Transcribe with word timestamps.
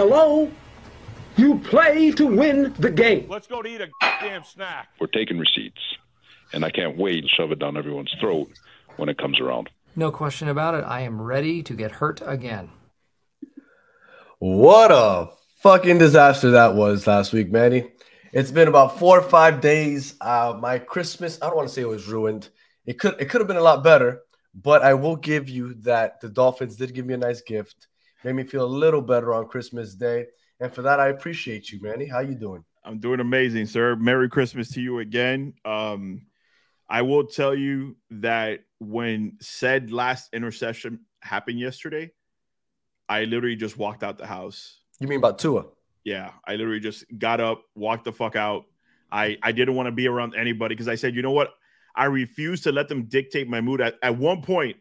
Hello? 0.00 0.50
You 1.36 1.58
play 1.58 2.10
to 2.12 2.26
win 2.26 2.72
the 2.78 2.90
game. 2.90 3.26
Let's 3.28 3.46
go 3.46 3.60
to 3.60 3.68
eat 3.68 3.82
a 3.82 3.88
damn 4.22 4.42
snack. 4.44 4.88
We're 4.98 5.08
taking 5.08 5.38
receipts, 5.38 5.82
and 6.54 6.64
I 6.64 6.70
can't 6.70 6.96
wait 6.96 7.20
to 7.20 7.28
shove 7.28 7.52
it 7.52 7.58
down 7.58 7.76
everyone's 7.76 8.10
throat 8.18 8.48
when 8.96 9.10
it 9.10 9.18
comes 9.18 9.38
around. 9.38 9.68
No 9.94 10.10
question 10.10 10.48
about 10.48 10.74
it. 10.74 10.84
I 10.84 11.02
am 11.02 11.20
ready 11.20 11.62
to 11.64 11.74
get 11.74 11.90
hurt 11.90 12.22
again. 12.24 12.70
What 14.38 14.90
a 14.90 15.28
fucking 15.58 15.98
disaster 15.98 16.52
that 16.52 16.74
was 16.74 17.06
last 17.06 17.34
week, 17.34 17.52
Manny. 17.52 17.92
It's 18.32 18.50
been 18.50 18.68
about 18.68 18.98
four 18.98 19.18
or 19.18 19.28
five 19.28 19.60
days. 19.60 20.14
Uh, 20.18 20.56
my 20.58 20.78
Christmas, 20.78 21.38
I 21.42 21.48
don't 21.48 21.56
want 21.56 21.68
to 21.68 21.74
say 21.74 21.82
it 21.82 21.88
was 21.88 22.08
ruined. 22.08 22.48
It 22.86 22.98
could 22.98 23.20
it 23.20 23.28
could 23.28 23.42
have 23.42 23.48
been 23.48 23.58
a 23.58 23.60
lot 23.60 23.84
better, 23.84 24.22
but 24.54 24.80
I 24.80 24.94
will 24.94 25.16
give 25.16 25.50
you 25.50 25.74
that 25.82 26.22
the 26.22 26.30
Dolphins 26.30 26.76
did 26.76 26.94
give 26.94 27.04
me 27.04 27.12
a 27.12 27.18
nice 27.18 27.42
gift. 27.42 27.88
Made 28.24 28.34
me 28.34 28.44
feel 28.44 28.64
a 28.64 28.66
little 28.66 29.00
better 29.00 29.32
on 29.32 29.48
Christmas 29.48 29.94
Day. 29.94 30.26
And 30.60 30.72
for 30.72 30.82
that, 30.82 31.00
I 31.00 31.08
appreciate 31.08 31.72
you, 31.72 31.80
Manny. 31.80 32.06
How 32.06 32.20
you 32.20 32.34
doing? 32.34 32.64
I'm 32.84 32.98
doing 32.98 33.20
amazing, 33.20 33.66
sir. 33.66 33.96
Merry 33.96 34.28
Christmas 34.28 34.70
to 34.70 34.80
you 34.80 34.98
again. 34.98 35.54
Um, 35.64 36.26
I 36.88 37.02
will 37.02 37.26
tell 37.26 37.54
you 37.54 37.96
that 38.10 38.60
when 38.78 39.38
said 39.40 39.90
last 39.90 40.28
interception 40.32 41.00
happened 41.22 41.58
yesterday, 41.60 42.10
I 43.08 43.24
literally 43.24 43.56
just 43.56 43.76
walked 43.76 44.02
out 44.02 44.18
the 44.18 44.26
house. 44.26 44.80
You 44.98 45.08
mean 45.08 45.18
about 45.18 45.38
Tua? 45.38 45.64
Yeah, 46.04 46.32
I 46.46 46.56
literally 46.56 46.80
just 46.80 47.04
got 47.18 47.40
up, 47.40 47.62
walked 47.74 48.04
the 48.04 48.12
fuck 48.12 48.36
out. 48.36 48.64
I 49.12 49.38
I 49.42 49.52
didn't 49.52 49.74
want 49.74 49.86
to 49.86 49.92
be 49.92 50.08
around 50.08 50.34
anybody 50.34 50.74
because 50.74 50.88
I 50.88 50.94
said, 50.94 51.14
you 51.14 51.22
know 51.22 51.30
what? 51.30 51.50
I 51.94 52.04
refuse 52.04 52.60
to 52.62 52.72
let 52.72 52.88
them 52.88 53.04
dictate 53.04 53.48
my 53.48 53.60
mood. 53.60 53.80
At, 53.80 53.96
at 54.02 54.16
one 54.16 54.42
point, 54.42 54.76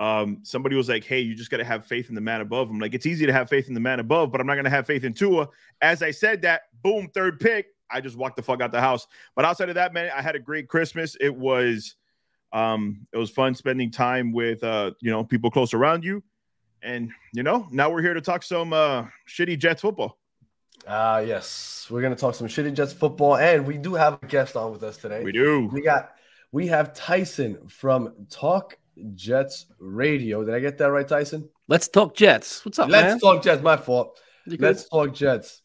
um, 0.00 0.38
somebody 0.42 0.76
was 0.76 0.88
like, 0.88 1.04
"Hey, 1.04 1.20
you 1.20 1.34
just 1.34 1.50
got 1.50 1.58
to 1.58 1.64
have 1.64 1.84
faith 1.84 2.08
in 2.08 2.14
the 2.14 2.22
man 2.22 2.40
above." 2.40 2.70
I'm 2.70 2.78
like, 2.78 2.94
"It's 2.94 3.04
easy 3.04 3.26
to 3.26 3.32
have 3.34 3.50
faith 3.50 3.68
in 3.68 3.74
the 3.74 3.80
man 3.80 4.00
above, 4.00 4.32
but 4.32 4.40
I'm 4.40 4.46
not 4.46 4.54
going 4.54 4.64
to 4.64 4.70
have 4.70 4.86
faith 4.86 5.04
in 5.04 5.12
Tua." 5.12 5.48
As 5.82 6.02
I 6.02 6.10
said 6.10 6.40
that, 6.42 6.62
boom, 6.82 7.08
third 7.14 7.38
pick. 7.38 7.66
I 7.90 8.00
just 8.00 8.16
walked 8.16 8.36
the 8.36 8.42
fuck 8.42 8.62
out 8.62 8.72
the 8.72 8.80
house. 8.80 9.06
But 9.36 9.44
outside 9.44 9.68
of 9.68 9.74
that, 9.74 9.92
man, 9.92 10.10
I 10.16 10.22
had 10.22 10.36
a 10.36 10.38
great 10.38 10.68
Christmas. 10.68 11.16
It 11.20 11.34
was, 11.34 11.96
um, 12.52 13.06
it 13.12 13.18
was 13.18 13.28
fun 13.28 13.54
spending 13.54 13.90
time 13.90 14.32
with, 14.32 14.64
uh, 14.64 14.92
you 15.00 15.10
know, 15.10 15.22
people 15.22 15.50
close 15.50 15.74
around 15.74 16.02
you, 16.02 16.22
and 16.82 17.10
you 17.34 17.42
know, 17.42 17.68
now 17.70 17.90
we're 17.90 18.02
here 18.02 18.14
to 18.14 18.22
talk 18.22 18.42
some 18.42 18.72
uh, 18.72 19.04
shitty 19.28 19.58
Jets 19.58 19.82
football. 19.82 20.18
Ah, 20.88 21.16
uh, 21.16 21.18
yes, 21.18 21.88
we're 21.90 22.00
gonna 22.00 22.16
talk 22.16 22.34
some 22.34 22.46
shitty 22.46 22.72
Jets 22.72 22.94
football, 22.94 23.36
and 23.36 23.66
we 23.66 23.76
do 23.76 23.92
have 23.92 24.18
a 24.22 24.26
guest 24.26 24.56
on 24.56 24.72
with 24.72 24.82
us 24.82 24.96
today. 24.96 25.22
We 25.22 25.32
do. 25.32 25.66
We 25.70 25.82
got 25.82 26.12
we 26.52 26.68
have 26.68 26.94
Tyson 26.94 27.68
from 27.68 28.14
Talk 28.30 28.78
Jets 29.14 29.66
Radio. 29.78 30.44
Did 30.44 30.54
I 30.54 30.60
get 30.60 30.78
that 30.78 30.90
right, 30.90 31.06
Tyson? 31.06 31.48
Let's 31.68 31.88
talk 31.88 32.14
Jets. 32.14 32.64
What's 32.64 32.78
up, 32.78 32.88
Let's 32.88 33.04
man? 33.04 33.18
talk 33.20 33.42
Jets. 33.42 33.62
My 33.62 33.76
fault. 33.76 34.20
Let's 34.46 34.88
talk 34.88 35.14
Jets. 35.14 35.62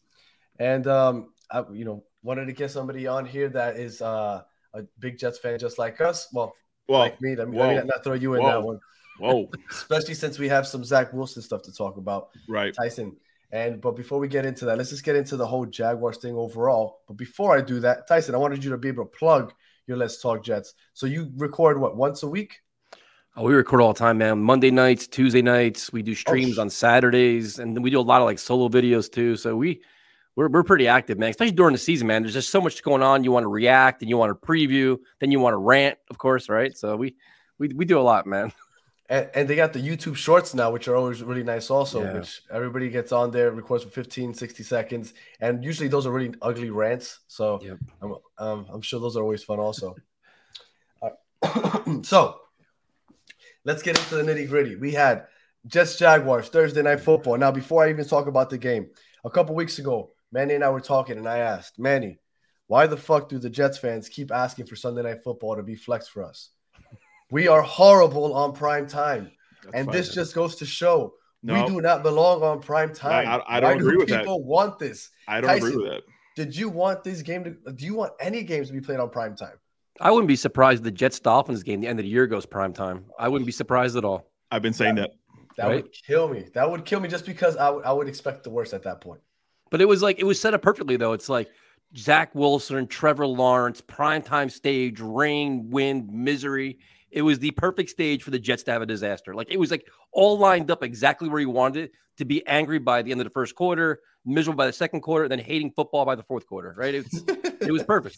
And 0.58 0.86
um, 0.86 1.32
I, 1.50 1.64
you 1.72 1.84
know, 1.84 2.04
wanted 2.22 2.46
to 2.46 2.52
get 2.52 2.70
somebody 2.70 3.06
on 3.06 3.26
here 3.26 3.48
that 3.50 3.76
is 3.76 4.00
uh, 4.02 4.42
a 4.74 4.82
big 4.98 5.18
Jets 5.18 5.38
fan, 5.38 5.58
just 5.58 5.78
like 5.78 6.00
us. 6.00 6.28
Well, 6.32 6.54
well 6.88 7.00
like 7.00 7.20
me. 7.20 7.36
Let 7.36 7.48
me, 7.48 7.58
let 7.58 7.76
me 7.76 7.82
not 7.84 8.04
throw 8.04 8.14
you 8.14 8.34
in 8.34 8.42
Whoa. 8.42 8.50
that 8.50 8.62
one. 8.62 8.80
Whoa. 9.18 9.50
Especially 9.70 10.14
since 10.14 10.38
we 10.38 10.48
have 10.48 10.66
some 10.66 10.84
Zach 10.84 11.12
Wilson 11.12 11.42
stuff 11.42 11.62
to 11.62 11.72
talk 11.72 11.96
about. 11.96 12.28
Right. 12.48 12.74
Tyson. 12.74 13.16
And 13.52 13.80
but 13.80 13.92
before 13.92 14.18
we 14.18 14.28
get 14.28 14.44
into 14.44 14.64
that, 14.64 14.76
let's 14.76 14.90
just 14.90 15.04
get 15.04 15.16
into 15.16 15.36
the 15.36 15.46
whole 15.46 15.66
Jaguars 15.66 16.18
thing 16.18 16.34
overall. 16.34 17.00
But 17.06 17.16
before 17.16 17.56
I 17.56 17.60
do 17.60 17.80
that, 17.80 18.08
Tyson, 18.08 18.34
I 18.34 18.38
wanted 18.38 18.64
you 18.64 18.70
to 18.70 18.78
be 18.78 18.88
able 18.88 19.04
to 19.04 19.10
plug 19.10 19.52
your 19.86 19.96
Let's 19.96 20.20
Talk 20.20 20.44
Jets. 20.44 20.74
So 20.94 21.06
you 21.06 21.30
record 21.36 21.80
what 21.80 21.96
once 21.96 22.22
a 22.22 22.28
week? 22.28 22.60
Oh, 23.38 23.44
we 23.44 23.52
record 23.54 23.82
all 23.82 23.92
the 23.92 23.98
time, 23.98 24.18
man. 24.18 24.42
Monday 24.42 24.70
nights, 24.70 25.06
Tuesday 25.06 25.42
nights. 25.42 25.92
We 25.92 26.02
do 26.02 26.14
streams 26.14 26.58
Oh, 26.58 26.62
on 26.62 26.70
Saturdays, 26.70 27.58
and 27.58 27.76
then 27.76 27.82
we 27.82 27.90
do 27.90 28.00
a 28.00 28.02
lot 28.02 28.22
of 28.22 28.26
like 28.26 28.38
solo 28.38 28.68
videos 28.68 29.12
too. 29.12 29.36
So 29.36 29.54
we 29.56 29.82
we're, 30.36 30.48
we're 30.48 30.62
pretty 30.62 30.88
active, 30.88 31.18
man. 31.18 31.30
Especially 31.30 31.52
during 31.54 31.72
the 31.72 31.78
season, 31.78 32.06
man. 32.06 32.22
There's 32.22 32.34
just 32.34 32.50
so 32.50 32.60
much 32.62 32.82
going 32.82 33.02
on. 33.02 33.24
You 33.24 33.32
want 33.32 33.44
to 33.44 33.48
react, 33.48 34.00
and 34.00 34.08
you 34.08 34.16
want 34.16 34.30
to 34.40 34.46
preview, 34.46 34.96
then 35.20 35.30
you 35.30 35.38
want 35.40 35.52
to 35.52 35.58
rant, 35.58 35.98
of 36.10 36.16
course, 36.16 36.48
right? 36.48 36.76
So 36.76 36.96
we 36.96 37.14
we 37.58 37.68
we 37.68 37.84
do 37.84 37.98
a 37.98 38.02
lot, 38.02 38.26
man. 38.26 38.52
And, 39.08 39.30
and 39.36 39.48
they 39.48 39.54
got 39.54 39.72
the 39.72 39.78
YouTube 39.78 40.16
shorts 40.16 40.52
now, 40.52 40.72
which 40.72 40.88
are 40.88 40.96
always 40.96 41.22
really 41.22 41.44
nice, 41.44 41.70
also, 41.70 42.02
Yeah. 42.02 42.14
which 42.14 42.42
everybody 42.50 42.88
gets 42.88 43.12
on 43.12 43.30
there, 43.30 43.52
records 43.52 43.84
for 43.84 43.90
15, 43.90 44.34
60 44.34 44.64
seconds. 44.64 45.14
And 45.40 45.62
usually 45.62 45.86
those 45.88 46.06
are 46.06 46.10
really 46.10 46.34
ugly 46.42 46.70
rants. 46.70 47.20
So 47.28 47.60
Yep. 47.62 47.78
I'm, 48.02 48.14
um, 48.38 48.66
I'm 48.68 48.80
sure 48.80 48.98
those 48.98 49.16
are 49.16 49.22
always 49.22 49.44
fun, 49.44 49.60
also. 49.60 49.94
Right. 51.00 51.12
so 52.04 52.40
let's 53.66 53.82
get 53.82 53.98
into 53.98 54.14
the 54.14 54.22
nitty 54.22 54.48
gritty. 54.48 54.76
We 54.76 54.92
had 54.92 55.26
Jets 55.66 55.98
Jaguars 55.98 56.48
Thursday 56.48 56.80
night 56.82 57.00
football. 57.00 57.36
Now, 57.36 57.50
before 57.50 57.84
I 57.84 57.90
even 57.90 58.06
talk 58.06 58.28
about 58.28 58.48
the 58.48 58.56
game, 58.56 58.88
a 59.24 59.30
couple 59.30 59.54
weeks 59.54 59.78
ago, 59.78 60.12
Manny 60.32 60.54
and 60.54 60.64
I 60.64 60.70
were 60.70 60.80
talking, 60.80 61.18
and 61.18 61.28
I 61.28 61.38
asked 61.38 61.78
Manny, 61.78 62.18
why 62.68 62.86
the 62.86 62.96
fuck 62.96 63.28
do 63.28 63.38
the 63.38 63.50
Jets 63.50 63.76
fans 63.76 64.08
keep 64.08 64.32
asking 64.32 64.66
for 64.66 64.76
Sunday 64.76 65.02
night 65.02 65.22
football 65.22 65.56
to 65.56 65.62
be 65.62 65.74
flex 65.74 66.08
for 66.08 66.24
us? 66.24 66.50
We 67.30 67.48
are 67.48 67.60
horrible 67.62 68.32
on 68.34 68.52
prime 68.54 68.86
time. 68.88 69.32
and 69.74 69.90
this 69.90 70.14
just 70.14 70.32
goes 70.32 70.54
to 70.56 70.64
show 70.66 71.14
No. 71.42 71.54
we 71.60 71.66
do 71.68 71.80
not 71.80 72.04
belong 72.04 72.42
on 72.42 72.60
prime 72.60 72.94
time. 72.94 73.26
I- 73.26 73.56
I 73.56 73.58
don't 73.60 73.70
Why 73.70 73.76
agree 73.76 73.92
do 73.92 73.98
with 73.98 74.08
that. 74.10 74.20
people 74.20 74.44
want 74.44 74.78
this? 74.78 75.10
I 75.26 75.40
don't 75.40 75.50
Tyson, 75.50 75.66
agree 75.68 75.82
with 75.82 75.90
that. 75.92 76.02
Did 76.36 76.54
you 76.56 76.68
want 76.68 77.02
this 77.02 77.22
game 77.22 77.42
to 77.44 77.72
do 77.72 77.84
you 77.84 77.94
want 77.94 78.12
any 78.20 78.44
games 78.44 78.68
to 78.68 78.72
be 78.74 78.80
played 78.80 79.00
on 79.00 79.10
prime 79.10 79.34
time? 79.34 79.58
I 80.00 80.10
wouldn't 80.10 80.28
be 80.28 80.36
surprised 80.36 80.80
if 80.80 80.84
the 80.84 80.90
Jets 80.90 81.18
Dolphins 81.20 81.62
game, 81.62 81.80
the 81.80 81.86
end 81.86 81.98
of 81.98 82.04
the 82.04 82.10
year 82.10 82.26
goes 82.26 82.46
prime 82.46 82.72
time. 82.72 83.06
I 83.18 83.28
wouldn't 83.28 83.46
be 83.46 83.52
surprised 83.52 83.96
at 83.96 84.04
all. 84.04 84.30
I've 84.50 84.62
been 84.62 84.72
saying 84.72 84.96
that. 84.96 85.10
That 85.56 85.66
Right. 85.68 85.82
would 85.84 85.92
kill 86.06 86.28
me. 86.28 86.46
That 86.54 86.70
would 86.70 86.84
kill 86.84 87.00
me 87.00 87.08
just 87.08 87.24
because 87.24 87.56
I 87.56 87.70
would- 87.70 87.84
I 87.84 87.92
would 87.92 88.08
expect 88.08 88.44
the 88.44 88.50
worst 88.50 88.74
at 88.74 88.82
that 88.82 89.00
point. 89.00 89.20
But 89.70 89.80
it 89.80 89.86
was 89.86 90.02
like 90.02 90.18
it 90.18 90.24
was 90.24 90.38
set 90.40 90.52
up 90.54 90.60
perfectly 90.62 90.96
though. 90.96 91.12
It's 91.14 91.28
like 91.30 91.48
Zach 91.96 92.34
Wilson, 92.34 92.86
Trevor 92.86 93.26
Lawrence, 93.26 93.80
primetime 93.80 94.50
stage, 94.50 95.00
rain, 95.00 95.70
wind, 95.70 96.10
misery. 96.12 96.78
It 97.10 97.22
was 97.22 97.38
the 97.38 97.52
perfect 97.52 97.88
stage 97.88 98.22
for 98.22 98.30
the 98.30 98.38
Jets 98.38 98.64
to 98.64 98.72
have 98.72 98.82
a 98.82 98.86
disaster. 98.86 99.34
Like 99.34 99.50
it 99.50 99.56
was 99.58 99.70
like 99.70 99.88
all 100.12 100.36
lined 100.38 100.70
up 100.70 100.82
exactly 100.82 101.28
where 101.30 101.40
you 101.40 101.48
wanted 101.50 101.84
it 101.84 101.92
to 102.18 102.24
be 102.26 102.46
angry 102.46 102.78
by 102.78 103.00
the 103.02 103.10
end 103.10 103.20
of 103.20 103.24
the 103.24 103.30
first 103.30 103.54
quarter, 103.54 104.00
miserable 104.26 104.58
by 104.58 104.66
the 104.66 104.72
second 104.74 105.00
quarter, 105.00 105.26
then 105.26 105.38
hating 105.38 105.70
football 105.72 106.04
by 106.04 106.14
the 106.16 106.22
fourth 106.24 106.46
quarter. 106.46 106.74
Right? 106.76 106.94
It's, 106.96 107.22
it 107.62 107.72
was 107.72 107.82
perfect. 107.94 108.16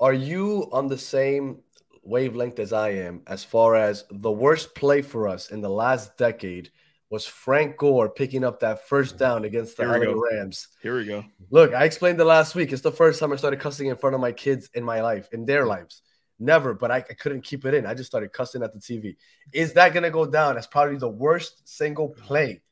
Are 0.00 0.12
you 0.12 0.68
on 0.72 0.88
the 0.88 0.98
same 0.98 1.58
wavelength 2.02 2.58
as 2.58 2.72
I 2.72 2.90
am 2.90 3.22
as 3.26 3.44
far 3.44 3.76
as 3.76 4.04
the 4.10 4.30
worst 4.30 4.74
play 4.74 5.02
for 5.02 5.28
us 5.28 5.50
in 5.50 5.60
the 5.60 5.68
last 5.68 6.16
decade 6.16 6.70
was 7.10 7.26
Frank 7.26 7.76
Gore 7.78 8.10
picking 8.10 8.44
up 8.44 8.60
that 8.60 8.86
first 8.86 9.14
mm-hmm. 9.14 9.24
down 9.24 9.44
against 9.44 9.76
the 9.76 9.84
Here 9.84 10.14
LA. 10.14 10.20
Rams? 10.20 10.68
Here 10.82 10.96
we 10.96 11.06
go. 11.06 11.24
Look, 11.50 11.72
I 11.72 11.84
explained 11.84 12.20
it 12.20 12.24
last 12.24 12.54
week. 12.54 12.72
It's 12.72 12.82
the 12.82 12.92
first 12.92 13.18
time 13.18 13.32
I 13.32 13.36
started 13.36 13.60
cussing 13.60 13.88
in 13.88 13.96
front 13.96 14.14
of 14.14 14.20
my 14.20 14.32
kids 14.32 14.68
in 14.74 14.84
my 14.84 15.00
life, 15.00 15.28
in 15.32 15.46
their 15.46 15.66
lives. 15.66 16.02
Never, 16.38 16.74
but 16.74 16.90
I, 16.90 16.96
I 16.96 17.14
couldn't 17.14 17.42
keep 17.42 17.64
it 17.64 17.74
in. 17.74 17.84
I 17.86 17.94
just 17.94 18.08
started 18.08 18.32
cussing 18.32 18.62
at 18.62 18.72
the 18.72 18.78
TV. 18.78 19.16
Is 19.52 19.72
that 19.72 19.92
going 19.92 20.04
to 20.04 20.10
go 20.10 20.24
down 20.24 20.56
as 20.56 20.66
probably 20.66 20.96
the 20.96 21.08
worst 21.08 21.66
single 21.66 22.10
play? 22.10 22.62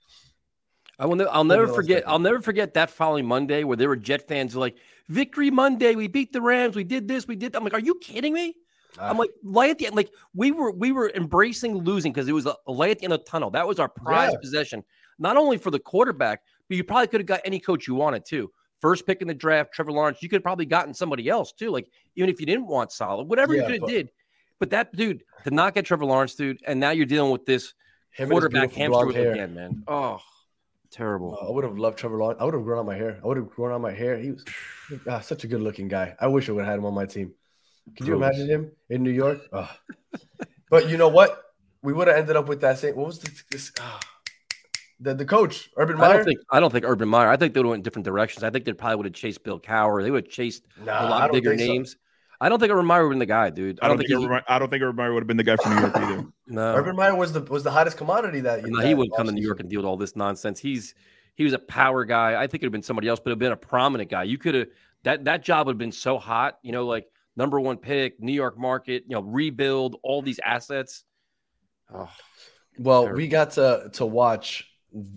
I 0.98 1.06
will. 1.06 1.16
Ne- 1.16 1.26
I'll 1.26 1.44
never 1.44 1.66
forget. 1.66 2.08
I'll 2.08 2.18
never 2.18 2.40
forget 2.40 2.74
that 2.74 2.90
following 2.90 3.26
Monday 3.26 3.64
where 3.64 3.76
there 3.76 3.88
were 3.88 3.96
Jet 3.96 4.28
fans 4.28 4.54
like, 4.54 4.76
"Victory 5.08 5.50
Monday! 5.50 5.94
We 5.94 6.08
beat 6.08 6.32
the 6.32 6.40
Rams. 6.40 6.76
We 6.76 6.84
did 6.84 7.08
this. 7.08 7.26
We 7.26 7.36
did." 7.36 7.52
that." 7.52 7.58
I'm 7.58 7.64
like, 7.64 7.74
"Are 7.74 7.80
you 7.80 7.96
kidding 8.00 8.32
me?" 8.32 8.54
I'm 8.98 9.16
Ah, 9.16 9.18
like, 9.18 9.30
light 9.42 9.70
at 9.70 9.78
the 9.78 9.86
end. 9.86 9.94
Like 9.94 10.10
we 10.34 10.52
were, 10.52 10.70
we 10.72 10.90
were 10.92 11.10
embracing 11.14 11.76
losing 11.78 12.12
because 12.12 12.28
it 12.28 12.32
was 12.32 12.46
a, 12.46 12.54
a 12.66 12.72
light 12.72 12.90
at 12.92 12.98
the 13.00 13.04
end 13.04 13.12
of 13.12 13.20
the 13.20 13.30
tunnel. 13.30 13.50
That 13.50 13.66
was 13.68 13.78
our 13.78 13.88
prized 13.90 14.32
Yeah. 14.34 14.38
possession, 14.40 14.84
not 15.18 15.36
only 15.36 15.58
for 15.58 15.70
the 15.70 15.78
quarterback, 15.78 16.40
but 16.68 16.76
you 16.78 16.84
probably 16.84 17.08
could 17.08 17.20
have 17.20 17.26
got 17.26 17.40
any 17.44 17.60
coach 17.60 17.86
you 17.86 17.94
wanted 17.94 18.24
to. 18.26 18.50
First 18.80 19.06
pick 19.06 19.20
in 19.20 19.28
the 19.28 19.34
draft, 19.34 19.72
Trevor 19.74 19.92
Lawrence. 19.92 20.22
You 20.22 20.28
could 20.30 20.36
have 20.36 20.42
probably 20.44 20.64
gotten 20.66 20.94
somebody 20.94 21.28
else 21.28 21.52
too. 21.52 21.70
Like 21.70 21.88
even 22.14 22.30
if 22.30 22.40
you 22.40 22.46
didn't 22.46 22.66
want 22.68 22.90
solid, 22.90 23.24
whatever 23.28 23.54
you 23.54 23.62
could 23.64 23.80
have 23.80 23.86
did. 23.88 24.10
But 24.58 24.70
that 24.70 24.94
dude 24.96 25.22
did 25.44 25.52
not 25.52 25.74
get 25.74 25.84
Trevor 25.84 26.06
Lawrence, 26.06 26.34
dude, 26.34 26.60
and 26.66 26.80
now 26.80 26.90
you're 26.90 27.04
dealing 27.04 27.32
with 27.32 27.44
this 27.44 27.74
him 28.12 28.30
and 28.30 28.32
his 28.32 28.40
quarterback 28.40 28.72
hamster 28.72 29.10
again, 29.10 29.54
man. 29.54 29.84
Oh, 29.88 30.20
terrible. 30.90 31.38
Uh, 31.40 31.48
I 31.48 31.50
would 31.50 31.64
have 31.64 31.78
loved 31.78 31.98
Trevor 31.98 32.16
Lawrence. 32.18 32.40
I 32.40 32.44
would 32.44 32.54
have 32.54 32.64
grown 32.64 32.78
out 32.78 32.86
my 32.86 32.96
hair. 32.96 33.18
I 33.22 33.26
would 33.26 33.36
have 33.36 33.50
grown 33.50 33.72
out 33.72 33.80
my 33.80 33.92
hair. 33.92 34.16
He 34.16 34.32
was 34.32 34.44
ah, 35.08 35.20
such 35.20 35.44
a 35.44 35.46
good 35.46 35.60
looking 35.60 35.88
guy. 35.88 36.14
I 36.20 36.26
wish 36.28 36.48
I 36.48 36.52
would 36.52 36.64
have 36.64 36.70
had 36.70 36.78
him 36.78 36.86
on 36.86 36.94
my 36.94 37.06
team. 37.06 37.32
Could 37.96 38.06
you 38.06 38.16
imagine 38.16 38.48
him 38.48 38.72
in 38.90 39.02
New 39.02 39.10
York? 39.10 39.40
Ugh. 39.52 39.68
But 40.70 40.88
you 40.88 40.96
know 40.96 41.08
what? 41.08 41.42
We 41.82 41.92
would 41.92 42.08
have 42.08 42.16
ended 42.16 42.34
up 42.36 42.48
with 42.48 42.60
that 42.62 42.78
same. 42.78 42.96
What 42.96 43.06
was 43.06 43.20
this? 43.20 43.44
this 43.50 43.72
ah. 43.80 44.00
the 44.98 45.14
the 45.14 45.24
coach 45.24 45.70
Urban 45.76 45.96
Meyer. 45.96 46.10
I 46.10 46.12
don't 46.16 46.24
think 46.24 46.40
I 46.50 46.60
don't 46.60 46.72
think 46.72 46.84
Urban 46.84 47.08
Meyer. 47.08 47.28
I 47.28 47.36
think 47.36 47.54
they 47.54 47.60
would 47.60 47.66
have 47.66 47.70
went 47.70 47.80
in 47.80 47.84
different 47.84 48.04
directions. 48.04 48.42
I 48.42 48.50
think 48.50 48.64
they 48.64 48.72
probably 48.72 48.96
would 48.96 49.06
have 49.06 49.14
chased 49.14 49.44
Bill 49.44 49.60
Cowher. 49.60 50.02
They 50.02 50.10
would 50.10 50.24
have 50.24 50.32
chased 50.32 50.64
Nah, 50.84 50.92
a 50.92 51.06
I 51.06 51.08
lot 51.08 51.32
bigger 51.32 51.54
names. 51.54 51.92
so. 51.92 51.96
Names. 52.40 52.46
I 52.46 52.48
don't 52.48 52.58
think 52.60 52.72
Urban 52.72 52.86
Meyer 52.86 53.02
would 53.02 53.08
have 53.08 53.12
been 53.14 53.18
the 53.20 53.26
guy, 53.26 53.50
dude. 53.50 53.78
I 53.82 53.88
don't 53.88 53.98
think. 53.98 54.08
he, 54.08 54.14
Urban—I 54.14 54.58
don't 54.58 54.68
think 54.68 54.82
Urban 54.82 54.96
Meyer 54.96 55.12
would 55.12 55.20
have 55.22 55.26
been 55.26 55.36
the 55.36 55.42
guy 55.44 55.56
from 55.56 55.74
New 55.74 55.80
York 55.80 55.96
either. 55.96 56.24
no, 56.48 56.74
Urban 56.74 56.96
Meyer 56.96 57.14
was 57.14 57.32
the 57.32 57.40
was 57.42 57.62
the 57.62 57.70
hottest 57.70 57.96
commodity 57.96 58.40
that 58.40 58.64
no, 58.64 58.80
that 58.80 58.86
he 58.86 58.94
wouldn't 58.94 59.16
come 59.16 59.26
to 59.26 59.32
New. 59.32 59.42
York 59.42 59.60
and 59.60 59.68
deal 59.68 59.80
with 59.80 59.86
all 59.86 59.96
this 59.96 60.16
nonsense. 60.16 60.60
He's 60.60 60.94
he 61.34 61.44
was 61.44 61.52
a 61.52 61.58
power 61.58 62.04
guy. 62.04 62.34
I 62.40 62.46
think 62.46 62.62
it 62.62 62.66
would 62.66 62.68
have 62.68 62.72
been 62.72 62.82
somebody 62.82 63.08
else, 63.08 63.20
but 63.20 63.30
it'd 63.30 63.38
been 63.38 63.52
a 63.52 63.56
prominent 63.56 64.10
guy. 64.10 64.24
You 64.24 64.38
could 64.38 64.54
have 64.54 64.68
that 65.04 65.24
that 65.24 65.42
job 65.42 65.66
would 65.66 65.74
have 65.74 65.78
been 65.78 65.92
so 65.92 66.18
hot. 66.18 66.58
You 66.62 66.72
know, 66.72 66.86
like 66.86 67.06
number 67.36 67.60
one 67.60 67.76
pick, 67.76 68.20
New 68.20 68.32
York 68.32 68.58
market. 68.58 69.04
You 69.06 69.16
know, 69.16 69.22
rebuild 69.22 69.96
all 70.02 70.22
these 70.22 70.40
assets. 70.44 71.04
Oh, 71.92 72.08
Well, 72.78 73.02
Terrible. 73.04 73.16
we 73.18 73.28
got 73.28 73.52
to 73.52 73.90
to 73.94 74.06
watch 74.06 74.70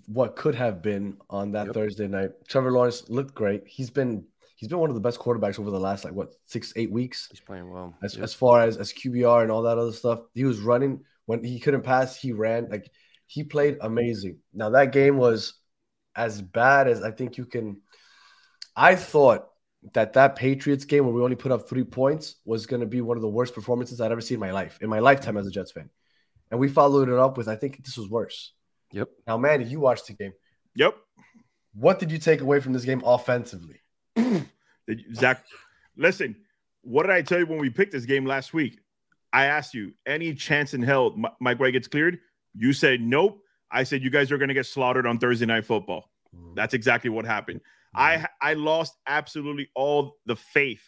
what 0.06 0.36
could 0.36 0.54
have 0.54 0.82
been 0.82 1.16
on 1.30 1.52
that 1.52 1.66
Yep. 1.66 1.74
Thursday 1.74 2.06
night. 2.06 2.30
Trevor 2.48 2.70
Lawrence 2.70 3.08
looked 3.08 3.34
great. 3.34 3.66
He's 3.66 3.90
been 3.90 4.24
he's 4.60 4.68
been 4.68 4.78
one 4.78 4.90
of 4.90 4.94
the 4.94 5.00
best 5.00 5.18
quarterbacks 5.18 5.58
over 5.58 5.70
the 5.70 5.80
last 5.80 6.04
like 6.04 6.12
what 6.12 6.34
six 6.44 6.74
eight 6.76 6.92
weeks. 6.92 7.28
He's 7.30 7.40
playing 7.40 7.70
well. 7.70 7.96
As, 8.02 8.14
Yep. 8.14 8.24
as 8.24 8.34
far 8.34 8.60
as 8.60 8.76
as 8.76 8.92
QBR 8.92 9.42
and 9.42 9.50
all 9.50 9.62
that 9.62 9.78
other 9.78 9.92
stuff, 9.92 10.20
he 10.34 10.44
was 10.44 10.60
running 10.60 11.00
when 11.24 11.42
he 11.42 11.58
couldn't 11.58 11.80
pass. 11.82 12.14
He 12.14 12.32
ran 12.32 12.68
like 12.70 12.90
he 13.26 13.42
played 13.42 13.78
amazing. 13.80 14.36
Now 14.52 14.68
that 14.70 14.92
game 14.92 15.16
was 15.16 15.54
as 16.14 16.42
bad 16.42 16.88
as 16.88 17.02
I 17.02 17.10
think 17.10 17.38
you 17.38 17.46
can. 17.46 17.80
I 18.76 18.96
thought 18.96 19.46
that 19.94 20.12
that 20.12 20.36
Patriots 20.36 20.84
game 20.84 21.06
where 21.06 21.14
we 21.14 21.22
only 21.22 21.36
put 21.36 21.52
up 21.52 21.66
three 21.66 21.84
points 21.84 22.36
was 22.44 22.66
going 22.66 22.80
to 22.80 22.86
be 22.86 23.00
one 23.00 23.16
of 23.16 23.22
the 23.22 23.28
worst 23.28 23.54
performances 23.54 23.98
I'd 23.98 24.12
ever 24.12 24.20
seen 24.20 24.34
in 24.36 24.40
my 24.40 24.50
life, 24.52 24.78
in 24.82 24.90
my 24.90 24.98
lifetime 24.98 25.38
as 25.38 25.46
a 25.46 25.50
Jets 25.50 25.72
fan. 25.72 25.88
And 26.50 26.60
we 26.60 26.68
followed 26.68 27.08
it 27.08 27.18
up 27.18 27.38
with 27.38 27.48
I 27.48 27.56
think 27.56 27.82
this 27.82 27.96
was 27.96 28.10
worse. 28.10 28.52
Yep. 28.92 29.08
Now, 29.26 29.38
Manny, 29.38 29.64
you 29.64 29.80
watched 29.80 30.08
the 30.08 30.12
game. 30.14 30.32
Yep. 30.74 30.94
What 31.74 31.98
did 31.98 32.10
you 32.10 32.18
take 32.18 32.40
away 32.42 32.60
from 32.60 32.72
this 32.74 32.84
game 32.84 33.02
offensively? 33.04 33.80
Zach, 35.14 35.44
listen, 35.96 36.36
what 36.82 37.02
did 37.04 37.12
I 37.12 37.22
tell 37.22 37.38
you 37.38 37.46
when 37.46 37.58
we 37.58 37.70
picked 37.70 37.92
this 37.92 38.04
game 38.04 38.24
last 38.24 38.54
week? 38.54 38.80
I 39.32 39.44
asked 39.44 39.74
you, 39.74 39.92
any 40.06 40.34
chance 40.34 40.74
in 40.74 40.82
hell 40.82 41.16
Mike 41.40 41.60
White 41.60 41.72
gets 41.72 41.88
cleared? 41.88 42.18
You 42.54 42.72
said 42.72 43.00
nope. 43.00 43.42
I 43.70 43.84
said 43.84 44.02
you 44.02 44.10
guys 44.10 44.32
are 44.32 44.38
going 44.38 44.48
to 44.48 44.54
get 44.54 44.66
slaughtered 44.66 45.06
on 45.06 45.18
Thursday 45.18 45.46
Night 45.46 45.64
Football. 45.64 46.10
Mm. 46.36 46.56
That's 46.56 46.74
exactly 46.74 47.10
what 47.10 47.24
happened. 47.24 47.60
Mm-hmm. 47.96 48.26
I 48.42 48.50
I 48.50 48.54
lost 48.54 48.94
absolutely 49.06 49.68
all 49.74 50.16
the 50.26 50.34
faith. 50.34 50.82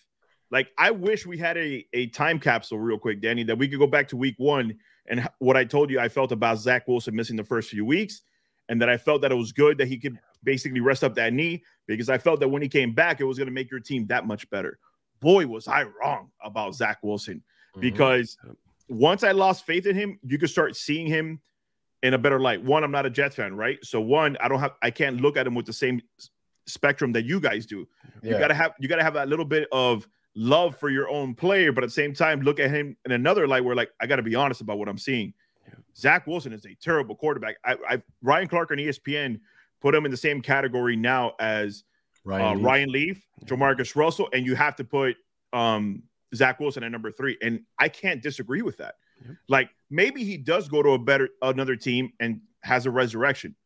Like 0.50 0.68
I 0.76 0.90
wish 0.90 1.24
we 1.24 1.38
had 1.38 1.56
a 1.56 1.86
a 1.92 2.08
time 2.08 2.40
capsule 2.40 2.78
real 2.78 2.98
quick, 2.98 3.20
Danny, 3.20 3.44
that 3.44 3.58
we 3.58 3.68
could 3.68 3.78
go 3.78 3.86
back 3.86 4.08
to 4.08 4.16
week 4.16 4.34
one 4.38 4.78
and 5.06 5.28
what 5.38 5.56
I 5.56 5.64
told 5.64 5.90
you 5.90 6.00
I 6.00 6.08
felt 6.08 6.32
about 6.32 6.58
Zach 6.58 6.86
Wilson 6.86 7.14
missing 7.14 7.36
the 7.36 7.44
first 7.44 7.70
few 7.70 7.84
weeks, 7.84 8.22
and 8.68 8.80
that 8.80 8.88
I 8.88 8.96
felt 8.96 9.22
that 9.22 9.32
it 9.32 9.36
was 9.36 9.52
good 9.52 9.78
that 9.78 9.88
he 9.88 9.98
could 9.98 10.18
basically 10.44 10.80
rest 10.80 11.04
up 11.04 11.14
that 11.14 11.32
knee 11.32 11.62
because 11.86 12.08
I 12.08 12.18
felt 12.18 12.40
that 12.40 12.48
when 12.48 12.62
he 12.62 12.68
came 12.68 12.92
back, 12.92 13.20
it 13.20 13.24
was 13.24 13.38
going 13.38 13.46
to 13.46 13.52
make 13.52 13.70
your 13.70 13.80
team 13.80 14.06
that 14.06 14.26
much 14.26 14.48
better. 14.50 14.78
Boy, 15.20 15.46
was 15.46 15.68
I 15.68 15.84
wrong 15.84 16.30
about 16.42 16.74
Zach 16.74 16.98
Wilson 17.02 17.36
mm-hmm. 17.36 17.80
because 17.80 18.36
once 18.88 19.24
I 19.24 19.32
lost 19.32 19.64
faith 19.64 19.86
in 19.86 19.94
him, 19.96 20.18
you 20.22 20.38
could 20.38 20.50
start 20.50 20.76
seeing 20.76 21.06
him 21.06 21.40
in 22.02 22.14
a 22.14 22.18
better 22.18 22.40
light. 22.40 22.62
One, 22.62 22.82
I'm 22.82 22.90
not 22.90 23.06
a 23.06 23.10
Jets 23.10 23.36
fan, 23.36 23.56
right? 23.56 23.78
So 23.82 24.00
one, 24.00 24.36
I 24.40 24.48
don't 24.48 24.60
have, 24.60 24.72
I 24.82 24.90
can't 24.90 25.20
look 25.20 25.36
at 25.36 25.46
him 25.46 25.54
with 25.54 25.66
the 25.66 25.72
same 25.72 26.00
spectrum 26.66 27.12
that 27.12 27.24
you 27.24 27.40
guys 27.40 27.66
do. 27.66 27.86
You 28.22 28.38
gotta 28.38 28.54
have, 28.54 28.72
you 28.80 28.88
gotta 28.88 29.04
have 29.04 29.14
that 29.14 29.28
little 29.28 29.44
bit 29.44 29.68
of 29.72 30.06
love 30.34 30.76
for 30.76 30.90
your 30.90 31.08
own 31.08 31.34
player, 31.34 31.72
but 31.72 31.84
at 31.84 31.88
the 31.88 31.92
same 31.92 32.14
time, 32.14 32.40
look 32.40 32.58
at 32.58 32.70
him 32.70 32.96
in 33.04 33.12
another 33.12 33.46
light 33.46 33.64
where, 33.64 33.76
like, 33.76 33.90
I 34.00 34.06
gotta 34.06 34.22
be 34.22 34.34
honest 34.34 34.60
about 34.60 34.78
what 34.78 34.88
I'm 34.88 34.98
seeing. 34.98 35.32
Zach 35.96 36.26
Wilson 36.26 36.52
is 36.52 36.64
a 36.64 36.74
terrible 36.80 37.14
quarterback. 37.14 37.56
I, 37.64 37.76
I 37.88 38.02
Ryan 38.22 38.48
Clark 38.48 38.70
on 38.70 38.78
ESPN 38.78 39.40
put 39.82 39.94
him 39.94 40.04
in 40.04 40.10
the 40.10 40.16
same 40.16 40.40
category 40.40 40.96
now 40.96 41.32
as 41.38 41.84
Ryan, 42.24 42.46
uh, 42.46 42.54
Leaf. 42.54 42.64
Ryan 42.64 42.92
Leaf, 42.92 43.26
JaMarcus 43.44 43.96
Russell, 43.96 44.28
and 44.32 44.46
you 44.46 44.54
have 44.54 44.76
to 44.76 44.84
put 44.84 45.16
um, 45.52 46.04
Zach 46.34 46.60
Wilson 46.60 46.84
at 46.84 46.92
number 46.92 47.10
three. 47.10 47.36
And 47.42 47.60
I 47.78 47.88
can't 47.88 48.22
disagree 48.22 48.62
with 48.62 48.78
that. 48.78 48.94
Yep. 49.26 49.36
Like 49.48 49.70
maybe 49.90 50.24
he 50.24 50.36
does 50.36 50.68
go 50.68 50.82
to 50.82 50.90
a 50.90 50.98
better 50.98 51.28
another 51.42 51.76
team 51.76 52.12
and 52.20 52.40
has 52.62 52.86
a 52.86 52.90
resurrection. 52.90 53.56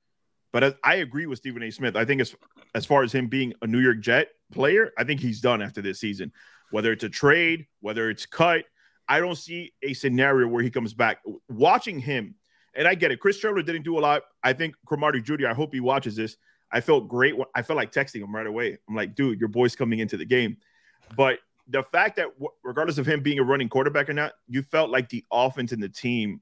But 0.53 0.65
as, 0.65 0.75
I 0.83 0.97
agree 0.97 1.27
with 1.27 1.39
Stephen 1.39 1.63
A. 1.63 1.71
Smith. 1.71 1.97
I 1.97 2.05
think 2.05 2.21
as 2.21 2.35
as 2.75 2.87
far 2.87 3.03
as 3.03 3.13
him 3.13 3.29
being 3.29 3.53
a 3.63 3.67
New 3.67 3.81
York 3.81 4.01
Jet 4.01 4.29
player, 4.53 4.93
I 4.99 5.05
think 5.05 5.21
he's 5.21 5.41
done 5.41 5.63
after 5.63 5.83
this 5.83 6.01
season. 6.01 6.33
Whether 6.71 6.93
it's 6.93 7.05
a 7.05 7.09
trade, 7.09 7.67
whether 7.81 8.11
it's 8.11 8.27
cut, 8.27 8.65
I 9.09 9.21
don't 9.21 9.37
see 9.37 9.73
a 9.83 9.93
scenario 9.93 10.49
where 10.49 10.63
he 10.63 10.71
comes 10.71 10.95
back. 10.95 11.19
Watching 11.49 11.99
him, 11.99 12.35
and 12.77 12.87
I 12.87 12.95
get 12.95 13.11
it. 13.11 13.21
Chris 13.21 13.41
Streveler 13.41 13.65
didn't 13.65 13.83
do 13.83 13.99
a 13.99 14.01
lot. 14.01 14.23
I 14.43 14.53
think 14.53 14.75
Cromartie 14.87 15.23
Judy. 15.23 15.47
I 15.47 15.55
hope 15.55 15.73
he 15.73 15.81
watches 15.81 16.17
this. 16.17 16.37
I 16.71 16.81
felt 16.81 17.09
great. 17.09 17.35
I 17.55 17.63
felt 17.63 17.77
like 17.77 17.93
texting 17.93 18.23
him 18.23 18.35
right 18.35 18.47
away. 18.47 18.79
I'm 18.89 18.95
like, 18.95 19.15
dude, 19.15 19.41
your 19.41 19.49
boy's 19.49 19.77
coming 19.77 20.01
into 20.01 20.17
the 20.17 20.25
game. 20.25 20.57
But 21.17 21.39
the 21.69 21.83
fact 21.83 22.17
that 22.17 22.29
regardless 22.63 22.99
of 22.99 23.07
him 23.07 23.23
being 23.23 23.39
a 23.39 23.43
running 23.43 23.69
quarterback 23.69 24.09
or 24.09 24.13
not, 24.13 24.33
you 24.49 24.63
felt 24.63 24.91
like 24.91 25.09
the 25.09 25.25
offense 25.33 25.73
and 25.73 25.83
the 25.83 25.89
team 25.89 26.41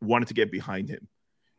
wanted 0.00 0.28
to 0.28 0.34
get 0.34 0.50
behind 0.50 0.88
him, 0.88 1.06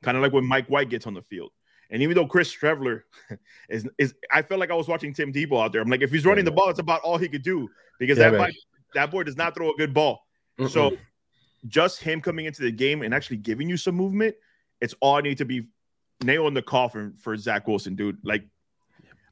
kind 0.04 0.18
of 0.18 0.24
like 0.24 0.34
when 0.34 0.46
Mike 0.46 0.68
White 0.68 0.90
gets 0.90 1.08
on 1.08 1.14
the 1.14 1.22
field. 1.22 1.52
And 1.90 2.04
even 2.04 2.16
though 2.16 2.28
Chris 2.28 2.54
Streveler 2.54 3.04
is 3.70 3.88
is, 3.98 4.14
I 4.32 4.42
felt 4.42 4.60
like 4.60 4.72
I 4.72 4.76
was 4.76 4.88
watching 4.88 5.14
Tim 5.14 5.32
Tebow 5.32 5.64
out 5.64 5.72
there. 5.72 5.82
I'm 5.82 5.90
like, 5.90 6.02
if 6.02 6.12
he's 6.12 6.26
running 6.26 6.46
the 6.46 6.52
ball, 6.52 6.70
it's 6.70 6.80
about 6.80 7.02
all 7.02 7.18
he 7.18 7.30
could 7.30 7.44
do 7.44 7.70
because 8.00 8.18
Yeah, 8.18 8.32
that 8.32 8.38
boy, 8.38 8.52
that 8.94 9.12
boy 9.12 9.24
does 9.24 9.38
not 9.38 9.56
throw 9.56 9.72
a 9.72 9.76
good 9.76 9.94
ball. 9.94 10.22
Mm-mm. 10.60 10.70
So 10.70 10.98
just 11.68 12.02
him 12.02 12.22
coming 12.22 12.46
into 12.46 12.62
the 12.62 12.72
game 12.72 13.02
and 13.02 13.14
actually 13.14 13.38
giving 13.38 13.70
you 13.70 13.78
some 13.78 13.96
movement, 13.96 14.36
it's 14.82 14.94
all 15.00 15.16
I 15.16 15.22
need 15.22 15.40
to 15.40 15.46
be 15.46 15.68
nail 16.24 16.48
in 16.48 16.54
the 16.54 16.62
coffin 16.62 17.14
for 17.20 17.36
Zach 17.38 17.68
Wilson, 17.68 17.96
dude. 17.96 18.18
Like, 18.24 18.46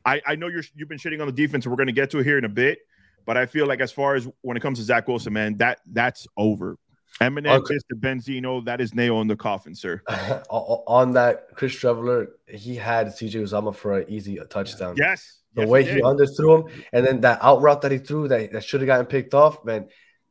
I, 0.06 0.22
I 0.26 0.36
know 0.36 0.48
you're 0.48 0.64
you've 0.76 0.90
been 0.90 0.98
shitting 0.98 1.20
on 1.22 1.28
the 1.28 1.34
defense. 1.34 1.66
We're 1.66 1.76
gonna 1.76 1.92
get 1.92 2.12
to 2.12 2.20
it 2.20 2.24
here 2.24 2.38
in 2.38 2.46
a 2.46 2.50
bit, 2.50 2.80
but 3.26 3.38
I 3.38 3.46
feel 3.46 3.68
like 3.68 3.80
as 3.80 3.92
far 3.92 4.16
as 4.16 4.28
when 4.42 4.58
it 4.58 4.60
comes 4.60 4.78
to 4.80 4.84
Zach 4.84 5.08
Wilson, 5.08 5.34
man, 5.34 5.58
that 5.58 5.80
that's 5.86 6.28
over. 6.38 6.78
Eminem, 7.22 7.60
Okay. 7.62 7.76
Mr. 7.76 7.98
Benzino, 7.98 8.66
that 8.66 8.82
is 8.82 8.94
nail 8.94 9.22
in 9.22 9.28
the 9.28 9.38
coffin, 9.38 9.74
sir. 9.74 10.02
On 10.50 11.14
that, 11.14 11.48
Chris 11.56 11.74
Streveler, 11.74 12.28
he 12.48 12.76
had 12.76 13.08
CJ 13.08 13.36
Uzomah 13.36 13.74
for 13.74 14.00
an 14.00 14.06
easy 14.10 14.38
touchdown. 14.50 14.96
Yes, 14.98 15.40
the 15.54 15.62
yes, 15.62 15.70
way 15.70 15.84
he 15.86 15.92
he 15.94 16.02
underthrew 16.02 16.60
him, 16.60 16.84
and 16.92 17.06
then 17.06 17.22
that 17.22 17.40
out 17.42 17.62
route 17.62 17.82
that 17.82 17.92
he 17.92 18.00
threw 18.00 18.28
that, 18.28 18.52
that 18.52 18.64
should 18.64 18.82
have 18.82 18.88
gotten 18.88 19.06
picked 19.06 19.34
off, 19.34 19.64
man, 19.64 19.88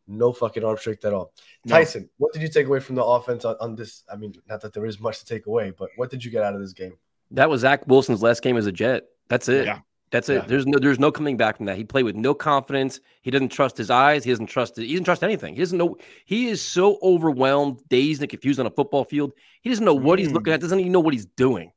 no 0.06 0.32
fucking 0.32 0.64
arm 0.64 0.76
trick 0.76 1.04
at 1.04 1.12
all. 1.12 1.32
No. 1.64 1.76
Tyson, 1.76 2.08
what 2.18 2.32
did 2.32 2.42
you 2.42 2.48
take 2.48 2.66
away 2.66 2.80
from 2.80 2.96
the 2.96 3.04
offense 3.04 3.44
on, 3.44 3.56
on 3.60 3.74
this? 3.74 4.02
I 4.12 4.16
mean, 4.16 4.34
not 4.48 4.60
that 4.62 4.72
there 4.72 4.86
is 4.86 5.00
much 5.00 5.18
to 5.20 5.24
take 5.24 5.46
away, 5.46 5.70
but 5.76 5.90
what 5.96 6.10
did 6.10 6.24
you 6.24 6.30
get 6.30 6.42
out 6.42 6.54
of 6.54 6.60
this 6.60 6.72
game? 6.72 6.94
That 7.30 7.48
was 7.48 7.62
Zach 7.62 7.86
Wilson's 7.86 8.22
last 8.22 8.42
game 8.42 8.56
as 8.56 8.66
a 8.66 8.72
Jet. 8.72 9.04
That's 9.28 9.48
it. 9.48 9.66
Yeah. 9.66 9.78
That's 10.10 10.28
it. 10.28 10.34
Yeah. 10.34 10.46
There's 10.46 10.66
no 10.66 10.78
there's 10.78 11.00
no 11.00 11.10
coming 11.10 11.36
back 11.36 11.56
from 11.56 11.66
that. 11.66 11.76
He 11.76 11.82
played 11.82 12.04
with 12.04 12.14
no 12.14 12.34
confidence. 12.34 13.00
He 13.22 13.30
doesn't 13.32 13.48
trust 13.48 13.76
his 13.76 13.90
eyes. 13.90 14.22
He 14.22 14.30
doesn't 14.30 14.46
trust 14.46 14.76
he 14.76 14.92
doesn't 14.92 15.04
trust 15.04 15.24
anything. 15.24 15.54
He 15.54 15.60
doesn't 15.60 15.78
know 15.78 15.96
he 16.24 16.46
is 16.48 16.62
so 16.62 16.98
overwhelmed, 17.02 17.80
dazed, 17.88 18.22
and 18.22 18.30
confused 18.30 18.60
on 18.60 18.66
a 18.66 18.70
football 18.70 19.04
field. 19.04 19.32
He 19.62 19.70
doesn't 19.70 19.84
know 19.84 19.94
what 19.94 20.18
he's 20.20 20.28
Mm. 20.28 20.34
looking 20.34 20.52
at, 20.52 20.60
doesn't 20.60 20.78
even 20.78 20.92
know 20.92 21.00
what 21.00 21.14
he's 21.14 21.26
doing. 21.26 21.72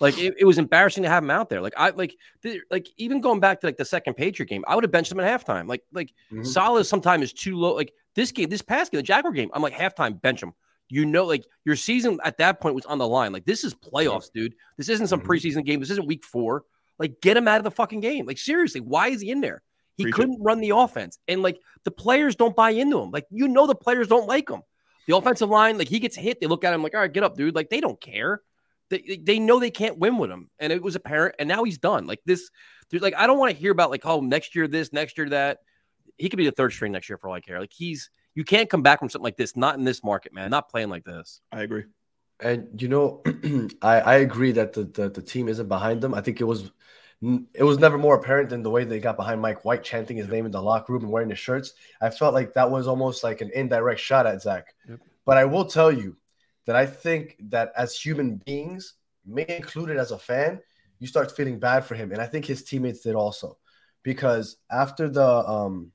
Like 0.00 0.18
it, 0.18 0.34
it 0.38 0.44
was 0.44 0.58
embarrassing 0.58 1.02
to 1.04 1.08
have 1.08 1.22
him 1.22 1.30
out 1.30 1.48
there. 1.48 1.60
Like 1.60 1.74
I 1.76 1.90
like 1.90 2.16
the, 2.42 2.60
like 2.70 2.88
even 2.96 3.20
going 3.20 3.40
back 3.40 3.60
to 3.60 3.66
like 3.66 3.76
the 3.76 3.84
second 3.84 4.14
Patriot 4.14 4.48
game, 4.48 4.64
I 4.66 4.74
would 4.74 4.82
have 4.84 4.90
benched 4.90 5.12
him 5.12 5.20
at 5.20 5.40
halftime. 5.40 5.68
Like 5.68 5.82
like 5.92 6.12
Mhm. 6.32 6.46
Saleh 6.46 6.84
sometimes 6.86 7.24
is 7.24 7.32
too 7.32 7.56
low. 7.56 7.74
Like 7.74 7.92
this 8.14 8.32
game, 8.32 8.48
this 8.48 8.62
past 8.62 8.90
game, 8.92 8.98
the 8.98 9.02
Jaguar 9.02 9.32
game, 9.32 9.50
I'm 9.52 9.62
like 9.62 9.74
halftime 9.74 10.20
bench 10.20 10.42
him. 10.42 10.52
You 10.88 11.06
know, 11.06 11.24
like 11.24 11.46
your 11.64 11.76
season 11.76 12.18
at 12.24 12.36
that 12.38 12.60
point 12.60 12.74
was 12.74 12.84
on 12.86 12.98
the 12.98 13.06
line. 13.08 13.32
Like 13.32 13.44
this 13.44 13.64
is 13.64 13.74
playoffs, 13.74 14.30
dude. 14.32 14.54
This 14.76 14.88
isn't 14.88 15.06
some 15.06 15.20
Mhm. 15.20 15.26
preseason 15.26 15.64
game. 15.64 15.80
This 15.80 15.90
isn't 15.90 16.06
week 16.06 16.24
four. 16.24 16.64
Like 16.98 17.20
get 17.20 17.36
him 17.36 17.46
out 17.48 17.58
of 17.58 17.64
the 17.64 17.70
fucking 17.70 18.00
game. 18.00 18.26
Like 18.26 18.38
seriously, 18.38 18.80
why 18.80 19.08
is 19.08 19.20
he 19.20 19.30
in 19.30 19.40
there? 19.40 19.62
He 19.96 20.04
Preach 20.04 20.14
couldn't 20.14 20.42
run 20.42 20.60
the 20.60 20.70
offense, 20.70 21.18
and 21.28 21.42
like 21.42 21.60
the 21.84 21.90
players 21.90 22.34
don't 22.34 22.56
buy 22.56 22.70
into 22.70 22.98
him. 23.00 23.10
Like 23.10 23.26
you 23.30 23.46
know, 23.46 23.66
the 23.66 23.74
players 23.74 24.08
don't 24.08 24.26
like 24.26 24.48
him. 24.50 24.62
The 25.06 25.16
offensive 25.16 25.50
line, 25.50 25.78
like 25.78 25.88
he 25.88 25.98
gets 25.98 26.16
hit, 26.16 26.40
they 26.40 26.46
look 26.46 26.64
at 26.64 26.72
him 26.72 26.82
like, 26.82 26.94
all 26.94 27.00
right, 27.00 27.12
get 27.12 27.24
up, 27.24 27.36
dude. 27.36 27.54
Like 27.54 27.70
they 27.70 27.80
don't 27.80 28.00
care. 28.00 28.40
They, 28.92 29.20
they 29.22 29.38
know 29.38 29.58
they 29.58 29.70
can't 29.70 29.98
win 29.98 30.18
with 30.18 30.30
him, 30.30 30.50
and 30.58 30.72
it 30.72 30.82
was 30.82 30.96
apparent. 30.96 31.36
And 31.38 31.48
now 31.48 31.64
he's 31.64 31.78
done. 31.78 32.06
Like 32.06 32.20
this, 32.26 32.50
there's 32.90 33.02
like 33.02 33.14
I 33.16 33.26
don't 33.26 33.38
want 33.38 33.52
to 33.52 33.58
hear 33.58 33.72
about 33.72 33.90
like 33.90 34.04
oh 34.04 34.20
next 34.20 34.54
year 34.54 34.68
this, 34.68 34.92
next 34.92 35.18
year 35.18 35.28
that. 35.30 35.58
He 36.18 36.28
could 36.28 36.36
be 36.36 36.44
the 36.44 36.52
third 36.52 36.72
string 36.72 36.92
next 36.92 37.08
year 37.08 37.16
for 37.16 37.28
all 37.28 37.34
I 37.34 37.40
care. 37.40 37.58
Like 37.58 37.72
he's 37.72 38.10
you 38.34 38.44
can't 38.44 38.68
come 38.68 38.82
back 38.82 38.98
from 38.98 39.08
something 39.08 39.24
like 39.24 39.38
this. 39.38 39.56
Not 39.56 39.76
in 39.76 39.84
this 39.84 40.04
market, 40.04 40.32
man. 40.32 40.50
Not 40.50 40.68
playing 40.68 40.90
like 40.90 41.04
this. 41.04 41.40
I 41.50 41.62
agree. 41.62 41.84
And 42.38 42.80
you 42.80 42.88
know, 42.88 43.22
I, 43.82 44.00
I 44.00 44.14
agree 44.16 44.52
that 44.52 44.74
the, 44.74 44.84
the 44.84 45.08
the 45.08 45.22
team 45.22 45.48
isn't 45.48 45.68
behind 45.68 46.02
them. 46.02 46.14
I 46.14 46.20
think 46.20 46.40
it 46.40 46.44
was 46.44 46.70
it 47.54 47.62
was 47.62 47.78
never 47.78 47.98
more 47.98 48.16
apparent 48.16 48.50
than 48.50 48.62
the 48.62 48.70
way 48.70 48.84
they 48.84 48.98
got 48.98 49.16
behind 49.16 49.40
Mike 49.40 49.64
White 49.64 49.84
chanting 49.84 50.16
his 50.16 50.28
name 50.28 50.44
in 50.44 50.50
the 50.52 50.62
locker 50.62 50.92
room 50.92 51.04
and 51.04 51.12
wearing 51.12 51.30
his 51.30 51.38
shirts. 51.38 51.74
I 52.00 52.10
felt 52.10 52.34
like 52.34 52.54
that 52.54 52.70
was 52.70 52.88
almost 52.88 53.22
like 53.22 53.40
an 53.40 53.50
indirect 53.54 54.00
shot 54.00 54.26
at 54.26 54.42
Zach. 54.42 54.74
Yep. 54.88 55.00
But 55.24 55.36
I 55.38 55.44
will 55.44 55.64
tell 55.64 55.92
you 55.92 56.16
that 56.66 56.76
I 56.76 56.86
think 56.86 57.36
that 57.50 57.72
as 57.76 57.96
human 57.96 58.36
beings, 58.46 58.94
me 59.24 59.44
included 59.48 59.96
as 59.96 60.10
a 60.10 60.18
fan, 60.18 60.60
you 60.98 61.06
start 61.06 61.34
feeling 61.34 61.58
bad 61.58 61.84
for 61.84 61.94
him. 61.94 62.12
And 62.12 62.20
I 62.20 62.26
think 62.26 62.44
his 62.44 62.64
teammates 62.64 63.00
did 63.00 63.14
also. 63.14 63.58
Because 64.02 64.56
after 64.70 65.08
the 65.08 65.26
um 65.26 65.92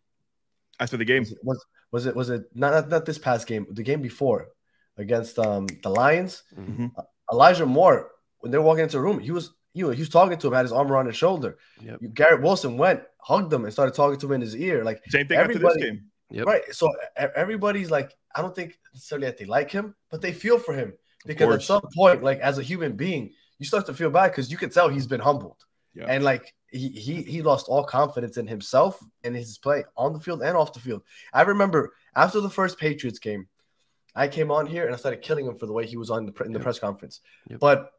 After 0.80 0.98
the 0.98 1.06
game, 1.06 1.26
was 1.44 1.66
was, 1.92 2.06
it 2.06 2.16
was 2.16 2.30
it 2.30 2.44
not, 2.54 2.72
not 2.74 2.90
not 2.90 3.06
this 3.06 3.18
past 3.18 3.48
game, 3.48 3.66
the 3.72 3.84
game 3.84 4.02
before 4.02 4.48
against 4.98 5.40
um 5.40 5.68
the 5.84 5.90
Lions, 5.90 6.44
Mhm. 6.56 6.92
Elijah 7.32 7.66
Moore, 7.66 8.12
when 8.40 8.52
they 8.52 8.58
were 8.58 8.64
walking 8.64 8.84
into 8.84 8.98
the 8.98 9.04
room, 9.04 9.20
he 9.20 9.32
was 9.32 9.52
you 9.74 9.86
know, 9.86 9.92
he 9.92 10.02
was 10.02 10.10
talking 10.10 10.38
to 10.38 10.48
him, 10.48 10.54
had 10.54 10.64
his 10.64 10.72
arm 10.72 10.92
around 10.92 11.06
his 11.06 11.16
shoulder. 11.18 11.58
Yep. 11.82 12.00
Garrett 12.14 12.42
Wilson 12.42 12.78
went, 12.78 13.04
hugged 13.20 13.54
him, 13.54 13.64
and 13.64 13.72
started 13.72 13.94
talking 13.94 14.20
to 14.20 14.26
him 14.26 14.34
in 14.34 14.42
his 14.42 14.56
ear. 14.56 14.84
Like 14.84 15.04
same 15.10 15.28
thing 15.28 15.38
after 15.38 15.60
this 15.60 15.78
game. 15.78 16.06
Yep. 16.32 16.46
right. 16.46 16.62
So 16.74 16.92
everybody's 17.16 17.90
like, 17.90 18.16
I 18.36 18.42
don't 18.42 18.56
think 18.56 18.78
necessarily 18.94 19.28
that 19.28 19.38
they 19.38 19.46
like 19.46 19.72
him, 19.72 19.96
but 20.12 20.22
they 20.22 20.34
feel 20.34 20.60
for 20.60 20.74
him 20.74 20.94
because 21.26 21.54
at 21.56 21.62
some 21.64 21.82
point, 21.96 22.24
like 22.24 22.40
as 22.40 22.58
a 22.58 22.64
human 22.64 22.96
being, 22.96 23.32
you 23.60 23.66
start 23.66 23.86
to 23.88 23.94
feel 23.94 24.10
bad 24.10 24.28
because 24.32 24.52
you 24.52 24.58
can 24.58 24.70
tell 24.70 24.90
he's 24.90 25.08
been 25.08 25.20
humbled. 25.22 25.58
Yeah. 25.94 26.06
And 26.08 26.24
like 26.24 26.54
he, 26.70 26.90
he 26.90 27.24
he 27.24 27.42
lost 27.42 27.68
all 27.70 27.84
confidence 27.84 28.38
in 28.38 28.46
himself 28.46 29.00
and 29.24 29.36
his 29.36 29.58
play 29.58 29.84
on 29.96 30.14
the 30.14 30.20
field 30.20 30.44
and 30.44 30.56
off 30.56 30.74
the 30.74 30.80
field. 30.80 31.02
I 31.34 31.42
remember 31.44 31.94
after 32.16 32.40
the 32.40 32.50
first 32.50 32.78
Patriots 32.78 33.20
game, 33.20 33.48
I 34.14 34.28
came 34.28 34.52
on 34.52 34.68
here 34.68 34.86
and 34.86 34.94
I 34.94 34.98
started 34.98 35.22
killing 35.22 35.48
him 35.48 35.58
for 35.58 35.66
the 35.66 35.74
way 35.74 35.88
he 35.88 35.98
was 35.98 36.10
on 36.12 36.26
the 36.26 36.32
pre- 36.32 36.46
in 36.46 36.52
the 36.54 36.60
Yep. 36.60 36.64
press 36.64 36.80
conference. 36.80 37.22
Yep. 37.50 37.60
But 37.60 37.92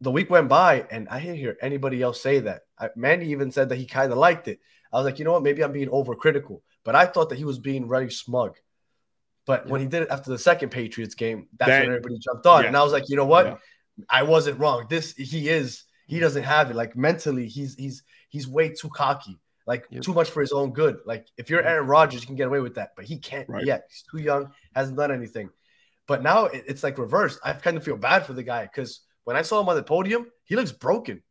the 0.00 0.10
week 0.10 0.30
went 0.30 0.48
by 0.48 0.86
and 0.90 1.08
I 1.10 1.20
didn't 1.20 1.36
hear 1.36 1.56
anybody 1.60 2.00
else 2.00 2.20
say 2.22 2.40
that. 2.40 2.62
I, 2.78 2.88
Manny 2.96 3.26
even 3.26 3.50
said 3.50 3.68
that 3.68 3.76
he 3.76 3.86
kind 3.86 4.12
of 4.12 4.18
liked 4.18 4.48
it. 4.48 4.60
I 4.92 4.96
was 4.96 5.04
like, 5.04 5.18
you 5.18 5.24
know 5.24 5.32
what? 5.32 5.42
Maybe 5.42 5.62
I'm 5.62 5.72
being 5.72 5.88
overcritical, 5.88 6.60
but 6.84 6.94
I 6.94 7.06
thought 7.06 7.28
that 7.30 7.38
he 7.38 7.44
was 7.44 7.58
being 7.58 7.88
really 7.88 8.10
smug. 8.10 8.56
But 9.46 9.66
when 9.66 9.80
he 9.80 9.86
did 9.88 10.02
it 10.02 10.08
after 10.10 10.30
the 10.30 10.38
second 10.38 10.70
Patriots 10.70 11.14
game, 11.14 11.48
that's 11.58 11.68
That- 11.68 11.80
when 11.80 11.88
everybody 11.88 12.18
jumped 12.18 12.46
on. 12.46 12.62
yeah. 12.62 12.68
And 12.68 12.76
I 12.76 12.82
was 12.84 12.92
like, 12.92 13.08
you 13.08 13.16
know 13.16 13.26
what? 13.26 13.46
Yeah. 13.46 13.56
I 14.08 14.22
wasn't 14.22 14.58
wrong. 14.60 14.86
This 14.88 15.14
he 15.14 15.48
is. 15.48 15.84
He 16.06 16.20
doesn't 16.20 16.44
have 16.44 16.70
it. 16.70 16.76
Like 16.76 16.96
mentally, 16.96 17.48
he's 17.48 17.74
he's 17.74 18.02
he's 18.28 18.46
way 18.48 18.70
too 18.70 18.88
cocky. 18.88 19.38
Like 19.66 19.86
Yep. 19.90 20.02
too 20.02 20.12
much 20.14 20.30
for 20.30 20.40
his 20.40 20.52
own 20.52 20.72
good. 20.72 20.98
Like 21.04 21.26
if 21.36 21.50
you're 21.50 21.62
Aaron 21.62 21.86
Rodgers, 21.86 22.20
you 22.22 22.26
can 22.26 22.36
get 22.36 22.46
away 22.46 22.60
with 22.60 22.74
that, 22.76 22.90
but 22.96 23.04
he 23.04 23.18
can't 23.18 23.48
Right. 23.48 23.64
yet. 23.66 23.84
He's 23.88 24.02
too 24.10 24.18
young, 24.18 24.52
hasn't 24.74 24.96
done 24.96 25.10
anything. 25.12 25.50
But 26.06 26.22
now 26.22 26.46
it- 26.46 26.64
it's 26.66 26.82
like 26.82 26.98
reversed. 26.98 27.38
I 27.44 27.52
kind 27.52 27.76
of 27.76 27.84
feel 27.84 27.96
bad 27.96 28.26
for 28.26 28.32
the 28.32 28.42
guy 28.42 28.62
because 28.64 29.00
when 29.24 29.36
I 29.36 29.42
saw 29.42 29.60
him 29.60 29.68
on 29.68 29.76
the 29.76 29.82
podium, 29.84 30.30
he 30.44 30.56
looks 30.56 30.72
broken. 30.72 31.22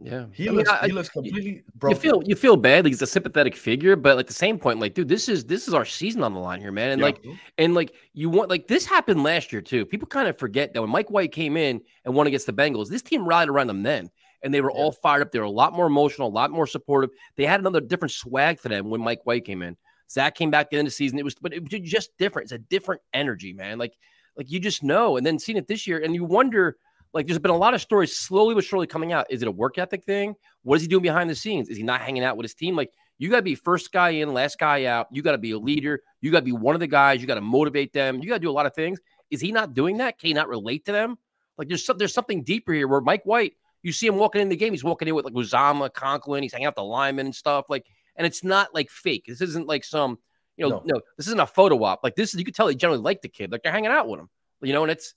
Yeah, 0.00 0.26
He 0.32 0.44
I 0.44 0.48
mean, 0.48 0.56
looks 0.58 0.70
I- 0.70 0.86
he 0.86 0.92
looks 0.92 1.08
completely 1.08 1.62
You 1.88 1.94
feel 1.94 2.22
you 2.26 2.34
feel 2.34 2.56
bad. 2.56 2.84
Like 2.84 2.90
he's 2.92 3.00
a 3.00 3.06
sympathetic 3.06 3.54
figure, 3.54 3.94
but 3.96 4.18
at 4.18 4.26
the 4.26 4.34
same 4.34 4.58
point, 4.58 4.80
like, 4.80 4.92
dude, 4.94 5.08
this 5.08 5.28
is 5.28 5.44
this 5.44 5.68
is 5.68 5.72
our 5.72 5.84
season 5.84 6.22
on 6.24 6.34
the 6.34 6.40
line 6.40 6.60
here, 6.60 6.72
man. 6.72 6.90
And 6.90 7.00
Yeah. 7.00 7.06
like, 7.06 7.24
and 7.58 7.74
like, 7.74 7.94
you 8.12 8.28
want 8.28 8.50
like 8.50 8.66
this 8.66 8.84
happened 8.84 9.22
last 9.22 9.52
year 9.52 9.62
too. 9.62 9.86
People 9.86 10.08
kind 10.08 10.28
of 10.28 10.36
forget 10.38 10.74
that 10.74 10.80
when 10.80 10.90
Mike 10.90 11.10
White 11.10 11.32
came 11.32 11.56
in 11.56 11.80
and 12.04 12.14
won 12.14 12.26
against 12.26 12.46
the 12.46 12.52
Bengals, 12.52 12.88
this 12.88 13.02
team 13.02 13.24
rallied 13.26 13.48
around 13.48 13.68
them 13.68 13.82
then, 13.84 14.10
and 14.42 14.52
they 14.52 14.60
were 14.60 14.72
Yeah. 14.74 14.78
all 14.82 14.92
fired 14.92 15.22
up. 15.22 15.30
They 15.30 15.38
were 15.38 15.44
a 15.44 15.50
lot 15.50 15.72
more 15.72 15.86
emotional, 15.86 16.28
a 16.28 16.30
lot 16.30 16.50
more 16.50 16.66
supportive. 16.66 17.10
They 17.36 17.46
had 17.46 17.60
another 17.60 17.80
different 17.80 18.12
swag 18.12 18.58
for 18.58 18.68
them 18.68 18.90
when 18.90 19.00
Mike 19.00 19.24
White 19.24 19.44
came 19.44 19.62
in. 19.62 19.76
Zach 20.10 20.34
came 20.34 20.50
back 20.50 20.66
at 20.66 20.70
the 20.70 20.76
end 20.78 20.86
of 20.88 20.92
the 20.92 20.96
season. 20.96 21.18
It 21.20 21.24
was, 21.24 21.36
but 21.36 21.54
it 21.54 21.62
was 21.62 21.70
just 21.88 22.10
different. 22.18 22.46
It's 22.46 22.52
a 22.52 22.58
different 22.58 23.00
energy, 23.14 23.52
man. 23.54 23.78
Like, 23.78 23.94
like 24.36 24.50
you 24.50 24.58
just 24.58 24.82
know. 24.82 25.16
And 25.16 25.24
then 25.24 25.38
seeing 25.38 25.56
it 25.56 25.68
this 25.68 25.86
year, 25.86 26.00
and 26.02 26.14
you 26.14 26.24
wonder. 26.24 26.76
Like, 27.14 27.26
there's 27.26 27.38
been 27.38 27.52
a 27.52 27.56
lot 27.56 27.74
of 27.74 27.80
stories 27.80 28.14
slowly 28.14 28.54
but 28.56 28.64
surely 28.64 28.88
coming 28.88 29.12
out. 29.12 29.26
Is 29.30 29.40
it 29.40 29.48
a 29.48 29.50
work 29.50 29.78
ethic 29.78 30.04
thing? 30.04 30.34
What 30.64 30.74
is 30.76 30.82
he 30.82 30.88
doing 30.88 31.02
behind 31.02 31.30
the 31.30 31.34
scenes? 31.34 31.68
Is 31.68 31.76
he 31.76 31.84
not 31.84 32.00
hanging 32.00 32.24
out 32.24 32.36
with 32.36 32.44
his 32.44 32.54
team? 32.54 32.74
Like, 32.74 32.92
you 33.18 33.30
got 33.30 33.36
to 33.36 33.42
be 33.42 33.54
first 33.54 33.92
guy 33.92 34.10
in, 34.10 34.34
last 34.34 34.58
guy 34.58 34.86
out. 34.86 35.06
You 35.12 35.22
got 35.22 35.32
to 35.32 35.38
be 35.38 35.52
a 35.52 35.58
leader. 35.58 36.02
You 36.20 36.32
got 36.32 36.40
to 36.40 36.44
be 36.44 36.52
one 36.52 36.74
of 36.74 36.80
the 36.80 36.88
guys. 36.88 37.20
You 37.20 37.28
got 37.28 37.36
to 37.36 37.40
motivate 37.40 37.92
them. 37.92 38.20
You 38.20 38.28
got 38.28 38.34
to 38.34 38.40
do 38.40 38.50
a 38.50 38.52
lot 38.52 38.66
of 38.66 38.74
things. 38.74 38.98
Is 39.30 39.40
he 39.40 39.52
not 39.52 39.74
doing 39.74 39.98
that? 39.98 40.18
Can 40.18 40.26
he 40.26 40.34
not 40.34 40.48
relate 40.48 40.86
to 40.86 40.92
them? 40.92 41.16
Like, 41.56 41.68
there's 41.68 41.86
some, 41.86 41.96
there's 41.96 42.12
something 42.12 42.42
deeper 42.42 42.72
here 42.72 42.88
where 42.88 43.00
Mike 43.00 43.22
White, 43.24 43.52
you 43.84 43.92
see 43.92 44.08
him 44.08 44.16
walking 44.16 44.42
in 44.42 44.48
the 44.48 44.56
game. 44.56 44.72
He's 44.72 44.82
walking 44.82 45.06
in 45.06 45.14
with 45.14 45.24
like 45.24 45.34
Uzomah, 45.34 45.92
Conklin. 45.94 46.42
He's 46.42 46.52
hanging 46.52 46.66
out 46.66 46.70
with 46.70 46.76
the 46.76 46.84
linemen 46.84 47.26
and 47.26 47.34
stuff. 47.34 47.66
Like, 47.68 47.86
and 48.16 48.26
it's 48.26 48.42
not 48.42 48.74
like 48.74 48.90
fake. 48.90 49.26
This 49.28 49.40
isn't 49.40 49.68
like 49.68 49.84
some, 49.84 50.18
you 50.56 50.68
know, 50.68 50.82
No. 50.84 50.96
no, 50.96 51.00
this 51.16 51.28
isn't 51.28 51.40
a 51.40 51.46
photo 51.46 51.80
op. 51.84 52.00
Like 52.02 52.16
this 52.16 52.34
is, 52.34 52.40
you 52.40 52.44
could 52.44 52.54
tell 52.54 52.66
they 52.66 52.74
generally 52.74 53.02
like 53.02 53.22
the 53.22 53.28
kid. 53.28 53.52
Like 53.52 53.62
they're 53.62 53.72
hanging 53.72 53.90
out 53.90 54.08
with 54.08 54.20
him, 54.20 54.28
you 54.62 54.72
know, 54.72 54.82
and 54.82 54.90
it's, 54.90 55.14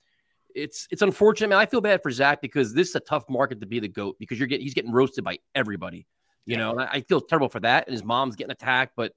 it's 0.55 0.87
it's 0.91 1.01
unfortunate, 1.01 1.49
man. 1.49 1.59
I 1.59 1.65
feel 1.65 1.81
bad 1.81 2.01
for 2.01 2.11
Zach 2.11 2.41
because 2.41 2.73
this 2.73 2.89
is 2.89 2.95
a 2.95 2.99
tough 2.99 3.25
market 3.29 3.59
to 3.61 3.67
be 3.67 3.79
the 3.79 3.87
goat 3.87 4.17
because 4.19 4.39
you're 4.39 4.47
getting 4.47 4.63
he's 4.63 4.73
getting 4.73 4.91
roasted 4.91 5.23
by 5.23 5.37
everybody. 5.55 6.07
You 6.45 6.55
know, 6.55 6.71
and 6.71 6.81
I, 6.81 6.87
I 6.93 7.01
feel 7.01 7.19
terrible 7.19 7.49
for 7.49 7.59
that. 7.59 7.87
And 7.87 7.93
his 7.93 8.05
mom's 8.05 8.37
getting 8.37 8.51
attacked, 8.51 8.93
but 8.95 9.11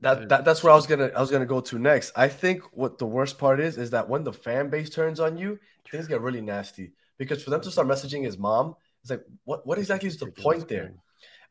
that, 0.00 0.28
that 0.28 0.44
that's 0.44 0.62
where 0.62 0.72
I 0.72 0.76
was 0.76 0.86
gonna 0.86 1.10
I 1.14 1.20
was 1.20 1.30
gonna 1.30 1.46
go 1.46 1.60
to 1.60 1.78
next. 1.78 2.12
I 2.16 2.28
think 2.28 2.62
what 2.72 2.98
the 2.98 3.06
worst 3.06 3.38
part 3.38 3.60
is 3.60 3.78
is 3.78 3.90
that 3.90 4.08
when 4.08 4.24
the 4.24 4.32
fan 4.32 4.68
base 4.68 4.90
turns 4.90 5.20
on 5.20 5.38
you, 5.38 5.58
things 5.90 6.06
get 6.06 6.20
really 6.20 6.40
nasty. 6.40 6.92
Because 7.18 7.42
for 7.42 7.50
them 7.50 7.60
to 7.60 7.70
start 7.70 7.86
messaging 7.86 8.24
his 8.24 8.38
mom, 8.38 8.74
it's 9.02 9.10
like 9.10 9.22
what 9.44 9.66
what 9.66 9.78
exactly 9.78 10.08
is 10.08 10.18
the 10.18 10.26
point 10.26 10.68
there? 10.68 10.92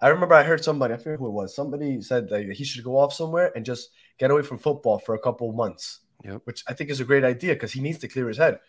I 0.01 0.10
remember 0.10 0.36
I 0.36 0.43
heard 0.43 0.63
somebody, 0.63 0.93
I 0.93 0.98
forget 0.98 1.19
who 1.19 1.27
it 1.27 1.31
was, 1.31 1.55
somebody 1.55 2.01
said 2.01 2.29
that 2.29 2.51
he 2.53 2.63
should 2.63 2.84
go 2.84 2.98
off 2.98 3.13
somewhere 3.13 3.51
and 3.55 3.65
just 3.65 3.89
get 4.17 4.31
away 4.31 4.43
from 4.43 4.58
football 4.58 4.98
for 4.98 5.13
a 5.13 5.19
couple 5.19 5.50
of 5.50 5.55
months. 5.55 6.00
Yep. 6.24 6.41
Which 6.46 6.63
I 6.67 6.74
think 6.74 6.89
is 6.89 7.00
a 7.00 7.05
great 7.05 7.24
idea 7.24 7.53
because 7.53 7.72
he 7.72 7.81
needs 7.81 7.98
to 8.00 8.08
clear 8.08 8.27
his 8.27 8.38
head. 8.38 8.60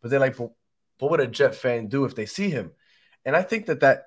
But 0.00 0.10
they're 0.10 0.20
like, 0.20 0.36
but 0.36 0.50
what 0.98 1.10
would 1.10 1.20
a 1.20 1.26
Jet 1.26 1.54
fan 1.54 1.88
do 1.88 2.04
if 2.04 2.14
they 2.14 2.26
see 2.26 2.50
him? 2.50 2.72
And 3.24 3.36
I 3.36 3.42
think 3.42 3.66
that 3.66 3.80
that 3.80 4.06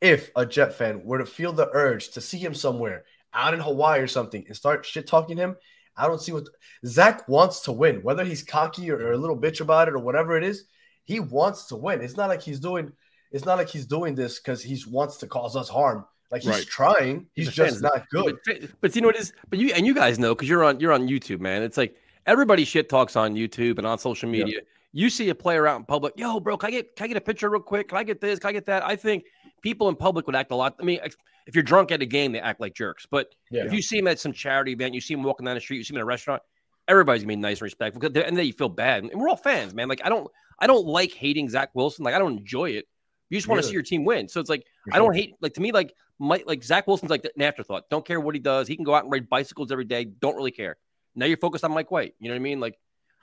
if 0.00 0.30
a 0.36 0.46
Jet 0.46 0.74
fan 0.74 1.02
were 1.04 1.18
to 1.18 1.26
feel 1.26 1.52
the 1.52 1.68
urge 1.72 2.10
to 2.10 2.20
see 2.20 2.38
him 2.38 2.54
somewhere 2.54 3.04
out 3.34 3.54
in 3.54 3.60
Hawaii 3.60 4.00
or 4.00 4.06
something 4.06 4.44
and 4.46 4.56
start 4.56 4.86
shit 4.86 5.06
talking 5.06 5.36
him, 5.36 5.56
I 5.96 6.06
don't 6.06 6.20
see 6.20 6.32
what 6.32 6.44
Zach 6.86 7.28
wants 7.28 7.60
to 7.62 7.72
win, 7.72 8.02
whether 8.02 8.24
he's 8.24 8.42
cocky 8.42 8.90
or, 8.90 8.96
or 8.96 9.12
a 9.12 9.18
little 9.18 9.38
bitch 9.38 9.60
about 9.60 9.88
it 9.88 9.94
or 9.94 9.98
whatever 9.98 10.36
it 10.36 10.44
is. 10.44 10.64
He 11.04 11.20
wants 11.20 11.66
to 11.66 11.76
win. 11.76 12.00
It's 12.02 12.16
not 12.16 12.28
like 12.28 12.42
he's 12.42 12.60
doing. 12.60 12.92
It's 13.32 13.44
not 13.44 13.58
like 13.58 13.68
he's 13.68 13.86
doing 13.86 14.14
this 14.14 14.38
because 14.38 14.62
he 14.62 14.80
wants 14.88 15.16
to 15.18 15.26
cause 15.26 15.56
us 15.56 15.68
harm. 15.68 16.04
Like 16.30 16.42
he's 16.42 16.50
Right. 16.50 16.66
trying. 16.66 17.26
He's 17.32 17.50
just 17.50 17.82
not 17.82 18.08
good. 18.10 18.38
But, 18.44 18.58
but 18.80 18.94
you 18.94 19.00
know 19.02 19.08
what 19.08 19.16
it 19.16 19.22
is? 19.22 19.32
But 19.50 19.58
you 19.58 19.72
and 19.74 19.86
you 19.86 19.94
guys 19.94 20.18
know 20.18 20.34
because 20.34 20.48
you're 20.48 20.62
on 20.64 20.78
you're 20.80 20.92
on 20.92 21.08
YouTube, 21.08 21.40
man. 21.40 21.62
It's 21.62 21.76
like 21.76 21.96
everybody 22.26 22.64
shit 22.64 22.88
talks 22.88 23.16
on 23.16 23.34
YouTube 23.34 23.78
and 23.78 23.86
on 23.86 23.98
social 23.98 24.32
Yeah. 24.34 24.60
You 24.92 25.10
see 25.10 25.28
a 25.28 25.34
player 25.34 25.66
out 25.66 25.76
in 25.78 25.84
public, 25.84 26.14
yo, 26.16 26.40
bro, 26.40 26.56
can 26.56 26.68
I 26.68 26.70
get 26.70 26.96
can 26.96 27.04
I 27.04 27.08
get 27.08 27.16
a 27.16 27.20
picture 27.20 27.50
real 27.50 27.60
quick? 27.60 27.88
Can 27.88 27.98
I 27.98 28.04
get 28.04 28.20
this? 28.20 28.38
Can 28.38 28.48
I 28.48 28.52
get 28.52 28.66
that? 28.66 28.82
I 28.84 28.96
think 28.96 29.24
people 29.62 29.88
in 29.88 29.96
public 29.96 30.26
would 30.26 30.34
act 30.36 30.50
a 30.50 30.54
lot. 30.56 30.76
I 30.80 30.84
mean, 30.84 30.98
if 31.46 31.54
you're 31.54 31.62
drunk 31.62 31.92
at 31.92 32.00
a 32.02 32.06
game, 32.06 32.32
they 32.32 32.40
act 32.40 32.60
like 32.60 32.74
jerks. 32.74 33.06
But 33.10 33.34
Yeah. 33.50 33.64
if 33.66 33.72
you 33.72 33.82
see 33.82 33.98
him 33.98 34.08
at 34.08 34.18
some 34.18 34.32
charity 34.32 34.72
event, 34.72 34.94
you 34.94 35.00
see 35.00 35.14
him 35.14 35.22
walking 35.22 35.44
down 35.46 35.54
the 35.56 35.60
street, 35.60 35.76
you 35.78 35.84
see 35.84 35.92
him 35.92 35.98
in 35.98 36.02
a 36.02 36.06
restaurant, 36.06 36.42
everybody's 36.88 37.22
gonna 37.22 37.32
be 37.32 37.36
nice 37.36 37.58
and 37.58 37.62
respectful. 37.62 38.00
'cause- 38.00 38.12
And 38.24 38.36
then 38.36 38.46
you 38.46 38.52
feel 38.52 38.68
bad. 38.70 39.04
And 39.04 39.20
we're 39.20 39.28
all 39.28 39.36
fans, 39.36 39.74
man. 39.74 39.88
Like 39.88 40.00
I 40.04 40.08
don't 40.08 40.30
I 40.58 40.66
don't 40.66 40.86
like 40.86 41.12
hating 41.12 41.48
Zach 41.50 41.70
Wilson. 41.74 42.04
Like 42.04 42.14
I 42.14 42.18
don't 42.18 42.38
enjoy 42.38 42.70
it. 42.70 42.86
You 43.30 43.36
just 43.38 43.46
want 43.46 43.58
to 43.58 43.60
Neither. 43.62 43.68
see 43.68 43.74
your 43.74 43.82
team 43.82 44.04
win. 44.06 44.26
So 44.28 44.40
it's 44.40 44.50
like 44.50 44.64
For 44.84 44.94
I 44.94 44.98
don't 44.98 45.08
sure. 45.08 45.12
hate 45.12 45.34
like 45.40 45.52
to 45.54 45.60
me 45.60 45.70
like 45.70 45.94
Mike 46.18 46.44
like 46.46 46.64
Zach 46.64 46.86
Wilson's 46.86 47.10
like 47.10 47.24
an 47.26 47.42
afterthought. 47.42 47.90
Don't 47.90 48.04
care 48.06 48.18
what 48.20 48.34
he 48.34 48.40
does. 48.40 48.66
He 48.66 48.74
can 48.74 48.84
go 48.84 48.94
out 48.94 49.04
and 49.04 49.12
ride 49.12 49.28
bicycles 49.28 49.70
every 49.70 49.84
day. 49.84 50.04
Don't 50.04 50.34
really 50.34 50.50
care. 50.50 50.78
Now 51.14 51.26
you're 51.26 51.36
focused 51.36 51.62
on 51.64 51.72
Mike 51.72 51.90
White. 51.90 52.14
You 52.18 52.28
know 52.28 52.34
what 52.34 52.40
I 52.40 52.42
mean? 52.42 52.58
Like 52.58 52.78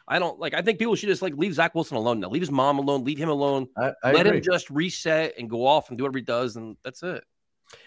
I 0.07 0.19
don't 0.19 0.39
like. 0.39 0.53
I 0.53 0.62
think 0.62 0.77
people 0.79 0.95
should 0.95 1.09
just 1.09 1.21
like 1.21 1.33
leave 1.35 1.53
Zach 1.55 1.74
Wilson 1.74 1.97
alone 1.97 2.19
now. 2.19 2.29
Leave 2.29 2.41
his 2.41 2.51
mom 2.51 2.77
alone. 2.77 3.03
Leave 3.03 3.17
him 3.17 3.29
alone. 3.29 3.67
I, 3.77 3.91
I 4.03 4.12
Let 4.12 4.25
agree. 4.27 4.38
him 4.38 4.43
just 4.43 4.69
reset 4.69 5.33
and 5.39 5.50
go 5.50 5.65
off 5.65 5.89
and 5.89 5.97
do 5.97 6.03
whatever 6.03 6.19
he 6.19 6.24
does, 6.24 6.55
and 6.57 6.77
that's 6.83 7.01
it. 7.03 7.24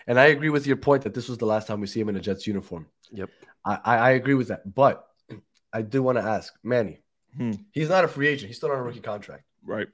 And 0.08 0.18
I 0.18 0.26
agree 0.26 0.50
with 0.50 0.66
your 0.66 0.76
point 0.76 1.02
that 1.04 1.14
this 1.14 1.28
was 1.28 1.38
the 1.38 1.46
last 1.46 1.68
time 1.68 1.80
we 1.80 1.86
see 1.86 2.00
him 2.00 2.08
in 2.08 2.16
a 2.16 2.20
Jets 2.20 2.46
uniform. 2.46 2.86
Yep. 3.12 3.30
I, 3.64 3.78
I, 3.84 3.96
I 3.96 4.10
agree 4.10 4.34
with 4.34 4.48
that. 4.48 4.74
But 4.74 5.06
I 5.72 5.82
do 5.82 6.02
want 6.02 6.18
to 6.18 6.24
ask 6.24 6.52
Manny, 6.64 7.00
Hmm. 7.36 7.52
he's 7.72 7.88
not 7.90 8.04
a 8.04 8.08
free 8.08 8.26
agent. 8.26 8.48
He's 8.48 8.56
still 8.56 8.72
on 8.72 8.78
a 8.78 8.82
rookie 8.82 9.00
contract. 9.00 9.44
Right. 9.64 9.86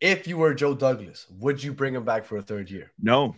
If 0.00 0.26
you 0.26 0.36
were 0.38 0.52
Joe 0.54 0.74
Douglas, 0.74 1.26
would 1.38 1.62
you 1.62 1.72
bring 1.72 1.94
him 1.94 2.04
back 2.04 2.24
for 2.24 2.36
a 2.38 2.42
third 2.42 2.70
year? 2.70 2.90
No, 3.00 3.36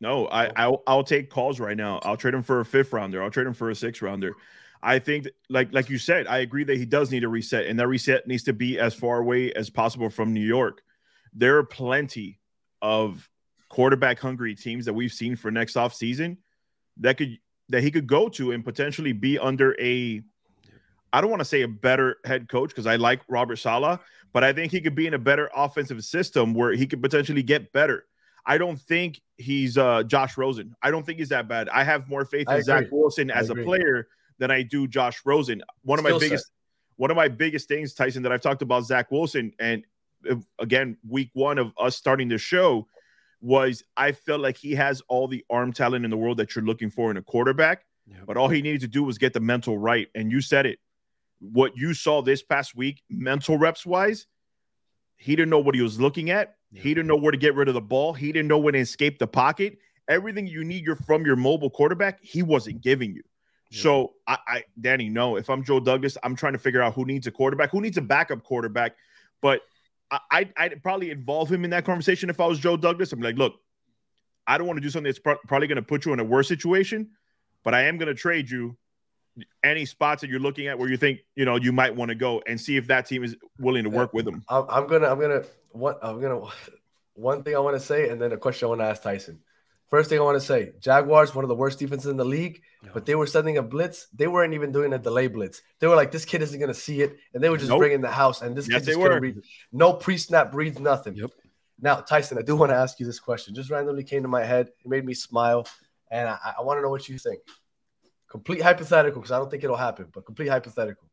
no. 0.00 0.26
I 0.28 0.50
I'll, 0.56 0.82
I'll 0.86 1.04
take 1.04 1.28
calls 1.28 1.60
right 1.60 1.76
now. 1.76 1.98
I'll 2.02 2.16
trade 2.16 2.32
him 2.34 2.42
for 2.42 2.60
a 2.60 2.64
fifth 2.64 2.92
rounder. 2.92 3.22
I'll 3.22 3.30
trade 3.30 3.46
him 3.46 3.52
for 3.52 3.68
a 3.68 3.74
sixth 3.74 4.00
rounder. 4.00 4.32
I 4.82 4.98
think, 4.98 5.24
that- 5.24 5.34
like 5.48 5.72
like 5.72 5.90
you 5.90 5.98
said, 5.98 6.26
I 6.26 6.38
agree 6.38 6.64
that 6.64 6.76
he 6.76 6.84
does 6.84 7.10
need 7.10 7.24
a 7.24 7.28
reset, 7.28 7.66
and 7.66 7.78
that 7.78 7.88
reset 7.88 8.26
needs 8.26 8.44
to 8.44 8.52
be 8.52 8.78
as 8.78 8.94
far 8.94 9.18
away 9.18 9.52
as 9.52 9.70
possible 9.70 10.10
from 10.10 10.32
New 10.32 10.44
York. 10.46 10.82
There 11.32 11.56
are 11.58 11.64
plenty 11.64 12.40
of 12.80 13.28
quarterback 13.68 14.18
hungry 14.18 14.54
teams 14.54 14.84
that 14.86 14.94
we've 14.94 15.12
seen 15.12 15.36
for 15.36 15.50
next 15.50 15.76
off 15.76 15.94
season 15.94 16.38
that 16.98 17.16
could 17.18 17.38
that 17.68 17.82
he 17.82 17.90
could 17.90 18.06
go 18.06 18.28
to 18.30 18.52
and 18.52 18.64
potentially 18.64 19.12
be 19.12 19.38
under 19.38 19.78
a 19.80 20.22
I 21.12 21.20
don't 21.20 21.30
want 21.30 21.40
to 21.40 21.44
say 21.46 21.62
a 21.62 21.68
better 21.68 22.16
head 22.24 22.48
coach 22.48 22.70
because 22.70 22.86
I 22.86 22.96
like 22.96 23.20
Robert 23.28 23.56
Saleh, 23.56 23.98
but 24.32 24.44
I 24.44 24.52
think 24.52 24.72
he 24.72 24.80
could 24.80 24.94
be 24.94 25.06
in 25.06 25.14
a 25.14 25.18
better 25.18 25.50
offensive 25.54 26.02
system 26.04 26.54
where 26.54 26.72
he 26.72 26.86
could 26.86 27.02
potentially 27.02 27.42
get 27.42 27.72
better. 27.72 28.06
I 28.44 28.58
don't 28.58 28.78
think 28.78 29.20
he's 29.36 29.76
uh, 29.76 30.02
Josh 30.04 30.36
Rosen. 30.38 30.74
I 30.82 30.90
don't 30.90 31.04
think 31.04 31.18
he's 31.18 31.28
that 31.30 31.48
bad. 31.48 31.68
I 31.70 31.82
have 31.84 32.08
more 32.08 32.24
faith 32.24 32.46
in 32.48 32.62
Zach. 32.62 32.84
Wilson 32.90 33.30
as 33.30 33.50
a 33.50 33.54
player 33.64 34.08
than 34.38 34.50
I 34.50 34.62
do 34.62 34.86
Josh 34.86 35.20
Rosen. 35.24 35.62
One 35.82 35.98
of 35.98 36.04
my 36.04 36.10
set. 36.12 36.20
biggest 36.20 36.50
one 36.96 37.10
of 37.12 37.16
my 37.16 37.28
biggest 37.28 37.68
things, 37.68 37.94
Tyson, 37.94 38.22
that 38.24 38.32
I've 38.32 38.40
talked 38.40 38.62
about 38.62 38.84
Zach 38.84 39.10
Wilson, 39.12 39.52
and 39.60 39.84
again, 40.58 40.96
week 41.08 41.30
one 41.32 41.58
of 41.58 41.72
us 41.78 41.96
starting 41.96 42.28
the 42.28 42.38
show 42.38 42.88
was 43.40 43.84
I 43.96 44.10
felt 44.12 44.40
like 44.40 44.56
he 44.56 44.74
has 44.74 45.00
all 45.08 45.28
the 45.28 45.44
arm 45.48 45.72
talent 45.72 46.04
in 46.04 46.10
the 46.10 46.16
world 46.16 46.38
that 46.38 46.56
you're 46.56 46.64
looking 46.64 46.90
for 46.90 47.10
in 47.12 47.16
a 47.16 47.22
quarterback, 47.22 47.84
Yep. 48.08 48.22
but 48.26 48.36
all 48.36 48.48
he 48.48 48.62
needed 48.62 48.80
to 48.80 48.88
do 48.88 49.04
was 49.04 49.16
get 49.16 49.32
the 49.32 49.38
mental 49.40 49.78
right. 49.78 50.08
And 50.14 50.32
you 50.32 50.40
said 50.40 50.66
it. 50.66 50.80
What 51.40 51.76
you 51.76 51.94
saw 51.94 52.20
this 52.20 52.42
past 52.42 52.74
week, 52.74 53.00
mental 53.08 53.58
reps 53.58 53.86
wise, 53.86 54.26
he 55.16 55.36
didn't 55.36 55.50
know 55.50 55.60
what 55.60 55.76
he 55.76 55.82
was 55.82 56.00
looking 56.00 56.30
at. 56.30 56.56
He 56.72 56.92
didn't 56.94 57.06
know 57.06 57.16
where 57.16 57.30
to 57.32 57.38
get 57.38 57.54
rid 57.54 57.68
of 57.68 57.74
the 57.74 57.80
ball. 57.80 58.12
He 58.12 58.32
didn't 58.32 58.48
know 58.48 58.58
when 58.58 58.74
to 58.74 58.80
escape 58.80 59.18
the 59.20 59.26
pocket. 59.28 59.78
Everything 60.08 60.46
you 60.48 60.64
need 60.64 60.84
your 60.84 60.96
from 60.96 61.24
your 61.24 61.36
mobile 61.36 61.70
quarterback, 61.70 62.18
he 62.22 62.42
wasn't 62.42 62.80
giving 62.82 63.14
you. 63.14 63.22
So 63.70 64.14
I, 64.26 64.38
I, 64.46 64.64
Danny, 64.80 65.08
no. 65.08 65.36
If 65.36 65.50
I'm 65.50 65.62
Joe 65.62 65.80
Douglas, 65.80 66.16
I'm 66.22 66.34
trying 66.34 66.54
to 66.54 66.58
figure 66.58 66.80
out 66.80 66.94
who 66.94 67.04
needs 67.04 67.26
a 67.26 67.30
quarterback, 67.30 67.70
who 67.70 67.80
needs 67.80 67.98
a 67.98 68.02
backup 68.02 68.42
quarterback. 68.42 68.96
But 69.42 69.62
I, 70.10 70.20
I'd, 70.30 70.52
I'd 70.56 70.82
probably 70.82 71.10
involve 71.10 71.50
him 71.50 71.64
in 71.64 71.70
that 71.70 71.84
conversation 71.84 72.30
if 72.30 72.40
I 72.40 72.46
was 72.46 72.58
Joe 72.58 72.76
Douglas. 72.76 73.12
I'm 73.12 73.20
like, 73.20 73.36
look, 73.36 73.54
I 74.46 74.56
don't 74.56 74.66
want 74.66 74.78
to 74.78 74.80
do 74.80 74.88
something 74.88 75.04
that's 75.04 75.18
pro- 75.18 75.36
probably 75.46 75.66
going 75.66 75.76
to 75.76 75.82
put 75.82 76.06
you 76.06 76.12
in 76.12 76.20
a 76.20 76.24
worse 76.24 76.48
situation, 76.48 77.10
but 77.62 77.74
I 77.74 77.82
am 77.82 77.98
going 77.98 78.08
to 78.08 78.14
trade 78.14 78.48
you 78.48 78.76
any 79.62 79.84
spots 79.84 80.20
that 80.22 80.30
you're 80.30 80.40
looking 80.40 80.66
at 80.66 80.78
where 80.78 80.88
you 80.88 80.96
think 80.96 81.20
you 81.36 81.44
know 81.44 81.56
you 81.56 81.72
might 81.72 81.94
want 81.94 82.08
to 82.08 82.14
go 82.14 82.42
and 82.46 82.60
see 82.60 82.76
if 82.76 82.86
that 82.88 83.06
team 83.06 83.22
is 83.22 83.36
willing 83.58 83.84
to 83.84 83.90
work 83.90 84.12
with 84.12 84.26
him. 84.26 84.42
I'm, 84.48 84.64
I'm 84.68 84.86
gonna 84.86 85.06
I'm 85.06 85.20
gonna 85.20 85.44
what 85.70 85.98
I'm 86.02 86.20
gonna 86.20 86.46
one 87.14 87.42
thing 87.42 87.54
I 87.54 87.58
want 87.58 87.76
to 87.76 87.80
say 87.80 88.08
and 88.08 88.20
then 88.20 88.32
a 88.32 88.36
question 88.36 88.66
I 88.66 88.68
want 88.70 88.80
to 88.80 88.86
ask 88.86 89.02
Tyson. 89.02 89.40
First 89.88 90.10
thing 90.10 90.18
I 90.18 90.22
want 90.22 90.38
to 90.38 90.46
say, 90.46 90.72
Jaguars, 90.80 91.34
one 91.34 91.44
of 91.44 91.48
the 91.48 91.54
worst 91.54 91.78
defenses 91.78 92.10
in 92.10 92.18
the 92.18 92.24
league, 92.24 92.60
but 92.92 93.06
they 93.06 93.14
were 93.14 93.26
sending 93.26 93.56
a 93.56 93.62
blitz. 93.62 94.06
They 94.12 94.26
weren't 94.26 94.52
even 94.52 94.70
doing 94.70 94.92
a 94.92 94.98
delay 94.98 95.28
blitz. 95.28 95.62
They 95.78 95.86
were 95.86 95.96
like, 95.96 96.12
this 96.12 96.26
kid 96.26 96.42
isn't 96.42 96.58
going 96.58 96.68
to 96.68 96.78
see 96.78 97.00
it. 97.00 97.16
And 97.32 97.42
they 97.42 97.48
were 97.48 97.56
just 97.56 97.70
Nope. 97.70 97.78
bringing 97.78 98.02
the 98.02 98.10
house. 98.10 98.42
And 98.42 98.54
this 98.54 98.68
Yes, 98.68 98.80
kid 98.80 98.86
just 98.86 98.98
couldn't 99.00 99.22
read 99.22 99.38
it. 99.38 99.44
No 99.72 99.94
pre 99.94 100.18
snap 100.18 100.54
reads, 100.54 100.78
nothing. 100.78 101.14
Yep. 101.16 101.30
Now, 101.80 101.96
Tyson, 101.96 102.36
I 102.36 102.42
do 102.42 102.54
want 102.54 102.70
to 102.70 102.76
ask 102.76 103.00
you 103.00 103.06
this 103.06 103.18
question. 103.18 103.54
Just 103.54 103.70
randomly 103.70 104.04
came 104.04 104.22
to 104.22 104.28
my 104.28 104.44
head. 104.44 104.68
It 104.84 104.88
made 104.88 105.06
me 105.06 105.14
smile. 105.14 105.66
And 106.10 106.28
I, 106.28 106.54
I 106.58 106.62
want 106.62 106.78
to 106.78 106.82
know 106.82 106.90
what 106.90 107.08
you 107.08 107.18
think. 107.18 107.40
Complete 108.30 108.60
hypothetical, 108.60 109.22
because 109.22 109.32
I 109.32 109.38
don't 109.38 109.50
think 109.50 109.64
it'll 109.64 109.76
happen, 109.76 110.08
but 110.12 110.26
complete 110.26 110.48
hypothetical. 110.48 111.08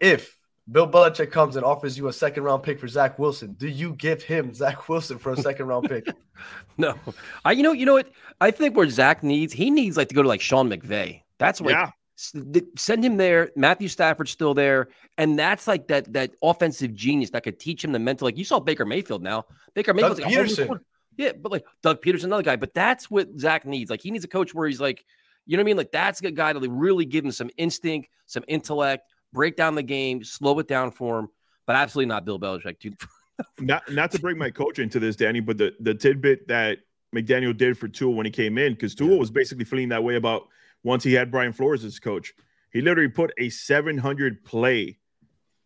If 0.00 0.36
Bill 0.70 0.88
Belichick 0.90 1.30
comes 1.30 1.54
and 1.56 1.64
offers 1.64 1.96
you 1.96 2.08
a 2.08 2.12
second 2.12 2.42
round 2.42 2.62
pick 2.64 2.80
for 2.80 2.88
Zach 2.88 3.18
Wilson, 3.18 3.52
do 3.52 3.68
you 3.68 3.92
give 3.94 4.22
him 4.22 4.52
Zach 4.62 4.88
Wilson 4.88 5.18
for 5.18 5.32
a 5.32 5.36
second 5.36 5.66
round 5.66 5.88
pick? 5.88 6.06
No, 6.78 6.94
I 7.46 7.52
you 7.52 7.62
know 7.62 7.72
you 7.72 7.86
know 7.86 7.94
what 7.94 8.10
I 8.42 8.50
think 8.50 8.76
where 8.76 8.86
Zach 8.90 9.22
needs 9.22 9.54
he 9.54 9.70
needs 9.70 9.96
like 9.96 10.08
to 10.08 10.14
go 10.14 10.20
to 10.22 10.28
like 10.28 10.42
Sean 10.42 10.68
McVay. 10.68 11.22
That's 11.38 11.60
where 11.62 11.72
Yeah. 11.74 11.90
send 12.76 13.02
him 13.04 13.16
there. 13.16 13.50
Matthew 13.56 13.88
Stafford's 13.88 14.30
still 14.30 14.52
there, 14.52 14.88
and 15.16 15.38
that's 15.38 15.66
like 15.66 15.88
that 15.88 16.12
that 16.12 16.32
offensive 16.42 16.92
genius 16.94 17.30
that 17.30 17.42
could 17.44 17.58
teach 17.58 17.82
him 17.82 17.92
the 17.92 17.98
mental. 17.98 18.26
Like 18.26 18.36
you 18.36 18.44
saw 18.44 18.60
Baker 18.60 18.84
Mayfield 18.84 19.22
now. 19.22 19.46
Baker 19.74 19.94
Mayfield's 19.94 20.20
like 20.20 20.30
a 20.30 20.34
whole 20.34 20.44
new 20.44 20.50
Pederson. 20.50 20.66
quarter- 20.66 20.84
Yeah, 21.16 21.32
but 21.40 21.52
like 21.52 21.64
Doug 21.82 22.02
Pederson, 22.02 22.24
another 22.24 22.42
guy. 22.42 22.56
But 22.56 22.74
that's 22.74 23.10
what 23.10 23.28
Zach 23.38 23.64
needs. 23.64 23.90
Like 23.90 24.02
he 24.02 24.10
needs 24.10 24.24
a 24.24 24.28
coach 24.28 24.52
where 24.54 24.68
he's 24.68 24.80
like, 24.80 25.02
you 25.46 25.56
know 25.56 25.62
what 25.62 25.66
I 25.66 25.70
mean? 25.70 25.76
Like 25.78 25.92
that's 25.92 26.20
a 26.20 26.30
guy 26.30 26.52
to 26.52 26.58
like, 26.58 26.68
really 26.70 27.06
give 27.06 27.24
him 27.24 27.32
some 27.32 27.48
instinct, 27.56 28.10
some 28.26 28.44
intellect, 28.48 29.08
break 29.36 29.54
down 29.54 29.74
the 29.74 29.82
game, 29.82 30.24
slow 30.24 30.58
it 30.58 30.66
down 30.66 30.90
for 30.90 31.18
him. 31.20 31.28
But 31.66 31.76
absolutely 31.76 32.08
not 32.08 32.24
Bill 32.24 32.40
Belichick, 32.40 32.80
dude. 32.80 32.96
not 33.60 33.88
not 33.92 34.10
to 34.12 34.18
bring 34.18 34.38
my 34.38 34.50
coach 34.50 34.78
into 34.78 34.98
this, 34.98 35.14
Danny, 35.14 35.40
but 35.40 35.58
the 35.58 35.74
the 35.78 35.94
tidbit 35.94 36.48
that 36.48 36.78
McDaniel 37.14 37.56
did 37.56 37.78
for 37.78 37.86
Tua 37.86 38.10
when 38.10 38.26
he 38.26 38.32
came 38.32 38.56
in, 38.58 38.72
because 38.72 38.94
Tua 38.94 39.16
was 39.16 39.30
basically 39.30 39.64
feeling 39.64 39.90
that 39.90 40.02
way 40.02 40.16
about 40.16 40.48
once 40.82 41.04
he 41.04 41.12
had 41.12 41.30
Brian 41.30 41.52
Flores 41.52 41.84
as 41.84 42.00
coach. 42.00 42.32
He 42.72 42.80
literally 42.80 43.10
put 43.10 43.32
a 43.38 43.48
700 43.48 44.44
play 44.44 44.98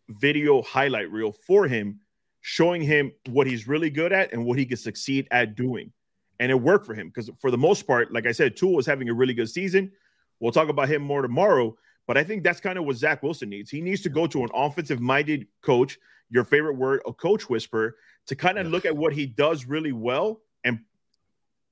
video 0.09 0.61
highlight 0.61 1.09
reel 1.11 1.31
for 1.31 1.67
him, 1.67 2.01
showing 2.41 2.81
him 2.81 3.11
what 3.29 3.47
he's 3.47 3.67
really 3.67 3.89
good 3.89 4.11
at 4.11 4.33
and 4.33 4.45
what 4.45 4.57
he 4.57 4.65
could 4.65 4.79
succeed 4.79 5.27
at 5.31 5.55
doing. 5.55 5.91
And 6.39 6.51
it 6.51 6.55
worked 6.55 6.85
for 6.85 6.93
him 6.93 7.07
because 7.07 7.29
for 7.39 7.51
the 7.51 7.57
most 7.57 7.87
part, 7.87 8.11
like 8.11 8.25
I 8.25 8.31
said, 8.31 8.57
Tua 8.57 8.71
was 8.71 8.85
having 8.85 9.09
a 9.09 9.13
really 9.13 9.33
good 9.33 9.49
season. 9.49 9.91
We'll 10.39 10.51
talk 10.51 10.69
about 10.69 10.89
him 10.89 11.01
more 11.01 11.21
tomorrow. 11.21 11.77
But 12.07 12.17
I 12.17 12.23
think 12.23 12.43
that's 12.43 12.59
kind 12.59 12.77
of 12.77 12.85
what 12.85 12.95
Zach 12.97 13.23
Wilson 13.23 13.49
needs. 13.49 13.69
He 13.69 13.81
needs 13.81 14.01
to 14.01 14.09
go 14.09 14.27
to 14.27 14.43
an 14.43 14.49
offensive 14.53 14.99
minded 14.99 15.47
coach, 15.61 15.97
your 16.29 16.43
favorite 16.43 16.75
word, 16.75 17.01
a 17.07 17.13
coach 17.13 17.49
whisper, 17.49 17.95
to 18.27 18.35
kind 18.35 18.57
of 18.57 18.65
Yeah. 18.65 18.71
look 18.71 18.85
at 18.85 18.95
what 18.95 19.13
he 19.13 19.25
does 19.25 19.65
really 19.65 19.91
well 19.91 20.41
and 20.63 20.79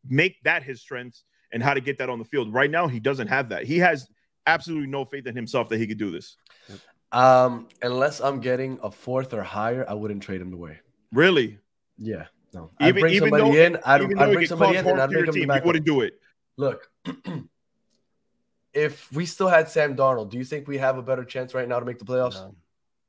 make 0.08 0.42
that 0.44 0.64
his 0.64 0.82
strengths 0.82 1.24
and 1.52 1.62
how 1.64 1.74
to 1.74 1.82
get 1.82 1.98
that 1.98 2.10
on 2.10 2.20
the 2.20 2.26
field. 2.26 2.54
Right 2.54 2.70
now, 2.70 2.88
he 2.88 3.00
doesn't 3.00 3.28
have 3.28 3.50
that. 3.50 3.64
He 3.66 3.80
has 3.80 4.08
absolutely 4.46 4.88
no 4.88 5.04
faith 5.06 5.26
in 5.28 5.36
himself 5.36 5.70
that 5.70 5.78
he 5.80 5.88
could 5.88 5.98
do 5.98 6.12
this. 6.12 6.38
Um, 7.12 7.68
unless 7.82 8.20
I'm 8.22 8.40
getting 8.40 8.80
a 8.84 8.92
fourth 8.92 9.34
or 9.34 9.42
higher, 9.42 9.84
I 9.90 9.94
wouldn't 9.96 10.22
trade 10.22 10.42
him 10.42 10.54
away. 10.54 10.80
Really? 11.12 11.58
Yeah, 11.98 12.26
no. 12.54 12.70
I'd 12.80 12.94
bring 13.00 13.14
even 13.16 13.30
somebody 13.32 13.52
though, 13.58 13.66
in. 13.66 13.78
I'd, 13.84 14.02
even 14.04 14.20
I'd 14.20 14.34
bring 14.34 14.46
somebody 14.48 14.78
in 14.78 14.88
and 14.88 15.02
I'd 15.02 15.10
make 15.10 15.20
him 15.22 15.26
the 15.26 15.32
team, 15.32 15.42
you 15.42 15.48
backup. 15.48 15.66
wouldn't 15.66 15.86
do 15.86 16.02
it. 16.02 16.20
Look, 16.58 16.88
if 18.86 19.12
we 19.12 19.26
still 19.26 19.48
had 19.48 19.70
Sam 19.70 19.96
Darnold, 19.96 20.30
do 20.30 20.38
you 20.38 20.44
think 20.46 20.68
we 20.68 20.78
have 20.78 20.98
a 20.98 21.02
better 21.02 21.24
chance 21.26 21.54
right 21.54 21.68
now 21.68 21.80
to 21.80 21.86
make 21.86 22.00
the 22.00 22.06
playoffs? 22.06 22.36
No. 22.36 22.56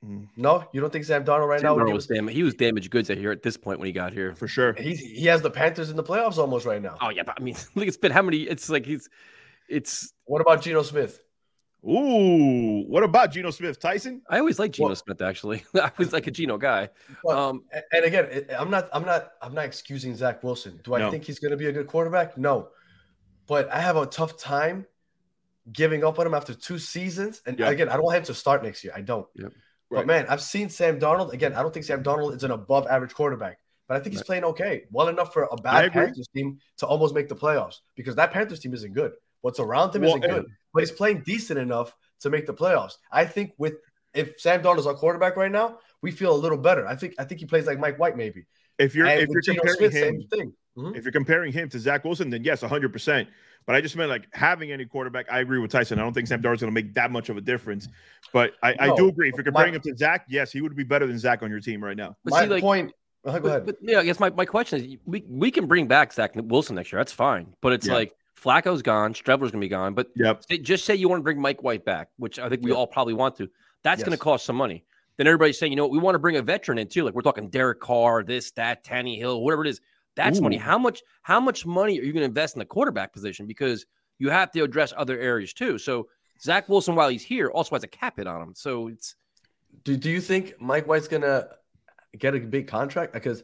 Mm, 0.05 0.29
No, 0.37 0.65
you 0.73 0.81
don't 0.81 0.91
think 0.93 1.05
Sam 1.05 1.25
Darnold 1.25 1.49
right 1.49 1.61
Sam 1.61 1.77
now? 1.77 1.85
Darnold 1.85 1.93
was 1.95 2.07
dam- 2.07 2.29
he 2.29 2.43
was 2.43 2.55
damaged 2.55 2.91
goods 2.91 3.09
here 3.09 3.31
at 3.33 3.43
this 3.43 3.57
point 3.57 3.79
when 3.81 3.87
he 3.87 3.93
got 3.93 4.13
here. 4.13 4.35
For 4.35 4.49
sure. 4.49 4.73
He's, 4.75 5.01
he 5.01 5.27
has 5.27 5.43
the 5.43 5.51
Panthers 5.51 5.91
in 5.91 5.97
the 5.97 6.03
playoffs 6.05 6.39
almost 6.39 6.65
right 6.67 6.81
now. 6.81 6.97
Oh 7.03 7.11
yeah, 7.11 7.23
but 7.23 7.37
I 7.39 7.43
mean, 7.43 7.57
look, 7.75 7.87
it's 7.87 7.97
been 7.99 8.13
how 8.13 8.23
many? 8.23 8.39
It's 8.43 8.69
like 8.71 8.87
he's, 8.87 9.09
it's. 9.69 10.13
What 10.25 10.41
about 10.41 10.63
Geno 10.63 10.83
Smith? 10.83 11.21
Ooh, 11.87 12.85
what 12.89 13.03
about 13.03 13.33
Geno 13.33 13.51
Smith? 13.51 13.81
Tyson? 13.81 14.21
I 14.29 14.39
always 14.39 14.59
liked 14.59 14.75
Geno 14.75 14.89
Well- 14.89 14.97
Smith 14.97 15.21
actually. 15.23 15.65
I 15.75 15.91
was 15.99 16.13
like 16.13 16.27
a 16.27 16.31
Geno 16.31 16.59
guy. 16.59 16.91
But- 17.25 17.37
Um, 17.39 17.65
And 17.93 18.05
again, 18.05 18.47
I'm 18.59 18.71
not, 18.71 18.89
I'm 18.93 19.05
not, 19.05 19.33
I'm 19.43 19.55
not 19.55 19.65
excusing 19.65 20.15
Zach 20.15 20.43
Wilson. 20.45 20.81
Do 20.85 20.95
I 20.95 20.99
No. 21.01 21.11
think 21.11 21.25
he's 21.25 21.39
going 21.39 21.53
to 21.53 21.57
be 21.57 21.67
a 21.67 21.73
good 21.73 21.87
quarterback? 21.87 22.37
No, 22.39 22.69
but 23.47 23.71
I 23.71 23.81
have 23.81 23.97
a 23.97 24.07
tough 24.07 24.37
time 24.39 24.87
giving 25.71 26.05
up 26.05 26.19
on 26.19 26.27
him 26.27 26.35
after 26.35 26.55
two 26.55 26.79
seasons. 26.79 27.43
And 27.47 27.59
Yeah. 27.59 27.71
again, 27.71 27.89
I 27.89 27.95
don't 27.95 28.05
want 28.05 28.19
him 28.19 28.25
to 28.25 28.35
start 28.35 28.63
next 28.63 28.83
year. 28.85 28.93
I 28.97 29.01
don't. 29.01 29.27
Yep. 29.35 29.53
But 29.91 30.07
man, 30.07 30.27
I've 30.29 30.41
seen 30.43 30.69
Sam 30.69 31.01
Darnold. 31.01 31.33
Again, 31.33 31.53
I 31.55 31.63
don't 31.63 31.75
think 31.75 31.85
Sam 31.85 32.03
Darnold 32.03 32.37
is 32.37 32.45
an 32.45 32.53
above 32.53 32.87
average 32.87 33.13
quarterback, 33.13 33.59
but 33.89 33.97
I 33.97 34.01
think 34.01 34.13
he's 34.13 34.21
Right. 34.21 34.27
playing 34.27 34.45
okay, 34.45 34.85
well 34.93 35.09
enough 35.09 35.33
for 35.33 35.49
a 35.51 35.57
bad. 35.57 35.93
Panthers 35.93 36.29
team 36.35 36.61
to 36.79 36.87
almost 36.87 37.15
make 37.15 37.29
the 37.29 37.35
playoffs 37.35 37.81
because 37.97 38.15
that 38.15 38.31
Panthers 38.33 38.61
team 38.61 38.73
isn't 38.73 38.93
good. 38.93 39.13
What's 39.41 39.59
around 39.59 39.95
him 39.95 40.03
Well, 40.03 40.11
isn't 40.17 40.31
good, 40.31 40.47
but 40.73 40.81
he's 40.81 40.93
playing 40.93 41.23
decent 41.23 41.59
enough 41.59 41.97
to 42.21 42.31
make 42.31 42.47
the 42.47 42.55
playoffs. 42.55 42.99
I 43.11 43.25
think 43.25 43.53
with 43.59 43.75
if 44.15 44.41
Sam 44.41 44.63
Darnold's 44.63 44.87
our 44.87 44.95
quarterback 44.95 45.37
right 45.37 45.51
now, 45.51 45.79
we 46.03 46.11
feel 46.13 46.33
a 46.35 46.37
little 46.37 46.59
better. 46.59 46.87
I 46.87 46.95
think 46.95 47.15
I 47.19 47.25
think 47.25 47.41
he 47.41 47.47
plays 47.47 47.67
like 47.67 47.79
Mike 47.81 47.99
White 47.99 48.17
maybe. 48.17 48.47
If 48.81 48.95
you're 48.95 49.07
And 49.07 49.21
if 49.21 49.29
you're 49.29 49.43
comparing 49.43 49.77
Smith, 49.77 49.93
him 49.93 50.21
same 50.21 50.29
thing. 50.29 50.53
Mhm. 50.79 50.97
if 50.97 51.05
you're 51.05 51.13
comparing 51.13 51.53
him 51.53 51.69
to 51.69 51.79
Zach 51.79 52.05
Wilson, 52.05 52.31
then 52.31 52.43
yes, 52.45 52.63
100%. 52.63 53.29
But 53.67 53.75
I 53.77 53.81
just 53.81 53.95
meant 53.97 54.09
like 54.09 54.27
having 54.33 54.73
any 54.73 54.87
quarterback. 54.87 55.31
I 55.31 55.41
agree 55.41 55.59
with 55.59 55.71
Tyson. 55.71 55.99
I 55.99 56.03
don't 56.03 56.15
think 56.15 56.27
Sam 56.29 56.41
Darnold's 56.41 56.63
going 56.63 56.75
to 56.75 56.83
make 56.83 56.95
that 56.95 57.11
much 57.11 57.29
of 57.29 57.37
a 57.37 57.41
difference. 57.43 57.89
But 58.33 58.53
I, 58.63 58.75
I 58.79 58.97
do 58.97 59.09
agree. 59.09 59.29
If 59.29 59.35
you're 59.37 59.45
my- 59.45 59.51
comparing 59.65 59.75
him 59.75 59.83
to 59.83 59.97
Zach, 59.97 60.25
yes, 60.29 60.51
he 60.51 60.63
would 60.63 60.75
be 60.75 60.83
better 60.85 61.07
than 61.07 61.19
Zach 61.19 61.43
on 61.43 61.51
your 61.51 61.61
team 61.61 61.85
right 61.85 61.97
now. 61.97 62.17
but 62.25 62.31
My 62.33 62.43
see, 62.45 62.49
like, 62.49 62.63
point. 62.63 62.93
uh, 63.27 63.39
go 63.39 63.49
ahead. 63.49 63.67
but 63.67 63.77
yeah, 63.83 63.99
I 63.99 64.05
guess 64.05 64.19
my, 64.19 64.31
my 64.31 64.47
question 64.47 64.81
is, 64.83 64.97
we 65.05 65.25
we 65.29 65.51
can 65.51 65.67
bring 65.67 65.87
back 65.87 66.13
Zach 66.15 66.33
Wilson 66.37 66.77
next 66.77 66.91
year. 66.91 67.01
That's 67.01 67.13
fine. 67.13 67.53
But 67.61 67.75
it's 67.75 67.87
Yeah. 67.87 67.95
like 67.95 68.13
Flacco's 68.41 68.81
gone, 68.81 69.13
Streveler's 69.13 69.51
gonna 69.51 69.61
be 69.61 69.69
gone. 69.69 69.93
But 69.93 70.09
Yep. 70.17 70.45
just 70.63 70.87
say 70.87 70.95
you 70.95 71.09
want 71.11 71.21
to 71.21 71.25
bring 71.25 71.39
Mike 71.39 71.63
White 71.63 71.85
back, 71.85 72.09
which 72.17 72.39
I 72.39 72.49
think 72.49 72.63
we 72.63 72.71
Yeah. 72.71 72.79
all 72.79 72.87
probably 72.87 73.13
want 73.15 73.37
to. 73.37 73.51
That's 73.83 74.03
gonna 74.03 74.17
cost 74.17 74.47
some 74.47 74.57
money. 74.57 74.85
Then 75.21 75.27
everybody's 75.27 75.59
saying, 75.59 75.71
you 75.71 75.77
know, 75.77 75.83
what, 75.83 75.93
we 75.93 75.99
want 75.99 76.15
to 76.15 76.19
bring 76.19 76.37
a 76.37 76.43
veteran 76.43 76.79
in 76.79 76.89
too. 76.89 77.05
Like 77.05 77.13
we're 77.13 77.21
talking 77.21 77.51
Derek 77.51 77.79
Carr, 77.79 78.23
this, 78.23 78.53
that, 78.53 78.83
Tannehill, 78.83 79.43
whatever 79.43 79.63
it 79.67 79.69
is. 79.69 79.79
That's 80.17 80.41
money. 80.41 80.57
How 80.57 80.79
much? 80.79 81.03
How 81.21 81.39
much 81.39 81.67
money 81.67 82.01
are 82.01 82.03
you 82.03 82.15
going 82.15 82.23
to 82.23 82.27
invest 82.29 82.57
in 82.57 82.61
the 82.61 82.65
quarterback 82.65 83.13
position? 83.13 83.47
Because 83.47 83.85
you 84.19 84.31
have 84.31 84.51
to 84.53 84.63
address 84.63 84.95
other 84.97 85.19
areas 85.19 85.53
too. 85.53 85.77
So 85.77 86.09
Zach 86.41 86.71
Wilson, 86.71 86.95
while 86.95 87.11
he's 87.11 87.23
here, 87.23 87.51
also 87.51 87.75
has 87.75 87.85
a 87.85 87.87
cap 87.87 88.17
hit 88.17 88.27
on 88.27 88.41
him. 88.41 88.55
So 88.55 88.89
it's 88.89 89.15
Do, 89.85 89.95
do 89.95 90.09
you 90.09 90.23
think 90.23 90.55
Mike 90.59 90.87
White's 90.87 91.07
gonna 91.07 91.49
get 92.19 92.35
a 92.35 92.41
big 92.41 92.67
contract? 92.67 93.13
Because 93.13 93.43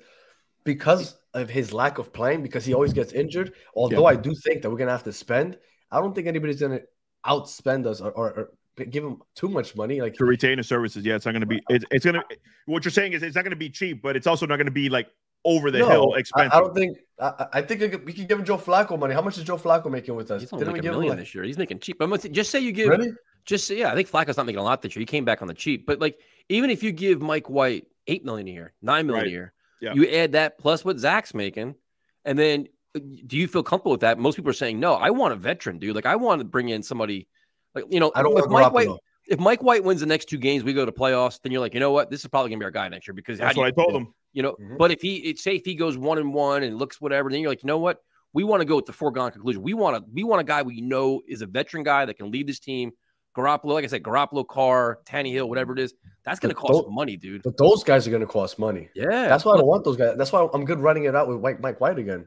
because 0.65 1.19
of 1.35 1.51
his 1.51 1.75
lack 1.75 1.99
of 1.99 2.11
playing, 2.11 2.43
because 2.43 2.65
he 2.65 2.73
always 2.73 2.95
gets 2.95 3.13
injured. 3.13 3.53
Although 3.75 4.07
I 4.07 4.17
do 4.17 4.35
think 4.35 4.63
that 4.63 4.71
we're 4.71 4.79
gonna 4.79 4.93
have 4.93 5.05
to 5.05 5.13
spend, 5.13 5.59
I 5.91 6.01
don't 6.01 6.15
think 6.15 6.27
anybody's 6.27 6.59
gonna 6.59 6.81
outspend 7.27 7.85
us 7.85 8.01
or, 8.01 8.13
or, 8.13 8.31
or 8.31 8.53
give 8.85 9.05
him 9.05 9.23
too 9.35 9.49
much 9.49 9.75
money. 9.75 10.01
Like 10.01 10.15
To 10.15 10.25
retain 10.25 10.59
his 10.59 10.69
services, 10.69 11.05
yeah, 11.05 11.15
it's 11.17 11.25
not 11.27 11.33
going 11.33 11.41
to 11.41 11.47
be. 11.47 11.61
It's, 11.69 11.85
it's 11.91 12.05
going 12.05 12.15
to. 12.15 12.25
What 12.67 12.85
you're 12.85 12.93
saying 12.93 13.13
is 13.15 13.23
it's 13.23 13.35
not 13.35 13.43
going 13.43 13.51
to 13.51 13.57
be 13.57 13.71
cheap, 13.71 14.03
but 14.03 14.17
it's 14.17 14.27
also 14.27 14.47
not 14.47 14.57
going 14.57 14.67
to 14.67 14.73
be 14.73 14.89
like 14.89 15.09
over 15.45 15.71
the 15.71 15.79
no, 15.79 15.89
hill 15.89 16.13
I, 16.15 16.19
expensive. 16.19 16.53
I 16.53 16.61
don't 16.61 16.75
think. 16.75 16.99
I, 17.21 17.27
I- 17.27 17.47
I 17.55 17.63
think 17.63 17.81
we 17.81 17.89
could- 17.89 18.07
can 18.15 18.27
give 18.27 18.39
him 18.39 18.45
Joe 18.45 18.59
Flacco 18.59 18.99
money. 18.99 19.15
How 19.15 19.23
much 19.23 19.39
is 19.39 19.45
Joe 19.45 19.57
Flacco 19.57 19.91
making 19.91 20.15
with 20.15 20.31
us? 20.31 20.43
he's 20.43 20.53
only 20.53 20.65
Didn't 20.65 20.75
we 20.75 20.79
making 20.79 20.79
a 20.79 20.83
give 20.83 20.93
him 20.93 21.01
million 21.01 21.11
like, 21.17 21.19
this 21.21 21.35
year. 21.35 21.45
He's 21.45 21.59
making 21.59 21.79
cheap. 21.79 21.99
But 21.99 22.05
I'm 22.05 22.11
gonna 22.11 22.29
just 22.29 22.51
say 22.51 22.61
you 22.61 22.73
give 22.73 22.89
really? 22.91 23.13
Just 23.47 23.71
yeah, 23.71 23.91
I 23.93 23.95
think 23.95 24.11
Flacco's 24.11 24.37
not 24.37 24.47
making 24.47 24.59
a 24.59 24.65
lot 24.65 24.83
this 24.83 24.95
year. 24.97 25.01
He 25.01 25.07
came 25.07 25.25
back 25.25 25.41
on 25.41 25.49
the 25.49 25.55
cheap, 25.55 25.87
but 25.87 26.01
like 26.01 26.19
even 26.49 26.69
if 26.69 26.83
you 26.83 26.93
give 26.93 27.23
Mike 27.23 27.49
White 27.49 27.87
eight 28.09 28.25
million 28.25 28.49
a 28.49 28.51
year, 28.51 28.73
nine 28.83 29.07
million 29.07 29.23
Right. 29.25 29.29
a 29.29 29.31
year, 29.33 29.53
Yeah. 29.81 29.95
you 29.95 30.09
add 30.11 30.33
that 30.33 30.59
plus 30.59 30.85
what 30.85 30.99
Zach's 30.99 31.33
making, 31.33 31.77
and 32.25 32.37
then 32.39 32.67
uh, 32.97 33.01
do 33.27 33.37
you 33.37 33.47
feel 33.47 33.63
comfortable 33.63 33.93
with 33.93 34.01
that? 34.01 34.19
Most 34.19 34.35
people 34.37 34.51
are 34.51 34.55
saying 34.55 34.81
no. 34.81 34.95
I 34.95 35.11
want 35.11 35.33
a 35.33 35.37
veteran, 35.37 35.79
dude. 35.79 35.95
Like 35.95 36.07
I 36.07 36.17
want 36.17 36.41
to 36.41 36.45
bring 36.45 36.69
in 36.71 36.83
somebody, 36.83 37.29
like 37.77 37.85
you 37.91 38.01
know, 38.01 38.11
I 38.15 38.23
don't 38.23 38.37
if 38.39 38.47
Mike 38.49 38.73
White. 38.73 38.89
If 39.29 39.41
Mike 39.41 39.63
White 39.63 39.83
wins 39.85 40.01
the 40.01 40.07
next 40.07 40.29
two 40.29 40.39
games, 40.39 40.63
we 40.65 40.73
go 40.73 40.85
to 40.87 40.93
playoffs. 40.93 41.41
Then 41.43 41.51
you're 41.53 41.61
like, 41.61 41.75
you 41.75 41.81
know 41.81 41.91
what? 41.91 42.11
This 42.11 42.21
is 42.21 42.27
probably 42.29 42.51
gonna 42.51 42.61
be 42.61 42.65
our 42.65 42.71
guy 42.71 42.89
next 42.89 43.07
year 43.09 43.15
because 43.15 43.39
That's 43.39 43.57
what 43.57 43.67
I 43.67 43.71
told 43.73 43.93
him. 43.95 44.15
you 44.33 44.43
know. 44.43 44.53
Mhm. 44.61 44.79
But 44.79 44.91
if 44.93 45.01
he, 45.03 45.17
it, 45.17 45.39
say 45.39 45.57
if 45.57 45.65
he 45.65 45.75
goes 45.75 45.97
one 45.99 46.19
and 46.19 46.33
one 46.33 46.63
and 46.63 46.79
looks 46.79 47.01
whatever, 47.01 47.29
then 47.31 47.41
you're 47.41 47.51
like, 47.51 47.63
you 47.63 47.67
know 47.67 47.79
what? 47.79 47.99
We 48.33 48.45
want 48.45 48.61
to 48.61 48.65
go 48.65 48.77
with 48.77 48.87
the 48.87 48.93
foregone 48.93 49.33
conclusion. 49.33 49.63
We 49.63 49.75
want 49.75 49.97
to, 49.97 50.05
we 50.13 50.23
want 50.23 50.41
a 50.43 50.45
guy 50.45 50.63
we 50.63 50.81
know 50.81 51.23
is 51.27 51.43
a 51.43 51.47
veteran 51.47 51.83
guy 51.83 52.05
that 52.05 52.15
can 52.19 52.31
lead 52.31 52.47
this 52.47 52.61
team. 52.61 52.93
Garoppolo, 53.37 53.73
like 53.75 53.85
I 53.85 53.89
said, 53.89 54.03
Garoppolo, 54.03 54.47
Carr, 54.47 55.01
Tannehill, 55.07 55.49
whatever 55.49 55.73
it 55.73 55.79
is, 55.81 55.93
that's 56.25 56.39
going 56.41 56.55
to 56.55 56.55
But 56.55 56.61
cost 56.69 56.85
don't- 56.85 56.95
money, 56.95 57.17
dude. 57.17 57.43
But 57.43 57.57
those 57.59 57.83
guys 57.85 58.07
are 58.07 58.11
gonna 58.11 58.27
cost 58.27 58.59
money. 58.59 58.89
Yeah, 58.95 59.29
That's 59.29 59.45
why 59.45 59.53
I 59.55 59.57
don't 59.57 59.67
want 59.67 59.85
those 59.85 59.97
guys. 59.97 60.17
That's 60.17 60.33
why 60.33 60.49
I'm 60.55 60.65
good 60.65 60.79
running 60.79 61.05
it 61.05 61.15
out 61.17 61.29
with 61.29 61.41
Mike, 61.41 61.61
Mike 61.61 61.81
White 61.81 61.99
again. 61.99 62.27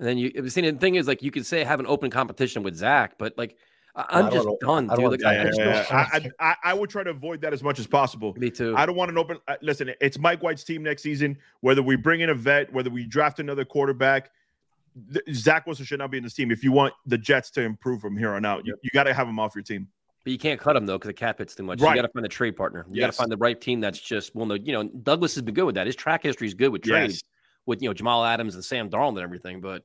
And 0.00 0.08
then 0.08 0.18
you 0.18 0.48
see 0.50 0.60
the 0.68 0.72
thing 0.76 0.96
is 0.96 1.06
like 1.06 1.22
you 1.22 1.30
could 1.30 1.46
say 1.46 1.62
have 1.64 1.78
an 1.80 1.86
open 1.86 2.10
competition 2.10 2.62
with 2.64 2.74
Zach, 2.74 3.14
but 3.16 3.38
like 3.38 3.52
I- 3.52 3.54
I 3.54 3.56
I'm 3.96 4.30
just 4.30 4.48
done, 4.60 4.90
I 4.90 4.96
don't 4.96 5.10
dude. 5.12 5.22
want 5.22 5.50
Like, 5.52 6.32
I, 6.40 6.56
I 6.64 6.74
would 6.74 6.90
try 6.90 7.04
to 7.04 7.10
avoid 7.10 7.40
that 7.42 7.52
as 7.52 7.62
much 7.62 7.78
as 7.78 7.86
possible. 7.86 8.34
Me 8.36 8.50
too. 8.50 8.74
I 8.76 8.86
don't 8.86 8.96
want 8.96 9.10
an 9.10 9.18
open. 9.18 9.38
uh, 9.46 9.54
Listen, 9.62 9.92
it's 10.00 10.18
Mike 10.18 10.42
White's 10.42 10.64
team 10.64 10.82
next 10.82 11.02
season. 11.02 11.38
Whether 11.60 11.82
we 11.82 11.94
bring 11.96 12.20
in 12.20 12.30
a 12.30 12.34
vet, 12.34 12.72
whether 12.72 12.90
we 12.90 13.06
draft 13.06 13.38
another 13.38 13.64
quarterback, 13.64 14.30
th- 15.12 15.24
Zach 15.36 15.66
Wilson 15.66 15.84
should 15.84 16.00
not 16.00 16.10
be 16.10 16.16
in 16.18 16.24
this 16.24 16.34
team. 16.34 16.50
If 16.50 16.64
you 16.64 16.72
want 16.72 16.92
the 17.06 17.16
Jets 17.18 17.50
to 17.52 17.62
improve 17.62 18.00
from 18.00 18.16
here 18.16 18.32
on 18.34 18.44
out, 18.44 18.66
you, 18.66 18.74
you 18.82 18.90
got 18.92 19.04
to 19.04 19.14
have 19.14 19.28
him 19.28 19.38
off 19.38 19.54
your 19.54 19.62
team. 19.62 19.86
But 20.24 20.32
you 20.32 20.38
can't 20.38 20.58
cut 20.58 20.74
him 20.74 20.86
though 20.86 20.96
because 20.98 21.08
the 21.08 21.12
cap 21.14 21.38
hits 21.38 21.54
too 21.54 21.62
much. 21.62 21.80
Right. 21.80 21.90
You 21.90 22.02
got 22.02 22.06
to 22.08 22.12
find 22.12 22.26
a 22.26 22.28
trade 22.30 22.56
partner. 22.56 22.86
You 22.90 22.98
got 23.00 23.06
to 23.08 23.12
find 23.12 23.30
the 23.30 23.36
right 23.36 23.60
team 23.60 23.80
that's 23.80 24.00
just 24.00 24.34
well, 24.34 24.46
no, 24.46 24.54
you 24.54 24.72
know, 24.72 24.84
Douglas 24.84 25.34
has 25.34 25.42
been 25.42 25.54
good 25.54 25.66
with 25.66 25.74
that. 25.76 25.86
His 25.86 25.94
track 25.94 26.22
history 26.22 26.48
is 26.48 26.54
good 26.54 26.70
with 26.70 26.82
trades 26.82 27.14
Yes. 27.14 27.22
with 27.66 27.82
you 27.82 27.88
know 27.90 27.94
Jamal 27.94 28.24
Adams 28.24 28.54
and 28.54 28.64
Sam 28.64 28.88
Darnold 28.90 29.10
and 29.10 29.18
everything. 29.18 29.60
But 29.60 29.84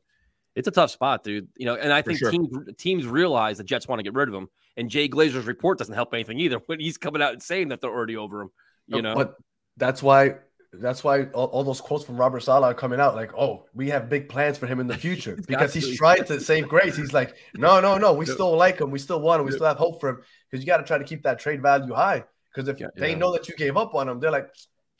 it's 0.55 0.67
a 0.67 0.71
tough 0.71 0.91
spot, 0.91 1.23
dude. 1.23 1.47
You 1.57 1.65
know, 1.65 1.75
and 1.75 1.91
I 1.91 2.01
For 2.01 2.09
think 2.09 2.19
sure. 2.19 2.31
teams 2.31 2.49
teams 2.77 3.05
realize 3.05 3.57
the 3.57 3.63
Jets 3.63 3.87
want 3.87 3.99
to 3.99 4.03
get 4.03 4.13
rid 4.13 4.27
of 4.27 4.33
him, 4.35 4.47
and 4.77 4.89
Jay 4.89 5.07
Glazer's 5.07 5.45
report 5.45 5.77
doesn't 5.77 5.95
help 5.95 6.13
anything 6.13 6.39
either. 6.39 6.59
When 6.67 6.79
he's 6.79 6.97
coming 6.97 7.21
out 7.21 7.33
and 7.33 7.41
saying 7.41 7.69
that 7.69 7.81
they're 7.81 7.91
already 7.91 8.17
over 8.17 8.41
him, 8.41 8.49
you 8.87 9.01
know. 9.01 9.15
But 9.15 9.35
that's 9.77 10.03
why 10.03 10.35
that's 10.73 11.03
why 11.03 11.23
all, 11.33 11.45
all 11.47 11.63
those 11.63 11.81
quotes 11.81 12.05
from 12.05 12.17
Robert 12.17 12.41
Saleh 12.41 12.63
are 12.63 12.73
coming 12.75 12.99
out 12.99 13.15
like, 13.15 13.33
oh, 13.35 13.65
we 13.73 13.89
have 13.89 14.07
big 14.07 14.29
plans 14.29 14.57
for 14.57 14.67
him 14.67 14.79
in 14.79 14.87
the 14.87 14.97
future 14.97 15.35
because 15.47 15.73
he's 15.73 15.97
trying 15.97 16.23
to 16.25 16.39
save 16.39 16.67
grace. 16.67 16.95
He's 16.95 17.13
like, 17.13 17.35
no, 17.55 17.79
no, 17.79 17.97
no, 17.97 18.13
we 18.13 18.25
still 18.25 18.55
like 18.55 18.79
him. 18.79 18.91
We 18.91 18.99
still 18.99 19.19
want 19.19 19.39
him. 19.39 19.45
We 19.47 19.51
still 19.51 19.65
have 19.65 19.77
hope 19.77 19.99
for 19.99 20.09
him 20.09 20.21
because 20.49 20.63
you 20.63 20.67
got 20.67 20.77
to 20.77 20.83
try 20.83 20.97
to 20.99 21.03
keep 21.03 21.23
that 21.23 21.39
trade 21.39 21.61
value 21.61 21.93
high. 21.93 22.23
Because 22.53 22.67
if 22.69 22.79
Yeah, 22.79 22.87
they 22.95 23.11
yeah. 23.11 23.17
know 23.17 23.31
that 23.33 23.47
you 23.47 23.55
gave 23.55 23.77
up 23.77 23.95
on 23.95 24.07
him, 24.09 24.19
they're 24.19 24.31
like, 24.31 24.49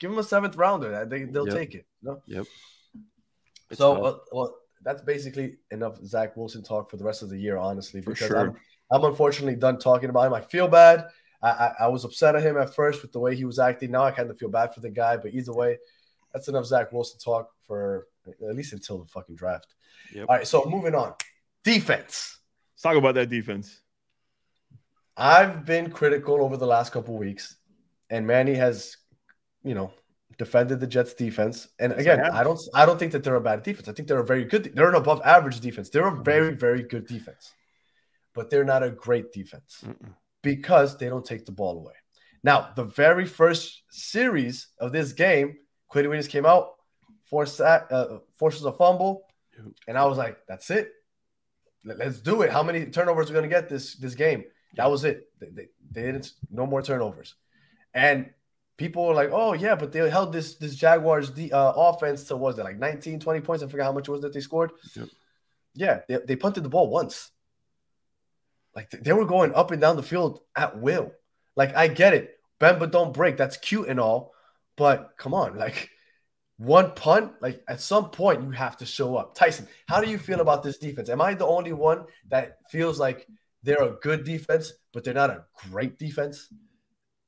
give 0.00 0.10
him 0.10 0.18
a 0.18 0.24
seventh 0.24 0.56
rounder. 0.56 1.06
They, 1.08 1.24
they'll 1.24 1.46
Yep. 1.46 1.56
take 1.56 1.74
it. 1.74 1.86
you 2.02 2.08
know? 2.10 2.22
Yep. 2.26 2.46
It's 3.70 3.78
So, 3.78 4.04
uh, 4.04 4.18
well, 4.32 4.56
that's 4.82 5.02
basically 5.02 5.56
enough 5.70 5.98
Zach 6.04 6.36
Wilson 6.36 6.62
talk 6.62 6.90
for 6.90 6.96
the 6.96 7.04
rest 7.04 7.22
of 7.22 7.28
the 7.28 7.38
year, 7.38 7.56
honestly, 7.56 8.00
because 8.00 8.28
sure. 8.28 8.38
I'm, 8.38 8.56
I'm 8.90 9.04
unfortunately 9.04 9.56
done 9.56 9.78
talking 9.78 10.10
about 10.10 10.26
him. 10.26 10.34
I 10.34 10.40
feel 10.40 10.68
bad. 10.68 11.06
I, 11.42 11.48
I, 11.48 11.72
I 11.80 11.86
was 11.88 12.04
upset 12.04 12.36
at 12.36 12.42
him 12.42 12.56
at 12.56 12.74
first 12.74 13.02
with 13.02 13.12
the 13.12 13.20
way 13.20 13.34
he 13.34 13.44
was 13.44 13.58
acting. 13.58 13.90
Now 13.90 14.04
I 14.04 14.10
kind 14.10 14.30
of 14.30 14.38
feel 14.38 14.50
bad 14.50 14.74
for 14.74 14.80
the 14.80 14.90
guy, 14.90 15.16
but 15.16 15.32
either 15.32 15.52
way, 15.52 15.78
that's 16.32 16.48
enough 16.48 16.66
Zach 16.66 16.92
Wilson 16.92 17.18
talk 17.18 17.50
for 17.66 18.06
at 18.26 18.56
least 18.56 18.72
until 18.72 18.98
the 18.98 19.06
fucking 19.06 19.36
draft. 19.36 19.74
Yep. 20.14 20.26
All 20.28 20.36
right, 20.36 20.46
so 20.46 20.64
moving 20.64 20.94
on. 20.94 21.14
Defense. 21.64 22.38
Let's 22.74 22.82
talk 22.82 22.96
about 22.96 23.14
that 23.14 23.28
defense. 23.28 23.80
I've 25.16 25.64
been 25.66 25.90
critical 25.90 26.42
over 26.42 26.56
the 26.56 26.66
last 26.66 26.92
couple 26.92 27.18
weeks, 27.18 27.56
and 28.08 28.26
Manny 28.26 28.54
has, 28.54 28.96
you 29.62 29.74
know, 29.74 29.92
defended 30.38 30.80
the 30.80 30.86
Jets 30.86 31.14
defense. 31.14 31.68
And 31.78 31.92
Yes, 31.92 32.06
I 32.06 32.12
again. 32.12 32.30
I, 32.32 32.42
don't, 32.42 32.58
I 32.74 32.86
don't 32.86 32.98
think 32.98 33.12
that 33.12 33.22
they're 33.24 33.34
a 33.36 33.40
bad 33.40 33.62
defense. 33.62 33.88
I 33.88 33.92
think 33.92 34.08
they're 34.08 34.20
a 34.20 34.24
very 34.24 34.44
good. 34.44 34.72
They're 34.74 34.88
an 34.88 34.94
above 34.94 35.20
average 35.24 35.60
defense. 35.60 35.90
They're 35.90 36.08
a 36.08 36.22
very, 36.22 36.54
very 36.54 36.82
good 36.82 37.06
defense, 37.06 37.52
but 38.34 38.50
they're 38.50 38.64
not 38.64 38.82
a 38.82 38.90
great 38.90 39.32
defense 39.32 39.82
Mm-mm. 39.86 40.14
because 40.42 40.96
they 40.96 41.08
don't 41.08 41.24
take 41.24 41.44
the 41.46 41.52
ball 41.52 41.78
away. 41.78 41.94
Now, 42.42 42.70
the 42.74 42.84
very 42.84 43.26
first 43.26 43.82
series 43.90 44.68
of 44.78 44.92
this 44.92 45.12
game, 45.12 45.56
Quinnen 45.92 46.04
Williams 46.08 46.28
came 46.28 46.46
out, 46.46 46.70
forced 47.26 47.60
uh, 47.60 48.18
forces 48.36 48.64
a 48.64 48.72
fumble, 48.72 49.24
and 49.86 49.98
I 49.98 50.06
was 50.06 50.16
like, 50.16 50.38
"That's 50.48 50.70
it. 50.70 50.90
Let- 51.84 51.98
Let's 51.98 52.20
do 52.20 52.42
it. 52.42 52.50
How 52.50 52.62
many 52.62 52.86
turnovers 52.86 53.26
are 53.28 53.34
we 53.34 53.38
going 53.40 53.50
to 53.50 53.54
get 53.54 53.68
this 53.68 53.96
this 53.96 54.14
game?" 54.14 54.44
That 54.76 54.90
was 54.90 55.04
it. 55.04 55.28
They, 55.40 55.48
they, 55.50 55.68
they 55.90 56.02
didn't 56.02 56.32
no 56.50 56.64
more 56.64 56.80
turnovers, 56.80 57.34
and 57.92 58.30
people 58.80 59.04
were 59.06 59.14
like, 59.14 59.28
"Oh 59.30 59.52
yeah, 59.52 59.74
but 59.74 59.92
they 59.92 60.08
held 60.08 60.32
this 60.32 60.54
this 60.56 60.74
Jaguars 60.74 61.30
the 61.32 61.52
uh, 61.52 61.72
offense 61.76 62.24
to 62.24 62.36
was 62.36 62.58
it 62.58 62.64
like 62.64 62.78
19, 62.78 63.20
20 63.20 63.40
points? 63.42 63.62
I 63.62 63.68
forget 63.68 63.84
how 63.84 63.92
much 63.92 64.08
it 64.08 64.12
was 64.12 64.22
that 64.22 64.32
they 64.32 64.40
scored. 64.40 64.72
Yep. 64.96 65.08
Yeah, 65.74 66.00
they, 66.08 66.18
they 66.26 66.36
punted 66.36 66.64
the 66.64 66.70
ball 66.70 66.88
once. 66.88 67.30
Like 68.74 68.88
they- 68.90 68.98
they 68.98 69.12
were 69.12 69.26
going 69.26 69.54
up 69.54 69.70
and 69.70 69.80
down 69.82 69.96
the 69.96 70.02
field 70.02 70.40
at 70.56 70.80
will. 70.80 71.12
Like 71.56 71.76
I 71.76 71.88
get 71.88 72.14
it, 72.14 72.36
bend 72.58 72.78
but 72.80 72.90
don't 72.90 73.12
break. 73.12 73.36
That's 73.36 73.58
cute 73.58 73.88
and 73.88 74.00
all, 74.00 74.32
but 74.76 75.10
come 75.18 75.34
on, 75.34 75.58
like 75.58 75.90
one 76.56 76.92
punt. 76.92 77.32
Like 77.42 77.62
at 77.68 77.80
some 77.82 78.08
point 78.10 78.42
you 78.42 78.50
have 78.52 78.78
to 78.78 78.86
show 78.86 79.14
up. 79.16 79.34
Tyson, 79.34 79.68
how 79.88 80.00
do 80.00 80.10
you 80.10 80.16
feel 80.16 80.40
about 80.40 80.62
this 80.62 80.78
defense? 80.78 81.10
Am 81.10 81.20
I 81.20 81.34
the 81.34 81.46
only 81.46 81.74
one 81.74 82.06
that 82.30 82.56
feels 82.70 82.98
like 82.98 83.26
they're 83.62 83.82
a 83.82 83.98
good 84.00 84.24
defense, 84.24 84.72
but 84.94 85.04
they're 85.04 85.20
not 85.22 85.28
a 85.28 85.44
great 85.68 85.98
defense? 85.98 86.48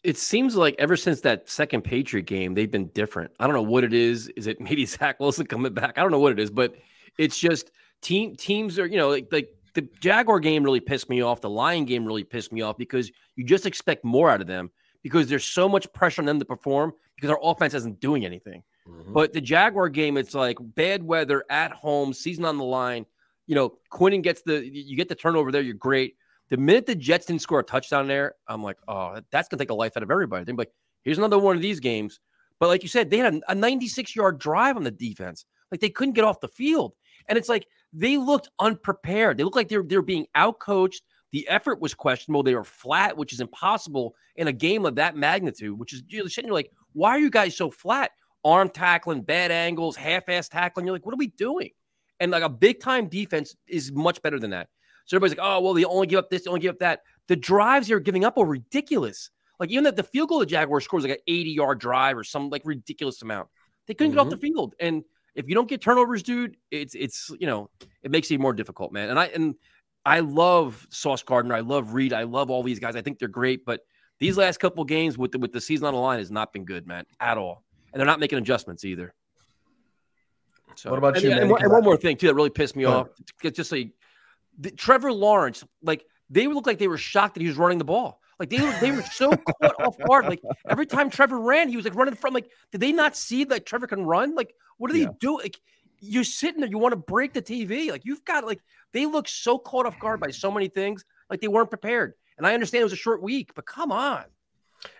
It 0.04 0.18
seems 0.18 0.56
like 0.56 0.74
ever 0.78 0.96
since 0.96 1.20
that 1.20 1.48
second 1.48 1.82
Patriot 1.82 2.26
game, 2.26 2.54
they've 2.54 2.70
been 2.70 2.88
different. 2.88 3.30
I 3.38 3.46
don't 3.46 3.54
know 3.54 3.62
what 3.62 3.84
it 3.84 3.92
is. 3.92 4.28
Is 4.36 4.46
it 4.46 4.60
maybe 4.60 4.84
Zach 4.86 5.20
Wilson 5.20 5.46
coming 5.46 5.72
back? 5.72 5.98
I 5.98 6.02
don't 6.02 6.10
know 6.10 6.18
what 6.18 6.32
it 6.32 6.40
is, 6.40 6.50
but 6.50 6.74
it's 7.18 7.38
just 7.38 7.70
team 8.00 8.34
teams 8.36 8.78
are, 8.78 8.86
you 8.86 8.96
know, 8.96 9.10
like, 9.10 9.28
like 9.30 9.54
the 9.74 9.82
Jaguar 10.00 10.40
game 10.40 10.64
really 10.64 10.80
pissed 10.80 11.08
me 11.08 11.22
off. 11.22 11.40
The 11.40 11.50
Lion 11.50 11.84
game 11.84 12.04
really 12.04 12.24
pissed 12.24 12.52
me 12.52 12.62
off 12.62 12.76
because 12.76 13.10
you 13.36 13.44
just 13.44 13.66
expect 13.66 14.04
more 14.04 14.30
out 14.30 14.40
of 14.40 14.46
them 14.46 14.70
because 15.02 15.28
there's 15.28 15.44
so 15.44 15.68
much 15.68 15.90
pressure 15.92 16.22
on 16.22 16.26
them 16.26 16.38
to 16.38 16.44
perform 16.44 16.92
because 17.16 17.30
our 17.30 17.38
offense 17.42 17.74
isn't 17.74 18.00
doing 18.00 18.24
anything. 18.24 18.62
Mm-hmm. 18.88 19.12
But 19.12 19.32
the 19.32 19.40
Jaguar 19.40 19.88
game, 19.88 20.16
it's 20.16 20.34
like 20.34 20.56
bad 20.60 21.02
weather 21.02 21.44
at 21.48 21.72
home, 21.72 22.12
season 22.12 22.44
on 22.44 22.58
the 22.58 22.64
line. 22.64 23.06
You 23.46 23.54
know, 23.54 23.74
Quinnen 23.90 24.22
gets 24.22 24.42
the 24.42 24.64
you 24.64 24.96
get 24.96 25.08
the 25.08 25.14
turnover 25.14 25.52
there, 25.52 25.62
you're 25.62 25.74
great. 25.74 26.16
The 26.52 26.58
minute 26.58 26.84
the 26.84 26.94
Jets 26.94 27.24
didn't 27.24 27.40
score 27.40 27.60
a 27.60 27.64
touchdown 27.64 28.06
there, 28.06 28.34
I'm 28.46 28.62
like, 28.62 28.76
oh, 28.86 29.18
that's 29.30 29.48
gonna 29.48 29.58
take 29.58 29.68
the 29.68 29.74
life 29.74 29.96
out 29.96 30.02
of 30.02 30.10
everybody. 30.10 30.44
They're 30.44 30.54
like, 30.54 30.70
here's 31.02 31.16
another 31.16 31.38
one 31.38 31.56
of 31.56 31.62
these 31.62 31.80
games. 31.80 32.20
But 32.60 32.68
like 32.68 32.82
you 32.82 32.90
said, 32.90 33.08
they 33.08 33.16
had 33.16 33.36
a, 33.36 33.52
a 33.52 33.54
96 33.54 34.14
yard 34.14 34.38
drive 34.38 34.76
on 34.76 34.84
the 34.84 34.90
defense. 34.90 35.46
Like 35.70 35.80
they 35.80 35.88
couldn't 35.88 36.12
get 36.12 36.24
off 36.24 36.40
the 36.40 36.48
field, 36.48 36.92
and 37.26 37.38
it's 37.38 37.48
like 37.48 37.66
they 37.94 38.18
looked 38.18 38.50
unprepared. 38.58 39.38
They 39.38 39.44
looked 39.44 39.56
like 39.56 39.70
they're 39.70 39.82
they're 39.82 40.02
being 40.02 40.26
outcoached. 40.36 41.00
The 41.30 41.48
effort 41.48 41.80
was 41.80 41.94
questionable. 41.94 42.42
They 42.42 42.54
were 42.54 42.64
flat, 42.64 43.16
which 43.16 43.32
is 43.32 43.40
impossible 43.40 44.14
in 44.36 44.48
a 44.48 44.52
game 44.52 44.84
of 44.84 44.96
that 44.96 45.16
magnitude. 45.16 45.78
Which 45.78 45.94
is 45.94 46.02
you're 46.06 46.28
sitting, 46.28 46.48
you're 46.48 46.54
like, 46.54 46.70
why 46.92 47.12
are 47.12 47.18
you 47.18 47.30
guys 47.30 47.56
so 47.56 47.70
flat? 47.70 48.10
Arm 48.44 48.68
tackling, 48.68 49.22
bad 49.22 49.50
angles, 49.50 49.96
half-ass 49.96 50.50
tackling. 50.50 50.84
You're 50.84 50.96
like, 50.96 51.06
what 51.06 51.14
are 51.14 51.16
we 51.16 51.28
doing? 51.28 51.70
And 52.20 52.30
like 52.30 52.42
a 52.42 52.50
big 52.50 52.78
time 52.78 53.08
defense 53.08 53.56
is 53.66 53.90
much 53.90 54.20
better 54.20 54.38
than 54.38 54.50
that. 54.50 54.68
So 55.04 55.16
everybody's 55.16 55.38
like, 55.38 55.46
oh, 55.46 55.60
well, 55.60 55.74
they 55.74 55.84
only 55.84 56.06
give 56.06 56.18
up 56.18 56.30
this, 56.30 56.44
they 56.44 56.48
only 56.48 56.60
give 56.60 56.74
up 56.74 56.78
that. 56.80 57.00
The 57.28 57.36
drives 57.36 57.88
they're 57.88 58.00
giving 58.00 58.24
up 58.24 58.38
are 58.38 58.44
ridiculous. 58.44 59.30
Like 59.58 59.70
even 59.70 59.84
that 59.84 59.96
the 59.96 60.02
field 60.02 60.28
goal 60.28 60.40
the 60.40 60.46
Jaguars 60.46 60.84
scores 60.84 61.04
like 61.04 61.12
an 61.12 61.18
80 61.26 61.50
yard 61.50 61.78
drive 61.78 62.16
or 62.16 62.24
some 62.24 62.50
like 62.50 62.62
ridiculous 62.64 63.22
amount. 63.22 63.48
They 63.86 63.94
couldn't 63.94 64.12
get 64.12 64.20
off 64.20 64.28
the 64.28 64.36
mm-hmm. 64.36 64.42
field. 64.42 64.74
And 64.80 65.04
if 65.34 65.48
you 65.48 65.54
don't 65.54 65.68
get 65.68 65.80
turnovers, 65.80 66.22
dude, 66.22 66.56
it's 66.70 66.94
it's 66.94 67.30
you 67.38 67.46
know, 67.46 67.70
it 68.02 68.10
makes 68.10 68.30
it 68.30 68.40
more 68.40 68.52
difficult, 68.52 68.92
man. 68.92 69.10
And 69.10 69.18
I 69.18 69.26
and 69.26 69.54
I 70.04 70.20
love 70.20 70.86
Sauce 70.90 71.22
Gardner, 71.22 71.54
I 71.54 71.60
love 71.60 71.94
Reed, 71.94 72.12
I 72.12 72.24
love 72.24 72.50
all 72.50 72.62
these 72.62 72.78
guys. 72.78 72.96
I 72.96 73.02
think 73.02 73.18
they're 73.18 73.28
great, 73.28 73.64
but 73.64 73.80
these 74.18 74.36
last 74.36 74.58
couple 74.58 74.84
games 74.84 75.16
with 75.16 75.32
the 75.32 75.38
with 75.38 75.52
the 75.52 75.60
season 75.60 75.86
on 75.86 75.94
the 75.94 76.00
line 76.00 76.18
has 76.18 76.30
not 76.30 76.52
been 76.52 76.64
good, 76.64 76.86
man, 76.86 77.04
at 77.20 77.38
all. 77.38 77.64
And 77.92 78.00
they're 78.00 78.06
not 78.06 78.20
making 78.20 78.38
adjustments 78.38 78.84
either. 78.84 79.14
So, 80.74 80.90
What 80.90 80.98
about 80.98 81.16
and, 81.16 81.24
you, 81.24 81.30
and 81.32 81.50
and 81.50 81.72
one 81.72 81.84
more 81.84 81.96
thing 81.96 82.16
too 82.16 82.26
that 82.28 82.34
really 82.34 82.50
pissed 82.50 82.76
me 82.76 82.84
Go 82.84 82.92
off. 82.92 83.08
Just- 83.42 83.56
Just 83.56 83.72
like 83.72 83.92
the, 84.58 84.70
Trevor 84.70 85.12
Lawrence, 85.12 85.64
like 85.82 86.04
they 86.30 86.46
looked 86.46 86.66
like 86.66 86.78
they 86.78 86.88
were 86.88 86.98
shocked 86.98 87.34
that 87.34 87.40
he 87.40 87.46
was 87.48 87.56
running 87.56 87.78
the 87.78 87.84
ball. 87.84 88.20
Like 88.38 88.50
they 88.50 88.60
were, 88.60 88.74
they 88.80 88.90
were 88.90 89.02
so 89.02 89.30
caught 89.62 89.80
off 89.80 89.98
guard. 89.98 90.26
Like 90.26 90.40
every 90.68 90.86
time 90.86 91.10
Trevor 91.10 91.38
ran, 91.40 91.68
he 91.68 91.76
was 91.76 91.84
like 91.84 91.94
running 91.94 92.14
from. 92.14 92.34
Like, 92.34 92.50
did 92.72 92.80
they 92.80 92.92
not 92.92 93.16
see 93.16 93.44
that 93.44 93.66
Trevor 93.66 93.86
can 93.86 94.04
run? 94.04 94.34
Like, 94.34 94.54
what 94.78 94.90
do 94.90 94.98
Yeah. 94.98 95.06
they 95.06 95.12
do? 95.20 95.38
Like, 95.38 95.58
you're 96.00 96.24
sitting 96.24 96.60
there, 96.60 96.68
you 96.70 96.78
want 96.78 96.92
to 96.92 96.96
break 96.96 97.32
the 97.32 97.42
TV. 97.42 97.90
Like, 97.90 98.04
you've 98.04 98.24
got 98.24 98.44
like 98.44 98.60
they 98.92 99.06
look 99.06 99.28
so 99.28 99.58
caught 99.58 99.86
off 99.86 99.98
guard 100.00 100.20
by 100.20 100.30
so 100.30 100.50
many 100.50 100.68
things. 100.68 101.04
Like 101.30 101.40
they 101.40 101.48
weren't 101.48 101.70
prepared. 101.70 102.14
And 102.38 102.46
I 102.46 102.54
understand 102.54 102.80
it 102.80 102.84
was 102.84 102.92
a 102.92 102.96
short 102.96 103.22
week, 103.22 103.52
but 103.54 103.66
come 103.66 103.92
on. 103.92 104.24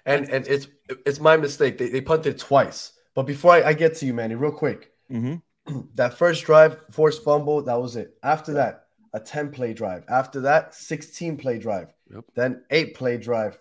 And 0.06 0.28
and 0.30 0.46
it's 0.46 0.68
it's 1.06 1.18
my 1.18 1.36
mistake. 1.36 1.78
They, 1.78 1.88
they 1.88 2.00
punted 2.00 2.38
twice. 2.38 2.92
But 3.14 3.24
before 3.24 3.52
I, 3.52 3.62
I 3.64 3.72
get 3.72 3.96
to 3.96 4.06
you, 4.06 4.14
Manny, 4.14 4.34
real 4.36 4.52
quick, 4.52 4.90
Mm-hmm. 5.10 5.80
that 5.94 6.14
first 6.16 6.44
drive, 6.44 6.78
forced 6.90 7.22
fumble, 7.24 7.62
that 7.62 7.80
was 7.80 7.96
it. 7.96 8.14
After 8.22 8.52
that, 8.54 8.81
a 9.12 9.20
10 9.20 9.52
play 9.52 9.74
drive. 9.74 10.04
After 10.08 10.40
that, 10.42 10.74
16 10.74 11.36
play 11.36 11.58
drive. 11.58 11.92
Yep. 12.12 12.24
Then 12.34 12.64
eight 12.70 12.94
play 12.94 13.16
drive, 13.18 13.58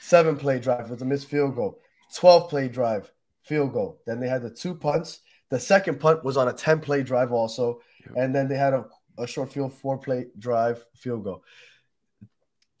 seven 0.00 0.36
play 0.36 0.58
drive 0.58 0.90
with 0.90 1.02
a 1.02 1.04
missed 1.04 1.28
field 1.28 1.54
goal, 1.54 1.80
12 2.16 2.50
play 2.50 2.68
drive, 2.68 3.10
field 3.42 3.72
goal. 3.72 4.00
Then 4.06 4.20
they 4.20 4.28
had 4.28 4.42
the 4.42 4.50
two 4.50 4.74
punts. 4.74 5.20
The 5.50 5.60
second 5.60 6.00
punt 6.00 6.24
was 6.24 6.36
on 6.36 6.48
a 6.48 6.52
10 6.52 6.80
play 6.80 7.02
drive 7.02 7.32
also. 7.32 7.80
Yep. 8.06 8.14
And 8.16 8.34
then 8.34 8.48
they 8.48 8.56
had 8.56 8.72
a, 8.72 8.86
a 9.18 9.26
short 9.26 9.52
field, 9.52 9.72
four 9.72 9.98
play 9.98 10.26
drive, 10.38 10.84
field 10.96 11.24
goal. 11.24 11.44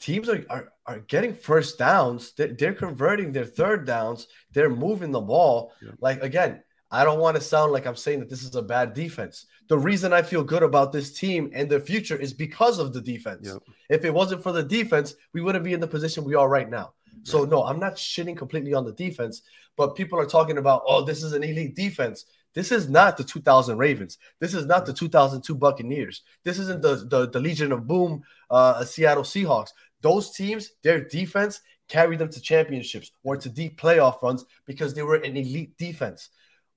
Teams 0.00 0.28
are, 0.28 0.44
are, 0.50 0.68
are 0.86 0.98
getting 1.00 1.34
first 1.34 1.78
downs. 1.78 2.32
They're, 2.36 2.48
they're 2.48 2.74
converting 2.74 3.32
their 3.32 3.46
third 3.46 3.86
downs. 3.86 4.26
They're 4.52 4.70
moving 4.70 5.12
the 5.12 5.20
ball. 5.20 5.72
Yep. 5.82 5.94
Like, 6.00 6.22
again, 6.22 6.62
I 6.94 7.02
don't 7.02 7.18
want 7.18 7.36
to 7.36 7.42
sound 7.42 7.72
like 7.72 7.86
I'm 7.86 7.96
saying 7.96 8.20
that 8.20 8.30
this 8.30 8.44
is 8.44 8.54
a 8.54 8.62
bad 8.62 8.94
defense. 8.94 9.46
The 9.68 9.76
reason 9.76 10.12
I 10.12 10.22
feel 10.22 10.44
good 10.44 10.62
about 10.62 10.92
this 10.92 11.12
team 11.12 11.50
and 11.52 11.68
their 11.68 11.80
future 11.80 12.16
is 12.16 12.32
because 12.32 12.78
of 12.78 12.92
the 12.92 13.00
defense. 13.00 13.48
Yep. 13.48 13.62
If 13.90 14.04
it 14.04 14.14
wasn't 14.14 14.44
for 14.44 14.52
the 14.52 14.62
defense, 14.62 15.14
we 15.32 15.40
wouldn't 15.40 15.64
be 15.64 15.72
in 15.72 15.80
the 15.80 15.88
position 15.88 16.22
we 16.22 16.36
are 16.36 16.48
right 16.48 16.70
now. 16.70 16.92
So 17.24 17.44
no, 17.44 17.64
I'm 17.64 17.80
not 17.80 17.96
shitting 17.96 18.36
completely 18.36 18.74
on 18.74 18.84
the 18.84 18.92
defense, 18.92 19.42
but 19.76 19.96
people 19.96 20.20
are 20.20 20.26
talking 20.26 20.58
about, 20.58 20.82
oh, 20.86 21.04
this 21.04 21.22
is 21.22 21.32
an 21.32 21.42
elite 21.42 21.74
defense. 21.74 22.26
This 22.54 22.70
is 22.70 22.88
not 22.88 23.16
the 23.16 23.24
2000 23.24 23.76
Ravens. 23.76 24.18
This 24.38 24.54
is 24.54 24.66
not 24.66 24.86
the 24.86 24.92
2002 24.92 25.54
Buccaneers. 25.54 26.22
This 26.44 26.58
isn't 26.60 26.82
the 26.82 27.06
the, 27.08 27.28
the 27.28 27.40
Legion 27.40 27.72
of 27.72 27.88
Boom, 27.88 28.22
uh, 28.50 28.84
Seattle 28.84 29.24
Seahawks. 29.24 29.70
Those 30.00 30.30
teams, 30.30 30.70
their 30.82 31.02
defense 31.02 31.60
carried 31.88 32.18
them 32.18 32.30
to 32.30 32.40
championships 32.40 33.10
or 33.24 33.36
to 33.36 33.48
deep 33.48 33.80
playoff 33.80 34.22
runs 34.22 34.44
because 34.66 34.94
they 34.94 35.02
were 35.02 35.16
an 35.16 35.36
elite 35.36 35.76
defense. 35.78 36.28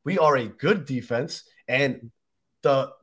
We 0.07 0.17
are 0.17 0.37
a 0.37 0.45
good 0.45 0.85
defense, 0.85 1.43
and 1.67 2.11
the 2.61 2.93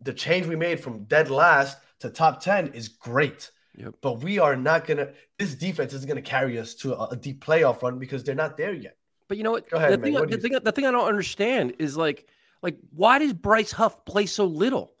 the 0.00 0.12
change 0.12 0.48
we 0.48 0.56
made 0.56 0.80
from 0.80 1.04
dead 1.04 1.30
last 1.30 1.78
to 2.00 2.10
top 2.10 2.42
10 2.42 2.72
is 2.74 2.88
great. 2.88 3.52
Yep. 3.76 3.94
But 4.00 4.14
we 4.24 4.40
are 4.40 4.56
not 4.56 4.84
gonna. 4.84 5.10
This 5.38 5.54
defense 5.54 5.92
is 5.92 6.04
gonna 6.04 6.20
carry 6.22 6.58
us 6.58 6.74
to 6.82 6.96
a, 6.96 7.10
a 7.10 7.16
deep 7.16 7.44
playoff 7.44 7.82
run 7.82 8.00
because 8.00 8.24
they're 8.24 8.34
not 8.34 8.56
there 8.56 8.72
yet. 8.74 8.96
But 9.28 9.38
you 9.38 9.44
know 9.44 9.52
what? 9.52 9.70
Go 9.70 9.76
ahead, 9.76 9.92
the, 9.92 9.98
man. 9.98 10.04
thing, 10.04 10.14
What 10.14 10.28
the, 10.28 10.38
thing, 10.38 10.58
the 10.60 10.72
thing 10.72 10.86
I 10.86 10.90
don't 10.90 11.06
understand 11.06 11.74
is 11.78 11.96
like, 11.96 12.26
like, 12.62 12.78
why 12.96 13.20
does 13.20 13.32
Bryce 13.32 13.70
Huff 13.70 14.04
play 14.04 14.26
so 14.26 14.44
little? 14.44 14.94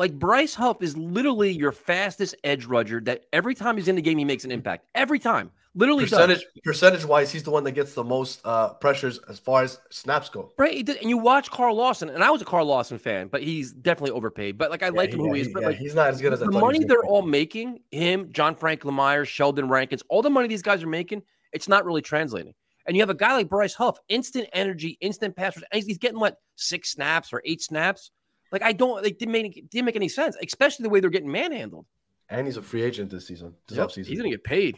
Like 0.00 0.18
Bryce 0.18 0.54
Huff 0.54 0.82
is 0.82 0.96
literally 0.96 1.50
your 1.50 1.72
fastest 1.72 2.34
edge 2.42 2.64
rusher 2.64 3.02
that 3.02 3.26
every 3.34 3.54
time 3.54 3.76
he's 3.76 3.86
in 3.86 3.96
the 3.96 4.00
game, 4.00 4.16
he 4.16 4.24
makes 4.24 4.46
an 4.46 4.50
impact. 4.50 4.86
Every 4.94 5.18
time. 5.18 5.50
Literally 5.74 6.04
does. 6.04 6.12
Percentage 6.12 6.46
percentage 6.64 7.04
wise, 7.04 7.30
he's 7.30 7.42
the 7.42 7.50
one 7.50 7.64
that 7.64 7.72
gets 7.72 7.92
the 7.92 8.02
most 8.02 8.40
uh, 8.46 8.72
pressures 8.72 9.20
as 9.28 9.38
far 9.38 9.62
as 9.62 9.78
snaps 9.90 10.30
go. 10.30 10.52
Right. 10.56 10.88
And 10.88 11.10
you 11.10 11.18
watch 11.18 11.50
Carl 11.50 11.76
Lawson, 11.76 12.08
and 12.08 12.24
I 12.24 12.30
was 12.30 12.40
a 12.40 12.46
Carl 12.46 12.64
Lawson 12.64 12.96
fan, 12.96 13.28
but 13.28 13.42
he's 13.42 13.74
definitely 13.74 14.12
overpaid. 14.12 14.56
But 14.56 14.70
like 14.70 14.82
I 14.82 14.88
like 14.88 15.12
him 15.12 15.20
who 15.20 15.34
he 15.34 15.42
is. 15.42 15.48
But 15.52 15.60
yeah, 15.60 15.68
like 15.68 15.76
he's 15.76 15.94
not 15.94 16.08
as 16.08 16.22
good 16.22 16.32
as 16.32 16.40
the 16.40 16.50
money 16.50 16.82
they're 16.82 17.04
all 17.04 17.20
making, 17.20 17.80
him, 17.90 18.32
John 18.32 18.54
Franklin-Myers, 18.54 19.28
Sheldon 19.28 19.68
Rankins, 19.68 20.02
all 20.08 20.22
the 20.22 20.30
money 20.30 20.48
these 20.48 20.62
guys 20.62 20.82
are 20.82 20.88
making, 20.88 21.20
it's 21.52 21.68
not 21.68 21.84
really 21.84 22.00
translating. 22.00 22.54
And 22.86 22.96
you 22.96 23.02
have 23.02 23.10
a 23.10 23.14
guy 23.14 23.34
like 23.34 23.50
Bryce 23.50 23.74
Huff, 23.74 23.98
instant 24.08 24.48
energy, 24.54 24.96
instant 25.02 25.36
and 25.36 25.84
he's 25.84 25.98
getting 25.98 26.18
what 26.18 26.38
six 26.56 26.90
snaps 26.90 27.34
or 27.34 27.42
eight 27.44 27.60
snaps. 27.60 28.10
Like 28.52 28.62
I 28.62 28.72
don't, 28.72 29.02
like 29.02 29.18
didn't 29.18 29.32
make 29.32 29.70
didn't 29.70 29.84
make 29.86 29.96
any 29.96 30.08
sense, 30.08 30.36
especially 30.42 30.82
the 30.84 30.90
way 30.90 31.00
they're 31.00 31.10
getting 31.10 31.30
manhandled. 31.30 31.86
and 32.28 32.46
he's 32.46 32.56
a 32.56 32.62
free 32.62 32.82
agent 32.82 33.10
this 33.10 33.26
season. 33.26 33.54
This 33.68 33.78
Yep, 33.78 33.88
offseason. 33.88 34.06
He's 34.06 34.18
gonna 34.18 34.30
get 34.30 34.44
paid. 34.44 34.76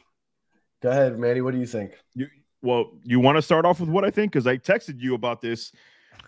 Go 0.82 0.90
ahead, 0.90 1.18
Manny. 1.18 1.40
What 1.40 1.52
do 1.52 1.60
you 1.60 1.66
think? 1.66 1.92
You 2.14 2.28
well, 2.62 2.92
you 3.04 3.18
want 3.20 3.36
to 3.36 3.42
start 3.42 3.64
off 3.64 3.80
with 3.80 3.88
what 3.88 4.04
I 4.04 4.10
think 4.10 4.32
because 4.32 4.46
I 4.46 4.56
texted 4.56 5.00
you 5.00 5.14
about 5.14 5.40
this 5.40 5.72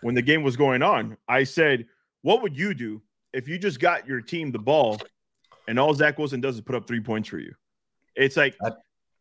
when 0.01 0.15
the 0.15 0.23
game 0.23 0.43
was 0.43 0.57
going 0.57 0.83
on. 0.83 1.17
I 1.29 1.45
said, 1.45 1.87
"What 2.23 2.43
would 2.43 2.57
you 2.57 2.75
do 2.75 3.03
if 3.33 3.49
you 3.49 3.59
just 3.59 3.79
got 3.81 4.07
your 4.07 4.21
team 4.21 4.51
the 4.53 4.59
ball 4.59 4.99
and 5.69 5.79
all 5.79 5.95
Zach 5.95 6.19
Wilson 6.19 6.41
does 6.41 6.57
is 6.57 6.61
put 6.61 6.75
up 6.75 6.87
three 6.87 7.01
points 7.01 7.29
for 7.29 7.39
you?" 7.39 7.53
It's 8.17 8.37
like, 8.37 8.57
I'd- 8.65 8.77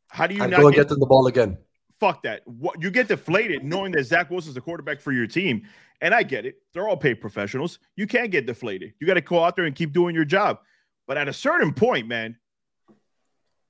how 0.10 0.28
do 0.28 0.36
you 0.36 0.44
I'd 0.44 0.52
not 0.52 0.62
go 0.62 0.70
get, 0.70 0.78
get 0.78 0.88
them 0.90 1.00
the 1.00 1.06
ball 1.08 1.26
again. 1.28 1.58
Fuck 2.04 2.22
that? 2.24 2.46
What 2.46 2.82
you 2.84 2.92
get 2.92 3.08
deflated 3.08 3.64
knowing 3.64 3.94
that 3.94 4.04
Zach 4.04 4.30
Wilson's 4.30 4.56
the 4.56 4.62
quarterback 4.62 5.00
for 5.00 5.14
your 5.14 5.26
team, 5.26 5.66
and 6.02 6.14
I 6.14 6.24
get 6.24 6.46
it. 6.46 6.56
They're 6.74 6.90
all 6.90 6.98
paid 6.98 7.22
professionals. 7.22 7.80
You 7.96 8.08
can't 8.08 8.30
get 8.30 8.46
deflated. 8.46 8.94
You 9.00 9.08
got 9.08 9.14
to 9.14 9.22
go 9.22 9.42
out 9.42 9.56
there 9.56 9.64
and 9.66 9.74
keep 9.74 9.94
doing 9.94 10.14
your 10.14 10.26
job. 10.26 10.60
But 11.08 11.18
at 11.18 11.30
a 11.30 11.34
certain 11.34 11.74
point, 11.74 12.08
man, 12.10 12.36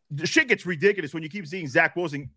the 0.09 0.25
shit 0.25 0.47
gets 0.47 0.65
ridiculous 0.65 1.13
when 1.13 1.21
you 1.21 1.29
keep 1.29 1.45
seeing 1.45 1.67
Zach 1.67 1.95
Wilson. 1.95 2.29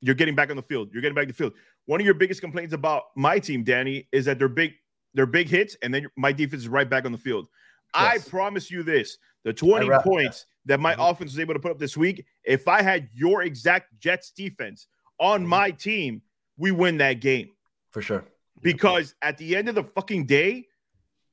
You're 0.00 0.16
getting 0.16 0.34
back 0.34 0.50
on 0.50 0.56
the 0.56 0.62
field. 0.62 0.90
You're 0.92 1.02
getting 1.02 1.14
back 1.14 1.22
on 1.22 1.28
the 1.28 1.34
field. 1.34 1.52
One 1.86 2.00
of 2.00 2.04
your 2.04 2.14
biggest 2.14 2.40
complaints 2.40 2.74
about 2.74 3.04
my 3.14 3.38
team, 3.38 3.62
Danny, 3.62 4.08
is 4.10 4.24
that 4.24 4.40
they're 4.40 4.48
big, 4.48 4.72
they're 5.14 5.26
big 5.26 5.48
hits, 5.48 5.76
and 5.82 5.94
then 5.94 6.08
my 6.16 6.32
defense 6.32 6.62
is 6.62 6.68
right 6.68 6.90
back 6.90 7.04
on 7.04 7.12
the 7.12 7.18
field. 7.18 7.46
I 7.94 8.18
promise 8.18 8.72
you 8.72 8.82
this: 8.82 9.18
the 9.44 9.52
20 9.52 9.88
ra- 9.88 10.02
points 10.02 10.46
that 10.64 10.80
my 10.80 10.94
Mhm. 10.96 11.10
offense 11.10 11.30
was 11.32 11.38
able 11.38 11.54
to 11.54 11.60
put 11.60 11.70
up 11.70 11.78
this 11.78 11.96
week, 11.96 12.24
if 12.42 12.66
I 12.66 12.82
had 12.82 13.08
your 13.12 13.42
exact 13.42 13.96
Jets 14.00 14.32
defense 14.32 14.88
on 15.22 15.46
my 15.46 15.70
team, 15.70 16.20
we 16.58 16.72
win 16.72 16.98
that 16.98 17.20
game. 17.20 17.50
For 17.90 18.02
sure. 18.02 18.24
Because 18.60 19.14
at 19.22 19.38
the 19.38 19.56
end 19.56 19.68
of 19.68 19.74
the 19.74 19.84
fucking 19.84 20.26
day, 20.26 20.66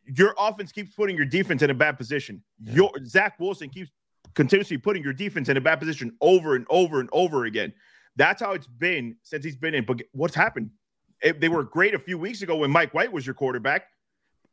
your 0.05 0.33
offense 0.37 0.71
keeps 0.71 0.93
putting 0.93 1.17
your 1.17 1.25
defense 1.25 1.61
in 1.61 1.69
a 1.69 1.73
bad 1.73 1.97
position. 1.97 2.43
Your 2.61 2.91
Zach 3.05 3.39
Wilson 3.39 3.69
keeps 3.69 3.91
continuously 4.35 4.77
putting 4.77 5.03
your 5.03 5.13
defense 5.13 5.49
in 5.49 5.57
a 5.57 5.61
bad 5.61 5.79
position 5.79 6.15
over 6.21 6.55
and 6.55 6.65
over 6.69 6.99
and 6.99 7.09
over 7.11 7.45
again. 7.45 7.73
That's 8.15 8.41
how 8.41 8.53
it's 8.53 8.67
been 8.67 9.15
since 9.23 9.43
he's 9.43 9.55
been 9.55 9.73
in. 9.73 9.85
But 9.85 10.01
what's 10.13 10.35
happened? 10.35 10.71
It- 11.21 11.39
they 11.41 11.49
were 11.49 11.63
great 11.63 11.93
a 11.93 11.99
few 11.99 12.17
weeks 12.17 12.41
ago 12.41 12.57
when 12.57 12.71
Mike 12.71 12.93
White 12.93 13.11
was 13.11 13.25
your 13.25 13.35
quarterback. 13.35 13.83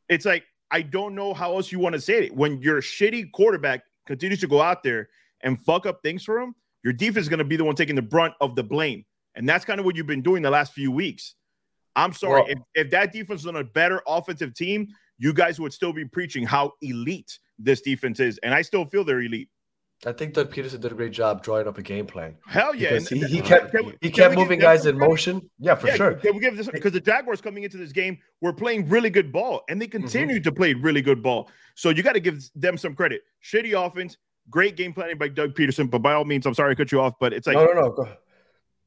It's 0.09 0.25
like 0.25 0.43
I 0.69 0.81
don't 0.81 1.15
know 1.15 1.33
how 1.33 1.55
else 1.55 1.71
you 1.71 1.79
want 1.79 1.93
to 1.93 2.01
say 2.01 2.25
it. 2.25 2.35
When 2.35 2.61
your 2.61 2.81
shitty 2.81 3.31
quarterback 3.31 3.83
continues 4.05 4.41
to 4.41 4.47
go 4.47 4.61
out 4.61 4.83
there 4.83 5.09
and 5.41 5.59
fuck 5.59 5.85
up 5.85 6.01
things 6.03 6.23
for 6.23 6.39
him, 6.39 6.55
your 6.83 6.93
defense 6.93 7.23
is 7.25 7.29
going 7.29 7.39
to 7.39 7.45
be 7.45 7.55
the 7.55 7.63
one 7.63 7.75
taking 7.75 7.95
the 7.95 8.01
brunt 8.01 8.33
of 8.41 8.55
the 8.55 8.63
blame. 8.63 9.05
And 9.37 9.47
that's 9.47 9.63
kind 9.65 9.79
of 9.79 9.85
what 9.85 9.95
you've 9.95 10.07
been 10.07 10.21
doing 10.21 10.41
the 10.41 10.49
last 10.49 10.73
few 10.73 10.91
weeks. 10.91 11.35
I'm 11.95 12.13
sorry. 12.13 12.41
Well- 12.41 12.49
if, 12.49 12.85
if 12.85 12.91
that 12.91 13.13
defense 13.13 13.43
was 13.43 13.47
on 13.47 13.55
a 13.55 13.63
better 13.63 14.01
offensive 14.07 14.53
team, 14.53 14.87
you 15.17 15.33
guys 15.33 15.59
would 15.59 15.73
still 15.73 15.93
be 15.93 16.05
preaching 16.05 16.43
how 16.45 16.73
elite 16.81 17.39
this 17.57 17.81
defense 17.81 18.19
is. 18.19 18.37
And 18.39 18.53
I 18.53 18.61
still 18.61 18.85
feel 18.85 19.03
they're 19.03 19.21
elite. 19.21 19.49
I 20.05 20.11
think 20.11 20.35
Doug 20.35 20.53
Pederson 20.53 20.79
did 20.79 20.91
a 20.91 20.95
great 20.95 21.11
job 21.11 21.41
drawing 21.41 21.67
up 21.67 21.79
a 21.79 21.81
game 21.81 22.05
plan. 22.05 22.35
Hell 22.45 22.75
yeah. 22.75 22.89
Because 22.89 23.09
he, 23.09 23.19
he 23.25 23.41
kept 23.41 23.71
can 23.71 23.87
we- 23.87 23.97
he 23.99 24.11
kept 24.11 24.35
moving 24.35 24.59
guys 24.59 24.85
in 24.85 24.95
credit? 24.97 25.09
motion. 25.09 25.49
Yeah, 25.57 25.73
for 25.73 25.87
Yeah, 25.87 25.95
sure. 25.95 26.13
Can 26.13 26.35
we 26.35 26.39
give 26.39 26.55
this 26.55 26.67
because 26.67 26.91
the 26.91 26.99
Jaguars 26.99 27.41
coming 27.41 27.63
into 27.63 27.77
this 27.77 27.91
game 27.91 28.19
were 28.41 28.53
playing 28.53 28.87
really 28.89 29.09
good 29.09 29.31
ball 29.31 29.63
and 29.69 29.81
they 29.81 29.87
Mm-hmm. 29.87 30.43
to 30.43 30.51
play 30.51 30.73
really 30.75 31.01
good 31.01 31.23
ball. 31.23 31.49
So 31.73 31.89
you 31.89 32.03
got 32.03 32.13
to 32.13 32.19
give 32.19 32.43
them 32.53 32.77
some 32.77 32.93
credit. 32.93 33.21
Shitty 33.43 33.73
offense, 33.73 34.17
great 34.51 34.75
game 34.77 34.93
planning 34.93 35.17
by 35.17 35.29
Doug 35.29 35.55
Pederson. 35.55 35.89
But 35.89 35.99
by 36.03 36.13
all 36.13 36.25
means, 36.25 36.45
I'm 36.45 36.53
sorry 36.53 36.73
I 36.73 36.75
cut 36.75 36.91
you 36.91 37.01
off, 37.01 37.13
but 37.19 37.33
it's 37.33 37.47
like 37.47 37.55
no, 37.55 37.65
no, 37.65 37.73
no. 37.97 38.07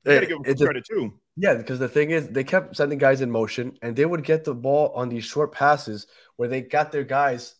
You 0.04 0.12
got 0.12 0.20
to 0.20 0.26
give 0.26 0.42
them 0.42 0.44
just- 0.44 0.62
credit 0.62 0.84
too. 0.84 1.14
Yeah, 1.36 1.54
because 1.54 1.78
the 1.78 1.88
thing 1.88 2.10
is, 2.10 2.28
they 2.28 2.44
kept 2.44 2.76
sending 2.76 2.98
guys 2.98 3.22
in 3.22 3.30
motion, 3.30 3.78
and 3.80 3.96
they 3.96 4.04
would 4.04 4.24
get 4.24 4.44
the 4.44 4.54
ball 4.54 4.92
on 4.94 5.08
these 5.08 5.24
short 5.24 5.52
passes 5.52 6.06
where 6.36 6.48
they 6.48 6.60
got 6.60 6.92
their 6.92 7.04
guys. 7.04 7.54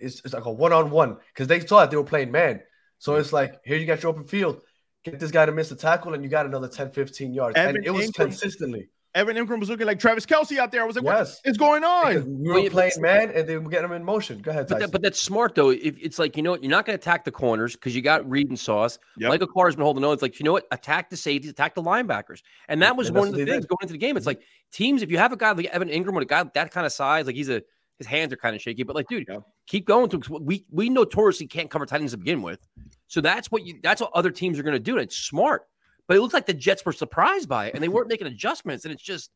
It's, 0.00 0.20
it's 0.24 0.34
like 0.34 0.44
a 0.44 0.52
one-on-one 0.52 1.16
because 1.34 1.48
they 1.48 1.58
saw 1.60 1.80
that 1.80 1.90
They 1.90 1.96
were 1.96 2.04
playing 2.04 2.30
man, 2.30 2.62
so 2.98 3.14
mm. 3.14 3.20
it's 3.20 3.32
like 3.32 3.60
here 3.64 3.76
you 3.76 3.86
got 3.86 4.02
your 4.04 4.10
open 4.10 4.24
field. 4.24 4.60
Get 5.04 5.18
this 5.18 5.32
guy 5.32 5.46
to 5.46 5.52
miss 5.52 5.72
a 5.72 5.76
tackle, 5.76 6.14
and 6.14 6.22
you 6.22 6.30
got 6.30 6.46
another 6.46 6.68
10, 6.68 6.92
15 6.92 7.34
yards. 7.34 7.56
Evan 7.56 7.76
and 7.76 7.86
it 7.86 7.90
was 7.90 8.06
Engram- 8.06 8.14
consistently. 8.14 8.88
Evan 9.14 9.36
Engram 9.36 9.60
was 9.60 9.68
looking 9.68 9.86
like 9.86 9.98
Travis 9.98 10.24
Kelce 10.24 10.56
out 10.56 10.72
there. 10.72 10.82
I 10.82 10.86
was 10.86 10.96
like, 10.96 11.04
Yes. 11.04 11.40
what 11.44 11.50
is 11.50 11.58
going 11.58 11.82
Because 11.82 12.24
on? 12.24 12.38
we 12.40 12.48
Well, 12.48 12.54
were 12.58 12.64
yeah, 12.64 12.70
playing 12.70 12.92
but- 12.96 13.02
man, 13.02 13.30
and 13.30 13.46
they 13.46 13.58
were 13.58 13.68
getting 13.68 13.88
them 13.90 13.96
in 13.96 14.04
motion. 14.04 14.38
Go 14.40 14.50
ahead, 14.52 14.68
But, 14.68 14.78
that, 14.78 14.90
but 14.90 15.02
that's 15.02 15.20
smart 15.20 15.54
though. 15.54 15.68
If 15.70 15.96
it's 16.00 16.18
like 16.18 16.36
you 16.36 16.42
know 16.42 16.52
what, 16.52 16.62
you're 16.62 16.70
not 16.70 16.86
going 16.86 16.96
to 16.98 17.00
attack 17.02 17.24
the 17.24 17.30
corners 17.30 17.74
because 17.74 17.94
you 17.94 18.00
got 18.00 18.28
Reed 18.28 18.48
and 18.48 18.58
Sauce. 18.58 18.98
Yep. 19.18 19.28
Michael 19.28 19.48
Carter's 19.48 19.76
been 19.76 19.84
holding 19.84 20.02
on. 20.04 20.12
It's 20.14 20.22
like 20.22 20.38
you 20.40 20.44
know 20.44 20.52
what, 20.52 20.66
attack 20.70 21.10
the 21.10 21.16
safeties, 21.16 21.50
attack 21.50 21.74
the 21.74 21.82
linebackers, 21.82 22.40
and 22.68 22.80
that 22.80 22.96
was 22.96 23.08
And 23.08 23.18
one 23.18 23.28
of 23.28 23.34
the 23.34 23.44
things 23.44 23.64
did. 23.64 23.68
going 23.68 23.78
into 23.82 23.92
the 23.92 23.98
game. 23.98 24.16
It's 24.16 24.24
mm-hmm. 24.24 24.30
like 24.38 24.42
teams, 24.72 25.02
if 25.02 25.10
you 25.10 25.18
have 25.18 25.32
a 25.32 25.36
guy 25.36 25.52
like 25.52 25.66
Evan 25.66 25.88
Engram 25.88 26.14
with 26.14 26.22
a 26.22 26.26
guy 26.26 26.42
that 26.42 26.70
kind 26.70 26.86
of 26.86 26.92
size, 26.92 27.26
like 27.26 27.34
he's 27.36 27.50
a 27.50 27.62
his 27.98 28.06
hands 28.06 28.32
are 28.32 28.36
kind 28.36 28.56
of 28.56 28.62
shaky, 28.62 28.82
but 28.82 28.96
like 28.96 29.06
dude, 29.08 29.26
Yeah. 29.28 29.40
keep 29.66 29.86
going 29.86 30.08
to 30.08 30.20
we 30.40 30.64
we 30.70 30.88
notoriously 30.88 31.46
can't 31.46 31.70
cover 31.70 31.84
tight 31.84 32.00
ends 32.00 32.12
to 32.12 32.18
begin 32.18 32.40
with. 32.40 32.66
So 33.08 33.20
that's 33.20 33.50
what 33.52 33.66
you 33.66 33.78
that's 33.82 34.00
what 34.00 34.10
other 34.14 34.30
teams 34.30 34.58
are 34.58 34.62
going 34.62 34.72
to 34.72 34.80
do. 34.80 34.92
And 34.94 35.02
it's 35.02 35.16
smart, 35.16 35.68
but 36.12 36.18
it 36.18 36.20
looks 36.20 36.34
like 36.34 36.44
the 36.44 36.52
Jets 36.52 36.84
were 36.84 36.92
surprised 36.92 37.48
by 37.48 37.68
it 37.68 37.74
and 37.74 37.82
they 37.82 37.88
weren't 37.88 38.08
making 38.08 38.26
adjustments, 38.26 38.84
and 38.84 38.92
it's 38.92 39.02
just. 39.02 39.30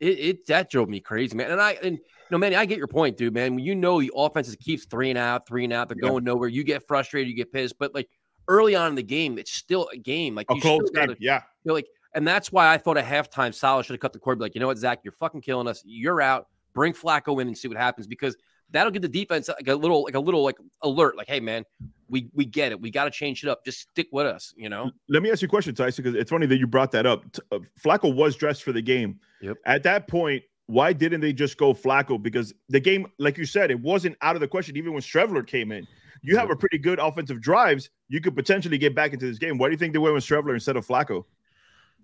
It, 0.00 0.18
it 0.18 0.46
that 0.46 0.70
drove 0.70 0.88
me 0.88 0.98
crazy, 0.98 1.36
man. 1.36 1.50
And 1.52 1.60
I 1.60 1.72
and 1.82 1.98
no, 2.30 2.38
man, 2.38 2.54
I 2.54 2.64
get 2.64 2.78
your 2.78 2.86
point, 2.88 3.18
dude, 3.18 3.34
man. 3.34 3.54
When 3.54 3.62
you 3.64 3.74
know 3.74 4.00
the 4.00 4.10
offense 4.16 4.56
keeps 4.56 4.86
three 4.86 5.10
and 5.10 5.18
out, 5.18 5.46
three 5.46 5.62
and 5.64 5.72
out, 5.74 5.88
they're 5.90 5.98
Yeah. 6.02 6.08
going 6.08 6.24
nowhere. 6.24 6.48
You 6.48 6.64
get 6.64 6.86
frustrated, 6.88 7.28
you 7.28 7.36
get 7.36 7.52
pissed. 7.52 7.78
But 7.78 7.94
like 7.94 8.08
early 8.48 8.74
on 8.74 8.88
in 8.88 8.94
the 8.94 9.02
game, 9.02 9.38
it's 9.38 9.52
still 9.52 9.88
a 9.92 9.98
game. 9.98 10.34
Like 10.34 10.46
A 10.50 10.54
you 10.54 10.60
close 10.62 10.90
gotta 10.90 11.08
game. 11.08 11.16
Yeah. 11.20 11.42
feel 11.64 11.74
like, 11.74 11.86
and 12.14 12.26
that's 12.26 12.50
why 12.50 12.72
I 12.72 12.78
thought 12.78 12.96
at 12.96 13.04
halftime, 13.04 13.54
Saleh 13.54 13.84
should 13.84 13.92
have 13.92 14.00
cut 14.00 14.14
the 14.14 14.18
cord. 14.18 14.38
Be 14.38 14.44
like, 14.44 14.54
you 14.54 14.60
know 14.62 14.68
what, 14.68 14.78
Zach, 14.78 15.00
you're 15.04 15.12
fucking 15.12 15.42
killing 15.42 15.68
us. 15.68 15.82
You're 15.84 16.22
out. 16.22 16.48
Bring 16.72 16.94
Flacco 16.94 17.38
in 17.42 17.48
and 17.48 17.56
see 17.58 17.68
what 17.68 17.76
happens 17.76 18.06
because 18.06 18.36
that'll 18.72 18.92
give 18.92 19.02
the 19.02 19.08
defense 19.08 19.48
like 19.48 19.68
a 19.68 19.74
little, 19.74 20.04
like 20.04 20.14
a 20.14 20.20
little, 20.20 20.42
like 20.42 20.56
alert. 20.82 21.16
Like, 21.16 21.28
hey, 21.28 21.40
man, 21.40 21.64
we 22.08 22.28
we 22.34 22.44
get 22.44 22.72
it. 22.72 22.80
We 22.80 22.90
got 22.90 23.04
to 23.04 23.10
change 23.10 23.42
it 23.42 23.48
up. 23.48 23.64
Just 23.64 23.80
stick 23.80 24.08
with 24.12 24.26
us. 24.26 24.52
You 24.56 24.68
know. 24.68 24.90
Let 25.08 25.22
me 25.22 25.30
ask 25.30 25.42
you 25.42 25.46
a 25.46 25.48
question, 25.48 25.74
Tyson, 25.74 26.04
because 26.04 26.18
it's 26.18 26.30
funny 26.30 26.46
that 26.46 26.58
you 26.58 26.66
brought 26.66 26.92
that 26.92 27.06
up. 27.06 27.30
T- 27.32 27.42
uh, 27.52 27.58
Flacco 27.82 28.14
was 28.14 28.36
dressed 28.36 28.62
for 28.62 28.72
the 28.72 28.82
game. 28.82 29.18
Yep. 29.40 29.56
At 29.64 29.82
that 29.84 30.08
point, 30.08 30.42
why 30.66 30.92
didn't 30.92 31.20
they 31.20 31.32
just 31.32 31.56
go 31.56 31.74
Flacco? 31.74 32.22
Because 32.22 32.54
the 32.68 32.80
game, 32.80 33.06
like 33.18 33.36
you 33.36 33.44
said, 33.44 33.70
it 33.70 33.80
wasn't 33.80 34.16
out 34.22 34.36
of 34.36 34.40
the 34.40 34.48
question. 34.48 34.76
Even 34.76 34.92
when 34.92 35.02
Streveler 35.02 35.46
came 35.46 35.72
in, 35.72 35.86
you 36.22 36.36
have 36.36 36.50
a 36.50 36.56
pretty 36.56 36.78
good 36.78 36.98
offensive 36.98 37.40
drives. 37.40 37.90
You 38.08 38.20
could 38.20 38.36
potentially 38.36 38.78
get 38.78 38.94
back 38.94 39.12
into 39.12 39.26
this 39.26 39.38
game. 39.38 39.58
Why 39.58 39.68
do 39.68 39.72
you 39.72 39.78
think 39.78 39.92
they 39.92 39.98
went 39.98 40.14
with 40.14 40.24
Streveler 40.24 40.54
instead 40.54 40.76
of 40.76 40.86
Flacco? 40.86 41.24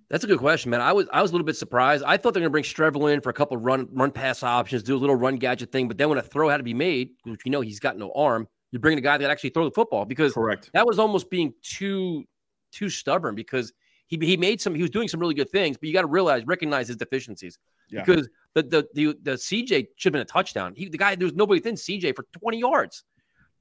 That's 0.09 0.23
a 0.23 0.27
good 0.29 0.39
question, 0.39 0.71
man. 0.71 0.81
I 0.81 0.93
was 0.93 1.09
I 1.13 1.21
was 1.21 1.31
a 1.33 1.35
little 1.35 1.45
bit 1.45 1.57
surprised. 1.57 2.05
I 2.05 2.17
thought 2.17 2.33
they're 2.33 2.41
going 2.41 2.51
to 2.51 2.51
bring 2.51 2.65
Strevel 2.65 3.13
in 3.13 3.21
for 3.21 3.31
a 3.31 3.33
couple 3.33 3.57
run 3.57 3.89
run 3.93 4.13
pass 4.13 4.43
options, 4.43 4.83
do 4.83 4.97
a 4.97 4.99
little 4.99 5.17
run 5.17 5.37
gadget 5.37 5.73
thing. 5.73 5.89
But 5.89 5.99
then 5.99 6.09
when 6.09 6.19
a 6.19 6.23
throw 6.23 6.49
had 6.49 6.59
to 6.59 6.63
be 6.63 6.75
made, 6.75 7.11
which 7.25 7.41
you 7.45 7.51
know 7.51 7.61
he's 7.61 7.81
got 7.81 7.97
no 7.99 8.13
arm, 8.15 8.47
you 8.71 8.79
bring 8.79 8.95
the 8.97 9.03
guy 9.03 9.19
that 9.19 9.29
actually 9.31 9.51
throw 9.51 9.65
the 9.65 9.73
football 9.73 10.05
because 10.05 10.33
Correct. 10.35 10.71
that 10.75 10.87
was 10.87 10.99
almost 10.99 11.29
being 11.29 11.53
too 11.63 12.25
too 12.71 12.89
stubborn 12.89 13.35
because 13.35 13.73
he 14.07 14.17
he 14.21 14.37
made 14.37 14.61
some 14.61 14.75
he 14.77 14.83
was 14.83 14.91
doing 14.91 15.09
some 15.09 15.19
really 15.19 15.35
good 15.35 15.51
things, 15.51 15.77
but 15.77 15.89
you 15.89 15.93
got 15.93 16.03
to 16.03 16.07
realize 16.09 16.47
recognize 16.47 16.87
his 16.87 16.97
deficiencies 16.97 17.59
Yeah. 17.91 18.05
because 18.05 18.29
the 18.55 18.63
the 18.63 18.89
the 18.95 19.19
the 19.23 19.31
CJ 19.33 19.89
should 19.97 20.11
have 20.11 20.13
been 20.13 20.23
a 20.23 20.25
touchdown. 20.25 20.73
He 20.77 20.89
the 20.89 20.99
guy 20.99 21.17
there 21.17 21.27
was 21.27 21.35
nobody 21.35 21.59
within 21.59 21.75
CJ 21.75 22.15
for 22.15 22.25
20 22.41 22.59
yards. 22.61 23.03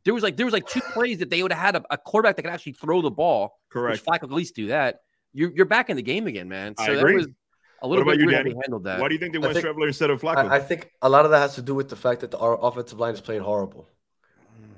There 0.03 0.13
was 0.13 0.21
like 0.21 0.37
there 0.37 0.45
was 0.45 0.53
like 0.53 0.67
two 0.67 0.81
plays 0.81 1.17
that 1.17 1.31
they 1.31 1.41
would 1.41 1.51
have 1.51 1.61
had 1.61 1.75
a, 1.77 1.83
a 1.89 1.97
quarterback 1.97 2.35
that 2.35 2.43
could 2.43 2.51
actually 2.53 2.73
throw 2.73 3.01
the 3.01 3.09
ball. 3.09 3.59
Correct. 3.69 3.93
Which 3.99 4.05
Flacco 4.05 4.25
at 4.25 4.31
least 4.31 4.55
do 4.55 4.67
that. 4.67 4.99
You're 5.35 5.51
you're 5.53 5.65
back 5.65 5.89
in 5.89 5.97
the 5.97 6.01
game 6.01 6.25
again, 6.27 6.47
man. 6.49 6.73
I 6.77 6.85
So 6.87 6.93
that 6.95 6.99
agree. 7.01 7.15
was 7.17 7.27
a 7.81 7.87
little 7.87 8.03
about 8.03 8.13
bit 8.17 8.21
you, 8.21 8.31
Danny? 8.31 8.51
they 8.53 8.57
handled 8.63 8.85
that. 8.85 8.99
Why 8.99 9.07
do 9.09 9.13
you 9.13 9.19
think 9.19 9.33
they 9.33 9.37
I 9.39 9.41
went 9.41 9.53
think- 9.53 9.65
Streveler 9.67 9.87
instead 9.87 10.09
of 10.09 10.21
Flacco? 10.21 10.49
I, 10.49 10.55
I 10.55 10.59
think 10.59 10.91
a 11.01 11.09
lot 11.09 11.25
of 11.25 11.31
that 11.31 11.39
has 11.39 11.55
to 11.55 11.61
do 11.61 11.75
with 11.75 11.89
the 11.89 11.95
fact 11.95 12.21
that 12.21 12.31
the, 12.31 12.37
our 12.39 12.57
offensive 12.65 12.99
line 12.99 13.13
is 13.13 13.21
playing 13.21 13.41
horrible. 13.41 13.87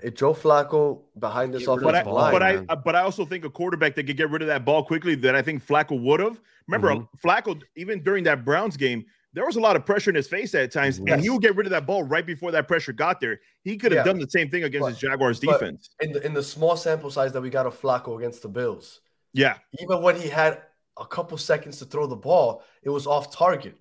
It 0.01 0.15
Joe 0.15 0.33
Flacco 0.33 1.01
behind 1.17 1.53
this 1.53 1.65
Get 1.65 1.69
rid 1.69 1.77
of 1.77 1.83
but 1.83 1.95
I, 1.95 1.99
offensive 1.99 2.13
line. 2.13 2.31
but 2.33 2.43
I, 2.43 2.53
man. 2.55 2.65
uh, 2.69 2.75
but 2.75 2.95
I 2.95 3.01
also 3.01 3.23
think 3.25 3.45
a 3.45 3.49
quarterback 3.49 3.95
that 3.95 4.03
could 4.03 4.17
get 4.17 4.29
rid 4.29 4.41
of 4.41 4.47
that 4.47 4.65
ball 4.65 4.83
quickly 4.83 5.15
that 5.15 5.35
I 5.35 5.41
think 5.41 5.65
Flacco 5.65 5.99
would 6.01 6.19
have. 6.19 6.39
Remember, 6.67 6.89
Mm-hmm. 6.89 7.27
Flacco 7.27 7.61
even 7.75 8.03
during 8.03 8.23
that 8.25 8.43
Browns 8.43 8.77
game, 8.77 9.05
there 9.33 9.45
was 9.45 9.55
a 9.57 9.59
lot 9.59 9.75
of 9.75 9.85
pressure 9.85 10.09
in 10.09 10.15
his 10.15 10.27
face 10.27 10.53
at 10.55 10.71
times, 10.71 10.97
and 10.99 11.21
he 11.21 11.29
would 11.29 11.41
get 11.41 11.55
rid 11.55 11.65
of 11.67 11.71
that 11.71 11.85
ball 11.85 12.03
right 12.03 12.25
before 12.25 12.51
that 12.51 12.67
pressure 12.67 12.93
got 12.93 13.19
there. 13.21 13.39
He 13.63 13.77
could 13.77 13.91
have 13.91 14.05
Yeah. 14.05 14.11
done 14.11 14.19
the 14.19 14.29
same 14.29 14.49
thing 14.49 14.63
against 14.63 14.83
But- 14.83 14.89
his 14.89 14.97
Jaguars 14.99 15.39
defense. 15.39 15.89
in 16.01 16.11
the 16.13 16.25
in 16.25 16.33
the 16.33 16.43
small 16.43 16.75
sample 16.75 17.09
size 17.11 17.31
that 17.33 17.41
we 17.41 17.49
got 17.49 17.65
of 17.65 17.79
Flacco 17.79 18.17
against 18.17 18.41
the 18.41 18.49
Bills, 18.49 19.01
Yeah, 19.33 19.57
even 19.79 20.01
when 20.01 20.15
he 20.19 20.27
had 20.29 20.61
a 20.99 21.05
couple 21.05 21.37
seconds 21.37 21.79
to 21.79 21.85
throw 21.85 22.07
the 22.07 22.15
ball, 22.15 22.63
it 22.81 22.89
was 22.89 23.05
off 23.07 23.35
target. 23.35 23.77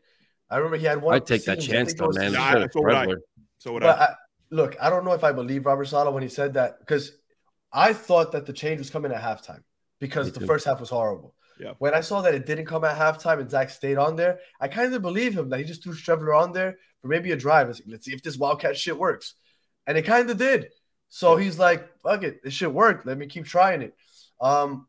I 0.51 0.57
remember 0.57 0.77
he 0.77 0.85
had 0.87 1.01
one. 1.03 1.15
I'd 1.15 1.27
take 1.27 1.45
that 1.45 1.61
chance 1.61 1.95
though, 1.95 2.11
man. 2.11 2.33
Yeah, 2.33 2.53
Sure, 2.53 2.69
so 2.73 2.83
would 2.83 2.95
I. 2.95 3.07
So 3.59 3.73
would 3.73 3.83
But 3.83 3.99
I. 3.99 4.05
I, 4.05 4.15
look, 4.51 4.77
I 4.81 4.91
don't 4.91 5.05
know 5.05 5.13
if 5.13 5.25
I 5.25 5.33
believe 5.33 5.67
Robert 5.67 5.87
Saleh 5.87 6.13
when 6.13 6.23
he 6.23 6.29
said 6.29 6.55
that 6.55 6.79
because 6.81 7.13
I 7.73 7.93
thought 7.93 8.33
that 8.33 8.47
the 8.47 8.53
change 8.53 8.79
was 8.79 8.91
coming 8.91 9.13
at 9.13 9.23
halftime 9.23 9.63
because 9.99 10.27
Me 10.27 10.33
the 10.33 10.41
too. 10.41 10.47
first 10.47 10.67
half 10.67 10.81
was 10.81 10.91
horrible. 10.91 11.35
Yeah. 11.59 11.73
When 11.79 11.95
I 11.95 12.01
saw 12.01 12.21
that 12.21 12.35
it 12.35 12.45
didn't 12.45 12.67
come 12.67 12.85
at 12.85 12.97
halftime 12.99 13.41
and 13.41 13.51
Zach 13.51 13.71
stayed 13.71 13.97
on 13.97 14.15
there, 14.15 14.41
I 14.61 14.69
kind 14.69 14.93
of 14.95 15.01
believe 15.01 15.37
him 15.37 15.49
that 15.49 15.59
he 15.59 15.65
just 15.65 15.83
threw 15.83 15.95
Streveler 15.95 16.39
on 16.39 16.53
there 16.53 16.77
for 17.01 17.09
maybe 17.09 17.33
a 17.33 17.37
drive. 17.37 17.69
Like, 17.69 17.81
Let's 17.87 18.05
see 18.05 18.13
if 18.13 18.23
this 18.23 18.37
Wildcat 18.37 18.77
shit 18.77 18.99
works. 18.99 19.35
And 19.87 19.97
it 19.97 20.03
kind 20.03 20.29
of 20.29 20.37
did. 20.37 20.69
So 21.09 21.37
he's 21.37 21.59
like, 21.59 21.89
fuck 22.03 22.23
it, 22.25 22.43
this 22.45 22.53
shit 22.53 22.73
worked. 22.73 23.07
Let 23.07 23.17
me 23.17 23.27
keep 23.27 23.47
trying 23.47 23.81
it. 23.81 23.95
Um, 24.41 24.87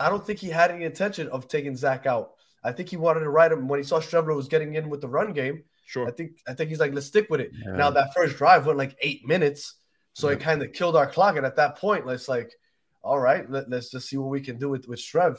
I 0.00 0.08
don't 0.08 0.24
think 0.26 0.38
he 0.38 0.48
had 0.48 0.70
any 0.70 0.84
intention 0.84 1.28
of 1.28 1.46
taking 1.48 1.76
Zach 1.76 2.06
out. 2.06 2.32
I 2.64 2.72
think 2.72 2.88
he 2.88 2.96
wanted 2.96 3.20
to 3.20 3.30
ride 3.30 3.52
him 3.52 3.68
when 3.68 3.80
he 3.80 3.84
saw 3.84 4.00
Streveler 4.00 4.34
was 4.36 4.48
getting 4.48 4.74
in 4.74 4.88
with 4.90 5.00
the 5.00 5.08
run 5.08 5.32
game. 5.32 5.64
Sure. 5.86 6.06
I 6.06 6.10
think 6.10 6.38
I 6.46 6.54
think 6.54 6.70
he's 6.70 6.80
like, 6.80 6.92
let's 6.94 7.06
stick 7.06 7.28
with 7.30 7.40
it. 7.40 7.50
Yeah. 7.54 7.72
Now 7.72 7.90
that 7.90 8.14
first 8.14 8.36
drive 8.36 8.66
went 8.66 8.78
like 8.78 8.96
eight 9.00 9.26
minutes, 9.26 9.74
so 10.12 10.28
Yeah. 10.28 10.34
it 10.36 10.40
kind 10.40 10.62
of 10.62 10.72
killed 10.72 10.96
our 10.96 11.06
clock. 11.06 11.36
And 11.36 11.46
at 11.46 11.56
that 11.56 11.76
point, 11.78 12.06
let's 12.06 12.28
like, 12.28 12.52
all 13.02 13.18
right, 13.18 13.48
let, 13.50 13.72
us 13.72 13.90
just 13.90 14.08
see 14.08 14.16
what 14.16 14.28
we 14.30 14.40
can 14.40 14.58
do 14.58 14.68
with 14.68 14.86
with 14.88 14.98
Strev. 15.00 15.38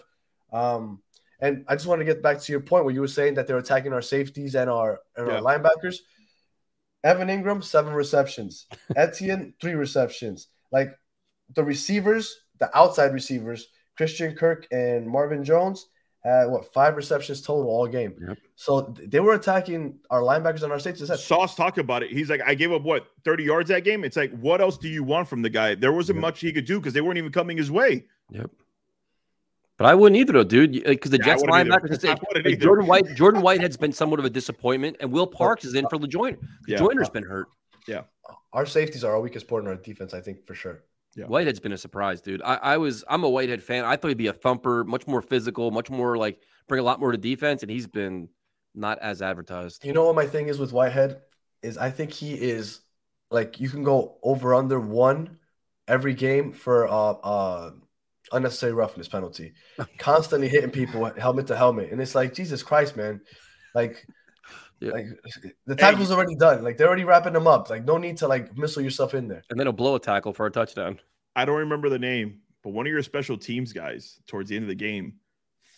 Um, 0.52 1.02
and 1.39 1.63
I 1.67 1.76
just 1.76 1.88
want 1.88 2.00
to 2.02 2.06
get 2.06 2.21
back 2.21 2.39
to 2.41 2.52
your 2.52 2.62
point 2.62 2.86
where 2.86 2.93
you 2.93 3.02
were 3.02 3.08
saying 3.08 3.36
that 3.36 3.47
they're 3.47 3.58
attacking 3.58 3.93
our 3.93 4.02
safeties 4.02 4.56
and 4.56 4.69
our 4.69 5.00
and 5.15 5.28
Yeah. 5.28 5.36
our 5.36 5.41
linebackers. 5.41 5.97
Evan 7.04 7.30
Engram 7.30 7.63
seven 7.63 7.93
receptions, 7.93 8.67
Etienne 8.95 9.54
three 9.60 9.74
receptions. 9.74 10.47
Like 10.71 10.91
the 11.56 11.63
receivers, 11.63 12.36
the 12.60 12.76
outside 12.78 13.13
receivers, 13.13 13.67
Christian 13.97 14.36
Kirk 14.36 14.67
and 14.71 15.08
Marvin 15.08 15.43
Jones 15.43 15.88
had 16.23 16.45
what 16.45 16.71
five 16.73 16.95
receptions 16.95 17.41
total 17.41 17.65
all 17.69 17.88
game. 17.88 18.15
Yep. 18.27 18.38
So 18.56 18.93
they 19.08 19.19
were 19.19 19.34
attacking 19.34 19.97
our 20.12 20.21
linebackers 20.21 20.62
and 20.63 20.71
our 20.71 20.80
safeties. 20.80 21.08
That's- 21.08 21.25
Sauce 21.25 21.56
talked 21.56 21.77
about 21.80 22.04
it. 22.04 22.12
He's 22.12 22.30
like, 22.30 22.41
I 22.45 22.54
gave 22.54 22.71
up 22.71 22.84
what 22.84 23.08
30 23.25 23.43
yards 23.43 23.69
that 23.69 23.84
game. 23.84 24.04
It's 24.04 24.17
like, 24.17 24.32
what 24.39 24.62
else 24.62 24.77
do 24.77 24.88
you 24.88 25.04
want 25.04 25.27
from 25.27 25.41
the 25.41 25.49
guy? 25.49 25.73
There 25.75 25.91
wasn't 25.91 26.17
Yeah. 26.17 26.21
much 26.21 26.39
he 26.41 26.54
could 26.54 26.65
do 26.65 26.80
because 26.80 26.93
they 26.93 27.01
weren't 27.01 27.17
even 27.17 27.32
coming 27.32 27.58
his 27.58 27.71
way. 27.71 28.06
Yep. 28.30 28.51
But 29.77 29.88
I 29.88 29.95
wouldn't 29.95 30.19
either, 30.19 30.34
though, 30.34 30.43
dude. 30.43 30.84
Because 30.84 31.10
uh, 31.12 31.17
the 31.17 31.23
Yeah, 31.25 31.25
Jets 31.25 31.43
linebackers, 31.43 31.91
it's 31.91 32.04
like, 32.04 32.21
wouldn't 32.21 32.45
like 32.45 32.54
either. 32.54 32.63
Jordan 32.63 32.86
White, 32.86 33.15
Jordan 33.15 33.41
Whitehead's 33.41 33.77
been 33.77 33.91
somewhat 33.91 34.19
of 34.19 34.25
a 34.25 34.30
disappointment, 34.30 34.97
and 34.99 35.12
Will 35.12 35.25
Parks 35.25 35.65
is 35.65 35.73
in 35.73 35.86
uh, 35.86 35.89
for 35.89 35.97
the 35.97 36.08
LeJoyner. 36.08 36.38
Yeah. 36.67 36.77
Joyner's 36.77 37.10
been 37.10 37.23
hurt. 37.23 37.47
Yeah, 37.88 38.01
our 38.54 38.67
safeties 38.67 39.04
are 39.04 39.13
our 39.15 39.21
weakest 39.21 39.47
point 39.47 39.63
in 39.63 39.69
our 39.69 39.75
defense, 39.75 40.13
I 40.13 40.21
think, 40.21 40.45
for 40.45 40.54
sure. 40.54 40.84
Yeah. 41.15 41.26
Whitehead's 41.26 41.60
been 41.60 41.74
a 41.74 41.78
surprise, 41.78 42.21
dude. 42.21 42.41
I, 42.41 42.56
I 42.56 42.78
was 42.78 43.04
I'm 43.10 43.24
a 43.24 43.30
Whitehead 43.30 43.62
fan. 43.62 43.84
I 43.84 43.95
thought 43.95 44.10
he'd 44.10 44.17
be 44.17 44.28
a 44.28 44.34
thumper, 44.34 44.84
much 44.84 45.08
more 45.08 45.21
physical, 45.21 45.69
much 45.71 45.89
more 45.89 46.17
like 46.17 46.39
bring 46.67 46.80
a 46.80 46.84
lot 46.84 47.00
more 47.00 47.12
to 47.12 47.17
defense, 47.17 47.63
and 47.63 47.71
he's 47.71 47.88
been 47.88 48.30
not 48.74 49.00
as 49.00 49.21
advertised. 49.21 49.84
You 49.84 49.93
know 49.93 50.06
what 50.06 50.15
my 50.15 50.26
thing 50.26 50.47
is 50.47 50.58
with 50.58 50.71
Whitehead 50.71 51.21
is 51.62 51.78
I 51.78 51.91
think 51.91 52.12
he 52.12 52.34
is 52.34 52.80
like 53.30 53.60
you 53.60 53.69
can 53.69 53.84
go 53.84 54.17
over 54.24 54.56
under 54.56 54.80
one 54.80 55.38
every 55.88 56.13
game 56.13 56.54
for 56.54 56.88
uh 56.88 57.12
uh 57.12 57.71
unnecessary 58.32 58.71
roughness 58.71 59.10
penalty, 59.10 59.54
constantly 59.97 60.47
hitting 60.47 60.71
people 60.71 61.04
helmet 61.17 61.47
to 61.47 61.58
helmet, 61.58 61.91
and 61.91 62.00
it's 62.00 62.15
like 62.15 62.34
Jesus 62.34 62.63
Christ, 62.63 62.95
man, 62.95 63.21
like. 63.76 64.06
Yeah. 64.81 64.91
Like 64.93 65.05
the 65.67 65.75
tackle's 65.75 66.11
already 66.11 66.35
done. 66.35 66.63
Like 66.63 66.77
they're 66.77 66.87
already 66.87 67.03
wrapping 67.03 67.33
them 67.33 67.47
up. 67.47 67.69
Like 67.69 67.85
no 67.85 67.97
need 67.97 68.17
to 68.17 68.27
like 68.27 68.57
missile 68.57 68.81
yourself 68.81 69.13
in 69.13 69.27
there. 69.27 69.43
And 69.49 69.59
then 69.59 69.67
he'll 69.67 69.73
blow 69.73 69.95
a 69.95 69.99
tackle 69.99 70.33
for 70.33 70.45
a 70.47 70.51
touchdown. 70.51 70.99
I 71.35 71.45
don't 71.45 71.59
remember 71.59 71.87
the 71.89 71.99
name, 71.99 72.39
but 72.63 72.71
one 72.71 72.85
of 72.87 72.91
your 72.91 73.03
special 73.03 73.37
teams 73.37 73.73
guys 73.73 74.19
towards 74.27 74.49
the 74.49 74.55
end 74.55 74.63
of 74.63 74.69
the 74.69 74.75
game 74.75 75.13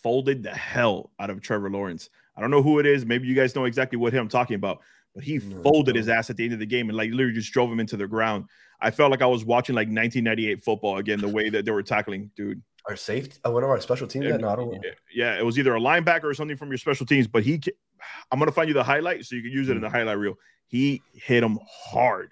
folded 0.02 0.42
the 0.42 0.50
hell 0.54 1.10
out 1.20 1.30
of 1.30 1.40
Trevor 1.40 1.70
Lawrence. 1.70 2.10
I 2.36 2.40
don't 2.40 2.50
know 2.50 2.62
who 2.62 2.78
it 2.78 2.86
is. 2.86 3.06
Maybe 3.06 3.28
you 3.28 3.34
guys 3.34 3.54
know 3.54 3.64
exactly 3.64 3.96
what 3.98 4.12
him 4.12 4.22
I'm 4.22 4.28
talking 4.28 4.56
about, 4.56 4.80
but 5.14 5.22
he 5.24 5.38
No, 5.38 5.62
folded 5.62 5.94
no. 5.94 5.98
his 5.98 6.08
ass 6.08 6.30
at 6.30 6.36
the 6.36 6.44
end 6.44 6.52
of 6.52 6.58
the 6.58 6.66
game 6.66 6.88
and 6.88 6.96
like 6.96 7.10
literally 7.10 7.32
just 7.34 7.52
drove 7.52 7.70
him 7.70 7.80
into 7.80 7.96
the 7.96 8.06
ground. 8.08 8.46
I 8.80 8.90
felt 8.90 9.10
like 9.10 9.22
I 9.22 9.26
was 9.26 9.44
watching 9.44 9.74
like 9.74 9.86
1998 9.88 10.62
football 10.62 10.98
again, 10.98 11.20
the 11.20 11.28
way 11.28 11.48
that 11.50 11.64
they 11.64 11.70
were 11.70 11.82
tackling, 11.82 12.30
dude. 12.36 12.60
Our 12.86 12.96
safety, 12.96 13.38
uh, 13.46 13.50
one 13.50 13.62
of 13.64 13.70
our 13.70 13.80
special 13.80 14.06
teams. 14.06 14.26
Yeah, 14.26 14.36
no, 14.36 14.48
I 14.48 14.56
don't. 14.56 14.70
know. 14.70 14.80
Yeah, 15.14 15.38
it 15.38 15.44
was 15.44 15.58
either 15.58 15.74
a 15.74 15.80
linebacker 15.80 16.24
or 16.24 16.34
something 16.34 16.56
from 16.56 16.68
your 16.68 16.76
special 16.76 17.06
teams, 17.06 17.26
but 17.26 17.42
he, 17.42 17.58
ca- 17.58 17.70
I'm 18.30 18.38
gonna 18.38 18.52
find 18.52 18.68
you 18.68 18.74
the 18.74 18.84
highlight 18.84 19.24
so 19.24 19.36
you 19.36 19.42
can 19.42 19.52
use 19.52 19.68
it 19.68 19.76
in 19.76 19.82
the 19.82 19.90
highlight 19.90 20.18
reel. 20.18 20.34
He 20.66 21.02
hit 21.12 21.42
him 21.42 21.58
hard. 21.66 22.30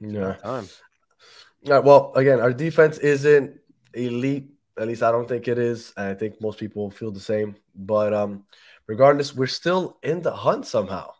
Yeah. 0.00 0.34
Time. 0.34 0.68
All 1.66 1.72
right, 1.72 1.84
well, 1.84 2.12
again, 2.14 2.40
our 2.40 2.52
defense 2.52 2.98
isn't 2.98 3.58
elite. 3.94 4.50
At 4.78 4.88
least 4.88 5.02
I 5.02 5.10
don't 5.10 5.28
think 5.28 5.48
it 5.48 5.58
is. 5.58 5.92
I 5.96 6.14
think 6.14 6.40
most 6.40 6.58
people 6.58 6.90
feel 6.90 7.10
the 7.10 7.20
same. 7.20 7.56
But 7.74 8.14
um, 8.14 8.44
regardless, 8.86 9.34
we're 9.34 9.46
still 9.46 9.98
in 10.02 10.22
the 10.22 10.32
hunt 10.32 10.66
somehow. 10.66 11.12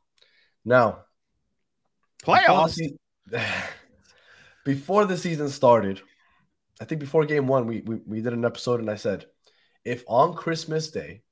Now, 0.65 1.05
before 2.21 2.37
the 2.37 2.43
Playoffs. 2.43 2.71
se- 2.71 3.45
before 4.65 5.05
the 5.07 5.17
season 5.17 5.49
started, 5.49 6.01
I 6.81 6.85
think 6.85 7.01
before 7.01 7.25
game 7.25 7.47
one, 7.47 7.67
we, 7.67 7.81
we 7.81 7.97
we 8.07 8.21
did 8.21 8.33
an 8.33 8.45
episode 8.45 8.81
and 8.81 8.91
I 8.91 8.97
said, 8.97 9.27
if 9.85 10.05
on 10.07 10.35
Christmas 10.35 10.91
Day 10.91 11.23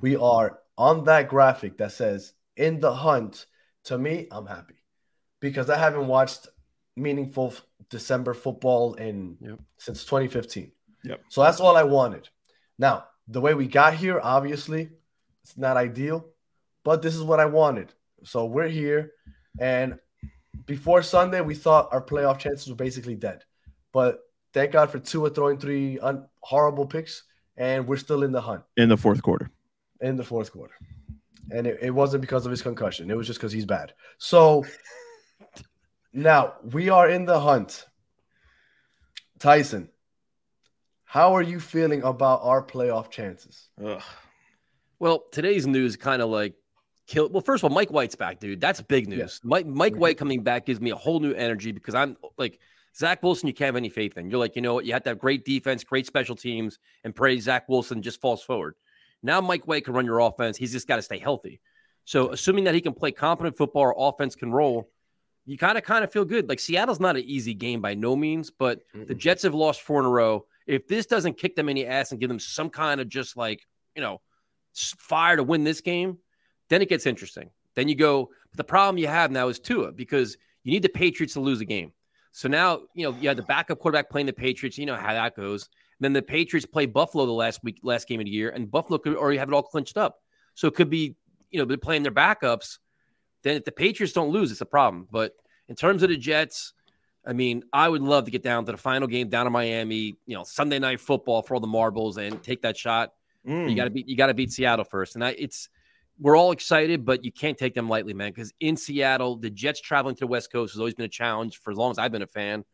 we 0.00 0.16
are 0.16 0.58
on 0.80 1.04
that 1.04 1.28
graphic 1.28 1.76
that 1.76 1.92
says 1.92 2.32
in 2.56 2.80
the 2.80 2.92
hunt, 2.92 3.44
to 3.84 3.98
me, 3.98 4.26
I'm 4.30 4.46
happy 4.46 4.76
because 5.38 5.68
I 5.68 5.76
haven't 5.76 6.06
watched 6.06 6.48
meaningful 6.96 7.52
December 7.90 8.32
football 8.32 8.94
in 8.94 9.36
Yep. 9.42 9.58
since 9.76 10.04
2015. 10.06 10.72
Yep. 11.04 11.20
So 11.28 11.42
that's 11.42 11.60
all 11.60 11.76
I 11.76 11.82
wanted. 11.84 12.30
Now, 12.78 13.04
the 13.28 13.42
way 13.42 13.52
we 13.52 13.66
got 13.68 13.92
here, 13.94 14.20
obviously, 14.22 14.90
it's 15.42 15.58
not 15.58 15.76
ideal, 15.76 16.24
but 16.82 17.02
this 17.02 17.14
is 17.14 17.22
what 17.22 17.40
I 17.40 17.44
wanted. 17.44 17.92
So 18.24 18.46
we're 18.46 18.68
here, 18.68 19.12
and 19.60 19.98
before 20.64 21.02
Sunday, 21.02 21.42
we 21.42 21.54
thought 21.54 21.88
our 21.92 22.02
playoff 22.02 22.38
chances 22.38 22.68
were 22.68 22.74
basically 22.86 23.16
dead. 23.16 23.44
But 23.92 24.20
thank 24.54 24.72
God 24.72 24.90
for 24.90 24.98
two 24.98 25.20
Tua 25.20 25.30
throwing 25.30 25.58
three 25.58 25.98
un- 25.98 26.26
horrible 26.40 26.86
picks, 26.86 27.24
and 27.56 27.86
we're 27.86 27.96
still 27.98 28.22
in 28.22 28.32
the 28.32 28.40
hunt 28.40 28.62
in 28.78 28.88
the 28.88 28.96
fourth 28.96 29.22
quarter. 29.22 29.50
In 30.00 30.16
the 30.16 30.24
fourth 30.24 30.52
quarter. 30.52 30.74
And 31.50 31.66
it, 31.66 31.78
it 31.82 31.90
wasn't 31.90 32.20
because 32.20 32.46
of 32.46 32.50
his 32.50 32.62
concussion, 32.62 33.10
it 33.10 33.16
was 33.16 33.26
just 33.26 33.38
because 33.38 33.52
he's 33.52 33.66
bad. 33.66 33.92
So 34.18 34.64
now 36.12 36.54
we 36.62 36.88
are 36.88 37.08
in 37.08 37.24
the 37.24 37.40
hunt. 37.40 37.86
Tyson, 39.38 39.88
how 41.04 41.34
are 41.34 41.42
you 41.42 41.58
feeling 41.58 42.02
about 42.02 42.40
our 42.42 42.62
playoff 42.62 43.10
chances? 43.10 43.68
Ugh. 43.84 44.02
Well, 45.00 45.24
today's 45.32 45.66
news 45.66 45.96
kind 45.96 46.20
of 46.20 46.28
like 46.28 46.54
kill. 47.06 47.28
Well, 47.30 47.40
first 47.40 47.64
of 47.64 47.70
all, 47.70 47.74
Mike 47.74 47.90
White's 47.90 48.14
back, 48.14 48.38
dude. 48.38 48.60
That's 48.60 48.80
big 48.82 49.08
news. 49.08 49.18
Yes. 49.18 49.40
Mike 49.42 49.66
Mike. 49.66 49.96
White 49.96 50.18
coming 50.18 50.42
back 50.42 50.66
gives 50.66 50.80
me 50.80 50.90
a 50.90 50.96
whole 50.96 51.18
new 51.18 51.32
energy 51.32 51.72
because 51.72 51.94
I'm 51.94 52.16
like 52.38 52.60
Zach 52.94 53.22
Wilson. 53.22 53.48
You 53.48 53.54
can't 53.54 53.68
have 53.68 53.76
any 53.76 53.88
faith 53.88 54.16
in. 54.18 54.30
You're 54.30 54.38
like, 54.38 54.56
you 54.56 54.62
know 54.62 54.74
what? 54.74 54.84
You 54.84 54.92
have 54.92 55.02
to 55.04 55.10
have 55.10 55.18
great 55.18 55.44
defense, 55.44 55.82
great 55.82 56.06
special 56.06 56.36
teams, 56.36 56.78
and 57.02 57.14
pray 57.14 57.40
Zach 57.40 57.68
Wilson 57.68 58.02
just 58.02 58.20
falls 58.20 58.42
forward. 58.42 58.74
Now 59.22 59.40
Mike 59.40 59.66
White 59.66 59.84
can 59.84 59.94
run 59.94 60.06
your 60.06 60.20
offense. 60.20 60.56
He's 60.56 60.72
just 60.72 60.88
got 60.88 60.96
to 60.96 61.02
stay 61.02 61.18
healthy. 61.18 61.60
So 62.04 62.30
assuming 62.30 62.64
that 62.64 62.74
he 62.74 62.80
can 62.80 62.92
play 62.92 63.12
competent 63.12 63.56
football, 63.56 63.82
our 63.82 63.94
offense 63.96 64.34
can 64.34 64.52
roll. 64.52 64.90
You 65.46 65.58
kind 65.58 65.78
of 65.78 65.84
kind 65.84 66.04
of 66.04 66.12
feel 66.12 66.24
good. 66.24 66.48
Like 66.48 66.60
Seattle's 66.60 67.00
not 67.00 67.16
an 67.16 67.24
easy 67.24 67.54
game 67.54 67.80
by 67.80 67.94
no 67.94 68.14
means, 68.16 68.50
but 68.50 68.80
the 68.94 69.14
Jets 69.14 69.42
have 69.42 69.54
lost 69.54 69.82
four 69.82 70.00
in 70.00 70.06
a 70.06 70.10
row. 70.10 70.46
If 70.66 70.86
this 70.86 71.06
doesn't 71.06 71.38
kick 71.38 71.56
them 71.56 71.68
in 71.68 71.76
the 71.76 71.86
ass 71.86 72.10
and 72.10 72.20
give 72.20 72.28
them 72.28 72.38
some 72.38 72.70
kind 72.70 73.00
of 73.00 73.08
just 73.08 73.36
like, 73.36 73.66
you 73.96 74.02
know, 74.02 74.20
fire 74.74 75.36
to 75.36 75.42
win 75.42 75.64
this 75.64 75.80
game, 75.80 76.18
then 76.68 76.82
it 76.82 76.88
gets 76.88 77.06
interesting. 77.06 77.50
Then 77.74 77.88
you 77.88 77.94
go, 77.94 78.30
but 78.50 78.56
the 78.56 78.64
problem 78.64 78.98
you 78.98 79.08
have 79.08 79.30
now 79.30 79.48
is 79.48 79.58
Tua 79.58 79.92
because 79.92 80.36
you 80.62 80.72
need 80.72 80.82
the 80.82 80.88
Patriots 80.88 81.34
to 81.34 81.40
lose 81.40 81.60
a 81.60 81.64
game. 81.64 81.92
So 82.32 82.48
now, 82.48 82.82
you 82.94 83.10
know, 83.10 83.16
you 83.20 83.28
have 83.28 83.36
the 83.36 83.42
backup 83.42 83.78
quarterback 83.80 84.10
playing 84.10 84.26
the 84.26 84.32
Patriots. 84.32 84.78
You 84.78 84.86
know 84.86 84.94
how 84.94 85.12
that 85.12 85.34
goes. 85.34 85.68
Then 86.00 86.12
the 86.12 86.22
Patriots 86.22 86.66
play 86.66 86.86
Buffalo 86.86 87.26
the 87.26 87.32
last 87.32 87.62
week, 87.62 87.78
last 87.82 88.08
game 88.08 88.20
of 88.20 88.24
the 88.24 88.30
year, 88.30 88.50
and 88.50 88.70
Buffalo 88.70 88.98
could 88.98 89.16
already 89.16 89.38
have 89.38 89.48
it 89.48 89.54
all 89.54 89.62
clinched 89.62 89.96
up. 89.96 90.20
So 90.54 90.66
it 90.66 90.74
could 90.74 90.90
be, 90.90 91.14
you 91.50 91.58
know, 91.58 91.64
they're 91.64 91.76
playing 91.76 92.02
their 92.02 92.12
backups. 92.12 92.78
Then 93.42 93.56
if 93.56 93.64
the 93.64 93.72
Patriots 93.72 94.12
don't 94.12 94.30
lose, 94.30 94.50
it's 94.50 94.60
a 94.60 94.66
problem. 94.66 95.08
But 95.10 95.32
in 95.68 95.76
terms 95.76 96.02
of 96.02 96.08
the 96.08 96.16
Jets, 96.16 96.72
I 97.26 97.32
mean, 97.32 97.62
I 97.72 97.88
would 97.88 98.02
love 98.02 98.24
to 98.24 98.30
get 98.30 98.42
down 98.42 98.64
to 98.64 98.72
the 98.72 98.78
final 98.78 99.06
game 99.06 99.28
down 99.28 99.46
in 99.46 99.52
Miami, 99.52 100.16
you 100.26 100.36
know, 100.36 100.44
Sunday 100.44 100.78
night 100.78 101.00
football 101.00 101.42
for 101.42 101.54
all 101.54 101.60
the 101.60 101.66
marbles 101.66 102.16
and 102.16 102.42
take 102.42 102.62
that 102.62 102.76
shot. 102.76 103.12
Mm. 103.46 103.70
You 103.70 103.76
got 103.76 103.84
to 103.84 103.90
beat 103.90 104.08
you 104.08 104.16
got 104.16 104.26
to 104.26 104.34
beat 104.34 104.52
Seattle 104.52 104.84
first, 104.84 105.14
and 105.14 105.24
I, 105.24 105.30
it's 105.30 105.68
we're 106.18 106.36
all 106.36 106.52
excited, 106.52 107.06
but 107.06 107.24
you 107.24 107.32
can't 107.32 107.56
take 107.56 107.74
them 107.74 107.88
lightly, 107.88 108.12
man. 108.12 108.30
Because 108.30 108.52
in 108.60 108.76
Seattle, 108.76 109.36
the 109.36 109.48
Jets 109.48 109.80
traveling 109.80 110.14
to 110.16 110.20
the 110.20 110.26
West 110.26 110.52
Coast 110.52 110.74
has 110.74 110.78
always 110.78 110.94
been 110.94 111.06
a 111.06 111.08
challenge 111.08 111.58
for 111.58 111.70
as 111.70 111.78
long 111.78 111.90
as 111.90 111.98
I've 111.98 112.12
been 112.12 112.22
a 112.22 112.26
fan. 112.26 112.64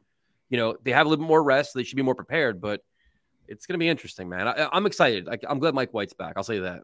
You 0.48 0.58
know, 0.58 0.76
they 0.82 0.90
have 0.92 1.06
a 1.06 1.08
little 1.08 1.24
bit 1.24 1.28
more 1.28 1.42
rest, 1.42 1.72
so 1.72 1.78
they 1.78 1.84
should 1.84 1.96
be 1.96 2.02
more 2.02 2.14
prepared, 2.14 2.60
but 2.60 2.82
it's 3.48 3.66
going 3.66 3.74
to 3.74 3.78
be 3.78 3.88
interesting, 3.88 4.28
man. 4.28 4.48
I, 4.48 4.68
I'm 4.72 4.86
excited. 4.86 5.28
I, 5.28 5.38
I'm 5.48 5.58
glad 5.58 5.74
Mike 5.74 5.92
White's 5.92 6.12
back. 6.12 6.34
I'll 6.36 6.44
say 6.44 6.60
that. 6.60 6.82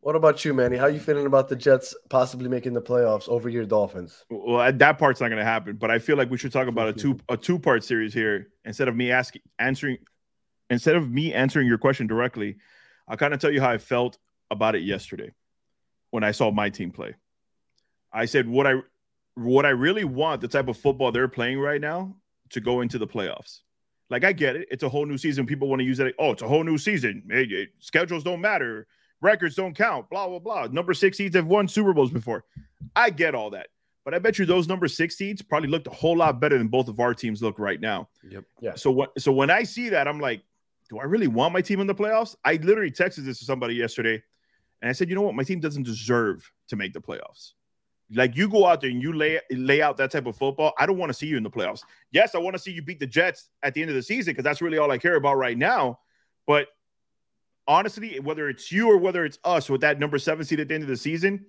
What 0.00 0.14
about 0.14 0.44
you, 0.44 0.54
Manny? 0.54 0.76
How 0.76 0.86
you 0.86 1.00
feeling 1.00 1.26
about 1.26 1.48
the 1.48 1.56
Jets 1.56 1.94
possibly 2.08 2.48
making 2.48 2.72
the 2.72 2.80
playoffs 2.80 3.28
over 3.28 3.48
your 3.48 3.64
Dolphins? 3.64 4.24
Well, 4.30 4.60
uh, 4.60 4.70
that 4.70 4.98
part's 4.98 5.20
not 5.20 5.28
going 5.28 5.40
to 5.40 5.44
happen. 5.44 5.76
But 5.76 5.90
I 5.90 5.98
feel 5.98 6.16
like 6.16 6.30
we 6.30 6.38
should 6.38 6.52
talk 6.52 6.68
about 6.68 6.88
a 6.88 6.92
two 7.02 7.18
a 7.28 7.36
two 7.36 7.58
part 7.58 7.82
series 7.82 8.14
here 8.14 8.48
instead 8.64 8.88
of 8.88 8.94
me 8.94 9.10
asking 9.10 9.42
answering 9.58 9.98
instead 10.70 10.94
of 10.94 11.10
me 11.10 11.34
answering 11.34 11.66
your 11.66 11.78
question 11.78 12.06
directly. 12.06 12.56
I'll 13.08 13.16
kind 13.16 13.34
of 13.34 13.40
tell 13.40 13.50
you 13.50 13.60
how 13.60 13.70
I 13.70 13.78
felt 13.78 14.18
about 14.50 14.74
it 14.74 14.82
yesterday 14.82 15.32
when 16.10 16.22
I 16.22 16.30
saw 16.30 16.50
my 16.50 16.70
team 16.70 16.90
play. 16.90 17.14
I 18.12 18.26
said 18.26 18.48
what 18.48 18.66
I 18.66 18.74
what 19.34 19.66
I 19.66 19.70
really 19.70 20.04
want 20.04 20.40
the 20.40 20.48
type 20.48 20.68
of 20.68 20.76
football 20.76 21.10
they're 21.10 21.28
playing 21.28 21.58
right 21.58 21.80
now 21.80 22.16
to 22.50 22.60
go 22.60 22.80
into 22.80 22.98
the 22.98 23.06
playoffs. 23.06 23.60
Like 24.10 24.24
I 24.24 24.32
get 24.32 24.56
it, 24.56 24.68
it's 24.70 24.82
a 24.82 24.88
whole 24.88 25.06
new 25.06 25.18
season. 25.18 25.46
People 25.46 25.68
want 25.68 25.80
to 25.80 25.84
use 25.84 26.00
it. 26.00 26.14
Oh, 26.18 26.32
it's 26.32 26.42
a 26.42 26.48
whole 26.48 26.64
new 26.64 26.78
season. 26.78 27.22
Hey, 27.30 27.46
hey, 27.46 27.68
schedules 27.78 28.24
don't 28.24 28.40
matter, 28.40 28.86
records 29.20 29.54
don't 29.54 29.74
count. 29.74 30.08
Blah 30.10 30.28
blah 30.28 30.38
blah. 30.38 30.66
Number 30.66 30.94
six 30.94 31.18
seeds 31.18 31.36
have 31.36 31.46
won 31.46 31.68
Super 31.68 31.92
Bowls 31.92 32.10
before. 32.10 32.44
I 32.96 33.10
get 33.10 33.34
all 33.34 33.50
that, 33.50 33.68
but 34.04 34.14
I 34.14 34.18
bet 34.18 34.38
you 34.38 34.46
those 34.46 34.66
number 34.66 34.88
six 34.88 35.16
seeds 35.16 35.42
probably 35.42 35.68
looked 35.68 35.86
a 35.86 35.90
whole 35.90 36.16
lot 36.16 36.40
better 36.40 36.56
than 36.56 36.68
both 36.68 36.88
of 36.88 37.00
our 37.00 37.12
teams 37.12 37.42
look 37.42 37.58
right 37.58 37.80
now. 37.80 38.08
Yep. 38.28 38.44
Yeah. 38.60 38.74
So 38.76 38.90
what? 38.90 39.20
So 39.20 39.30
when 39.30 39.50
I 39.50 39.62
see 39.62 39.90
that, 39.90 40.08
I'm 40.08 40.20
like, 40.20 40.42
do 40.88 40.98
I 40.98 41.04
really 41.04 41.28
want 41.28 41.52
my 41.52 41.60
team 41.60 41.80
in 41.80 41.86
the 41.86 41.94
playoffs? 41.94 42.34
I 42.44 42.54
literally 42.54 42.90
texted 42.90 43.26
this 43.26 43.38
to 43.40 43.44
somebody 43.44 43.74
yesterday, 43.74 44.22
and 44.80 44.88
I 44.88 44.92
said, 44.92 45.10
you 45.10 45.16
know 45.16 45.22
what, 45.22 45.34
my 45.34 45.42
team 45.42 45.60
doesn't 45.60 45.82
deserve 45.82 46.50
to 46.68 46.76
make 46.76 46.94
the 46.94 47.00
playoffs. 47.00 47.52
Like 48.14 48.36
you 48.36 48.48
go 48.48 48.64
out 48.66 48.80
there 48.80 48.88
and 48.90 49.02
you 49.02 49.12
lay 49.12 49.38
lay 49.50 49.82
out 49.82 49.96
that 49.98 50.10
type 50.10 50.26
of 50.26 50.34
football. 50.36 50.72
I 50.78 50.86
don't 50.86 50.96
want 50.96 51.10
to 51.10 51.14
see 51.14 51.26
you 51.26 51.36
in 51.36 51.42
the 51.42 51.50
playoffs. 51.50 51.82
Yes, 52.10 52.34
I 52.34 52.38
want 52.38 52.54
to 52.54 52.58
see 52.58 52.70
you 52.72 52.80
beat 52.80 53.00
the 53.00 53.06
Jets 53.06 53.50
at 53.62 53.74
the 53.74 53.82
end 53.82 53.90
of 53.90 53.96
the 53.96 54.02
season 54.02 54.32
because 54.32 54.44
that's 54.44 54.62
really 54.62 54.78
all 54.78 54.90
I 54.90 54.96
care 54.98 55.16
about 55.16 55.36
right 55.36 55.58
now. 55.58 55.98
But 56.46 56.68
honestly, 57.66 58.18
whether 58.20 58.48
it's 58.48 58.72
you 58.72 58.88
or 58.90 58.96
whether 58.96 59.26
it's 59.26 59.38
us 59.44 59.68
with 59.68 59.82
that 59.82 59.98
number 60.00 60.18
seven 60.18 60.44
seed 60.46 60.58
at 60.60 60.68
the 60.68 60.74
end 60.74 60.84
of 60.84 60.88
the 60.88 60.96
season, 60.96 61.44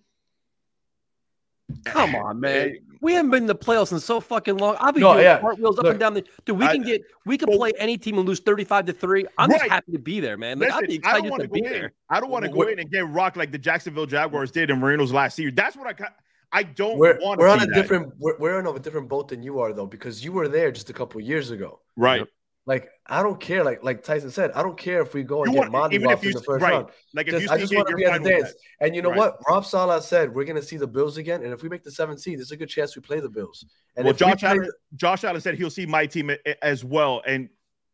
Come 1.85 2.15
on, 2.15 2.39
man. 2.39 2.69
eh, 2.69 2.73
We 2.99 3.13
haven't 3.13 3.29
been 3.31 3.43
in 3.43 3.47
the 3.47 3.55
playoffs 3.55 3.91
in 3.91 3.99
so 3.99 4.19
fucking 4.19 4.57
long. 4.57 4.75
I'll 4.79 4.91
be 4.91 5.01
No, 5.01 5.13
doing 5.13 5.23
yeah. 5.25 5.39
cartwheels 5.39 5.77
up 5.77 5.83
Look, 5.85 5.91
and 5.91 5.99
down 5.99 6.15
the. 6.15 6.25
Dude, 6.43 6.57
we 6.57 6.65
I- 6.65 6.73
can 6.73 6.81
get. 6.83 7.03
We 7.27 7.37
can 7.37 7.47
well- 7.47 7.59
play 7.59 7.73
any 7.77 7.95
team 7.97 8.17
and 8.17 8.27
lose 8.27 8.39
thirty-five 8.39 8.85
to 8.87 8.93
three. 8.93 9.25
I'm 9.37 9.51
just 9.51 9.65
happy 9.65 9.91
to 9.91 9.99
be 9.99 10.19
there, 10.19 10.35
man. 10.35 10.57
Like, 10.59 10.71
I'd 10.73 10.87
be 10.87 10.97
Listen, 10.97 11.03
I 11.05 11.19
don't 11.21 11.29
want 11.29 11.43
to 11.43 11.47
be 11.47 11.61
go 11.61 11.67
in. 11.67 11.71
there. 11.73 11.93
I 12.09 12.19
don't 12.19 12.31
want 12.31 12.43
to 12.45 12.51
go 12.51 12.63
in 12.63 12.79
and 12.79 12.89
get 12.91 13.07
rocked 13.07 13.37
like 13.37 13.51
the 13.51 13.59
Jacksonville 13.59 14.07
Jaguars 14.07 14.49
did 14.51 14.71
in 14.71 14.79
Marino's 14.79 15.13
last 15.13 15.37
year. 15.37 15.51
That's 15.51 15.77
what 15.77 15.85
I 15.87 15.93
ca- 15.93 16.11
I 16.51 16.63
don't 16.63 16.97
We're, 16.97 17.19
want. 17.21 17.39
we're 17.39 17.47
on 17.47 17.61
a 17.61 17.65
that. 17.67 17.73
different 17.75 18.13
we're, 18.17 18.37
we're 18.39 18.57
on 18.57 18.65
a 18.75 18.79
different 18.79 19.07
boat 19.07 19.27
than 19.27 19.43
you 19.43 19.59
are 19.59 19.71
though 19.73 19.85
because 19.85 20.23
you 20.23 20.31
were 20.31 20.47
there 20.47 20.71
just 20.71 20.89
a 20.89 20.93
couple 20.93 21.21
years 21.21 21.51
ago. 21.51 21.79
right. 21.95 22.25
Like 22.65 22.89
I 23.07 23.23
don't 23.23 23.39
care. 23.39 23.63
Like 23.63 23.83
like 23.83 24.03
Tyson 24.03 24.29
said, 24.29 24.51
I 24.51 24.61
don't 24.61 24.77
care 24.77 25.01
if 25.01 25.15
we 25.15 25.23
go 25.23 25.43
and 25.43 25.51
You 25.53 25.61
get 25.61 25.71
want- 25.71 25.91
even 25.93 26.09
if 26.11 26.21
you 26.23 26.29
in 26.29 26.35
the 26.35 26.43
first 26.43 26.61
right. 26.61 26.73
round. 26.73 26.87
Like 27.15 27.27
if 27.27 27.31
Just- 27.33 27.45
you 27.45 27.49
I 27.51 27.57
just 27.57 27.73
want 27.73 27.87
to 27.87 27.91
you're 27.91 27.97
be 27.97 28.05
at 28.05 28.21
the 28.23 28.29
dance. 28.29 28.49
that. 28.79 28.85
And 28.85 28.95
you 28.95 29.01
know 29.01 29.09
Right. 29.09 29.17
what? 29.17 29.37
Rob 29.47 29.65
Saleh 29.65 30.03
said 30.03 30.35
we're 30.35 30.43
gonna 30.43 30.61
see 30.61 30.77
the 30.77 30.85
Bills 30.85 31.17
again, 31.17 31.41
and 31.43 31.51
if 31.51 31.63
we 31.63 31.69
make 31.69 31.83
the 31.83 31.89
seventh 31.91 32.19
seed, 32.19 32.37
there's 32.37 32.51
a 32.51 32.57
good 32.57 32.69
chance 32.69 32.95
we 32.95 33.01
play 33.01 33.19
the 33.21 33.29
Bills. 33.29 33.65
And 33.95 34.05
well, 34.05 34.13
if 34.13 34.19
we 34.19 34.27
Josh 34.27 34.39
play 34.41 34.49
Allen, 34.49 34.71
Josh 34.95 35.23
Allen 35.23 35.41
said 35.41 35.55
he'll 35.55 35.71
see 35.71 35.87
my 35.87 36.05
team 36.05 36.29
a- 36.29 36.37
a- 36.45 36.63
as 36.63 36.83
well, 36.85 37.23
and 37.25 37.49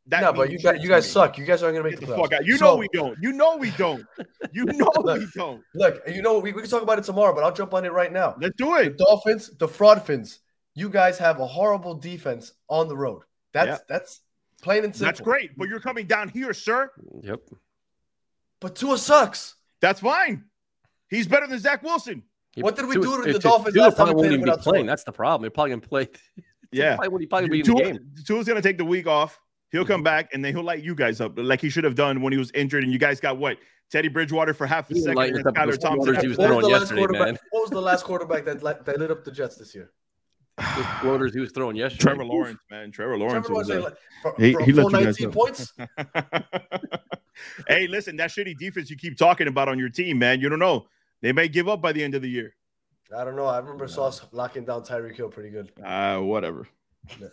that 0.08 0.22
no, 0.22 0.34
but 0.34 0.51
you 0.51 0.60
guys, 0.60 0.82
you 0.84 0.89
guys 0.89 1.10
suck. 1.10 1.38
You 1.38 1.45
guys 1.45 1.64
aren't 1.64 1.76
gonna 1.76 1.89
make 1.89 1.99
Get 1.99 2.01
the 2.01 2.06
the 2.08 2.14
playoffs. 2.14 2.22
fuck 2.30 2.34
out. 2.34 2.45
You 2.45 2.58
So, 2.58 2.66
know 2.66 2.76
we 2.78 2.88
don't. 2.93 3.18
You 3.22 3.32
know 3.34 3.58
we 3.58 3.72
don't. 3.72 4.06
You 4.53 4.66
know 4.66 4.91
we 5.03 5.26
don't. 5.36 5.64
Look, 5.74 6.01
you 6.08 6.22
know 6.22 6.39
we, 6.39 6.51
we 6.53 6.62
can 6.62 6.70
talk 6.70 6.84
about 6.84 6.99
it 6.99 7.06
tomorrow, 7.06 7.34
but 7.34 7.43
I'll 7.43 7.53
jump 7.53 7.74
on 7.74 7.86
it 7.86 7.91
right 7.91 8.12
now. 8.14 8.36
Let's 8.39 8.56
do 8.56 8.66
The 8.66 8.82
it. 8.82 8.97
Dolphins, 8.97 9.51
the 9.58 9.68
Fraudfins, 9.68 10.39
you 10.76 10.89
guys 10.89 11.18
have 11.18 11.39
a 11.39 11.47
horrible 11.47 11.95
defense 11.95 12.53
on 12.70 12.88
the 12.88 12.95
road. 12.95 13.24
That's 13.53 13.68
Yeah. 13.68 13.78
that's 13.89 14.22
plain 14.62 14.84
and 14.84 14.93
simple. 14.95 15.08
That's 15.08 15.22
great. 15.22 15.58
But 15.58 15.70
you're 15.70 15.80
coming 15.80 16.06
down 16.06 16.30
here, 16.30 16.53
sir. 16.53 16.91
Yep. 17.22 17.39
But 18.62 18.76
Tua 18.76 18.97
sucks. 18.97 19.56
That's 19.82 19.99
fine. 20.01 20.45
He's 21.10 21.28
better 21.28 21.47
than 21.47 21.60
Zach 21.60 21.84
Wilson. 21.84 22.24
What 22.58 22.76
did 22.76 22.86
we 22.88 22.95
Tua- 22.95 23.03
do 23.03 23.26
to 23.26 23.34
the 23.34 23.39
Dolphins 23.39 23.74
Tua 23.74 23.84
last 23.84 23.97
time 23.97 24.06
probably 24.08 24.16
won't 24.16 24.26
even 24.28 24.39
be 24.45 24.49
without 24.49 24.64
Tua? 24.64 24.72
playing. 24.74 24.86
That's 24.86 25.03
the 25.03 25.12
problem. 25.12 25.41
They're 25.41 25.49
probably 25.51 25.72
gonna 25.72 25.82
play. 25.82 26.10
Yeah. 26.72 26.97
Probably, 26.97 27.24
he 27.24 27.28
probably 27.28 27.49
be 27.49 27.60
in 27.62 27.66
the 27.68 27.74
game. 27.76 27.99
Tua's 28.26 28.47
gonna 28.47 28.62
take 28.62 28.78
the 28.78 28.84
week 28.84 29.08
off. 29.08 29.39
He'll 29.76 29.84
come 29.86 30.03
back 30.03 30.30
and 30.34 30.43
then 30.43 30.53
he'll 30.55 30.63
light 30.63 30.82
you 30.84 30.95
guys 30.95 31.19
up 31.19 31.34
like 31.36 31.59
he 31.59 31.69
should 31.69 31.84
have 31.84 31.95
done 31.95 32.21
when 32.21 32.32
he 32.32 32.39
was 32.39 32.49
injured. 32.51 32.86
And 32.86 32.93
you 32.93 32.97
guys 32.97 33.19
got 33.19 33.38
what? 33.38 33.57
Teddy 33.91 34.07
Bridgewater 34.07 34.53
for 34.53 34.65
half 34.65 34.89
a 34.89 34.95
second, 34.95 35.15
lightened 35.15 35.39
and 35.39 35.47
us 35.47 35.51
up 35.51 35.55
Skylar 35.55 35.67
with 35.67 35.82
Thompson. 35.82 36.15
he 36.21 36.28
was 36.30 36.38
What 36.38 36.47
was 36.47 36.47
throwing 36.47 36.61
the 36.61 36.67
last 36.69 36.80
yesterday, 36.80 36.99
quarterback? 37.01 37.26
man. 37.26 37.38
What 37.51 37.61
was 37.61 37.69
the 37.71 37.82
last 37.82 38.05
quarterback 38.05 38.45
that, 38.45 38.63
li- 38.63 38.73
that 38.86 38.99
lit 38.99 39.11
up 39.11 39.26
the 39.26 39.32
Jets 39.32 39.57
this 39.57 39.76
year? 39.76 39.91
Those 40.57 40.86
floaters 41.01 41.34
he 41.34 41.41
was 41.41 41.51
throwing 41.51 41.76
yesterday. 41.76 42.03
Trevor 42.03 42.23
Lawrence, 42.23 42.59
man. 42.71 42.89
Trevor 42.89 43.17
Lawrence. 43.17 43.47
Trevor 43.47 43.59
was, 43.59 43.67
Lawrence, 43.67 43.86
like, 43.86 43.95
for, 44.21 44.41
he- 44.41 44.53
for 44.53 44.63
he 44.63 44.71
let 44.71 44.82
full 44.82 44.91
19 44.91 45.32
points. 45.32 45.73
hey, 47.67 47.88
listen, 47.88 48.15
that 48.15 48.30
shitty 48.30 48.57
defense 48.57 48.89
you 48.89 48.95
keep 48.95 49.17
talking 49.17 49.49
about 49.49 49.67
on 49.67 49.78
your 49.78 49.89
team, 49.89 50.19
man. 50.19 50.39
You 50.39 50.47
don't 50.47 50.59
know. 50.59 50.88
They 51.21 51.34
may 51.34 51.49
give 51.49 51.67
up 51.67 51.82
by 51.82 51.91
the 51.91 52.01
end 52.01 52.15
of 52.15 52.21
the 52.21 52.30
year. 52.30 52.55
I 53.15 53.26
don't 53.26 53.36
know. 53.36 53.45
I 53.45 53.57
remember 53.57 53.88
Sauce 53.88 54.26
locking 54.32 54.63
down 54.63 54.84
Tyreek 54.84 55.15
Hill 55.15 55.30
pretty 55.30 55.49
good. 55.49 55.71
Uh, 55.84 56.19
whatever. 56.19 56.67
But 57.20 57.32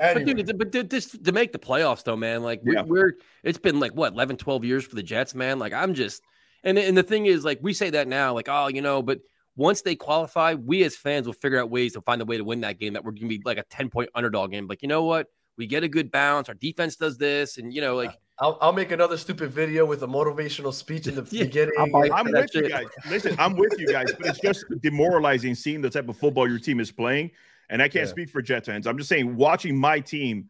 Anyway, 0.00 0.42
dude, 0.44 0.58
but 0.58 0.70
dude, 0.70 0.90
this 0.90 1.06
to 1.10 1.32
make 1.32 1.52
the 1.52 1.58
playoffs 1.58 2.04
though, 2.04 2.16
man. 2.16 2.42
Like 2.42 2.60
we're, 2.62 2.74
Yeah. 2.74 2.82
we're 2.82 3.12
it's 3.42 3.58
been 3.58 3.80
like 3.80 3.92
what 3.92 4.12
11, 4.12 4.36
12 4.36 4.64
years 4.64 4.84
for 4.84 4.94
the 4.94 5.02
Jets, 5.02 5.34
man. 5.34 5.58
Like 5.58 5.72
I'm 5.72 5.94
just 5.94 6.22
and 6.62 6.78
and 6.78 6.96
the 6.96 7.02
thing 7.02 7.26
is 7.26 7.44
like 7.44 7.58
we 7.62 7.72
say 7.72 7.90
that 7.90 8.06
now, 8.06 8.32
like 8.32 8.48
oh 8.48 8.68
you 8.68 8.80
know, 8.80 9.02
but 9.02 9.18
once 9.56 9.82
they 9.82 9.96
qualify, 9.96 10.54
we 10.54 10.84
as 10.84 10.94
fans 10.96 11.26
will 11.26 11.32
figure 11.34 11.58
out 11.60 11.68
ways 11.68 11.94
to 11.94 12.00
find 12.02 12.22
a 12.22 12.24
way 12.24 12.36
to 12.36 12.44
win 12.44 12.60
that 12.60 12.78
game. 12.78 12.92
That 12.92 13.04
we're 13.04 13.10
gonna 13.10 13.26
be 13.26 13.42
like 13.44 13.58
a 13.58 13.64
ten 13.64 13.90
point 13.90 14.08
underdog 14.14 14.52
game. 14.52 14.68
Like 14.68 14.82
you 14.82 14.88
know 14.88 15.02
what, 15.02 15.26
we 15.56 15.66
get 15.66 15.82
a 15.82 15.88
good 15.88 16.12
bounce. 16.12 16.48
Our 16.48 16.54
defense 16.54 16.94
does 16.94 17.18
this, 17.18 17.58
and 17.58 17.74
you 17.74 17.80
know 17.80 17.96
like 17.96 18.16
I'll, 18.38 18.56
I'll 18.60 18.72
make 18.72 18.92
another 18.92 19.16
stupid 19.16 19.50
video 19.50 19.84
with 19.84 20.04
a 20.04 20.06
motivational 20.06 20.72
speech 20.72 21.08
in 21.08 21.16
the 21.16 21.26
Yeah, 21.32 21.42
beginning. 21.42 21.74
I'll 21.76 21.90
buy- 21.90 22.08
I'm 22.14 22.30
That's 22.30 22.54
with 22.54 22.66
you 22.66 22.70
guys. 22.70 22.86
Listen, 23.10 23.34
I'm 23.36 23.56
with 23.56 23.74
you 23.80 23.88
guys, 23.88 24.12
but 24.16 24.28
it's 24.28 24.38
just 24.38 24.64
demoralizing 24.80 25.56
seeing 25.56 25.80
the 25.80 25.90
type 25.90 26.08
of 26.08 26.16
football 26.16 26.48
your 26.48 26.60
team 26.60 26.78
is 26.78 26.92
playing. 26.92 27.32
And 27.70 27.82
I 27.82 27.88
can't 27.88 28.06
Yeah. 28.06 28.10
speak 28.10 28.30
for 28.30 28.42
Jets 28.42 28.66
fans. 28.66 28.86
I'm 28.86 28.96
just 28.96 29.08
saying, 29.08 29.36
watching 29.36 29.76
my 29.78 30.00
team 30.00 30.48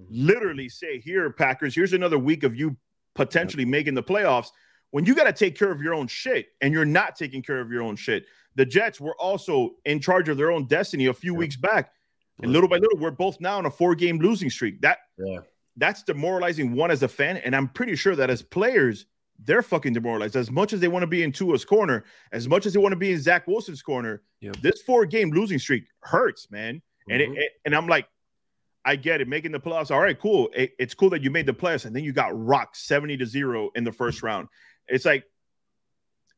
mm-hmm. 0.00 0.26
literally 0.26 0.68
say, 0.68 0.98
Here, 0.98 1.30
Packers, 1.30 1.74
here's 1.74 1.92
another 1.92 2.18
week 2.18 2.44
of 2.44 2.56
you 2.56 2.76
potentially 3.14 3.64
making 3.64 3.94
the 3.94 4.02
playoffs. 4.02 4.48
When 4.90 5.04
you 5.04 5.14
got 5.14 5.24
to 5.24 5.32
take 5.32 5.58
care 5.58 5.70
of 5.70 5.82
your 5.82 5.94
own 5.94 6.06
shit 6.06 6.46
and 6.60 6.72
you're 6.72 6.84
not 6.84 7.16
taking 7.16 7.42
care 7.42 7.60
of 7.60 7.70
your 7.70 7.82
own 7.82 7.96
shit. 7.96 8.24
The 8.54 8.64
Jets 8.64 9.00
were 9.00 9.14
also 9.16 9.72
in 9.84 10.00
charge 10.00 10.30
of 10.30 10.38
their 10.38 10.50
own 10.50 10.66
destiny 10.66 11.06
a 11.06 11.12
few 11.14 11.34
weeks 11.34 11.56
back. 11.56 11.92
And 12.42 12.52
little 12.52 12.68
by 12.68 12.76
little, 12.76 12.98
we're 12.98 13.10
both 13.10 13.38
now 13.40 13.58
on 13.58 13.66
a 13.66 13.70
four 13.70 13.94
game 13.94 14.18
losing 14.18 14.48
streak. 14.48 14.80
That 14.80 14.98
Yeah. 15.18 15.40
that's 15.76 16.02
demoralizing 16.02 16.72
one 16.72 16.90
as 16.90 17.02
a 17.02 17.08
fan. 17.08 17.36
And 17.38 17.54
I'm 17.54 17.68
pretty 17.68 17.96
sure 17.96 18.16
that 18.16 18.30
as 18.30 18.40
players, 18.42 19.04
they're 19.44 19.62
fucking 19.62 19.92
demoralized. 19.92 20.34
As 20.36 20.50
much 20.50 20.72
as 20.72 20.80
they 20.80 20.88
want 20.88 21.02
to 21.02 21.06
be 21.06 21.22
in 21.22 21.32
Tua's 21.32 21.64
corner, 21.64 22.04
as 22.32 22.48
much 22.48 22.66
as 22.66 22.72
they 22.72 22.78
want 22.78 22.92
to 22.92 22.96
be 22.96 23.12
in 23.12 23.20
Zach 23.20 23.46
Wilson's 23.46 23.82
corner, 23.82 24.22
Yep. 24.40 24.56
this 24.56 24.82
four 24.82 25.06
game 25.06 25.30
losing 25.30 25.58
streak 25.58 25.84
hurts, 26.00 26.50
man. 26.50 26.82
And 27.08 27.20
Mhm. 27.22 27.36
it, 27.36 27.52
and 27.64 27.74
I'm 27.74 27.86
like, 27.86 28.08
I 28.84 28.96
get 28.96 29.20
it, 29.20 29.28
making 29.28 29.52
the 29.52 29.60
playoffs. 29.60 29.90
All 29.90 30.00
right, 30.00 30.18
cool. 30.18 30.50
It- 30.54 30.74
it's 30.78 30.94
cool 30.94 31.10
that 31.10 31.22
you 31.22 31.30
made 31.30 31.46
the 31.46 31.52
playoffs, 31.54 31.84
and 31.86 31.94
then 31.94 32.04
you 32.04 32.12
got 32.12 32.30
rocked 32.38 32.76
70 32.76 33.16
to 33.18 33.26
zero 33.26 33.70
in 33.74 33.84
the 33.84 33.92
first 33.92 34.22
round. 34.22 34.48
It's 34.88 35.04
like 35.04 35.24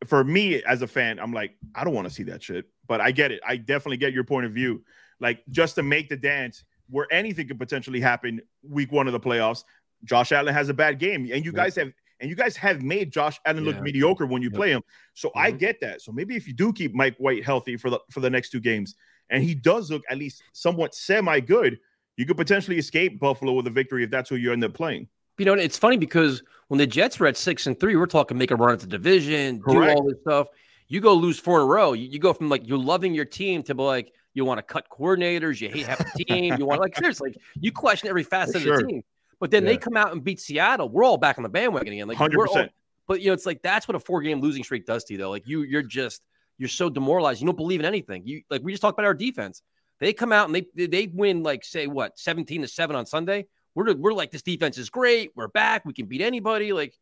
for 0.07 0.23
me 0.25 0.63
as 0.63 0.81
a 0.83 0.87
fan, 0.87 1.19
I'm 1.19 1.33
like, 1.33 1.57
I 1.75 1.85
don't 1.85 1.95
want 1.95 2.09
to 2.09 2.15
see 2.15 2.23
that 2.25 2.43
shit. 2.43 2.67
But 2.87 3.01
I 3.01 3.11
get 3.11 3.33
it. 3.33 3.41
I 3.47 3.57
definitely 3.57 3.97
get 3.99 4.13
your 4.13 4.25
point 4.25 4.47
of 4.47 4.53
view. 4.53 4.85
Like 5.21 5.43
just 5.51 5.75
to 5.75 5.83
make 5.83 6.09
the 6.09 6.17
dance 6.17 6.65
where 6.89 7.07
anything 7.11 7.49
could 7.49 7.59
potentially 7.59 8.01
happen 8.01 8.41
week 8.63 8.93
one 8.93 9.07
of 9.07 9.13
the 9.13 9.21
playoffs. 9.21 9.65
Josh 10.05 10.31
Allen 10.33 10.55
has 10.55 10.69
a 10.69 10.75
bad 10.75 10.99
game, 10.99 11.23
and 11.33 11.45
you 11.45 11.51
Yep. 11.51 11.55
guys 11.55 11.77
have 11.77 11.93
and 12.21 12.29
you 12.29 12.37
guys 12.37 12.57
have 12.57 12.83
made 12.83 13.13
Josh 13.13 13.39
Allen 13.45 13.65
look 13.65 13.77
Yeah. 13.77 13.83
mediocre 13.83 14.27
when 14.27 14.43
you 14.43 14.49
Yep. 14.49 14.57
play 14.57 14.71
him. 14.71 14.83
So 15.15 15.31
I 15.35 15.53
Mhm. 15.53 15.59
get 15.59 15.81
that. 15.81 16.03
So 16.03 16.13
maybe 16.13 16.37
if 16.37 16.47
you 16.47 16.53
do 16.55 16.73
keep 16.73 16.95
Mike 16.95 17.17
White 17.19 17.45
healthy 17.45 17.77
for 17.77 17.91
the 17.91 18.01
for 18.11 18.21
the 18.21 18.31
next 18.31 18.51
two 18.51 18.61
games, 18.61 18.95
and 19.31 19.43
he 19.43 19.55
does 19.55 19.91
look 19.91 20.03
at 20.11 20.19
least 20.19 20.43
somewhat 20.53 20.95
semi 20.95 21.41
good, 21.41 21.79
you 22.17 22.27
could 22.27 22.37
potentially 22.37 22.79
escape 22.79 23.21
Buffalo 23.21 23.53
with 23.53 23.67
a 23.67 23.71
victory 23.71 24.05
if 24.05 24.11
that's 24.11 24.29
who 24.31 24.37
you 24.37 24.53
end 24.53 24.65
up 24.65 24.75
playing. 24.75 25.09
You 25.39 25.45
know, 25.45 25.55
it's 25.55 25.79
funny 25.79 25.97
because 25.97 26.43
when 26.67 26.79
the 26.79 26.87
Jets 26.87 27.21
were 27.21 27.29
at 27.29 27.37
six 27.37 27.67
and 27.69 27.79
three, 27.79 27.95
we're 27.95 28.07
talking 28.07 28.37
make 28.37 28.51
a 28.51 28.57
run 28.57 28.73
at 28.73 28.81
the 28.81 28.89
division, 28.89 29.63
do 29.69 29.89
all 29.89 30.03
this 30.03 30.21
stuff. 30.23 30.49
You 30.89 31.01
go 31.01 31.15
lose 31.15 31.39
four 31.39 31.59
in 31.59 31.65
a 31.65 31.67
row. 31.67 31.93
You, 31.93 32.09
you 32.09 32.19
go 32.19 32.33
from 32.33 32.49
like 32.49 32.67
you're 32.67 32.79
loving 32.79 33.15
your 33.15 33.27
team 33.27 33.63
to 33.65 33.75
be 33.75 33.83
like 33.83 34.13
you 34.35 34.45
want 34.45 34.59
to 34.59 34.63
cut 34.63 34.89
coordinators, 34.91 35.61
you 35.61 35.69
hate 35.69 35.87
half 35.87 35.99
the 35.99 36.25
team, 36.25 36.57
you 36.59 36.67
want 36.67 36.81
like 36.81 36.97
seriously, 36.97 37.35
you 37.61 37.71
question 37.71 38.09
every 38.09 38.25
facet 38.25 38.63
For 38.63 38.71
of 38.73 38.79
the 38.79 38.87
team. 38.87 39.03
But 39.41 39.51
then 39.51 39.65
they 39.65 39.77
come 39.77 39.97
out 39.97 40.13
and 40.13 40.23
beat 40.23 40.41
Seattle. 40.41 40.89
We're 40.89 41.05
all 41.05 41.17
back 41.17 41.39
on 41.39 41.43
the 41.43 41.49
bandwagon 41.49 41.93
again. 41.93 42.09
Like 42.09 42.17
Hundred 42.19 42.39
we're 42.39 42.49
all- 42.49 42.55
percent. 42.55 42.73
But 43.07 43.21
you 43.23 43.29
know, 43.29 43.33
it's 43.33 43.47
like 43.47 43.63
that's 43.63 43.89
what 43.89 43.95
a 43.95 44.01
four 44.01 44.21
game 44.21 44.41
losing 44.41 44.63
streak 44.63 44.85
does 44.85 45.05
to 45.05 45.15
you, 45.15 45.19
though. 45.19 45.31
Like 45.31 45.47
you, 45.47 45.63
you're 45.63 45.83
just 45.83 46.23
you're 46.59 46.69
so 46.69 46.91
demoralized. 46.91 47.41
You 47.41 47.47
don't 47.47 47.57
believe 47.57 47.81
in 47.81 47.87
anything. 47.87 48.23
You 48.27 48.43
like 48.51 48.63
we 48.63 48.73
just 48.73 48.83
talked 48.83 48.99
about 48.99 49.07
our 49.07 49.15
defense. 49.15 49.63
They 49.99 50.13
come 50.13 50.31
out 50.33 50.49
and 50.51 50.67
they 50.75 50.87
they 50.87 51.07
win 51.07 51.43
like 51.43 51.65
say 51.65 51.87
what 51.87 52.19
seventeen 52.19 52.61
to 52.63 52.69
seven 52.69 52.97
on 52.97 53.07
Sunday. 53.07 53.47
We're 53.75 53.95
we're 53.95 54.13
like 54.13 54.31
this 54.31 54.43
defense 54.43 54.77
is 54.77 54.91
great. 54.91 55.31
We're 55.35 55.49
back. 55.49 55.85
We 55.87 55.95
can 55.95 56.07
beat 56.07 56.21
anybody. 56.21 56.73
Like 56.73 56.99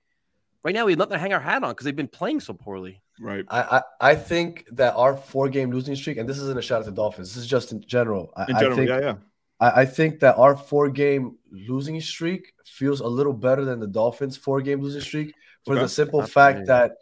right 0.62 0.74
now, 0.74 0.84
we 0.84 0.93
have 0.93 0.99
nothing 0.99 1.14
to 1.14 1.18
hang 1.18 1.32
our 1.32 1.41
hat 1.41 1.64
on 1.64 1.70
because 1.70 1.84
they've 1.84 1.97
been 1.97 2.07
playing 2.07 2.41
so 2.41 2.55
poorly. 2.55 3.03
Right. 3.18 3.45
I, 3.49 3.61
I, 3.62 3.82
I 4.11 4.14
think 4.14 4.66
that 4.72 4.95
our 4.95 5.16
four 5.16 5.49
game 5.49 5.70
losing 5.72 5.97
streak, 5.97 6.18
and 6.18 6.28
this 6.28 6.39
isn't 6.39 6.59
a 6.59 6.62
shot 6.62 6.80
at 6.80 6.84
the 6.84 6.93
Dolphins, 6.93 7.34
this 7.34 7.43
is 7.43 7.49
just 7.49 7.72
in 7.72 7.80
general. 7.80 8.32
I, 8.37 8.45
In 8.49 8.57
I 8.57 8.61
general, 8.61 8.76
think, 8.76 8.89
yeah, 8.91 9.01
yeah. 9.01 9.14
I, 9.61 9.83
I 9.83 9.87
think 9.87 10.21
that 10.21 10.37
our 10.37 10.57
four 10.57 10.89
game 10.91 11.37
losing 11.51 12.01
streak 12.01 12.53
feels 12.65 13.01
a 13.01 13.07
little 13.07 13.33
better 13.33 13.65
than 13.65 13.81
the 13.81 13.87
Dolphins' 13.87 14.37
four 14.37 14.61
game 14.61 14.81
losing 14.81 15.01
streak 15.01 15.35
for 15.65 15.75
Okay. 15.75 15.83
the 15.83 15.89
simple 15.89 16.21
Not 16.21 16.29
for 16.29 16.33
fact 16.33 16.59
me. 16.61 16.65
that 16.67 16.93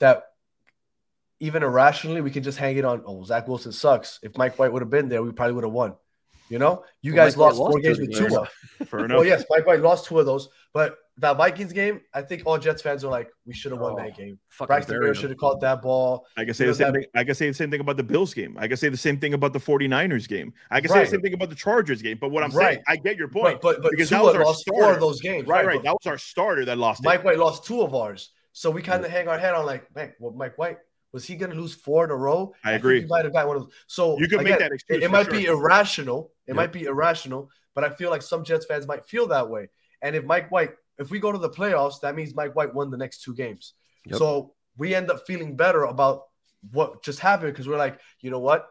that 0.00 0.24
even 1.40 1.62
irrationally 1.62 2.20
we 2.20 2.30
can 2.30 2.42
just 2.42 2.58
hang 2.58 2.76
it 2.76 2.84
on. 2.84 3.02
Oh, 3.06 3.24
Zach 3.24 3.46
Wilson 3.48 3.72
sucks. 3.72 4.18
If 4.22 4.36
Mike 4.38 4.58
White 4.58 4.72
would 4.72 4.82
have 4.82 4.90
been 4.90 5.08
there, 5.08 5.22
we 5.22 5.32
probably 5.32 5.54
would 5.54 5.64
have 5.64 5.72
won. 5.72 5.94
You 6.48 6.58
know, 6.58 6.84
you 7.02 7.12
Well, 7.14 7.24
guys 7.24 7.36
Mike 7.36 7.46
White 7.46 7.54
lost 7.56 7.72
four 7.72 7.80
games 7.80 7.98
with 7.98 8.12
games. 8.12 8.28
Tua. 8.32 8.48
Fair 8.86 9.04
enough. 9.06 9.16
Well, 9.16 9.26
yes, 9.26 9.44
Mike 9.50 9.66
White 9.66 9.80
lost 9.80 10.06
two 10.06 10.18
of 10.18 10.26
those, 10.26 10.48
but 10.72 10.96
that 11.18 11.36
Vikings 11.36 11.72
game, 11.72 12.00
I 12.12 12.22
think 12.22 12.42
all 12.44 12.58
Jets 12.58 12.82
fans 12.82 13.04
are 13.04 13.10
like, 13.10 13.28
we 13.46 13.54
should 13.54 13.70
have 13.70 13.80
won 13.80 13.92
Oh, 13.92 13.96
that 13.96 14.16
game. 14.16 14.38
Fucking 14.48 14.66
Braxton 14.66 14.96
Berrios 14.96 15.00
Bear 15.04 15.14
should 15.14 15.30
have 15.30 15.38
caught 15.38 15.60
that 15.60 15.80
ball. 15.80 16.26
I 16.36 16.44
can 16.44 16.54
say 16.54 16.64
You 16.64 16.70
the 16.72 16.74
same 16.76 16.92
that- 16.92 16.98
thing. 17.00 17.08
I 17.14 17.22
can 17.24 17.34
say 17.36 17.48
the 17.48 17.54
same 17.54 17.70
thing 17.70 17.80
about 17.80 17.96
the 17.96 18.02
Bills 18.02 18.34
game. 18.34 18.56
I 18.58 18.66
can 18.66 18.76
say 18.76 18.88
the 18.88 18.96
same 18.96 19.18
thing 19.20 19.32
about 19.34 19.52
the 19.52 19.60
49ers 19.60 20.26
game. 20.28 20.52
I 20.72 20.80
can 20.80 20.90
say 20.90 21.04
the 21.04 21.10
same 21.10 21.20
thing 21.22 21.34
about 21.34 21.50
the 21.50 21.54
Chargers 21.54 22.02
game. 22.02 22.18
But 22.20 22.30
what 22.30 22.42
I'm 22.42 22.50
Right. 22.50 22.74
saying, 22.74 22.84
I 22.88 22.96
get 22.96 23.16
your 23.16 23.28
point. 23.28 23.60
But 23.60 23.76
but 23.76 23.82
but 23.82 23.90
because 23.92 24.08
Tua 24.08 24.18
that 24.18 24.24
was 24.24 24.34
our 24.34 24.44
lost 24.44 24.68
four 24.68 24.78
starter. 24.80 24.94
of 24.94 25.00
those 25.00 25.20
games. 25.20 25.46
right, 25.46 25.64
Right, 25.64 25.74
right. 25.76 25.84
That 25.84 25.92
was 25.92 26.06
our 26.06 26.18
starter 26.18 26.64
that 26.64 26.78
lost 26.78 27.04
Mike 27.04 27.20
it. 27.20 27.24
White 27.26 27.38
lost 27.38 27.64
two 27.64 27.80
of 27.82 27.94
ours. 27.94 28.30
So 28.52 28.70
we 28.70 28.82
kind 28.82 29.04
of 29.04 29.10
hang 29.10 29.28
our 29.28 29.38
head 29.38 29.54
on 29.54 29.66
like, 29.66 29.94
man, 29.94 30.12
well, 30.18 30.32
Mike 30.32 30.58
White, 30.58 30.78
was 31.12 31.24
he 31.24 31.36
gonna 31.36 31.54
lose 31.54 31.74
four 31.74 32.04
in 32.04 32.10
a 32.10 32.16
row? 32.16 32.52
I 32.64 32.70
think 32.70 32.80
agree. 32.80 33.00
he 33.02 33.06
might 33.06 33.24
have 33.24 33.32
got 33.32 33.46
one 33.46 33.56
of 33.56 33.62
those. 33.64 33.72
So 33.86 34.18
You 34.18 34.26
can 34.26 34.42
make 34.42 34.58
that 34.58 34.72
excuse. 34.72 34.98
It, 34.98 35.04
it 35.04 35.10
might 35.12 35.26
sure. 35.26 35.32
be 35.34 35.44
irrational. 35.46 36.32
It 36.46 36.50
Yep. 36.50 36.56
might 36.56 36.72
be 36.72 36.84
irrational, 36.84 37.50
but 37.76 37.84
I 37.84 37.90
feel 37.90 38.10
like 38.10 38.22
some 38.22 38.42
Jets 38.44 38.66
fans 38.66 38.86
might 38.88 39.04
feel 39.06 39.28
that 39.28 39.48
way. 39.48 39.68
And 40.02 40.14
if 40.16 40.24
Mike 40.24 40.50
White, 40.50 40.72
if 40.98 41.10
we 41.10 41.18
go 41.18 41.32
to 41.32 41.38
the 41.38 41.50
playoffs, 41.50 42.00
that 42.02 42.14
means 42.14 42.34
Mike 42.34 42.54
White 42.54 42.74
won 42.74 42.90
the 42.90 42.96
next 42.96 43.22
two 43.22 43.34
games. 43.34 43.74
Yep. 44.06 44.18
So 44.18 44.54
we 44.76 44.94
end 44.94 45.10
up 45.10 45.26
feeling 45.26 45.56
better 45.56 45.84
about 45.84 46.24
what 46.72 47.02
just 47.02 47.20
happened 47.20 47.52
because 47.52 47.68
we're 47.68 47.76
like, 47.78 48.00
you 48.20 48.30
know 48.30 48.38
what? 48.40 48.68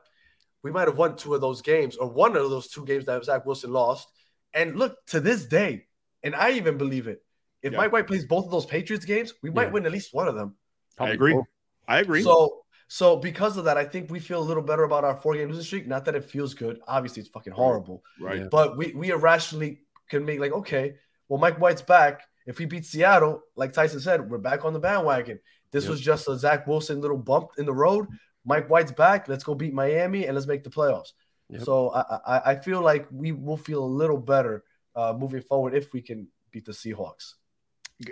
We 0.63 0.71
might 0.71 0.87
have 0.87 0.97
won 0.97 1.15
two 1.15 1.33
of 1.35 1.41
those 1.41 1.61
games 1.61 1.95
or 1.97 2.07
one 2.07 2.35
of 2.35 2.49
those 2.49 2.69
two 2.69 2.85
games 2.85 3.05
that 3.05 3.23
Zach 3.25 3.45
Wilson 3.45 3.71
lost. 3.71 4.07
And 4.53 4.75
look, 4.77 4.97
to 5.07 5.19
this 5.19 5.45
day, 5.45 5.87
and 6.23 6.35
I 6.35 6.51
even 6.51 6.77
believe 6.77 7.07
it. 7.07 7.23
If 7.61 7.71
Yeah. 7.73 7.79
Mike 7.79 7.91
White 7.91 8.07
plays 8.07 8.25
both 8.25 8.45
of 8.45 8.51
those 8.51 8.65
Patriots 8.65 9.05
games, 9.05 9.33
we 9.41 9.49
might 9.49 9.65
Yeah. 9.67 9.71
win 9.71 9.85
at 9.85 9.91
least 9.91 10.13
one 10.13 10.27
of 10.27 10.35
them. 10.35 10.55
I 10.99 11.09
agree. 11.09 11.33
both. 11.33 11.45
I 11.87 11.99
agree. 11.99 12.23
So 12.23 12.59
so 12.87 13.15
because 13.17 13.57
of 13.57 13.65
that, 13.65 13.77
I 13.77 13.85
think 13.85 14.11
we 14.11 14.19
feel 14.19 14.39
a 14.39 14.43
little 14.43 14.61
better 14.61 14.83
about 14.83 15.03
our 15.03 15.15
four 15.19 15.33
game 15.33 15.49
losing 15.49 15.63
streak. 15.63 15.87
Not 15.87 16.05
that 16.05 16.15
it 16.15 16.23
feels 16.25 16.53
good. 16.53 16.79
Obviously, 16.87 17.21
it's 17.21 17.29
fucking 17.29 17.53
horrible. 17.53 18.03
right. 18.19 18.49
But 18.49 18.77
we 18.77 18.93
we 18.93 19.09
irrationally 19.09 19.81
can 20.09 20.23
make 20.25 20.39
like, 20.39 20.51
okay, 20.51 20.95
well, 21.29 21.39
Mike 21.39 21.59
White's 21.59 21.81
back. 21.81 22.21
If 22.45 22.57
he 22.57 22.65
beats 22.65 22.89
Seattle, 22.89 23.41
like 23.55 23.71
Tyson 23.73 23.99
said, 23.99 24.29
we're 24.29 24.37
back 24.37 24.65
on 24.65 24.73
the 24.73 24.79
bandwagon. 24.79 25.39
This 25.71 25.85
Yep. 25.85 25.91
was 25.91 26.01
just 26.01 26.27
a 26.27 26.37
Zach 26.37 26.67
Wilson 26.67 27.01
little 27.01 27.17
bump 27.17 27.51
in 27.57 27.65
the 27.65 27.73
road. 27.73 28.07
Mike 28.45 28.69
White's 28.69 28.91
back. 28.91 29.27
Let's 29.27 29.43
go 29.43 29.55
beat 29.55 29.73
Miami 29.73 30.25
and 30.25 30.35
let's 30.35 30.47
make 30.47 30.63
the 30.63 30.69
playoffs. 30.69 31.13
Yep. 31.49 31.61
So 31.63 31.89
I, 31.91 32.19
I 32.25 32.51
I 32.51 32.55
feel 32.55 32.81
like 32.81 33.07
we 33.11 33.31
will 33.31 33.57
feel 33.57 33.83
a 33.83 33.85
little 33.85 34.17
better 34.17 34.63
uh, 34.95 35.13
moving 35.17 35.41
forward 35.41 35.73
if 35.73 35.93
we 35.93 36.01
can 36.01 36.27
beat 36.51 36.65
the 36.65 36.71
Seahawks. 36.71 37.33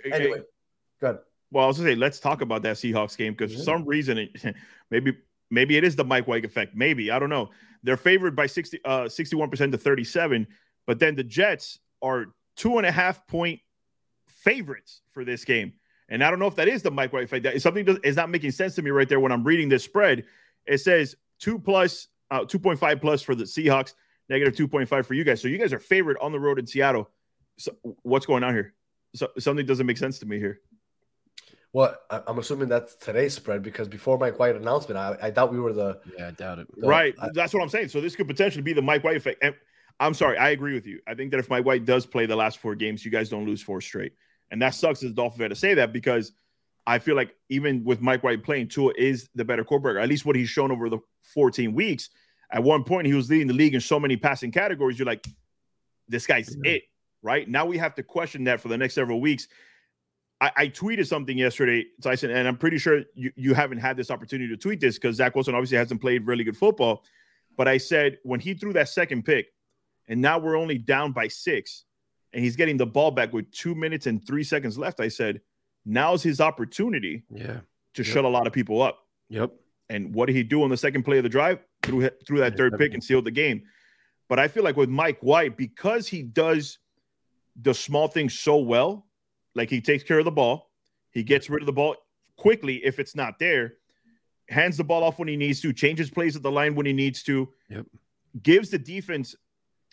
Anyway, 0.05 0.41
good. 0.99 1.19
Well, 1.51 1.65
I 1.65 1.67
was 1.67 1.77
gonna 1.77 1.89
say 1.89 1.95
let's 1.95 2.19
talk 2.19 2.41
about 2.41 2.61
that 2.63 2.77
Seahawks 2.77 3.17
game 3.17 3.33
because 3.33 3.53
for 3.53 3.61
some 3.61 3.85
reason, 3.85 4.17
it, 4.17 4.55
maybe 4.89 5.17
maybe 5.49 5.75
it 5.77 5.83
is 5.83 5.95
the 5.95 6.05
Mike 6.05 6.27
White 6.27 6.45
effect. 6.45 6.75
Maybe 6.75 7.11
I 7.11 7.19
don't 7.19 7.29
know. 7.29 7.49
They're 7.83 7.97
favored 7.97 8.35
by 8.35 8.45
60 8.45 8.79
uh 8.85 9.09
61 9.09 9.49
percent 9.49 9.71
to 9.73 9.77
37, 9.77 10.47
but 10.87 10.99
then 10.99 11.15
the 11.15 11.23
Jets 11.23 11.79
are 12.01 12.27
two 12.55 12.77
and 12.77 12.85
a 12.85 12.91
half 12.91 13.25
point 13.27 13.59
favorites 14.27 15.01
for 15.11 15.23
this 15.25 15.45
game. 15.45 15.73
And 16.09 16.23
I 16.23 16.29
don't 16.29 16.39
know 16.39 16.47
if 16.47 16.55
that 16.55 16.67
is 16.67 16.81
the 16.81 16.91
Mike 16.91 17.13
White 17.13 17.23
effect. 17.23 17.43
That 17.43 17.61
something 17.61 17.85
does, 17.85 17.97
is 18.03 18.15
not 18.15 18.29
making 18.29 18.51
sense 18.51 18.75
to 18.75 18.81
me 18.81 18.91
right 18.91 19.07
there 19.07 19.19
when 19.19 19.31
I'm 19.31 19.43
reading 19.43 19.69
this 19.69 19.83
spread. 19.83 20.25
It 20.65 20.79
says 20.79 21.15
two 21.39 21.57
plus 21.57 22.07
uh 22.29 22.41
2.5 22.41 23.01
plus 23.01 23.21
for 23.21 23.35
the 23.35 23.43
Seahawks, 23.45 23.93
negative 24.29 24.53
2.5 24.55 25.05
for 25.05 25.13
you 25.13 25.23
guys. 25.23 25.41
So 25.41 25.47
you 25.47 25.57
guys 25.57 25.73
are 25.73 25.79
favored 25.79 26.17
on 26.21 26.31
the 26.31 26.39
road 26.39 26.59
in 26.59 26.67
Seattle. 26.67 27.09
So 27.57 27.71
what's 28.03 28.25
going 28.25 28.43
on 28.43 28.53
here? 28.53 28.73
So 29.15 29.29
something 29.39 29.65
doesn't 29.65 29.85
make 29.85 29.97
sense 29.97 30.19
to 30.19 30.25
me 30.25 30.39
here. 30.39 30.59
Well, 31.73 31.95
I- 32.09 32.21
I'm 32.27 32.37
assuming 32.39 32.67
that's 32.67 32.95
today's 32.95 33.33
spread 33.33 33.63
because 33.63 33.87
before 33.87 34.17
Mike 34.17 34.37
White 34.39 34.55
announcement, 34.55 34.97
I, 34.97 35.27
I 35.27 35.31
thought 35.31 35.51
we 35.53 35.59
were 35.59 35.73
the 35.73 35.99
Yeah, 36.17 36.27
I 36.27 36.31
doubt 36.31 36.59
it. 36.59 36.67
So, 36.79 36.87
right. 36.87 37.15
I- 37.21 37.29
That's 37.33 37.53
what 37.53 37.63
I'm 37.63 37.69
saying. 37.69 37.89
So 37.89 38.01
this 38.01 38.15
could 38.15 38.27
potentially 38.27 38.61
be 38.63 38.73
the 38.73 38.81
Mike 38.81 39.03
White 39.03 39.15
effect. 39.17 39.41
And 39.41 39.55
I'm 40.01 40.13
sorry, 40.15 40.37
I 40.37 40.49
agree 40.49 40.73
with 40.73 40.87
you. 40.87 40.99
I 41.07 41.13
think 41.13 41.31
that 41.31 41.39
if 41.39 41.49
Mike 41.49 41.63
White 41.63 41.85
does 41.85 42.05
play 42.05 42.25
the 42.25 42.35
last 42.35 42.57
four 42.57 42.75
games, 42.75 43.05
you 43.05 43.11
guys 43.11 43.29
don't 43.29 43.45
lose 43.45 43.61
four 43.61 43.79
straight. 43.81 44.13
And 44.49 44.61
that 44.61 44.73
sucks 44.73 45.03
as 45.03 45.11
a 45.11 45.13
Dolphin 45.13 45.39
fan 45.39 45.49
to 45.51 45.55
say 45.55 45.75
that 45.75 45.93
because 45.93 46.33
I 46.87 46.97
feel 46.99 47.15
like 47.15 47.35
even 47.49 47.83
with 47.83 48.01
Mike 48.01 48.23
White 48.23 48.43
playing, 48.43 48.67
Tua 48.67 48.93
is 48.97 49.29
the 49.35 49.45
better 49.45 49.63
quarterback. 49.63 50.01
At 50.03 50.09
least 50.09 50.25
what 50.25 50.35
he's 50.35 50.49
shown 50.49 50.71
over 50.71 50.89
the 50.89 50.97
14 51.33 51.73
weeks. 51.73 52.09
At 52.51 52.63
one 52.63 52.83
point, 52.83 53.07
he 53.07 53.13
was 53.13 53.29
leading 53.29 53.47
the 53.47 53.53
league 53.53 53.75
in 53.75 53.79
so 53.79 53.99
many 53.99 54.17
passing 54.17 54.51
categories. 54.51 54.97
You're 54.99 55.05
like, 55.05 55.25
this 56.07 56.25
guy's 56.25 56.53
Yeah. 56.63 56.73
it, 56.73 56.83
right? 57.21 57.47
Now 57.47 57.65
we 57.65 57.77
have 57.77 57.95
to 57.95 58.03
question 58.03 58.43
that 58.45 58.59
for 58.59 58.67
the 58.67 58.77
next 58.77 58.95
several 58.95 59.21
weeks. 59.21 59.47
I, 60.41 60.51
I 60.57 60.67
tweeted 60.67 61.05
something 61.07 61.37
yesterday, 61.37 61.85
Tyson, 62.01 62.31
and 62.31 62.47
I'm 62.47 62.57
pretty 62.57 62.79
sure 62.79 63.03
you, 63.13 63.31
you 63.35 63.53
haven't 63.53 63.77
had 63.77 63.95
this 63.95 64.09
opportunity 64.09 64.49
to 64.49 64.57
tweet 64.57 64.79
this 64.81 64.95
because 64.95 65.17
Zach 65.17 65.35
Wilson 65.35 65.53
obviously 65.53 65.77
hasn't 65.77 66.01
played 66.01 66.25
really 66.25 66.43
good 66.43 66.57
football. 66.57 67.03
But 67.55 67.67
I 67.67 67.77
said 67.77 68.17
when 68.23 68.39
he 68.39 68.55
threw 68.55 68.73
that 68.73 68.89
second 68.89 69.23
pick, 69.23 69.53
and 70.07 70.21
now 70.21 70.37
we're 70.39 70.57
only 70.57 70.77
down 70.77 71.11
by 71.11 71.27
six, 71.27 71.85
and 72.33 72.43
he's 72.43 72.55
getting 72.55 72.77
the 72.77 72.85
ball 72.85 73.11
back 73.11 73.33
with 73.33 73.51
two 73.51 73.75
minutes 73.75 74.07
and 74.07 74.25
three 74.25 74.43
seconds 74.43 74.77
left. 74.77 74.99
I 74.99 75.07
said, 75.07 75.41
now's 75.85 76.23
his 76.23 76.39
opportunity 76.41 77.23
Yeah. 77.29 77.61
to 77.95 78.03
Yep. 78.03 78.05
shut 78.13 78.25
a 78.25 78.29
lot 78.29 78.47
of 78.47 78.53
people 78.53 78.81
up. 78.81 79.07
Yep. 79.29 79.51
And 79.89 80.13
what 80.13 80.27
did 80.27 80.35
he 80.35 80.43
do 80.43 80.63
on 80.63 80.69
the 80.69 80.77
second 80.77 81.03
play 81.03 81.17
of 81.17 81.23
the 81.23 81.29
drive? 81.29 81.59
Threw 81.83 82.09
through 82.25 82.39
that 82.39 82.55
third 82.57 82.77
pick 82.77 82.93
and 82.93 83.03
sealed 83.03 83.25
the 83.25 83.31
game. 83.31 83.63
But 84.29 84.39
I 84.39 84.47
feel 84.47 84.63
like 84.63 84.77
with 84.77 84.89
Mike 84.89 85.19
White, 85.21 85.57
because 85.57 86.07
he 86.07 86.21
does 86.23 86.79
the 87.61 87.73
small 87.73 88.07
things 88.07 88.39
so 88.39 88.57
well, 88.57 89.07
like 89.55 89.69
he 89.69 89.81
takes 89.81 90.03
care 90.03 90.19
of 90.19 90.25
the 90.25 90.31
ball, 90.31 90.71
he 91.11 91.23
gets 91.23 91.49
rid 91.49 91.61
of 91.61 91.65
the 91.65 91.73
ball 91.73 91.97
quickly 92.37 92.83
if 92.85 92.97
it's 92.99 93.13
not 93.15 93.39
there, 93.39 93.73
hands 94.47 94.77
the 94.77 94.83
ball 94.85 95.03
off 95.03 95.19
when 95.19 95.27
he 95.27 95.35
needs 95.35 95.59
to, 95.61 95.73
changes 95.73 96.09
plays 96.09 96.35
at 96.37 96.43
the 96.43 96.51
line 96.51 96.75
when 96.75 96.85
he 96.85 96.93
needs 96.93 97.23
to, 97.23 97.49
Yep. 97.69 97.87
gives 98.41 98.69
the 98.69 98.77
defense, 98.79 99.35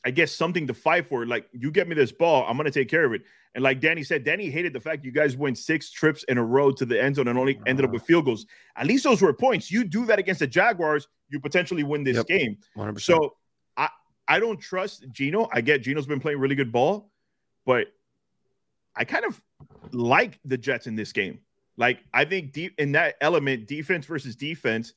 I 0.04 0.10
guess, 0.10 0.32
something 0.32 0.66
to 0.68 0.74
fight 0.74 1.06
for. 1.06 1.26
Like, 1.26 1.48
you 1.52 1.70
get 1.70 1.88
me 1.88 1.94
this 1.94 2.12
ball, 2.12 2.44
I'm 2.48 2.56
going 2.56 2.66
to 2.66 2.70
take 2.70 2.88
care 2.88 3.04
of 3.04 3.12
it. 3.12 3.22
And 3.54 3.64
like 3.64 3.80
Danny 3.80 4.04
said, 4.04 4.24
Danny 4.24 4.50
hated 4.50 4.72
the 4.72 4.80
fact 4.80 5.04
you 5.04 5.10
guys 5.10 5.36
went 5.36 5.58
six 5.58 5.90
trips 5.90 6.22
in 6.24 6.38
a 6.38 6.44
row 6.44 6.70
to 6.70 6.84
the 6.84 7.02
end 7.02 7.16
zone 7.16 7.26
and 7.28 7.38
only 7.38 7.60
ended 7.66 7.84
up 7.84 7.90
with 7.90 8.02
field 8.02 8.26
goals. 8.26 8.46
At 8.76 8.86
least 8.86 9.02
those 9.04 9.20
were 9.20 9.32
points. 9.32 9.70
You 9.70 9.84
do 9.84 10.04
that 10.06 10.18
against 10.18 10.38
the 10.40 10.46
Jaguars, 10.46 11.08
you 11.28 11.40
potentially 11.40 11.82
win 11.82 12.04
this 12.04 12.16
Yep. 12.18 12.26
game. 12.26 12.58
100%. 12.76 13.00
So 13.00 13.36
I 13.76 13.88
I 14.28 14.38
don't 14.38 14.58
trust 14.60 15.06
Geno. 15.10 15.48
I 15.52 15.60
get 15.62 15.82
Geno's 15.82 16.06
been 16.06 16.20
playing 16.20 16.38
really 16.38 16.54
good 16.54 16.70
ball, 16.70 17.10
but 17.64 17.86
I 18.94 19.04
kind 19.04 19.24
of 19.24 19.42
like 19.92 20.38
the 20.44 20.58
Jets 20.58 20.86
in 20.86 20.94
this 20.94 21.12
game. 21.12 21.40
Like 21.76 22.00
I 22.12 22.24
think 22.24 22.52
deep 22.52 22.74
in 22.78 22.92
that 22.92 23.16
element, 23.20 23.66
defense 23.66 24.04
versus 24.06 24.36
defense, 24.36 24.92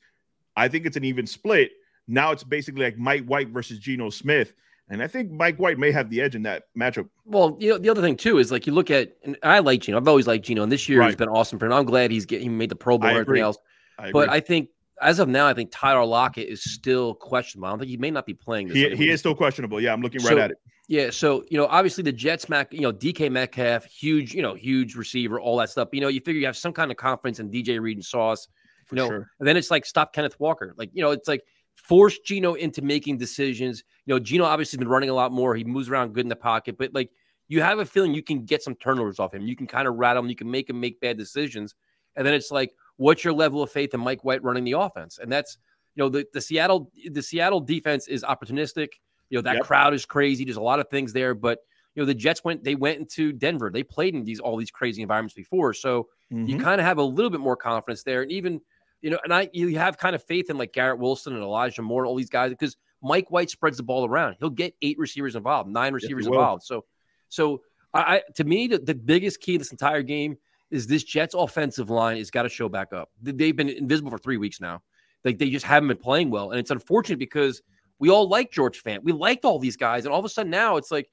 I 0.56 0.68
think 0.68 0.84
it's 0.86 0.96
an 0.96 1.04
even 1.04 1.26
split. 1.26 1.70
Now 2.06 2.32
it's 2.32 2.44
basically 2.44 2.84
like 2.84 2.98
Mike 2.98 3.24
White 3.24 3.48
versus 3.48 3.78
Geno 3.78 4.10
Smith. 4.10 4.52
And 4.92 5.02
I 5.02 5.06
think 5.06 5.30
Mike 5.30 5.56
White 5.56 5.78
may 5.78 5.90
have 5.90 6.10
the 6.10 6.20
edge 6.20 6.34
in 6.34 6.42
that 6.42 6.64
matchup. 6.78 7.08
Well, 7.24 7.56
you 7.58 7.70
know, 7.70 7.78
the 7.78 7.88
other 7.88 8.02
thing 8.02 8.14
too 8.14 8.36
is 8.36 8.52
like 8.52 8.66
you 8.66 8.74
look 8.74 8.90
at, 8.90 9.16
and 9.24 9.38
I 9.42 9.60
like 9.60 9.80
Geno. 9.80 9.96
I've 9.96 10.06
always 10.06 10.26
liked 10.26 10.44
Geno, 10.44 10.62
and 10.62 10.70
this 10.70 10.86
year 10.86 11.02
he's 11.02 11.16
been 11.16 11.30
awesome 11.30 11.58
for 11.58 11.64
him. 11.64 11.72
I'm 11.72 11.86
glad 11.86 12.10
he's 12.10 12.26
getting 12.26 12.50
he 12.50 12.54
made 12.54 12.68
the 12.68 12.76
Pro 12.76 12.98
Bowl 12.98 13.08
and 13.08 13.18
everything 13.18 13.42
else. 13.42 13.56
I 13.98 14.12
But. 14.12 14.28
I 14.28 14.40
think 14.40 14.68
as 15.00 15.18
of 15.18 15.28
now, 15.28 15.46
I 15.46 15.54
think 15.54 15.70
Tyler 15.72 16.04
Lockett 16.04 16.46
is 16.46 16.62
still 16.62 17.14
questionable. 17.14 17.68
I 17.68 17.70
don't 17.70 17.78
think 17.78 17.90
he 17.90 17.96
may 17.96 18.10
not 18.10 18.26
be 18.26 18.34
playing. 18.34 18.68
This 18.68 18.76
he, 18.76 18.96
he 18.96 19.08
is 19.08 19.20
still 19.20 19.34
questionable. 19.34 19.80
Yeah, 19.80 19.94
I'm 19.94 20.02
looking 20.02 20.22
right 20.22 20.32
So- 20.32 20.38
at 20.38 20.50
it. 20.50 20.58
Yeah, 20.88 21.08
so 21.08 21.42
you 21.48 21.56
know, 21.56 21.66
obviously 21.68 22.02
the 22.02 22.12
Jets, 22.12 22.50
Mac, 22.50 22.70
you 22.70 22.82
know, 22.82 22.92
DK 22.92 23.30
Metcalf, 23.30 23.86
huge, 23.86 24.34
you 24.34 24.42
know, 24.42 24.52
huge 24.52 24.94
receiver, 24.94 25.40
all 25.40 25.56
that 25.56 25.70
stuff. 25.70 25.88
You 25.92 26.02
know, 26.02 26.08
you 26.08 26.20
figure 26.20 26.40
you 26.40 26.44
have 26.44 26.56
some 26.56 26.74
kind 26.74 26.90
of 26.90 26.98
confidence 26.98 27.38
in 27.38 27.50
DJ 27.50 27.80
Reed 27.80 27.96
and 27.96 28.04
Sauce. 28.04 28.48
You 28.90 28.96
know, 28.96 29.08
sure. 29.08 29.30
and 29.38 29.48
then 29.48 29.56
it's 29.56 29.70
like 29.70 29.86
stop 29.86 30.12
Kenneth 30.12 30.38
Walker. 30.38 30.74
Like, 30.76 30.90
you 30.92 31.00
know, 31.00 31.12
it's 31.12 31.28
like 31.28 31.44
force 31.76 32.18
Geno 32.18 32.54
into 32.54 32.82
making 32.82 33.16
decisions. 33.16 33.84
You 34.06 34.14
know, 34.14 34.18
Geno 34.18 34.44
obviously 34.44 34.76
has 34.76 34.80
been 34.80 34.88
running 34.88 35.10
a 35.10 35.14
lot 35.14 35.32
more. 35.32 35.54
He 35.54 35.64
moves 35.64 35.88
around 35.88 36.12
good 36.14 36.24
in 36.24 36.28
the 36.28 36.36
pocket, 36.36 36.76
but 36.78 36.92
like 36.92 37.10
you 37.48 37.60
have 37.62 37.78
a 37.78 37.84
feeling 37.84 38.14
you 38.14 38.22
can 38.22 38.44
get 38.44 38.62
some 38.62 38.74
turnovers 38.76 39.18
off 39.20 39.34
him. 39.34 39.42
You 39.42 39.56
can 39.56 39.66
kind 39.66 39.86
of 39.86 39.94
rattle 39.96 40.22
him. 40.22 40.28
You 40.28 40.36
can 40.36 40.50
make 40.50 40.68
him 40.70 40.80
make 40.80 41.00
bad 41.00 41.16
decisions. 41.18 41.74
And 42.16 42.26
then 42.26 42.34
it's 42.34 42.50
like, 42.50 42.74
what's 42.96 43.24
your 43.24 43.32
level 43.32 43.62
of 43.62 43.70
faith 43.70 43.94
in 43.94 44.00
Mike 44.00 44.24
White 44.24 44.42
running 44.42 44.64
the 44.64 44.72
offense? 44.72 45.18
And 45.18 45.30
that's, 45.30 45.56
you 45.94 46.02
know, 46.02 46.08
the, 46.08 46.26
the 46.32 46.40
Seattle, 46.40 46.90
the 47.10 47.22
Seattle 47.22 47.60
defense 47.60 48.08
is 48.08 48.22
opportunistic. 48.22 48.88
You 49.30 49.38
know, 49.38 49.42
that 49.42 49.58
Yep. 49.58 49.60
crowd 49.60 49.94
is 49.94 50.04
crazy. 50.04 50.44
There's 50.44 50.56
a 50.56 50.62
lot 50.62 50.80
of 50.80 50.88
things 50.88 51.12
there, 51.12 51.34
but 51.34 51.58
you 51.94 52.02
know, 52.02 52.06
the 52.06 52.14
Jets 52.14 52.42
went, 52.44 52.64
they 52.64 52.74
went 52.74 52.98
into 52.98 53.32
Denver. 53.32 53.70
They 53.70 53.82
played 53.82 54.14
in 54.14 54.24
these 54.24 54.40
all 54.40 54.56
these 54.56 54.70
crazy 54.70 55.02
environments 55.02 55.34
before. 55.34 55.74
So 55.74 56.08
you 56.44 56.56
Mhm. 56.56 56.62
kind 56.62 56.80
of 56.80 56.86
have 56.86 56.98
a 56.98 57.02
little 57.02 57.30
bit 57.30 57.40
more 57.40 57.56
confidence 57.56 58.02
there. 58.02 58.22
And 58.22 58.32
even, 58.32 58.60
you 59.02 59.10
know, 59.10 59.18
and 59.24 59.32
I 59.32 59.48
you 59.52 59.78
have 59.78 59.98
kind 59.98 60.14
of 60.14 60.22
faith 60.24 60.48
in 60.50 60.56
like 60.58 60.72
Garrett 60.72 60.98
Wilson 60.98 61.34
and 61.34 61.42
Elijah 61.42 61.82
Moore 61.82 62.02
and 62.02 62.08
all 62.08 62.16
these 62.16 62.30
guys 62.30 62.50
because 62.50 62.76
Mike 63.02 63.30
White 63.30 63.50
spreads 63.50 63.76
the 63.76 63.82
ball 63.82 64.06
around. 64.06 64.36
He'll 64.38 64.50
get 64.50 64.74
eight 64.82 64.98
receivers 64.98 65.36
involved, 65.36 65.68
nine 65.70 65.92
receivers 65.92 66.26
will. 66.28 66.34
involved. 66.34 66.62
So, 66.62 66.84
so 67.28 67.62
I, 67.92 68.00
I 68.16 68.22
to 68.36 68.44
me, 68.44 68.68
the, 68.68 68.78
the 68.78 68.94
biggest 68.94 69.40
key 69.40 69.54
in 69.54 69.58
this 69.58 69.72
entire 69.72 70.02
game 70.02 70.36
is 70.70 70.86
this 70.86 71.04
Jets 71.04 71.34
offensive 71.34 71.90
line 71.90 72.16
has 72.16 72.30
got 72.30 72.42
to 72.44 72.48
show 72.48 72.68
back 72.68 72.92
up. 72.92 73.10
They- 73.20 73.32
They've 73.32 73.56
been 73.56 73.68
invisible 73.68 74.10
for 74.10 74.18
three 74.18 74.38
weeks 74.38 74.60
now. 74.60 74.82
Like 75.24 75.38
they 75.38 75.50
just 75.50 75.66
haven't 75.66 75.88
been 75.88 75.98
playing 75.98 76.30
well. 76.30 76.50
And 76.50 76.58
it's 76.58 76.70
unfortunate 76.70 77.18
because 77.18 77.62
we 77.98 78.08
all 78.10 78.28
like 78.28 78.50
George 78.50 78.82
Fant. 78.82 79.02
We 79.02 79.12
liked 79.12 79.44
all 79.44 79.58
these 79.58 79.76
guys. 79.76 80.04
And 80.04 80.12
all 80.12 80.18
of 80.18 80.24
a 80.24 80.28
sudden 80.28 80.50
now 80.50 80.76
it's 80.76 80.90
like, 80.90 81.08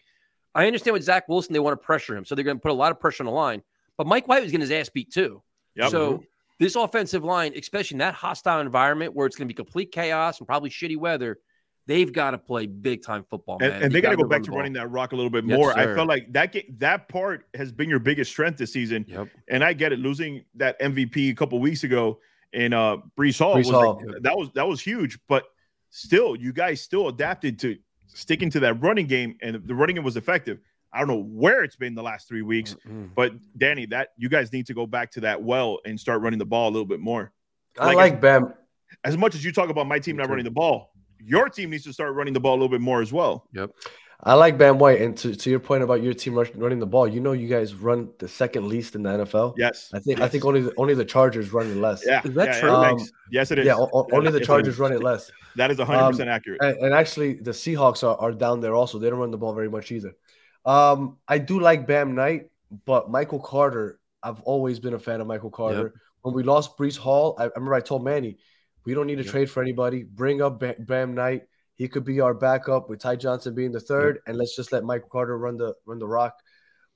I 0.55 0.65
understand 0.65 0.93
with 0.93 1.03
Zach 1.03 1.27
Wilson, 1.29 1.53
they 1.53 1.59
want 1.59 1.79
to 1.79 1.85
pressure 1.85 2.15
him. 2.15 2.25
So 2.25 2.33
they're 2.33 2.43
going 2.43 2.57
to 2.57 2.61
put 2.61 2.71
a 2.71 2.73
lot 2.73 2.91
of 2.91 2.99
pressure 2.99 3.21
on 3.21 3.25
the 3.25 3.31
line. 3.33 3.61
But 3.97 4.07
Mike 4.07 4.27
White 4.27 4.41
was 4.41 4.51
getting 4.51 4.61
his 4.61 4.71
ass 4.71 4.89
beat 4.89 5.11
too. 5.11 5.43
Yep. 5.75 5.91
So 5.91 6.23
this 6.57 6.75
offensive 6.75 7.23
line, 7.23 7.53
especially 7.55 7.95
in 7.95 7.99
that 7.99 8.15
hostile 8.15 8.61
environment 8.61 9.13
where 9.13 9.27
it's 9.27 9.35
going 9.35 9.47
to 9.47 9.53
be 9.53 9.55
complete 9.55 9.91
chaos 9.91 10.39
and 10.39 10.47
probably 10.47 10.69
shitty 10.69 10.97
weather, 10.97 11.37
They've 11.89 12.13
got 12.13 12.31
to 12.31 12.37
play 12.37 12.67
big 12.67 13.01
time 13.03 13.25
football, 13.29 13.57
And, 13.61 13.71
man. 13.73 13.83
and 13.83 13.91
they 13.91 13.97
You 13.97 14.01
got 14.03 14.11
to 14.11 14.17
go 14.17 14.23
back 14.27 14.43
to 14.43 14.51
running 14.51 14.73
that 14.73 14.91
rock 14.91 15.11
a 15.11 15.15
little 15.15 15.31
bit 15.31 15.43
Yes, 15.43 15.57
more. 15.57 15.75
I 15.77 15.85
felt 15.95 16.07
like 16.07 16.31
that 16.33 16.51
ga- 16.53 16.69
that 16.77 17.09
part 17.09 17.47
has 17.55 17.71
been 17.71 17.89
your 17.89 17.97
biggest 17.97 18.29
strength 18.29 18.57
this 18.59 18.71
season. 18.71 19.05
Yep. 19.07 19.27
And 19.49 19.63
I 19.63 19.73
get 19.73 19.91
it. 19.91 19.97
Losing 19.99 20.45
that 20.55 20.79
MVP 20.79 21.31
a 21.31 21.33
couple 21.33 21.57
weeks 21.59 21.83
ago 21.83 22.19
in 22.53 22.73
uh 22.73 22.97
Breece 23.17 23.39
Hall, 23.39 23.55
Breece 23.55 23.65
was 23.65 23.69
Hall. 23.71 24.03
like- 24.07 24.21
that 24.21 24.37
was 24.37 24.49
that 24.53 24.67
was 24.67 24.79
huge. 24.81 25.17
But 25.27 25.45
still, 25.89 26.35
you 26.35 26.53
guys 26.53 26.79
still 26.79 27.07
adapted 27.07 27.57
to 27.59 27.75
sticking 28.05 28.51
to 28.51 28.59
that 28.59 28.81
running 28.81 29.07
game, 29.07 29.35
and 29.41 29.59
the 29.65 29.73
running 29.73 29.95
game 29.95 30.05
was 30.05 30.15
effective. 30.17 30.59
I 30.93 30.99
don't 30.99 31.07
know 31.07 31.23
where 31.23 31.63
it's 31.63 31.75
been 31.75 31.93
the 31.95 32.03
last 32.03 32.27
three 32.27 32.41
weeks, 32.43 32.75
Mm-mm. 32.87 33.09
but 33.15 33.33
Danny, 33.57 33.85
that 33.87 34.09
you 34.17 34.29
guys 34.29 34.51
need 34.53 34.65
to 34.67 34.73
go 34.75 34.85
back 34.87 35.11
to 35.13 35.21
that 35.21 35.41
well 35.41 35.79
and 35.85 35.99
start 35.99 36.21
running 36.21 36.39
the 36.39 36.45
ball 36.45 36.69
a 36.69 36.71
little 36.71 36.85
bit 36.87 36.99
more. 36.99 37.31
I 37.79 37.85
Like 37.87 37.95
like 37.95 38.21
Bam. 38.21 38.53
As 39.03 39.15
much 39.17 39.33
as 39.35 39.45
you 39.45 39.51
talk 39.51 39.69
about 39.69 39.85
my 39.87 39.99
team 39.99 40.17
not 40.17 40.29
running 40.29 40.45
the 40.45 40.49
ball, 40.51 40.91
your 41.19 41.49
team 41.49 41.69
needs 41.69 41.83
to 41.85 41.93
start 41.93 42.13
running 42.15 42.33
the 42.33 42.39
ball 42.39 42.53
a 42.53 42.57
little 42.57 42.69
bit 42.69 42.81
more 42.81 43.01
as 43.01 43.11
well. 43.13 43.47
Yep. 43.53 43.71
I 44.21 44.33
like 44.33 44.57
Bam 44.57 44.79
White. 44.79 44.99
And 45.01 45.17
to, 45.19 45.33
to 45.33 45.49
your 45.49 45.61
point 45.61 45.81
about 45.81 46.03
your 46.03 46.13
team 46.13 46.35
rush, 46.35 46.51
running 46.53 46.79
the 46.79 46.85
ball, 46.85 47.07
you 47.07 47.21
know, 47.21 47.31
you 47.31 47.47
guys 47.47 47.73
run 47.73 48.09
the 48.19 48.27
second 48.27 48.67
least 48.67 48.95
in 48.95 49.03
the 49.03 49.09
NFL. 49.09 49.53
Yes, 49.57 49.89
I 49.93 49.99
think 49.99 50.19
I 50.19 50.27
think 50.27 50.43
only 50.43 50.61
the, 50.61 50.73
only 50.77 50.93
the 50.93 51.05
Chargers 51.05 51.53
run 51.53 51.67
it 51.67 51.77
less. 51.77 52.05
Yeah, 52.05 52.21
Is 52.25 52.33
that 52.35 52.47
yeah, 52.47 52.59
true? 52.59 52.69
yeah, 52.69 52.89
Um, 52.89 53.05
yes, 53.31 53.51
it 53.51 53.59
is. 53.59 53.65
Yeah, 53.65 53.75
o- 53.75 53.89
o- 53.93 54.07
only 54.11 54.31
the 54.31 54.39
Yes, 54.39 54.43
it 54.43 54.45
Chargers 54.47 54.77
run 54.77 54.91
it 54.91 55.01
less. 55.01 55.31
That 55.55 55.71
is 55.71 55.77
100 55.77 56.09
percent 56.09 56.29
accurate. 56.29 56.61
And, 56.61 56.77
and 56.79 56.93
actually, 56.93 57.35
the 57.35 57.51
Seahawks 57.51 58.03
are, 58.03 58.17
are 58.17 58.33
down 58.33 58.59
there 58.59 58.75
also. 58.75 58.99
They 58.99 59.09
don't 59.09 59.19
run 59.19 59.31
the 59.31 59.37
ball 59.37 59.53
very 59.53 59.69
much 59.69 59.91
either. 59.91 60.13
Um, 60.65 61.17
I 61.25 61.37
do 61.37 61.61
like 61.61 61.87
Bam 61.87 62.13
Knight, 62.13 62.49
but 62.85 63.09
Michael 63.09 63.39
Carter, 63.39 63.99
I've 64.21 64.41
always 64.41 64.79
been 64.79 64.93
a 64.93 64.99
fan 64.99 65.21
of 65.21 65.27
Michael 65.27 65.49
Carter. 65.49 65.93
When 66.23 66.35
we 66.35 66.43
lost 66.43 66.77
Breece 66.77 66.97
Hall, 66.97 67.35
I, 67.39 67.45
I 67.45 67.49
remember 67.55 67.73
I 67.73 67.79
told 67.79 68.03
Manny, 68.03 68.37
we 68.85 68.93
don't 68.93 69.07
need 69.07 69.17
to 69.17 69.23
trade 69.23 69.49
for 69.49 69.61
anybody. 69.61 70.03
Bring 70.03 70.41
up 70.41 70.59
Bam, 70.59 70.75
Bam 70.79 71.15
Knight. 71.15 71.43
He 71.75 71.87
could 71.87 72.03
be 72.03 72.19
our 72.19 72.33
backup 72.33 72.89
with 72.89 72.99
Ty 72.99 73.15
Johnson 73.17 73.55
being 73.55 73.71
the 73.71 73.79
third, 73.79 74.19
and 74.27 74.37
let's 74.37 74.55
just 74.55 74.71
let 74.71 74.83
Michael 74.83 75.09
Carter 75.09 75.37
run 75.37 75.57
the 75.57 75.75
run 75.85 75.99
the 75.99 76.07
rock. 76.07 76.35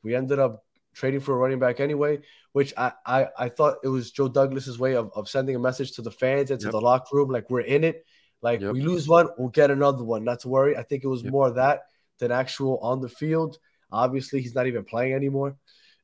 We 0.03 0.13
ended 0.15 0.39
up 0.39 0.63
trading 0.93 1.21
for 1.21 1.33
a 1.33 1.37
running 1.37 1.59
back 1.59 1.79
anyway, 1.79 2.19
which 2.51 2.73
I 2.77 2.91
I, 3.05 3.27
I 3.37 3.49
thought 3.49 3.77
it 3.83 3.87
was 3.87 4.11
Joe 4.11 4.27
Douglas's 4.27 4.77
way 4.77 4.95
of, 4.95 5.11
of 5.15 5.29
sending 5.29 5.55
a 5.55 5.59
message 5.59 5.93
to 5.93 6.01
the 6.01 6.11
fans 6.11 6.51
and 6.51 6.59
to 6.59 6.65
Yep. 6.67 6.71
the 6.71 6.81
locker 6.81 7.15
room, 7.15 7.29
like 7.29 7.49
we're 7.49 7.61
in 7.61 7.83
it. 7.83 8.05
Like 8.41 8.59
Yep. 8.61 8.73
we 8.73 8.81
lose 8.81 9.07
one, 9.07 9.29
we'll 9.37 9.49
get 9.49 9.71
another 9.71 10.03
one. 10.03 10.23
Not 10.25 10.41
to 10.41 10.49
worry. 10.49 10.75
I 10.75 10.83
think 10.83 11.03
it 11.03 11.07
was 11.07 11.23
Yep. 11.23 11.31
more 11.31 11.51
that 11.51 11.83
than 12.19 12.31
actual 12.31 12.77
on 12.79 12.99
the 12.99 13.09
field. 13.09 13.57
Obviously, 13.91 14.41
he's 14.41 14.53
not 14.55 14.67
even 14.67 14.83
playing 14.83 15.13
anymore, 15.13 15.55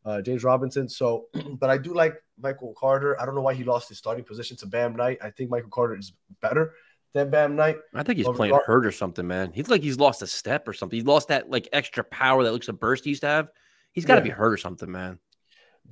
uh, 0.06 0.22
James 0.22 0.44
Robinson. 0.44 0.88
So, 0.90 1.26
but 1.60 1.70
I 1.70 1.78
do 1.78 1.94
like 1.94 2.16
Michael 2.40 2.74
Carter. 2.78 3.20
I 3.22 3.26
don't 3.26 3.36
know 3.36 3.42
why 3.42 3.54
he 3.54 3.64
lost 3.64 3.90
his 3.90 3.98
starting 3.98 4.24
position 4.24 4.58
to 4.58 4.66
Bam 4.66 4.96
Knight. 4.96 5.20
I 5.22 5.30
think 5.30 5.50
Michael 5.50 5.70
Carter 5.70 5.98
is 5.98 6.14
better 6.42 6.74
than 7.14 7.30
Bam 7.30 7.56
Knight. 7.56 7.78
I 7.96 8.04
think 8.04 8.18
he's 8.18 8.26
Well, 8.28 8.36
playing 8.36 8.54
regard- 8.54 8.66
hurt 8.68 8.86
or 8.86 8.92
something, 8.92 9.26
man. 9.28 9.52
He's 9.54 9.68
like 9.70 9.82
he's 9.82 9.98
lost 9.98 10.22
a 10.22 10.28
step 10.28 10.68
or 10.68 10.74
something. 10.74 10.98
He 10.98 11.04
lost 11.04 11.28
that 11.30 11.50
like 11.50 11.68
extra 11.74 12.04
power 12.04 12.44
that 12.44 12.52
looks 12.52 12.68
a 12.68 12.74
burst 12.74 13.04
he 13.04 13.12
used 13.12 13.22
to 13.22 13.28
have. 13.28 13.50
He's 13.92 14.06
got 14.06 14.16
to 14.16 14.20
Yeah. 14.22 14.26
be 14.26 14.30
hurt 14.30 14.54
or 14.54 14.58
something, 14.58 14.92
man. 14.92 15.20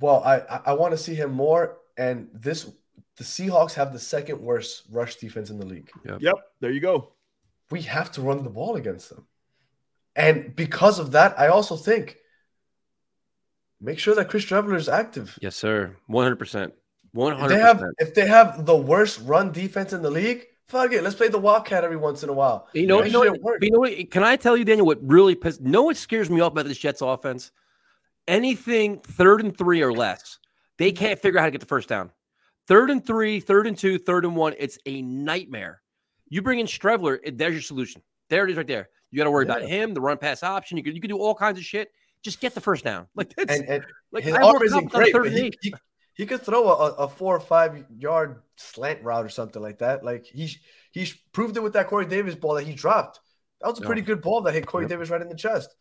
Well, 0.00 0.22
I 0.24 0.36
I, 0.38 0.60
I 0.66 0.72
want 0.74 0.92
to 0.92 0.98
see 0.98 1.14
him 1.14 1.32
more. 1.32 1.78
And 1.96 2.28
this, 2.32 2.70
the 3.16 3.24
Seahawks 3.24 3.74
have 3.74 3.92
the 3.92 3.98
second 3.98 4.40
worst 4.40 4.84
rush 4.92 5.16
defense 5.16 5.50
in 5.50 5.58
the 5.58 5.66
league. 5.66 5.90
Yep. 6.04 6.20
Yep, 6.20 6.34
there 6.60 6.70
you 6.70 6.78
go. 6.80 7.12
We 7.72 7.82
have 7.82 8.12
to 8.12 8.22
run 8.22 8.44
the 8.44 8.50
ball 8.50 8.76
against 8.76 9.10
them, 9.10 9.26
and 10.16 10.54
because 10.54 10.98
of 11.00 11.10
that, 11.12 11.38
I 11.38 11.48
also 11.48 11.76
think 11.76 12.16
make 13.80 13.98
sure 13.98 14.14
that 14.14 14.28
Chris 14.28 14.44
Streveler 14.44 14.76
is 14.76 14.88
active. 14.88 15.38
Yes, 15.40 15.56
sir. 15.56 15.96
One 16.06 16.24
hundred 16.24 16.38
percent. 16.38 16.74
One 17.12 17.32
If 17.32 17.38
hundred 17.38 17.54
they 17.54 17.60
have 17.60 17.78
percent. 17.78 17.94
if 17.98 18.14
they 18.14 18.26
have 18.26 18.66
the 18.66 18.76
worst 18.76 19.20
run 19.24 19.52
defense 19.52 19.92
in 19.92 20.02
the 20.02 20.10
league, 20.10 20.46
fuck 20.66 20.92
it. 20.92 21.02
Let's 21.02 21.16
play 21.16 21.28
the 21.28 21.38
Wildcat 21.38 21.84
every 21.84 21.96
once 21.96 22.22
in 22.22 22.28
a 22.28 22.32
while. 22.32 22.68
You 22.74 22.86
know, 22.86 23.02
you 23.02 23.10
know, 23.10 23.22
sure 23.22 23.30
what, 23.30 23.36
it 23.36 23.42
works. 23.42 23.58
you 23.62 23.70
know 23.70 23.78
what? 23.78 24.10
Can 24.10 24.22
I 24.22 24.36
tell 24.36 24.56
you, 24.56 24.64
Daniel? 24.64 24.86
What 24.86 24.98
really 25.02 25.34
piss? 25.34 25.60
No, 25.60 25.84
what 25.84 25.96
scares 25.96 26.30
me 26.30 26.40
off 26.40 26.52
about 26.52 26.66
this 26.66 26.78
Jets 26.78 27.00
offense? 27.00 27.50
Anything 28.26 29.00
third 29.00 29.40
and 29.40 29.56
three 29.56 29.82
or 29.82 29.92
less, 29.92 30.38
they 30.76 30.92
mm-hmm. 30.92 31.04
can't 31.04 31.18
figure 31.18 31.38
out 31.38 31.42
how 31.42 31.46
to 31.46 31.52
get 31.52 31.60
the 31.60 31.66
first 31.66 31.88
down. 31.88 32.10
Third 32.66 32.90
and 32.90 33.04
three, 33.04 33.40
third 33.40 33.66
and 33.66 33.76
two, 33.76 33.98
third 33.98 34.26
and 34.26 34.36
one. 34.36 34.54
It's 34.58 34.78
a 34.84 35.00
nightmare. 35.00 35.80
You 36.28 36.42
bring 36.42 36.58
in 36.58 36.66
Streveler, 36.66 37.18
it, 37.24 37.38
there's 37.38 37.54
your 37.54 37.62
solution. 37.62 38.02
There 38.28 38.44
it 38.44 38.50
is, 38.50 38.58
right 38.58 38.66
there. 38.66 38.90
You 39.10 39.16
got 39.16 39.24
to 39.24 39.30
worry 39.30 39.44
about 39.44 39.62
him, 39.62 39.94
the 39.94 40.02
run 40.02 40.18
pass 40.18 40.42
option. 40.42 40.76
You 40.76 40.84
can 40.84 40.94
you 40.94 41.00
can 41.00 41.08
do 41.08 41.16
all 41.16 41.34
kinds 41.34 41.58
of 41.58 41.64
shit. 41.64 41.90
Just 42.22 42.40
get 42.40 42.54
the 42.54 42.60
first 42.60 42.84
down. 42.84 43.06
Like 43.14 43.34
that's 43.36 43.54
and, 43.58 43.68
and 43.68 43.84
like 44.12 44.24
his 44.24 44.34
I 44.34 44.42
arm 44.42 44.62
isn't 44.62 44.86
great, 44.90 45.12
but 45.12 45.30
he, 45.30 45.52
he, 45.60 45.72
he 46.14 46.26
could 46.26 46.42
throw 46.42 46.68
a, 46.68 46.92
a 46.94 47.08
four 47.08 47.36
or 47.36 47.40
five 47.40 47.84
yard 47.96 48.42
slant 48.56 49.02
route 49.04 49.24
or 49.24 49.28
something 49.28 49.62
like 49.62 49.78
that. 49.78 50.04
Like 50.04 50.26
he 50.26 50.50
he 50.92 51.12
proved 51.32 51.56
it 51.56 51.62
with 51.62 51.74
that 51.74 51.86
Corey 51.86 52.06
Davis 52.06 52.34
ball 52.34 52.54
that 52.54 52.64
he 52.66 52.74
dropped. 52.74 53.20
That 53.60 53.68
was 53.68 53.78
a 53.78 53.82
Yeah. 53.82 53.86
pretty 53.86 54.02
good 54.02 54.20
ball 54.22 54.42
that 54.42 54.54
hit 54.54 54.66
Corey 54.66 54.84
Yep. 54.84 54.90
Davis 54.90 55.10
right 55.10 55.22
in 55.22 55.28
the 55.28 55.34
chest. 55.36 55.74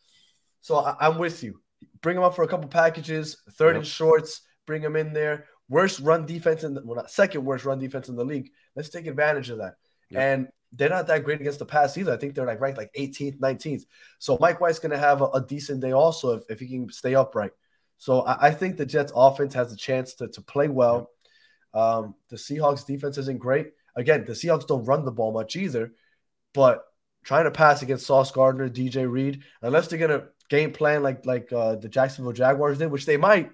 So 0.62 0.78
I, 0.78 0.96
I'm 1.00 1.18
with 1.18 1.44
you. 1.44 1.60
Bring 2.02 2.18
him 2.18 2.24
up 2.24 2.36
for 2.36 2.44
a 2.44 2.48
couple 2.48 2.68
packages, 2.70 3.38
third 3.54 3.70
Yep. 3.70 3.76
and 3.78 3.88
shorts. 3.88 4.42
Bring 4.66 4.82
him 4.82 4.96
in 4.96 5.14
there. 5.14 5.46
Worst 5.70 6.00
run 6.00 6.26
defense 6.26 6.64
in 6.64 6.74
the 6.74 6.82
well, 6.86 6.96
not 6.96 7.12
second 7.12 7.44
worst 7.46 7.66
run 7.66 7.80
defense 7.80 8.10
in 8.10 8.16
the 8.16 8.24
league. 8.26 8.50
Let's 8.76 8.90
take 8.90 9.08
advantage 9.08 9.50
of 9.50 9.58
that. 9.58 9.76
Yep. 10.12 10.22
And 10.22 10.48
they're 10.74 10.90
not 10.90 11.08
that 11.08 11.24
great 11.24 11.40
against 11.40 11.60
the 11.60 11.66
pass 11.66 11.98
either. 11.98 12.14
I 12.14 12.18
think 12.18 12.36
they're 12.36 12.46
like 12.46 12.60
ranked 12.60 12.78
like 12.78 12.94
18th, 12.98 13.40
19th. 13.40 13.86
So 14.20 14.38
Mike 14.40 14.60
White's 14.60 14.80
going 14.80 14.92
to 14.92 14.98
have 14.98 15.22
a, 15.22 15.26
a 15.28 15.42
decent 15.42 15.82
day 15.82 15.92
also 15.92 16.38
if, 16.38 16.44
if 16.50 16.60
he 16.60 16.68
can 16.68 16.90
stay 16.92 17.16
upright. 17.16 17.52
So 17.98 18.22
I, 18.22 18.48
I 18.48 18.52
think 18.52 18.78
the 18.78 18.86
Jets 18.86 19.12
offense 19.16 19.54
has 19.54 19.72
a 19.72 19.78
chance 19.78 20.16
to, 20.16 20.28
to 20.28 20.42
play 20.42 20.68
well. 20.68 21.10
Um, 21.74 22.16
the 22.30 22.36
Seahawks 22.36 22.86
defense 22.86 23.18
isn't 23.18 23.40
great. 23.40 23.72
Again, 23.96 24.26
the 24.26 24.34
Seahawks 24.34 24.68
don't 24.68 24.86
run 24.86 25.06
the 25.06 25.12
ball 25.12 25.32
much 25.32 25.56
either, 25.56 25.94
but 26.54 26.86
trying 27.24 27.46
to 27.46 27.52
pass 27.52 27.82
against 27.82 28.06
Sauce 28.06 28.32
Gardner, 28.32 28.70
DJ 28.70 29.10
Reed, 29.10 29.44
unless 29.62 29.88
they're 29.88 30.00
gonna 30.00 30.26
game 30.50 30.72
plan 30.72 31.04
like 31.04 31.26
like 31.26 31.52
uh, 31.52 31.76
the 31.76 31.90
Jacksonville 31.90 32.34
Jaguars 32.34 32.78
did, 32.78 32.92
which 32.92 33.06
they 33.06 33.18
might. 33.18 33.52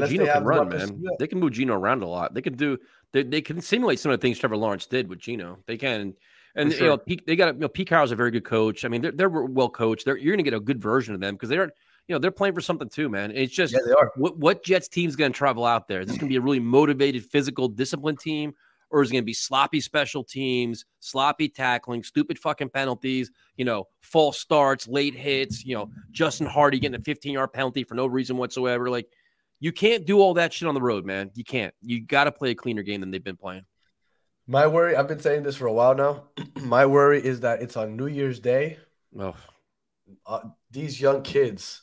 Well, 0.00 0.08
Geno 0.08 0.24
they 0.26 0.32
can 0.32 0.44
run, 0.44 0.68
man. 0.68 1.02
They 1.18 1.26
can 1.26 1.38
move 1.38 1.52
Geno 1.52 1.74
around 1.74 2.02
a 2.02 2.06
lot. 2.06 2.34
They 2.34 2.42
can 2.42 2.56
do. 2.56 2.78
They, 3.12 3.22
they 3.22 3.40
can 3.40 3.60
simulate 3.60 4.00
some 4.00 4.12
of 4.12 4.20
the 4.20 4.22
things 4.22 4.38
Trevor 4.38 4.56
Lawrence 4.56 4.86
did 4.86 5.08
with 5.08 5.18
Geno. 5.20 5.58
They 5.66 5.76
can, 5.76 6.14
and 6.56 6.72
For 6.72 6.78
you 6.78 6.84
know, 6.84 7.00
sure. 7.08 7.16
They 7.26 7.36
got 7.36 7.54
you 7.54 7.60
know, 7.60 7.68
Pete 7.68 7.88
Carroll's 7.88 8.12
a 8.12 8.16
very 8.16 8.30
good 8.30 8.44
coach. 8.44 8.84
I 8.84 8.88
mean, 8.88 9.02
they're 9.02 9.12
they're 9.12 9.28
well 9.28 9.68
coached. 9.68 10.04
They're, 10.04 10.16
you're 10.16 10.34
going 10.34 10.44
to 10.44 10.50
get 10.50 10.56
a 10.56 10.60
good 10.60 10.80
version 10.80 11.14
of 11.14 11.20
them 11.20 11.34
because 11.34 11.48
they're 11.48 11.72
you 12.08 12.14
know 12.14 12.18
they're 12.18 12.30
playing 12.30 12.54
for 12.54 12.60
something 12.60 12.88
too, 12.88 13.08
man. 13.08 13.30
It's 13.30 13.52
just 13.52 13.72
Yeah, 13.72 13.80
they 13.86 13.92
are. 13.92 14.12
what 14.16 14.36
what 14.38 14.64
Jets 14.64 14.88
team's 14.88 15.16
going 15.16 15.32
to 15.32 15.36
travel 15.36 15.64
out 15.64 15.88
there? 15.88 16.00
Is 16.00 16.08
this 16.08 16.16
going 16.16 16.28
to 16.28 16.32
be 16.32 16.36
a 16.36 16.40
really 16.40 16.60
motivated, 16.60 17.24
physical, 17.24 17.68
disciplined 17.68 18.20
team, 18.20 18.54
or 18.90 19.02
is 19.02 19.10
it 19.10 19.12
going 19.12 19.22
to 19.22 19.26
be 19.26 19.34
sloppy 19.34 19.80
special 19.80 20.22
teams, 20.22 20.84
sloppy 21.00 21.48
tackling, 21.48 22.02
stupid 22.02 22.38
fucking 22.38 22.68
penalties, 22.68 23.30
you 23.56 23.64
know, 23.64 23.88
false 24.00 24.38
starts, 24.38 24.86
late 24.86 25.14
hits, 25.14 25.64
you 25.64 25.74
know, 25.74 25.90
Justin 26.12 26.46
Hardy 26.46 26.78
getting 26.78 27.00
a 27.00 27.02
15 27.02 27.32
yard 27.32 27.52
penalty 27.52 27.84
for 27.84 27.94
no 27.94 28.06
reason 28.06 28.36
whatsoever? 28.36 28.90
Like, 28.90 29.08
you 29.64 29.72
can't 29.72 30.04
do 30.04 30.20
all 30.20 30.34
that 30.34 30.52
shit 30.52 30.68
on 30.68 30.74
the 30.74 30.82
road, 30.82 31.06
man. 31.06 31.30
You 31.32 31.42
can't. 31.42 31.72
You 31.80 31.98
got 31.98 32.24
to 32.24 32.32
play 32.32 32.50
a 32.50 32.54
cleaner 32.54 32.82
game 32.82 33.00
than 33.00 33.10
they've 33.10 33.24
been 33.24 33.38
playing. 33.38 33.64
My 34.46 34.66
worry, 34.66 34.94
I've 34.94 35.08
been 35.08 35.20
saying 35.20 35.42
this 35.42 35.56
for 35.56 35.64
a 35.64 35.72
while 35.72 35.94
now. 35.94 36.24
My 36.60 36.84
worry 36.84 37.24
is 37.24 37.40
that 37.40 37.62
it's 37.62 37.74
on 37.74 37.96
New 37.96 38.08
Year's 38.08 38.38
Day. 38.40 38.76
Oh, 39.18 39.34
Uh, 40.26 40.40
these 40.70 41.00
young 41.00 41.22
kids, 41.22 41.80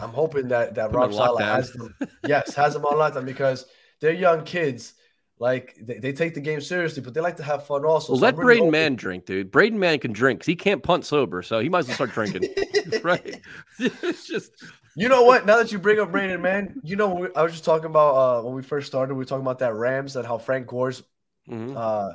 I'm 0.00 0.10
hoping 0.10 0.48
that 0.48 0.74
that 0.74 0.90
Put 0.90 0.96
Rob 0.96 1.14
Saleh 1.14 1.40
has 1.40 1.72
them. 1.72 1.94
Yes, 2.26 2.52
has 2.56 2.74
them 2.74 2.84
on 2.84 2.94
lockdown 2.94 3.26
because 3.26 3.64
they're 4.00 4.12
young 4.12 4.42
kids. 4.42 4.94
Like 5.40 5.76
they, 5.80 5.98
they 5.98 6.12
take 6.12 6.34
the 6.34 6.40
game 6.40 6.60
seriously, 6.60 7.02
but 7.02 7.14
they 7.14 7.20
like 7.22 7.38
to 7.38 7.42
have 7.42 7.66
fun 7.66 7.84
also. 7.84 8.12
well, 8.12 8.18
So 8.20 8.24
let 8.26 8.36
Braden 8.36 8.70
Mann 8.70 8.94
drink, 8.94 9.24
dude. 9.24 9.50
Braden 9.50 9.78
Mann 9.78 9.98
can 9.98 10.12
drink 10.12 10.40
'cause 10.40 10.46
he 10.46 10.54
can't 10.54 10.82
punt 10.82 11.06
sober, 11.06 11.42
so 11.42 11.60
he 11.60 11.70
might 11.70 11.80
as 11.80 11.88
well 11.88 11.94
start 11.94 12.12
drinking. 12.12 12.54
right? 13.02 13.40
it's 13.78 14.26
just 14.26 14.52
You 14.94 15.08
know 15.08 15.22
what? 15.22 15.46
Now 15.46 15.56
that 15.56 15.72
you 15.72 15.78
bring 15.78 15.98
up 15.98 16.12
Brandon, 16.12 16.42
man, 16.42 16.80
you 16.84 16.94
know 16.96 17.14
we, 17.14 17.28
I 17.34 17.42
was 17.42 17.52
just 17.52 17.64
talking 17.64 17.86
about 17.86 18.14
uh, 18.14 18.42
when 18.42 18.54
we 18.54 18.62
first 18.62 18.86
started. 18.86 19.14
We 19.14 19.18
were 19.18 19.24
talking 19.24 19.40
about 19.42 19.60
that 19.60 19.74
Rams 19.74 20.14
and 20.16 20.26
how 20.26 20.36
Frank 20.36 20.66
Gore's 20.66 21.02
mhm. 21.48 21.74
uh, 21.74 22.12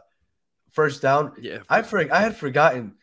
first 0.71 1.01
down. 1.01 1.33
yeah. 1.41 1.59
I 1.67 1.81
for, 1.81 1.99
I 2.13 2.19
had 2.21 2.35
forgotten 2.37 2.93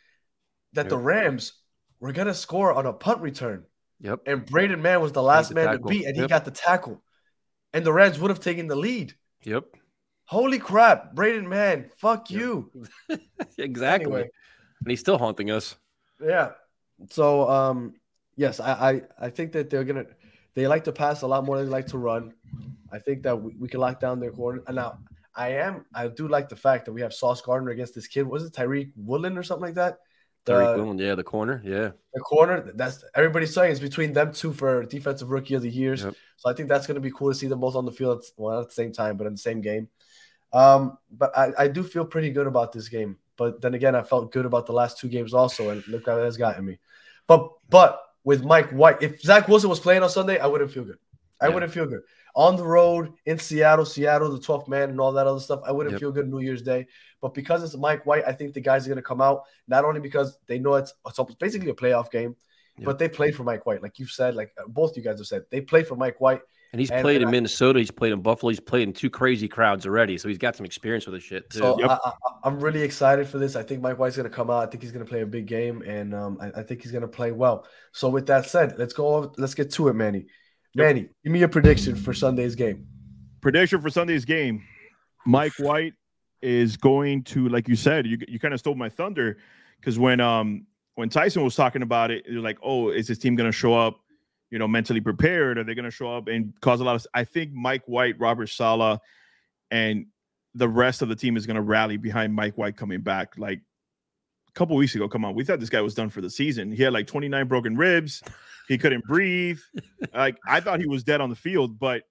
that 0.75 0.89
the 0.89 0.99
Rams 0.99 1.53
were 1.99 2.13
gonna 2.13 2.35
score 2.35 2.73
on 2.73 2.87
a 2.87 2.93
punt 2.93 3.23
return, 3.23 3.65
Yep. 4.01 4.21
and 4.27 4.47
Braden 4.47 4.81
Mann 4.83 5.01
was 5.01 5.11
the 5.13 5.23
last 5.23 5.53
man 5.53 5.67
tackle. 5.67 5.89
to 5.89 5.89
beat, 5.89 6.07
and 6.07 6.17
he 6.17 6.29
got 6.29 6.45
the 6.45 6.51
tackle, 6.53 7.03
and 7.73 7.85
the 7.85 7.93
Rams 7.93 8.21
would 8.21 8.31
have 8.31 8.41
taken 8.41 8.69
the 8.69 8.77
lead. 8.77 9.15
Yep. 9.43 9.65
Holy 10.25 10.59
crap, 10.59 11.15
Braden 11.15 11.49
Mann, 11.49 11.91
fuck 11.99 12.31
Yep. 12.31 12.41
you. 12.41 12.73
exactly. 13.59 14.13
Anyway. 14.13 14.31
And 14.81 14.91
he's 14.91 15.01
still 15.01 15.19
haunting 15.19 15.51
us. 15.51 15.77
Yeah. 16.21 16.53
So 17.11 17.49
um 17.49 17.95
yes, 18.37 18.61
I, 18.61 18.73
I 18.73 19.03
I 19.27 19.31
think 19.31 19.53
that 19.53 19.71
they're 19.71 19.85
gonna 19.85 20.07
they 20.55 20.67
like 20.67 20.85
to 20.85 20.93
pass 20.93 21.23
a 21.23 21.27
lot 21.27 21.45
more 21.45 21.57
than 21.57 21.67
they 21.67 21.73
like 21.73 21.87
to 21.89 21.99
run. 21.99 22.35
I 22.91 22.99
think 22.99 23.23
that 23.23 23.41
we, 23.41 23.55
we 23.59 23.69
can 23.69 23.81
lock 23.81 24.01
down 24.01 24.21
their 24.21 24.31
corner. 24.31 24.63
And 24.67 24.77
now 24.77 24.99
I 25.35 25.49
am 25.55 25.87
I 25.95 26.09
do 26.09 26.29
like 26.29 26.49
the 26.49 26.57
fact 26.57 26.87
that 26.87 26.93
we 26.93 27.01
have 27.01 27.13
Sauce 27.13 27.41
Gardner 27.41 27.71
against 27.71 27.95
this 27.95 28.07
kid. 28.07 28.27
Was 28.27 28.45
it 28.45 28.53
Tyreek 28.53 28.93
Woodland 28.97 29.39
or 29.39 29.43
something 29.43 29.67
like 29.67 29.75
that? 29.75 29.99
The, 30.45 30.75
Woolen, 30.77 30.99
yeah, 30.99 31.15
the 31.15 31.23
corner, 31.23 31.63
yeah. 31.65 31.91
the 32.13 32.21
corner. 32.21 32.73
That's 32.75 33.05
everybody's 33.15 33.55
saying 33.55 33.71
it's 33.71 33.81
between 33.81 34.13
them 34.13 34.33
two 34.33 34.53
for 34.53 34.83
defensive 34.85 35.31
rookie 35.31 35.55
of 35.55 35.63
the 35.63 35.71
years. 35.71 36.03
Yep. 36.03 36.15
So 36.37 36.51
I 36.51 36.53
think 36.53 36.69
that's 36.69 36.87
gonna 36.87 37.01
be 37.01 37.13
cool 37.13 37.31
to 37.31 37.35
see 37.35 37.47
them 37.47 37.61
both 37.61 37.77
on 37.77 37.85
the 37.85 37.93
field. 37.93 38.25
Well, 38.37 38.57
not 38.57 38.63
at 38.63 38.69
the 38.69 38.75
same 38.75 38.93
time, 38.93 39.17
but 39.17 39.29
in 39.29 39.35
the 39.35 39.39
same 39.39 39.61
game. 39.61 39.89
Um, 40.53 40.99
but 41.11 41.37
I, 41.37 41.53
I 41.59 41.69
do 41.69 41.83
feel 41.83 42.05
pretty 42.05 42.31
good 42.31 42.47
about 42.47 42.73
this 42.73 42.89
game. 42.89 43.17
but 43.39 43.61
then 43.63 43.75
again, 43.75 43.95
I 43.95 44.03
felt 44.03 44.31
good 44.33 44.45
about 44.47 44.67
the 44.67 44.73
last 44.75 44.99
two 44.99 45.09
games 45.09 45.33
also, 45.35 45.71
and 45.71 45.83
look 45.89 46.07
how 46.07 46.19
it 46.19 46.25
has 46.25 46.37
gotten 46.37 46.65
me. 46.65 46.79
But 47.27 47.51
but 47.71 48.01
with 48.25 48.45
Mike 48.45 48.71
White, 48.71 49.03
if 49.03 49.21
Zach 49.23 49.49
Wilson 49.49 49.71
was 49.71 49.81
playing 49.81 50.03
on 50.03 50.11
Sunday, 50.11 50.39
I 50.39 50.47
wouldn't 50.47 50.71
feel 50.71 50.85
good. 50.85 50.99
I 51.41 51.49
Yeah. 51.49 51.55
wouldn't 51.55 51.73
feel 51.73 51.87
good 51.87 52.03
on 52.35 52.57
the 52.57 52.65
road 52.65 53.13
in 53.27 53.39
Seattle, 53.39 53.85
Seattle, 53.85 54.31
the 54.31 54.39
12th 54.39 54.67
man, 54.69 54.89
and 54.91 55.01
all 55.01 55.13
that 55.13 55.27
other 55.27 55.41
stuff. 55.41 55.61
I 55.67 55.73
wouldn't 55.73 55.93
Yep. 55.95 56.01
feel 56.01 56.13
good 56.13 56.29
New 56.31 56.39
Year's 56.41 56.63
Day. 56.63 56.87
But 57.21 57.35
because 57.35 57.63
it's 57.63 57.77
Mike 57.77 58.07
White, 58.07 58.25
I 58.27 58.33
think 58.33 58.55
the 58.55 58.61
guys 58.61 58.87
are 58.87 58.89
going 58.91 58.97
to 58.97 59.03
come 59.03 59.21
out 59.21 59.43
not 59.69 59.85
only 59.85 60.01
because 60.01 60.39
they 60.47 60.59
know 60.59 60.75
it's, 60.75 60.95
it's 61.07 61.35
basically 61.35 61.71
a 61.71 61.75
playoff 61.75 62.11
game, 62.11 62.35
Yep. 62.79 62.87
but 62.87 62.99
they 62.99 63.09
played 63.09 63.35
for 63.37 63.45
Mike 63.45 63.67
White, 63.67 63.83
like 63.83 63.99
you've 63.99 64.11
said, 64.11 64.35
like 64.35 64.53
uh, 64.59 64.67
both 64.67 64.97
you 64.97 65.03
guys 65.03 65.19
have 65.19 65.27
said, 65.27 65.45
they 65.51 65.61
played 65.61 65.87
for 65.87 65.97
Mike 65.97 66.21
White. 66.21 66.41
And 66.73 66.81
he's 66.81 66.91
And- 66.91 67.03
played 67.03 67.17
and 67.17 67.25
in 67.25 67.29
I- 67.29 67.31
Minnesota. 67.33 67.79
He's 67.79 67.91
played 67.91 68.13
in 68.13 68.23
Buffalo. 68.23 68.49
He's 68.51 68.59
played 68.61 68.89
in 68.89 68.95
two 68.95 69.11
crazy 69.11 69.47
crowds 69.47 69.87
already. 69.87 70.17
So 70.17 70.29
he's 70.29 70.39
got 70.39 70.57
some 70.57 70.65
experience 70.65 71.05
with 71.07 71.15
this 71.15 71.23
shit 71.23 71.51
too. 71.51 71.59
So 71.59 71.79
Yep. 71.79 71.91
I, 71.91 71.95
I, 72.05 72.13
I'm 72.45 72.59
really 72.61 72.81
excited 72.83 73.29
for 73.29 73.39
this. 73.39 73.57
I 73.57 73.63
think 73.63 73.83
Mike 73.83 73.99
White's 73.99 74.17
going 74.17 74.29
to 74.29 74.35
come 74.35 74.49
out. 74.51 74.67
I 74.67 74.71
think 74.71 74.83
he's 74.83 74.93
going 74.93 75.05
to 75.05 75.09
play 75.11 75.21
a 75.21 75.27
big 75.27 75.47
game, 75.47 75.83
and 75.83 76.15
um, 76.15 76.39
I, 76.41 76.61
I 76.61 76.63
think 76.63 76.83
he's 76.83 76.91
going 76.93 77.03
to 77.03 77.09
play 77.09 77.31
well. 77.33 77.67
So 77.93 78.09
with 78.09 78.27
that 78.29 78.47
said, 78.47 78.79
let's 78.79 78.95
go. 78.95 79.07
Over, 79.17 79.31
let's 79.37 79.55
get 79.55 79.71
to 79.73 79.89
it, 79.89 79.95
Manny. 79.95 80.27
Manny, 80.75 81.09
give 81.23 81.33
me 81.33 81.43
a 81.43 81.49
prediction 81.49 81.95
for 81.95 82.15
Sunday's 82.15 82.55
game. 82.55 82.87
prediction 83.43 83.81
for 83.83 83.91
Sunday's 83.91 84.25
game: 84.25 84.63
Mike 85.27 85.53
White 85.59 85.93
is 86.41 86.77
going 86.79 87.23
to, 87.25 87.49
like 87.51 87.69
you 87.69 87.77
said, 87.77 88.07
you 88.07 88.17
you 88.27 88.39
kind 88.39 88.55
of 88.55 88.61
stole 88.61 88.75
my 88.75 88.89
thunder 88.89 89.37
because 89.79 89.99
when 89.99 90.21
um 90.21 90.67
when 90.95 91.09
Tyson 91.11 91.45
was 91.45 91.55
talking 91.55 91.83
about 91.83 92.11
it, 92.11 92.25
you're 92.27 92.41
like, 92.43 92.59
oh, 92.63 92.89
is 92.91 93.07
this 93.09 93.19
team 93.19 93.35
going 93.35 93.49
to 93.49 93.53
show 93.57 93.75
up, 93.75 94.01
you 94.53 94.59
know, 94.59 94.69
mentally 94.69 95.01
prepared? 95.01 95.57
Are 95.59 95.65
they 95.65 95.75
going 95.75 95.87
to 95.87 95.91
show 95.91 96.15
up 96.15 96.29
and 96.29 96.53
cause 96.61 96.81
a 96.81 96.85
lot 96.85 96.95
of? 96.95 97.07
I 97.15 97.25
think 97.25 97.53
Mike 97.53 97.83
White, 97.87 98.15
Robert 98.21 98.49
Saleh, 98.49 99.01
and 99.71 100.07
the 100.55 100.69
rest 100.69 101.01
of 101.01 101.09
the 101.09 101.17
team 101.17 101.37
is 101.39 101.47
going 101.47 101.57
to 101.57 101.63
rally 101.63 101.97
behind 101.97 102.35
Mike 102.35 102.59
White 102.59 102.77
coming 102.77 103.01
back. 103.01 103.39
Like 103.39 103.61
a 104.49 104.53
couple 104.53 104.77
weeks 104.77 104.95
ago, 104.95 105.09
come 105.09 105.25
on, 105.25 105.35
we 105.35 105.43
thought 105.43 105.59
this 105.59 105.71
guy 105.71 105.81
was 105.81 105.95
done 105.95 106.11
for 106.11 106.21
the 106.21 106.29
season. 106.29 106.71
He 106.71 106.83
had 106.83 106.93
like 106.93 107.07
29 107.07 107.49
broken 107.49 107.77
ribs. 107.77 108.23
He 108.69 108.77
couldn't 108.79 109.05
breathe. 109.07 109.59
Like 110.15 110.37
I 110.47 110.61
thought 110.61 110.81
he 110.81 110.87
was 110.87 111.03
dead 111.03 111.21
on 111.23 111.31
the 111.31 111.37
field, 111.37 111.79
but 111.79 112.03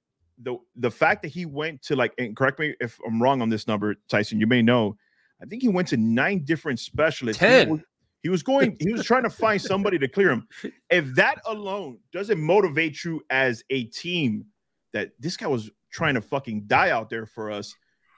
the 0.41 0.57
the 0.75 0.89
fact 0.89 1.21
that 1.21 1.27
he 1.27 1.45
went 1.45 1.83
to 1.83 1.95
like 1.95 2.13
and 2.17 2.35
correct 2.35 2.57
me 2.57 2.73
if 2.79 2.97
I'm 3.05 3.21
wrong 3.21 3.43
on 3.43 3.49
this 3.49 3.67
number, 3.67 3.95
Tyson, 4.09 4.39
you 4.39 4.47
may 4.47 4.63
know. 4.63 4.97
I 5.39 5.45
think 5.45 5.61
he 5.61 5.67
went 5.67 5.89
to 5.89 5.97
nine 5.97 6.43
different 6.43 6.79
specialists. 6.79 7.39
He 7.39 7.47
10. 7.47 7.69
was- 7.69 7.81
He 8.23 8.29
was 8.29 8.43
going, 8.43 8.77
he 8.79 8.91
was 8.91 9.05
trying 9.05 9.23
to 9.23 9.29
find 9.43 9.61
somebody 9.61 9.97
to 9.99 10.07
clear 10.07 10.29
him. 10.29 10.47
If 10.89 11.15
that 11.15 11.41
alone 11.45 11.99
doesn't 12.13 12.39
motivate 12.39 13.03
you 13.03 13.21
as 13.29 13.63
a 13.69 13.85
team 13.85 14.45
that 14.93 15.11
this 15.19 15.37
guy 15.37 15.47
was 15.47 15.69
trying 15.91 16.15
to 16.15 16.21
fucking 16.21 16.63
die 16.67 16.91
out 16.91 17.09
there 17.09 17.25
for 17.25 17.51
us, 17.51 17.75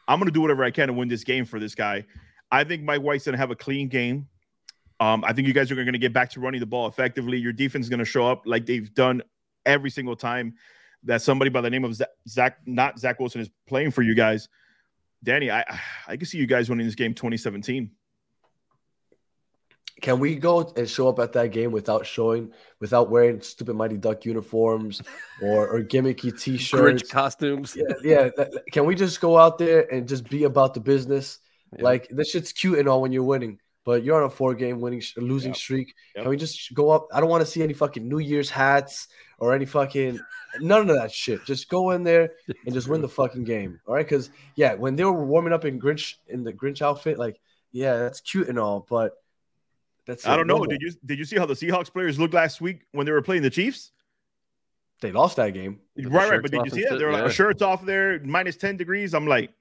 I'm 0.08 0.20
gonna 0.20 0.32
do 0.32 0.42
whatever 0.42 0.64
I 0.64 0.72
can 0.72 0.88
to 0.88 0.94
win 0.94 1.08
this 1.08 1.24
game 1.24 1.46
for 1.46 1.60
this 1.60 1.76
guy. 1.76 2.06
I 2.52 2.64
think 2.64 2.84
Mike 2.84 3.02
White's 3.02 3.26
gonna 3.26 3.38
have 3.38 3.52
a 3.52 3.56
clean 3.56 3.88
game. 3.88 4.28
Um, 5.00 5.24
I 5.26 5.34
think 5.34 5.48
you 5.48 5.54
guys 5.54 5.72
are 5.72 5.76
going 5.76 5.92
to 5.92 5.98
get 5.98 6.14
back 6.14 6.30
to 6.32 6.40
running 6.40 6.60
the 6.60 6.66
ball 6.66 6.88
effectively. 6.88 7.38
Your 7.38 7.52
defense 7.52 7.86
is 7.86 7.90
going 7.90 8.00
to 8.00 8.06
show 8.06 8.26
up 8.26 8.44
like 8.46 8.66
they've 8.66 8.94
done 8.94 9.22
every 9.66 9.90
single 9.90 10.16
time 10.16 10.54
that 11.04 11.22
somebody 11.22 11.50
by 11.50 11.62
the 11.62 11.70
name 11.70 11.84
of 11.84 11.96
Zach, 11.96 12.10
Zach 12.28 12.58
not 12.66 13.00
Zach 13.00 13.20
Wilson, 13.20 13.42
is 13.42 13.50
playing 13.68 13.92
for 13.92 14.02
you 14.02 14.16
guys. 14.16 14.48
Danny, 15.24 15.52
I 15.52 15.66
I 16.08 16.16
can 16.16 16.26
see 16.26 16.38
you 16.38 16.46
guys 16.46 16.70
winning 16.70 16.86
this 16.86 16.96
game 16.96 17.14
2017. 17.14 17.92
Can 20.02 20.20
we 20.20 20.36
go 20.36 20.74
and 20.76 20.90
show 20.90 21.08
up 21.08 21.20
at 21.20 21.34
that 21.34 21.52
game 21.52 21.72
without 21.72 22.06
showing, 22.06 22.52
without 22.80 23.10
wearing 23.10 23.40
stupid 23.42 23.76
Mighty 23.76 23.98
Duck 23.98 24.26
uniforms 24.26 25.02
or, 25.42 25.68
or 25.70 25.82
gimmicky 25.82 26.38
T-shirts? 26.42 27.04
Grinch 27.04 27.10
costumes. 27.10 27.76
Yeah, 27.76 27.94
yeah. 28.04 28.30
that- 28.36 28.64
Can 28.72 28.86
we 28.86 28.96
just 28.96 29.22
go 29.22 29.38
out 29.38 29.58
there 29.58 29.92
and 29.94 30.08
just 30.08 30.30
be 30.30 30.44
about 30.44 30.74
the 30.74 30.80
business? 30.82 31.40
Yeah. 31.78 31.84
Like 31.86 32.08
this 32.10 32.32
shit's 32.32 32.52
cute 32.52 32.80
and 32.80 32.88
all 32.90 33.02
when 33.02 33.12
you're 33.12 33.24
winning, 33.24 33.60
but 33.86 34.04
you're 34.04 34.18
on 34.18 34.24
a 34.26 34.30
four-game 34.30 34.82
winning 34.82 35.02
losing 35.18 35.52
Yep. 35.52 35.58
streak. 35.58 35.96
Yep. 36.16 36.24
Can 36.24 36.30
we 36.30 36.38
just 36.38 36.74
go 36.74 36.90
up? 36.90 37.08
I 37.14 37.20
don't 37.20 37.30
want 37.30 37.42
to 37.42 37.50
see 37.50 37.64
any 37.64 37.74
fucking 37.74 38.08
New 38.08 38.20
Year's 38.20 38.50
hats 38.50 39.08
or 39.40 39.54
any 39.54 39.66
fucking 39.66 40.20
none 40.60 40.90
of 40.90 40.96
that 40.98 41.12
shit. 41.12 41.46
Just 41.46 41.70
go 41.70 41.92
in 41.92 42.04
there 42.04 42.32
and 42.66 42.74
just 42.76 42.88
win 42.88 43.02
the 43.02 43.10
fucking 43.10 43.44
game. 43.46 43.80
All 43.88 43.94
right, 43.96 44.06
because 44.06 44.30
yeah, 44.56 44.74
when 44.74 44.96
they 44.96 45.04
were 45.06 45.26
warming 45.26 45.54
up 45.54 45.66
in 45.66 45.80
Grinch 45.80 46.16
in 46.28 46.44
the 46.44 46.52
Grinch 46.54 46.82
outfit, 46.82 47.18
like 47.18 47.40
yeah, 47.72 47.98
that's 47.98 48.22
cute 48.22 48.50
and 48.50 48.60
all, 48.60 48.86
but 48.88 49.14
that's 50.06 50.28
I 50.28 50.36
don't 50.36 50.48
know. 50.48 50.58
more. 50.58 50.68
Did 50.68 50.82
you 50.82 50.92
did 51.06 51.20
you 51.20 51.26
see 51.26 51.38
how 51.38 51.46
the 51.46 51.54
Seahawks 51.54 51.92
players 51.92 52.20
looked 52.20 52.34
last 52.34 52.62
week 52.62 52.86
when 52.92 53.06
they 53.06 53.12
were 53.12 53.22
playing 53.22 53.42
the 53.42 53.50
Chiefs? 53.50 53.92
They 55.02 55.12
lost 55.12 55.36
that 55.36 55.54
game. 55.54 55.80
Right, 55.98 56.30
right. 56.30 56.42
But 56.42 56.52
did 56.52 56.62
you 56.66 56.72
see 56.72 56.82
that? 56.84 56.92
shit, 56.92 57.00
They 57.00 57.06
were 57.06 57.12
like 57.12 57.32
shirts 57.32 57.62
off 57.62 57.86
there, 57.86 58.22
minus 58.24 58.56
10 58.56 58.78
degrees. 58.78 59.14
I'm 59.14 59.28
like, 59.28 59.52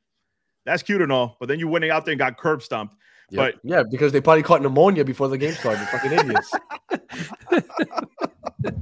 that's 0.65 0.85
cute 0.85 1.03
and 1.03 1.11
all. 1.11 1.37
But 1.41 1.49
then 1.49 1.59
you 1.59 1.67
went 1.67 1.85
out 1.85 2.05
there 2.05 2.13
and 2.13 2.19
got 2.19 2.39
curb 2.39 2.63
stomped. 2.63 2.95
Yep. 3.31 3.55
But 3.55 3.61
Yeah, 3.69 3.83
because 3.83 4.13
they 4.13 4.21
probably 4.21 4.45
caught 4.45 4.63
pneumonia 4.63 5.05
before 5.05 5.27
the 5.29 5.39
game 5.39 5.55
started. 5.55 5.85
fucking 5.89 6.13
idiots. 6.13 6.53
all 6.93 7.01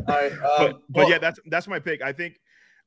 right, 0.09 0.33
um, 0.33 0.39
but, 0.39 0.69
but 0.69 0.83
well, 0.91 1.11
yeah, 1.11 1.19
that's 1.19 1.41
that's 1.47 1.67
my 1.67 1.79
pick. 1.79 2.03
I 2.03 2.13
think 2.13 2.41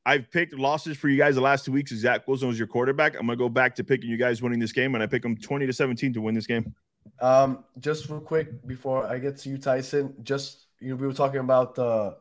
I've 0.05 0.29
picked 0.29 0.53
losses 0.53 0.97
for 0.97 1.07
you 1.07 1.17
guys 1.17 1.35
the 1.35 1.41
last 1.41 1.65
two 1.65 1.71
weeks. 1.71 1.91
Zach 1.95 2.27
Wilson 2.27 2.49
was 2.49 2.59
your 2.59 2.67
quarterback. 2.67 3.15
I'm 3.15 3.25
gonna 3.25 3.37
go 3.37 3.49
back 3.49 3.75
to 3.75 3.83
picking 3.83 4.09
you 4.09 4.17
guys 4.17 4.41
winning 4.41 4.59
this 4.59 4.73
game, 4.73 4.93
and 4.93 5.03
I 5.03 5.07
pick 5.07 5.21
them 5.21 5.37
20 5.37 5.65
to 5.65 5.73
17 5.73 6.13
to 6.13 6.21
win 6.21 6.35
this 6.35 6.47
game. 6.47 6.75
Um, 7.19 7.63
just 7.79 8.09
real 8.09 8.19
quick 8.19 8.65
before 8.67 9.05
I 9.05 9.17
get 9.19 9.37
to 9.39 9.49
you, 9.49 9.57
Tyson. 9.57 10.15
Just 10.23 10.65
you 10.79 10.89
know, 10.89 10.95
we 10.95 11.07
were 11.07 11.13
talking 11.13 11.39
about 11.39 11.75
the 11.75 12.17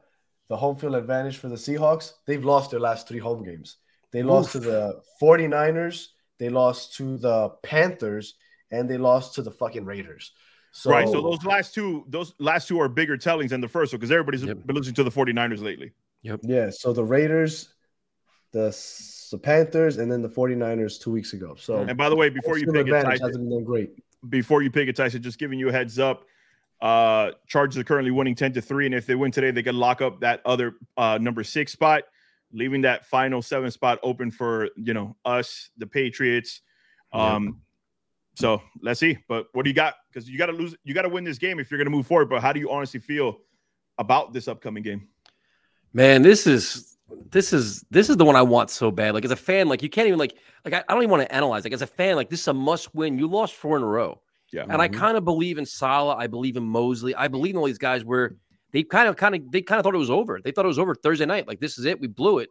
the 0.49 0.57
home 0.57 0.77
field 0.77 0.95
advantage 0.95 1.39
for 1.39 1.49
the 1.49 1.57
Seahawks. 1.57 2.13
They've 2.27 2.45
lost 2.45 2.71
their 2.71 2.81
last 2.81 3.09
three 3.09 3.19
home 3.19 3.43
games. 3.43 3.77
They 4.13 4.23
lost 4.23 4.53
to 4.53 4.59
the 4.59 5.01
49ers, 5.21 6.09
they 6.39 6.51
lost 6.51 6.95
to 6.97 7.17
the 7.17 7.49
Panthers, 7.63 8.35
and 8.71 8.89
they 8.89 8.99
lost 8.99 9.35
to 9.37 9.43
the 9.43 9.51
fucking 9.51 9.87
Raiders. 9.87 10.33
So, 10.73 10.91
right. 10.91 11.09
So 11.09 11.23
those 11.23 11.43
last 11.45 11.75
two, 11.75 12.05
those 12.09 12.35
last 12.39 12.69
two 12.69 12.81
are 12.81 12.89
bigger 12.89 13.17
tellings 13.17 13.51
than 13.51 13.61
the 13.61 13.69
first 13.69 13.93
one 13.93 14.01
because 14.01 14.13
everybody's 14.13 14.43
Yep. 14.43 14.67
been 14.67 14.77
losing 14.77 14.95
to 14.95 15.05
the 15.05 15.11
49ers 15.11 15.63
lately. 15.63 15.93
Yep. 16.23 16.41
Yeah, 16.43 16.71
so 16.71 16.93
the 16.93 17.05
Raiders, 17.05 17.73
the, 18.53 18.77
the 19.31 19.39
Panthers, 19.39 19.99
and 19.99 20.13
then 20.13 20.23
the 20.23 20.29
49ers 20.29 21.01
two 21.01 21.11
weeks 21.11 21.33
ago. 21.33 21.55
So 21.59 21.77
And 21.77 21.97
by 21.97 22.09
the 22.09 22.17
way, 22.17 22.29
before 22.29 22.59
you 22.59 22.67
home 22.67 22.75
pick 22.75 22.87
field 22.87 22.89
it, 22.89 22.95
advantage 22.95 23.21
Tyson, 23.21 23.29
hasn't 23.29 23.45
been 23.49 23.59
done 23.59 23.65
great. 23.65 23.91
Before 24.29 24.63
you 24.63 24.71
pick 24.71 24.89
it, 24.89 24.97
Tyson, 24.97 25.23
just 25.23 25.39
giving 25.39 25.59
you 25.59 25.69
a 25.69 25.73
heads 25.73 25.99
up. 25.99 26.25
Uh, 26.81 27.33
Chargers 27.47 27.79
are 27.79 27.85
currently 27.85 28.11
winning 28.11 28.35
10 28.35 28.55
to 28.55 28.61
3. 28.61 28.87
And 28.87 28.95
if 28.95 29.07
they 29.07 29.15
win 29.15 29.31
today, 29.31 29.51
they 29.51 29.63
can 29.63 29.77
lock 29.77 30.03
up 30.03 30.21
that 30.21 30.41
other 30.45 30.75
uh 30.97 31.19
number 31.21 31.45
six 31.45 31.73
spot, 31.73 32.05
leaving 32.53 32.83
that 32.83 33.07
final 33.07 33.41
seven 33.41 33.71
spot 33.71 33.99
open 34.03 34.31
for 34.31 34.69
you 34.77 34.95
know 34.95 35.17
us, 35.25 35.71
the 35.79 35.87
Patriots. 35.87 36.61
Yeah. 37.15 37.35
Um, 37.35 37.61
so 38.35 38.63
let's 38.81 38.99
see. 38.99 39.19
But 39.29 39.47
what 39.53 39.65
do 39.65 39.71
you 39.71 39.75
got? 39.75 39.95
Because 40.11 40.29
you 40.29 40.39
gotta 40.39 40.53
lose, 40.53 40.75
you 40.85 40.95
gotta 40.95 41.09
win 41.09 41.23
this 41.23 41.39
game 41.39 41.61
if 41.61 41.71
you're 41.71 41.79
gonna 41.79 41.91
move 41.91 42.07
forward. 42.07 42.29
But 42.29 42.43
how 42.43 42.53
do 42.53 42.61
you 42.61 42.71
honestly 42.71 42.99
feel 42.99 43.39
about 43.99 44.33
this 44.33 44.49
upcoming 44.49 44.83
game? 44.83 45.09
Man, 45.93 46.23
this 46.23 46.47
is 46.47 46.92
this 47.31 47.53
is 47.53 47.85
this 47.91 48.11
is 48.11 48.17
the 48.17 48.25
one 48.25 48.37
I 48.37 48.43
want 48.43 48.71
so 48.71 48.91
bad. 48.91 49.15
Like 49.15 49.25
as 49.25 49.31
a 49.31 49.37
fan, 49.37 49.69
like 49.69 49.83
you 49.83 49.89
can't 49.89 50.07
even 50.07 50.19
like 50.19 50.37
like 50.65 50.75
I, 50.75 50.85
I 50.89 50.95
don't 50.95 51.03
even 51.03 51.11
want 51.11 51.23
to 51.29 51.35
analyze. 51.35 51.65
Like 51.65 51.73
as 51.73 51.83
a 51.83 51.87
fan, 51.87 52.17
like 52.17 52.31
this 52.31 52.41
is 52.41 52.49
a 52.49 52.55
must 52.55 52.95
win. 52.95 53.19
You 53.19 53.27
lost 53.29 53.55
four 53.55 53.77
in 53.77 53.83
a 53.83 53.87
row. 53.87 54.21
Yeah. 54.53 54.65
And 54.69 54.83
I 54.83 54.89
Mhm. 54.89 54.95
kind 54.95 55.17
of 55.17 55.25
believe 55.25 55.59
in 55.59 55.65
Saleh. 55.65 56.17
I 56.19 56.27
believe 56.27 56.57
in 56.57 56.65
Mosley. 56.65 57.15
I 57.15 57.29
believe 57.29 57.55
in 57.55 57.59
all 57.59 57.67
these 57.67 57.79
guys 57.79 58.05
where 58.05 58.37
they 58.73 58.83
kind 58.83 59.09
of 59.09 59.17
kind 59.17 59.35
of 59.35 59.51
they 59.51 59.63
kind 59.63 59.79
of 59.79 59.85
thought 59.85 59.95
it 59.95 59.99
was 59.99 60.11
over. 60.11 60.41
They 60.43 60.51
thought 60.53 60.65
it 60.65 60.69
was 60.69 60.79
over 60.79 60.95
Thursday 60.95 61.27
night. 61.27 61.47
Like 61.49 61.61
this 61.61 61.79
is 61.79 61.85
it. 61.85 62.01
We 62.01 62.07
blew 62.09 62.39
it. 62.39 62.49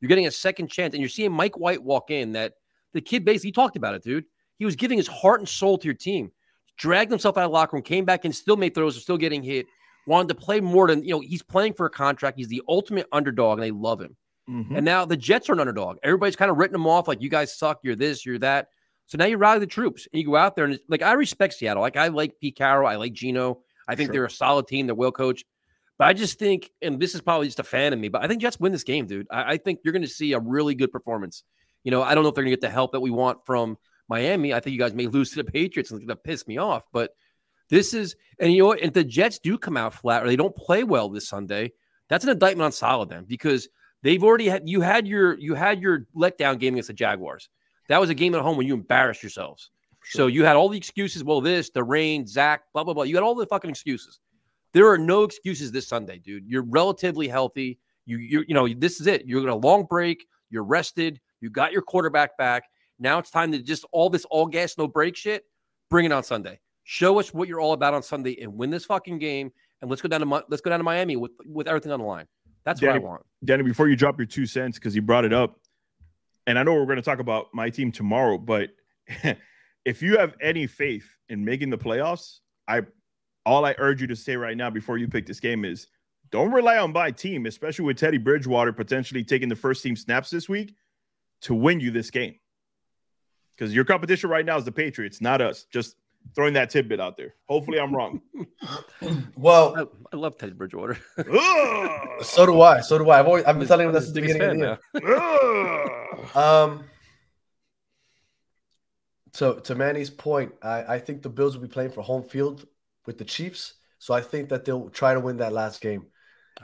You're 0.00 0.08
getting 0.08 0.26
a 0.26 0.30
second 0.30 0.68
chance, 0.68 0.94
and 0.94 1.00
you're 1.00 1.08
seeing 1.08 1.32
Mike 1.32 1.56
White 1.58 1.82
walk 1.82 2.10
in. 2.10 2.32
That 2.32 2.54
the 2.92 3.00
kid 3.00 3.24
basically 3.24 3.52
talked 3.52 3.76
about 3.76 3.94
it, 3.94 4.02
dude. 4.02 4.24
He 4.58 4.64
was 4.64 4.76
giving 4.76 4.98
his 4.98 5.08
heart 5.08 5.40
and 5.40 5.48
soul 5.48 5.78
to 5.78 5.84
your 5.86 5.94
team. 5.94 6.30
Dragged 6.76 7.10
himself 7.10 7.38
out 7.38 7.44
of 7.44 7.50
the 7.50 7.54
locker 7.54 7.76
room, 7.76 7.82
came 7.82 8.04
back 8.04 8.24
and 8.24 8.34
still 8.34 8.56
made 8.56 8.74
throws, 8.74 9.00
still 9.00 9.16
getting 9.16 9.42
hit. 9.42 9.66
Wanted 10.06 10.28
to 10.28 10.34
play 10.34 10.60
more 10.60 10.86
than 10.88 11.02
you 11.02 11.10
know. 11.10 11.20
He's 11.20 11.42
playing 11.42 11.74
for 11.74 11.86
a 11.86 11.90
contract. 11.90 12.36
He's 12.38 12.48
the 12.48 12.62
ultimate 12.68 13.06
underdog, 13.12 13.58
and 13.58 13.62
they 13.64 13.70
love 13.70 14.00
him. 14.00 14.16
Mhm. 14.48 14.76
And 14.76 14.84
now 14.84 15.04
the 15.06 15.16
Jets 15.16 15.48
are 15.48 15.54
an 15.54 15.60
underdog. 15.60 15.96
Everybody's 16.02 16.36
kind 16.36 16.50
of 16.50 16.58
written 16.58 16.72
them 16.74 16.86
off 16.86 17.08
like 17.08 17.22
you 17.22 17.30
guys 17.30 17.56
suck, 17.56 17.80
you're 17.82 17.96
this, 17.96 18.26
you're 18.26 18.38
that. 18.40 18.68
So 19.06 19.16
now 19.16 19.24
you 19.24 19.38
rally 19.38 19.58
the 19.60 19.66
troops 19.66 20.06
and 20.12 20.20
you 20.20 20.26
go 20.26 20.36
out 20.36 20.54
there 20.56 20.64
and 20.66 20.74
it's- 20.74 20.86
like 20.88 21.00
I 21.02 21.12
respect 21.12 21.54
Seattle. 21.54 21.80
Like 21.82 21.96
I 21.96 22.08
like 22.08 22.38
Pete 22.40 22.56
Carroll, 22.56 22.86
I 22.86 22.96
like 22.96 23.14
Geno. 23.14 23.60
I 23.88 23.94
think 23.94 24.08
Sure. 24.08 24.12
they're 24.12 24.24
a 24.26 24.30
solid 24.30 24.66
team, 24.66 24.86
they're 24.86 24.94
well 24.94 25.12
coached. 25.12 25.46
But 25.98 26.08
I 26.08 26.12
just 26.12 26.38
think, 26.38 26.70
and 26.82 27.00
this 27.00 27.14
is 27.14 27.20
probably 27.22 27.46
just 27.46 27.60
a 27.60 27.64
fan 27.64 27.92
of 27.94 27.98
me, 27.98 28.08
but 28.08 28.22
I 28.22 28.28
think 28.28 28.42
Jets 28.42 28.58
win 28.60 28.72
this 28.72 28.84
game, 28.84 29.06
dude. 29.06 29.26
I, 29.30 29.52
I 29.52 29.56
think 29.56 29.80
you're 29.84 29.92
going 29.92 30.02
to 30.02 30.08
see 30.08 30.32
a 30.34 30.40
really 30.40 30.74
good 30.74 30.90
performance. 30.92 31.42
You 31.84 31.90
know, 31.90 32.02
I 32.02 32.14
don't 32.14 32.22
know 32.24 32.28
if 32.30 32.34
they're 32.34 32.44
going 32.44 32.50
to 32.52 32.56
get 32.56 32.60
the 32.62 32.70
help 32.70 32.92
that 32.92 33.00
we 33.00 33.10
want 33.10 33.46
from 33.46 33.78
Miami. 34.08 34.52
I 34.52 34.60
think 34.60 34.72
you 34.74 34.78
guys 34.78 34.92
may 34.92 35.06
lose 35.06 35.30
to 35.30 35.36
the 35.36 35.44
Patriots 35.50 35.90
and 35.90 36.00
it's 36.00 36.06
going 36.06 36.16
to 36.16 36.22
piss 36.22 36.46
me 36.46 36.58
off. 36.58 36.82
But 36.92 37.12
this 37.70 37.94
is, 37.94 38.16
and 38.38 38.52
you 38.52 38.60
know 38.60 38.66
what? 38.68 38.82
If 38.82 38.92
the 38.92 39.04
Jets 39.04 39.38
do 39.38 39.56
come 39.58 39.76
out 39.76 39.94
flat 39.94 40.22
or 40.22 40.26
they 40.26 40.36
don't 40.36 40.54
play 40.54 40.84
well 40.84 41.08
this 41.08 41.28
Sunday, 41.28 41.72
that's 42.08 42.24
an 42.24 42.30
indictment 42.30 42.66
on 42.66 42.72
Saleh 42.72 43.08
then 43.08 43.24
because 43.24 43.68
they've 44.02 44.22
already 44.22 44.46
had 44.48 44.68
you 44.68 44.80
had 44.80 45.06
your 45.06 45.38
you 45.38 45.54
had 45.54 45.80
your 45.80 46.06
letdown 46.16 46.58
game 46.58 46.74
against 46.74 46.88
the 46.88 46.94
Jaguars. 46.94 47.48
That 47.88 48.00
was 48.00 48.10
a 48.10 48.14
game 48.14 48.34
at 48.34 48.42
home 48.42 48.56
when 48.56 48.66
you 48.66 48.74
embarrassed 48.74 49.22
yourselves. 49.22 49.70
So 50.04 50.26
you 50.26 50.44
had 50.44 50.56
all 50.56 50.68
the 50.68 50.76
excuses. 50.76 51.24
Well, 51.24 51.40
this, 51.40 51.70
the 51.70 51.82
rain, 51.82 52.26
Zach, 52.26 52.64
blah 52.72 52.84
blah 52.84 52.94
blah. 52.94 53.04
You 53.04 53.14
had 53.14 53.24
all 53.24 53.34
the 53.34 53.46
fucking 53.46 53.70
excuses. 53.70 54.20
There 54.72 54.88
are 54.88 54.98
no 54.98 55.22
excuses 55.22 55.72
this 55.72 55.88
Sunday, 55.88 56.18
dude. 56.18 56.44
You're 56.46 56.64
relatively 56.64 57.28
healthy. 57.28 57.78
You 58.04 58.18
you 58.18 58.44
you 58.46 58.54
know 58.54 58.68
this 58.68 59.00
is 59.00 59.06
it. 59.06 59.26
You're 59.26 59.40
gonna 59.40 59.56
long 59.56 59.84
break. 59.84 60.26
You're 60.50 60.64
rested. 60.64 61.20
You 61.40 61.50
got 61.50 61.72
your 61.72 61.82
quarterback 61.82 62.36
back. 62.36 62.64
Now 62.98 63.18
it's 63.18 63.30
time 63.30 63.52
to 63.52 63.58
just 63.58 63.84
all 63.92 64.10
this 64.10 64.24
all 64.26 64.46
gas 64.46 64.76
no 64.76 64.86
break 64.86 65.16
shit. 65.16 65.44
bring 65.90 66.04
it 66.04 66.12
on 66.12 66.22
Sunday. 66.22 66.60
Show 66.84 67.18
us 67.18 67.32
what 67.32 67.48
you're 67.48 67.60
all 67.60 67.72
about 67.72 67.94
on 67.94 68.02
Sunday 68.02 68.40
and 68.40 68.54
win 68.54 68.70
this 68.70 68.84
fucking 68.84 69.18
game. 69.18 69.50
And 69.80 69.90
let's 69.90 70.02
go 70.02 70.08
down 70.08 70.20
to 70.20 70.44
let's 70.48 70.60
go 70.60 70.70
down 70.70 70.78
to 70.78 70.84
Miami 70.84 71.16
with 71.16 71.32
with 71.44 71.66
everything 71.66 71.92
on 71.92 72.00
the 72.00 72.06
line. 72.06 72.26
That's 72.64 72.80
what 72.80 72.92
I 72.92 72.98
want. 72.98 73.22
Danny, 73.44 73.62
before 73.62 73.88
you 73.88 73.96
drop 73.96 74.18
your 74.18 74.26
two 74.26 74.46
cents, 74.46 74.78
because 74.78 74.94
you 74.96 75.02
brought 75.02 75.24
it 75.24 75.32
up, 75.32 75.58
and 76.46 76.58
I 76.58 76.62
know 76.62 76.74
we're 76.74 76.86
going 76.86 76.96
to 76.96 77.02
talk 77.02 77.18
about 77.18 77.46
my 77.52 77.68
team 77.68 77.92
tomorrow, 77.92 78.38
but 78.38 78.70
if 79.84 80.02
you 80.02 80.18
have 80.18 80.34
any 80.40 80.66
faith 80.66 81.06
in 81.28 81.44
making 81.44 81.70
the 81.70 81.78
playoffs, 81.78 82.38
I 82.66 82.82
all 83.44 83.64
I 83.66 83.74
urge 83.78 84.00
you 84.00 84.06
to 84.08 84.16
say 84.16 84.36
right 84.36 84.56
now 84.56 84.70
before 84.70 84.96
you 84.96 85.08
pick 85.08 85.26
this 85.26 85.40
game 85.40 85.64
is 85.64 85.86
don't 86.30 86.50
rely 86.52 86.78
on 86.78 86.92
my 86.92 87.10
team, 87.10 87.46
especially 87.46 87.84
with 87.84 87.98
Teddy 87.98 88.18
Bridgewater 88.18 88.72
potentially 88.72 89.22
taking 89.22 89.48
the 89.48 89.56
first 89.56 89.82
team 89.82 89.96
snaps 89.96 90.30
this 90.30 90.48
week 90.48 90.74
to 91.42 91.54
win 91.54 91.80
you 91.80 91.90
this 91.90 92.10
game. 92.10 92.36
Because 93.56 93.74
your 93.74 93.84
competition 93.84 94.30
right 94.30 94.44
now 94.44 94.56
is 94.56 94.64
the 94.64 94.72
Patriots, 94.72 95.20
not 95.20 95.40
us. 95.40 95.64
Just 95.70 95.96
throwing 96.34 96.54
that 96.54 96.70
tidbit 96.70 97.00
out 97.00 97.16
there. 97.16 97.34
Hopefully, 97.48 97.78
I'm 97.78 97.94
wrong. 97.94 98.20
Well, 99.36 99.76
I, 99.76 100.14
I 100.14 100.16
love 100.16 100.38
Teddy 100.38 100.52
Bridgewater. 100.52 100.96
So 102.22 102.46
do 102.46 102.60
I. 102.62 102.80
So 102.80 102.96
do 102.96 103.10
I. 103.10 103.18
I've 103.18 103.26
always 103.26 103.44
I've 103.44 103.58
been 103.58 103.68
telling 103.68 103.86
him 103.86 103.92
this 103.92 104.04
his 104.06 104.14
since 104.14 104.32
the 104.32 104.38
beginning 104.38 104.62
of 104.62 104.78
the 104.92 105.00
fan 105.00 105.08
year. 105.08 106.30
Um. 106.34 106.84
So 109.32 109.54
to 109.54 109.74
Manny's 109.74 110.10
point, 110.10 110.52
I, 110.62 110.94
I 110.94 110.98
think 111.00 111.22
the 111.22 111.28
Bills 111.28 111.56
will 111.56 111.62
be 111.62 111.68
playing 111.68 111.90
for 111.90 112.02
home 112.02 112.22
field 112.22 112.66
with 113.04 113.18
the 113.18 113.24
Chiefs. 113.24 113.74
So 113.98 114.14
I 114.14 114.20
think 114.20 114.48
that 114.50 114.64
they'll 114.64 114.88
try 114.90 115.12
to 115.12 115.20
win 115.20 115.38
that 115.38 115.52
last 115.52 115.80
game, 115.80 116.06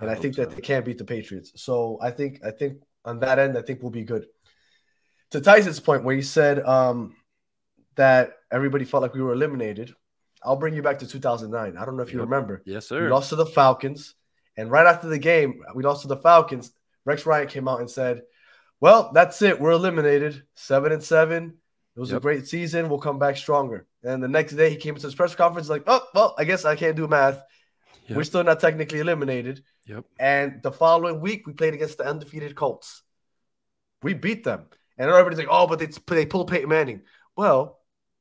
and 0.01 0.09
I, 0.09 0.15
hope 0.15 0.23
think 0.23 0.37
that 0.37 0.51
they 0.53 0.63
can't 0.63 0.85
beat 0.85 0.99
the 0.99 1.05
Patriots. 1.05 1.53
So 1.57 1.99
I 2.01 2.11
think 2.11 2.41
I 2.45 2.53
think 2.53 2.83
on 3.05 3.19
that 3.21 3.39
end, 3.39 3.59
I 3.59 3.63
think 3.63 3.83
we'll 3.83 3.91
be 3.91 4.05
good. 4.05 4.27
To 5.33 5.41
Tyson's 5.41 5.81
point, 5.81 6.05
where 6.05 6.17
he 6.17 6.23
said 6.23 6.61
um, 6.61 7.15
that 7.97 8.33
everybody 8.51 8.85
felt 8.85 9.03
like 9.03 9.15
we 9.15 9.23
were 9.23 9.33
eliminated, 9.33 9.95
I'll 10.43 10.57
bring 10.57 10.75
you 10.75 10.83
back 10.83 10.99
to 11.01 11.07
2009. 11.07 11.77
I 11.77 11.85
don't 11.85 11.97
know 11.97 12.03
if 12.03 12.13
you 12.13 12.19
Yep. 12.21 12.29
remember. 12.29 12.63
Yes, 12.65 12.91
We 12.91 12.97
sir. 12.99 13.11
lost 13.11 13.29
to 13.31 13.37
the 13.37 13.47
Falcons, 13.47 14.15
and 14.57 14.71
right 14.71 14.87
after 14.87 15.09
the 15.09 15.19
game, 15.19 15.63
we 15.75 15.83
lost 15.83 16.03
to 16.03 16.09
the 16.09 16.17
Falcons. 16.17 16.73
Rex 17.05 17.27
Ryan 17.27 17.49
came 17.49 17.69
out 17.69 17.81
and 17.81 17.91
said, 17.91 18.23
"Well, 18.81 19.11
that's 19.13 19.43
it. 19.43 19.61
We're 19.61 19.73
eliminated. 19.73 20.43
Seven 20.55 20.93
and 20.93 21.03
seven. 21.03 21.59
It 21.97 22.01
was 22.01 22.13
a 22.13 22.21
great 22.21 22.47
season. 22.47 22.89
We'll 22.89 22.99
come 23.01 23.19
back 23.19 23.37
stronger." 23.37 23.87
And 24.03 24.23
the 24.23 24.29
next 24.29 24.53
day, 24.55 24.71
he 24.71 24.77
came 24.77 24.95
into 24.95 25.07
his 25.07 25.15
press 25.15 25.35
conference 25.35 25.69
like, 25.69 25.85
"Oh, 25.87 26.01
well, 26.15 26.35
I 26.39 26.45
guess 26.45 26.65
I 26.65 26.77
can't 26.77 26.97
do 26.97 27.07
math. 27.09 27.43
Yep. 28.07 28.17
We're 28.17 28.25
still 28.25 28.45
not 28.45 28.61
technically 28.61 29.01
eliminated." 29.01 29.63
Yep. 29.87 30.05
And 30.19 30.63
the 30.63 30.73
following 30.73 31.21
week, 31.21 31.47
we 31.47 31.53
played 31.53 31.75
against 31.75 31.99
the 31.99 32.05
undefeated 32.07 32.55
Colts. 32.55 33.03
We 34.03 34.15
beat 34.15 34.45
them, 34.45 34.67
and 34.97 35.11
everybody's 35.11 35.39
like, 35.39 35.49
"Oh, 35.51 35.67
but 35.67 35.79
they 35.79 35.87
they 36.15 36.27
pulled 36.27 36.49
Peyton 36.51 36.69
Manning." 36.69 37.03
Well. 37.37 37.77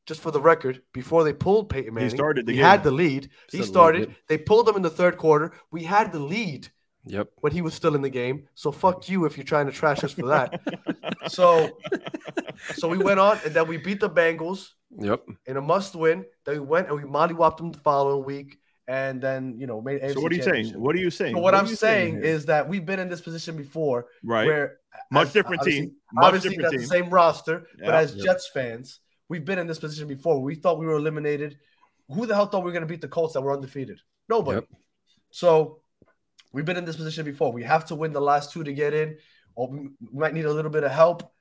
Just 0.09 0.21
for 0.21 0.31
the 0.31 0.41
record, 0.41 0.81
before 0.91 1.23
they 1.23 1.33
pulled 1.33 1.69
Peyton 1.69 1.93
Manning, 1.93 2.09
he 2.09 2.15
started 2.17 2.47
the 2.47 2.53
we 2.53 2.55
game. 2.57 2.65
had 2.65 2.83
the 2.83 2.89
lead. 2.89 3.29
He 3.51 3.61
started. 3.61 4.15
They 4.27 4.39
pulled 4.39 4.67
him 4.67 4.75
in 4.75 4.81
the 4.81 4.89
third 4.89 5.17
quarter. 5.17 5.51
We 5.69 5.83
had 5.83 6.11
the 6.11 6.17
lead 6.19 6.67
Yep. 7.05 7.27
when 7.41 7.51
he 7.53 7.61
was 7.61 7.75
still 7.75 7.93
in 7.95 8.01
the 8.01 8.09
game. 8.09 8.47
So 8.55 8.71
fuck 8.71 9.07
you 9.07 9.25
if 9.25 9.37
you're 9.37 9.43
trying 9.53 9.67
to 9.67 9.71
trash 9.71 10.03
us 10.03 10.11
for 10.11 10.25
that. 10.29 10.59
so 11.27 11.77
so 12.73 12.87
we 12.87 12.97
went 12.97 13.19
on 13.19 13.37
and 13.45 13.53
then 13.53 13.67
we 13.67 13.77
beat 13.77 13.99
the 13.99 14.09
Bengals 14.09 14.69
Yep. 14.97 15.21
in 15.45 15.57
a 15.57 15.61
must 15.61 15.95
win. 15.95 16.25
Then 16.43 16.55
we 16.55 16.59
went 16.61 16.87
and 16.89 16.95
we 16.97 17.03
mollywhopped 17.07 17.57
them 17.57 17.71
the 17.71 17.77
following 17.77 18.25
week 18.25 18.57
and 18.87 19.21
then 19.21 19.57
you 19.59 19.67
know 19.67 19.79
made 19.79 20.01
So 20.11 20.21
what 20.21 20.31
are 20.31 20.35
you 20.35 20.41
saying? 20.41 20.69
What 20.85 20.95
are 20.95 20.99
you 20.99 21.11
saying? 21.11 21.35
So 21.35 21.41
what 21.41 21.53
are 21.53 21.61
I'm 21.61 21.67
you 21.67 21.75
saying 21.75 22.23
is 22.23 22.47
that 22.47 22.67
we've 22.67 22.85
been 22.91 22.99
in 22.99 23.09
this 23.09 23.21
position 23.21 23.55
before 23.55 24.07
right, 24.23 24.47
where 24.47 24.77
much 25.11 25.27
as- 25.27 25.33
different 25.33 25.61
team, 25.61 25.91
much 26.13 26.25
obviously 26.25 26.49
different 26.55 26.71
team. 26.71 26.81
the 26.81 26.87
same 26.87 27.09
roster, 27.11 27.67
but 27.85 27.93
as 27.93 28.15
Yep. 28.15 28.25
Jets 28.25 28.49
fans, 28.51 28.99
we've 29.29 29.45
been 29.45 29.59
in 29.59 29.67
this 29.67 29.79
position 29.79 30.07
before. 30.07 30.41
We 30.41 30.55
thought 30.55 30.79
we 30.79 30.85
were 30.85 30.95
eliminated. 30.95 31.57
Who 32.09 32.25
the 32.25 32.35
hell 32.35 32.47
thought 32.47 32.59
we 32.59 32.65
were 32.65 32.71
going 32.71 32.81
to 32.81 32.87
beat 32.87 33.01
the 33.01 33.07
Colts 33.07 33.33
that 33.35 33.41
were 33.41 33.53
undefeated? 33.53 34.01
Nobody. 34.27 34.57
Yep. 34.57 34.65
So 35.31 35.81
we've 36.51 36.65
been 36.65 36.77
in 36.77 36.85
this 36.85 36.95
position 36.95 37.23
before. 37.23 37.51
We 37.53 37.63
have 37.63 37.85
to 37.85 37.95
win 37.95 38.11
the 38.11 38.21
last 38.21 38.51
two 38.51 38.63
to 38.63 38.73
get 38.73 38.93
in, 38.93 39.17
or 39.55 39.69
we 39.69 39.89
might 40.11 40.33
need 40.33 40.45
a 40.45 40.51
little 40.53 40.71
bit 40.71 40.83
of 40.83 40.91
help. 40.91 41.31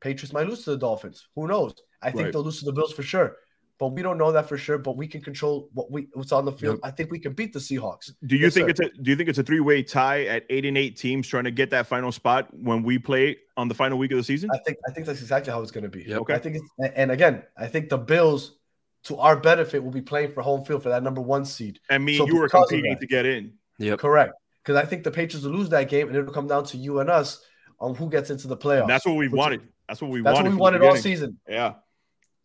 Patriots 0.00 0.32
might 0.32 0.46
lose 0.48 0.64
to 0.64 0.70
the 0.70 0.78
Dolphins. 0.78 1.26
Who 1.36 1.46
knows? 1.46 1.74
I 2.02 2.10
think 2.10 2.24
Right. 2.24 2.32
they'll 2.32 2.42
lose 2.44 2.58
to 2.60 2.64
the 2.66 2.72
Bills 2.72 2.92
for 2.92 3.02
sure. 3.02 3.36
But 3.78 3.88
we 3.88 4.02
don't 4.02 4.18
know 4.18 4.32
that 4.32 4.48
for 4.48 4.58
sure. 4.58 4.76
But 4.78 4.96
we 4.96 5.06
can 5.06 5.20
control 5.20 5.68
what 5.72 5.90
we 5.90 6.08
what's 6.14 6.32
on 6.32 6.44
the 6.44 6.52
field. 6.52 6.80
I 6.82 6.90
think 6.90 7.10
we 7.12 7.18
can 7.20 7.32
beat 7.32 7.52
the 7.52 7.60
Seahawks. 7.60 8.10
Do 8.26 8.36
you 8.36 8.42
Yes, 8.46 8.54
think 8.54 8.64
sir. 8.66 8.70
it's 8.70 8.80
a 8.80 9.02
do 9.02 9.10
you 9.10 9.16
think 9.16 9.28
it's 9.28 9.38
a 9.38 9.42
three 9.44 9.60
way 9.60 9.82
tie 9.84 10.24
at 10.26 10.44
eight 10.50 10.64
and 10.64 10.76
eight 10.76 10.96
teams 10.96 11.28
trying 11.28 11.44
to 11.44 11.50
get 11.52 11.70
that 11.70 11.86
final 11.86 12.10
spot 12.10 12.48
when 12.52 12.82
we 12.82 12.98
play 12.98 13.36
on 13.56 13.68
the 13.68 13.74
final 13.74 13.96
week 13.96 14.10
of 14.10 14.16
the 14.18 14.24
season? 14.24 14.50
I 14.52 14.58
think 14.66 14.78
I 14.88 14.92
think 14.92 15.06
that's 15.06 15.20
exactly 15.20 15.52
how 15.52 15.62
it's 15.62 15.70
going 15.70 15.84
to 15.84 15.90
be. 15.90 16.02
Yep. 16.02 16.20
Okay. 16.22 16.34
I 16.34 16.38
think 16.38 16.56
it's 16.56 16.92
and 16.96 17.12
again, 17.12 17.44
I 17.56 17.68
think 17.68 17.88
the 17.88 17.98
Bills, 17.98 18.58
to 19.04 19.16
our 19.18 19.36
benefit, 19.36 19.82
will 19.82 19.92
be 19.92 20.02
playing 20.02 20.32
for 20.32 20.42
home 20.42 20.64
field 20.64 20.82
for 20.82 20.88
that 20.88 21.04
number 21.04 21.20
one 21.20 21.44
seed. 21.44 21.78
And 21.88 22.04
me 22.04 22.16
So 22.16 22.24
and 22.24 22.32
you 22.32 22.38
were 22.40 22.48
competing 22.48 22.90
that- 22.90 23.00
to 23.00 23.06
get 23.06 23.26
in. 23.26 23.52
Yep. 23.78 24.00
Correct. 24.00 24.32
Because 24.64 24.74
I 24.76 24.84
think 24.84 25.04
the 25.04 25.10
Patriots 25.12 25.46
will 25.46 25.52
lose 25.54 25.68
that 25.68 25.88
game, 25.88 26.08
and 26.08 26.16
it'll 26.16 26.32
come 26.32 26.48
down 26.48 26.64
to 26.64 26.76
you 26.76 26.98
and 26.98 27.08
us 27.08 27.42
on 27.78 27.94
who 27.94 28.10
gets 28.10 28.28
into 28.28 28.48
the 28.48 28.56
playoffs. 28.56 28.80
And 28.82 28.90
that's 28.90 29.06
what 29.06 29.14
we 29.16 29.28
Which- 29.28 29.38
wanted. 29.38 29.60
That's 29.88 30.02
what 30.02 30.10
we 30.10 30.20
That's 30.20 30.34
wanted. 30.34 30.48
what 30.48 30.54
we 30.56 30.60
wanted 30.60 30.82
all 30.82 30.96
season. 30.96 31.38
Yeah. 31.48 31.74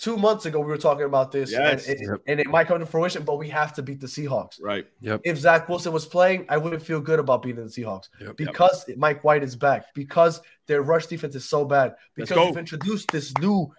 Two 0.04 0.18
months 0.18 0.46
ago, 0.46 0.60
we 0.60 0.66
were 0.66 0.78
talking 0.78 1.06
about 1.06 1.32
this, 1.32 1.50
Yes. 1.50 1.88
and, 1.88 1.96
it, 2.02 2.06
Yep. 2.06 2.22
and 2.28 2.40
it 2.42 2.48
might 2.48 2.68
come 2.68 2.78
to 2.80 2.86
fruition, 2.86 3.24
but 3.24 3.38
we 3.38 3.48
have 3.48 3.72
to 3.76 3.82
beat 3.82 4.02
the 4.02 4.08
Seahawks. 4.08 4.62
Right. 4.62 4.86
Yep. 5.00 5.22
If 5.24 5.38
Zach 5.38 5.70
Wilson 5.70 5.94
was 5.94 6.06
playing, 6.06 6.46
I 6.50 6.58
wouldn't 6.58 6.84
feel 6.84 7.00
good 7.00 7.20
about 7.20 7.42
beating 7.42 7.64
the 7.64 7.70
Seahawks 7.72 8.10
Yep. 8.20 8.36
because 8.36 8.84
Mike 8.98 9.24
White 9.24 9.44
is 9.44 9.56
back, 9.56 9.86
because 9.96 10.42
their 10.68 10.82
rush 10.82 11.06
defense 11.08 11.36
is 11.36 11.48
so 11.48 11.64
bad, 11.64 11.96
because 12.16 12.36
go. 12.36 12.48
we've 12.48 12.58
introduced 12.58 13.12
this 13.12 13.34
new 13.40 13.74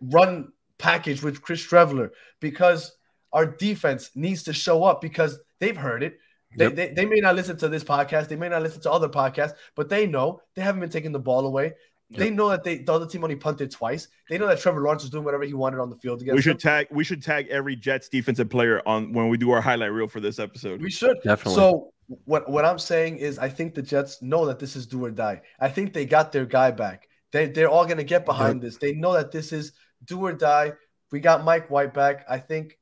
run 0.00 0.52
package 0.78 1.22
with 1.24 1.42
Chris 1.42 1.66
Streveler 1.66 2.10
because 2.38 2.92
our 3.32 3.44
defense 3.46 4.10
needs 4.14 4.44
to 4.44 4.52
show 4.52 4.84
up 4.84 5.00
because 5.00 5.40
they've 5.58 5.76
heard 5.76 6.04
it. 6.04 6.20
They, 6.56 6.66
Yep. 6.66 6.74
they, 6.76 6.88
they 6.94 7.04
may 7.06 7.18
not 7.18 7.34
listen 7.34 7.56
to 7.58 7.68
this 7.68 7.82
podcast, 7.82 8.28
they 8.28 8.36
may 8.36 8.48
not 8.48 8.62
listen 8.62 8.80
to 8.82 8.92
other 8.92 9.08
podcasts, 9.08 9.54
but 9.74 9.88
they 9.88 10.06
know 10.06 10.40
they 10.54 10.62
haven't 10.62 10.80
been 10.80 10.90
taking 10.90 11.10
the 11.12 11.18
ball 11.18 11.44
away. 11.44 11.74
They 12.10 12.30
know 12.30 12.48
that 12.50 12.62
they 12.62 12.78
the 12.78 12.92
other 12.92 13.06
team 13.06 13.24
only 13.24 13.34
punted 13.34 13.70
twice. 13.70 14.06
They 14.30 14.38
know 14.38 14.46
that 14.46 14.60
Trevor 14.60 14.80
Lawrence 14.80 15.02
was 15.02 15.10
doing 15.10 15.24
whatever 15.24 15.42
he 15.42 15.54
wanted 15.54 15.80
on 15.80 15.90
the 15.90 15.96
field 15.96 16.22
against 16.22 16.36
We 16.36 16.42
should 16.42 16.54
them. 16.54 16.60
tag 16.60 16.86
we 16.90 17.02
should 17.02 17.22
tag 17.22 17.48
every 17.48 17.74
Jets 17.74 18.08
defensive 18.08 18.48
player 18.48 18.80
on 18.86 19.12
when 19.12 19.28
we 19.28 19.36
do 19.36 19.50
our 19.50 19.60
highlight 19.60 19.90
reel 19.90 20.06
for 20.06 20.20
this 20.20 20.38
episode. 20.38 20.80
We 20.80 20.90
should. 20.90 21.16
Definitely. 21.24 21.56
So 21.56 21.92
what 22.24 22.48
what 22.48 22.64
I'm 22.64 22.78
saying 22.78 23.16
is 23.16 23.38
I 23.38 23.48
think 23.48 23.74
the 23.74 23.82
Jets 23.82 24.22
know 24.22 24.46
that 24.46 24.60
this 24.60 24.76
is 24.76 24.86
do 24.86 25.04
or 25.04 25.10
die. 25.10 25.42
I 25.58 25.68
think 25.68 25.92
they 25.92 26.06
got 26.06 26.30
their 26.30 26.46
guy 26.46 26.70
back. 26.70 27.08
They 27.32 27.46
they're 27.46 27.68
all 27.68 27.86
gonna 27.86 28.04
get 28.04 28.24
behind 28.24 28.62
this. 28.62 28.76
They 28.76 28.92
know 28.92 29.14
that 29.14 29.32
this 29.32 29.52
is 29.52 29.72
do 30.04 30.24
or 30.24 30.32
die. 30.32 30.74
We 31.10 31.18
got 31.18 31.44
Mike 31.44 31.70
White 31.70 31.92
back. 31.92 32.24
I 32.28 32.38
think 32.38 32.78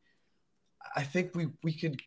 I 0.95 1.03
think 1.03 1.35
we 1.35 1.49
we 1.63 1.73
could 1.73 2.01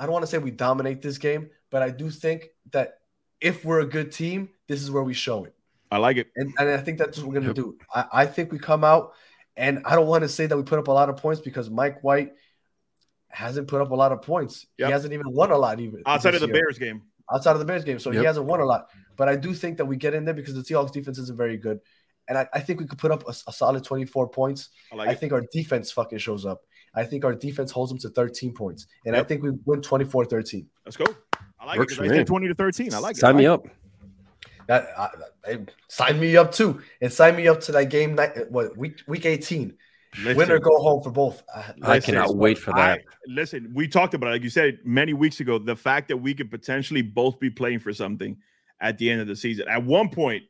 I 0.00 0.04
don't 0.04 0.12
want 0.12 0.24
to 0.24 0.30
say 0.30 0.38
we 0.38 0.50
dominate 0.50 1.00
this 1.00 1.18
game, 1.18 1.50
but 1.70 1.82
I 1.82 1.90
do 1.90 2.10
think 2.10 2.48
that 2.72 2.98
if 3.40 3.64
we're 3.64 3.80
a 3.80 3.86
good 3.86 4.10
team, 4.10 4.48
this 4.66 4.82
is 4.82 4.90
where 4.90 5.02
we 5.04 5.14
show 5.14 5.44
it. 5.44 5.54
I 5.90 5.98
like 5.98 6.16
it. 6.16 6.28
And, 6.36 6.52
and 6.58 6.68
I 6.70 6.78
think 6.78 6.98
that's 6.98 7.18
what 7.18 7.26
we're 7.28 7.34
gonna 7.34 7.46
Yep. 7.46 7.56
do. 7.56 7.78
I, 7.94 8.04
I 8.12 8.26
think 8.26 8.52
we 8.52 8.58
come 8.58 8.84
out 8.84 9.12
and 9.56 9.80
I 9.84 9.94
don't 9.96 10.06
want 10.06 10.22
to 10.22 10.28
say 10.28 10.46
that 10.46 10.56
we 10.56 10.62
put 10.62 10.78
up 10.78 10.88
a 10.88 10.92
lot 10.92 11.08
of 11.08 11.16
points 11.16 11.40
because 11.40 11.68
Mike 11.68 12.02
White 12.02 12.32
hasn't 13.28 13.68
put 13.68 13.80
up 13.80 13.90
a 13.90 13.94
lot 13.94 14.12
of 14.12 14.22
points. 14.22 14.66
Yep. 14.78 14.86
He 14.86 14.92
hasn't 14.92 15.12
even 15.14 15.26
won 15.32 15.50
a 15.50 15.56
lot 15.58 15.80
even 15.80 16.02
Outside 16.06 16.34
of 16.34 16.40
the 16.40 16.46
year 16.46 16.54
Bears 16.54 16.78
game. 16.78 17.02
outside 17.32 17.52
of 17.52 17.58
the 17.58 17.64
Bears 17.64 17.84
game. 17.84 17.98
So 17.98 18.10
he 18.10 18.24
hasn't 18.24 18.46
won 18.46 18.60
a 18.60 18.64
lot. 18.64 18.88
But 19.16 19.28
I 19.28 19.36
do 19.36 19.54
think 19.54 19.76
that 19.78 19.84
we 19.84 19.96
get 19.96 20.14
in 20.14 20.24
there 20.24 20.34
because 20.34 20.54
the 20.54 20.62
Seahawks 20.62 20.92
defense 20.92 21.18
isn't 21.18 21.36
very 21.36 21.56
good. 21.56 21.80
And 22.28 22.38
I, 22.38 22.48
I 22.54 22.60
think 22.60 22.80
we 22.80 22.86
could 22.86 22.98
put 22.98 23.10
up 23.10 23.24
a, 23.26 23.30
a 23.30 23.52
solid 23.52 23.82
24 23.84 24.28
points. 24.28 24.70
I 24.92 24.96
like 24.96 25.08
I 25.08 25.14
think 25.14 25.32
our 25.32 25.42
defense 25.52 25.90
fucking 25.92 26.18
shows 26.18 26.44
up. 26.46 26.62
I 26.94 27.04
think 27.04 27.24
our 27.24 27.34
defense 27.34 27.70
holds 27.70 27.90
them 27.90 27.98
to 28.00 28.08
13 28.10 28.52
points. 28.52 28.86
And 29.06 29.14
I 29.16 29.22
think 29.22 29.42
we 29.42 29.50
win 29.64 29.80
24 29.82 30.24
13. 30.26 30.68
Let's 30.84 30.96
go. 30.96 31.04
I 31.58 31.66
like 31.66 31.78
Works 31.78 31.98
it. 31.98 32.00
I 32.02 32.08
said 32.08 32.26
20 32.26 32.48
to 32.48 32.54
13. 32.54 32.94
I 32.94 32.98
like 32.98 33.16
it. 33.16 33.20
Sign 33.20 33.36
me 33.36 33.48
like 33.48 33.60
up. 33.60 33.68
That 34.70 34.88
I, 34.96 35.08
I, 35.50 35.58
sign 35.88 36.20
me 36.20 36.36
up 36.36 36.52
too. 36.52 36.80
And 37.00 37.12
sign 37.12 37.34
me 37.34 37.48
up 37.48 37.60
to 37.62 37.72
that 37.72 37.86
game 37.86 38.14
night, 38.14 38.48
what 38.52 38.76
week 38.76 39.02
week 39.08 39.26
18. 39.26 39.74
it. 40.24 40.36
Win 40.36 40.48
or 40.48 40.60
go 40.60 40.78
home 40.78 41.02
for 41.02 41.10
both. 41.10 41.42
I, 41.52 41.74
I 41.82 41.98
cannot 41.98 42.36
wait 42.36 42.56
for 42.56 42.72
that. 42.74 43.00
I- 43.00 43.04
listen, 43.26 43.72
we 43.74 43.88
talked 43.88 44.14
about 44.14 44.28
it, 44.28 44.30
like 44.30 44.44
you 44.44 44.48
said 44.48 44.78
many 44.84 45.12
weeks 45.12 45.40
ago. 45.40 45.58
The 45.58 45.74
fact 45.74 46.06
that 46.06 46.18
we 46.18 46.34
could 46.34 46.52
potentially 46.52 47.02
both 47.02 47.40
be 47.40 47.50
playing 47.50 47.80
for 47.80 47.92
something 47.92 48.36
at 48.80 48.96
the 48.96 49.10
end 49.10 49.20
of 49.20 49.26
the 49.26 49.34
season. 49.34 49.66
At 49.68 49.84
one 49.84 50.08
point, 50.08 50.44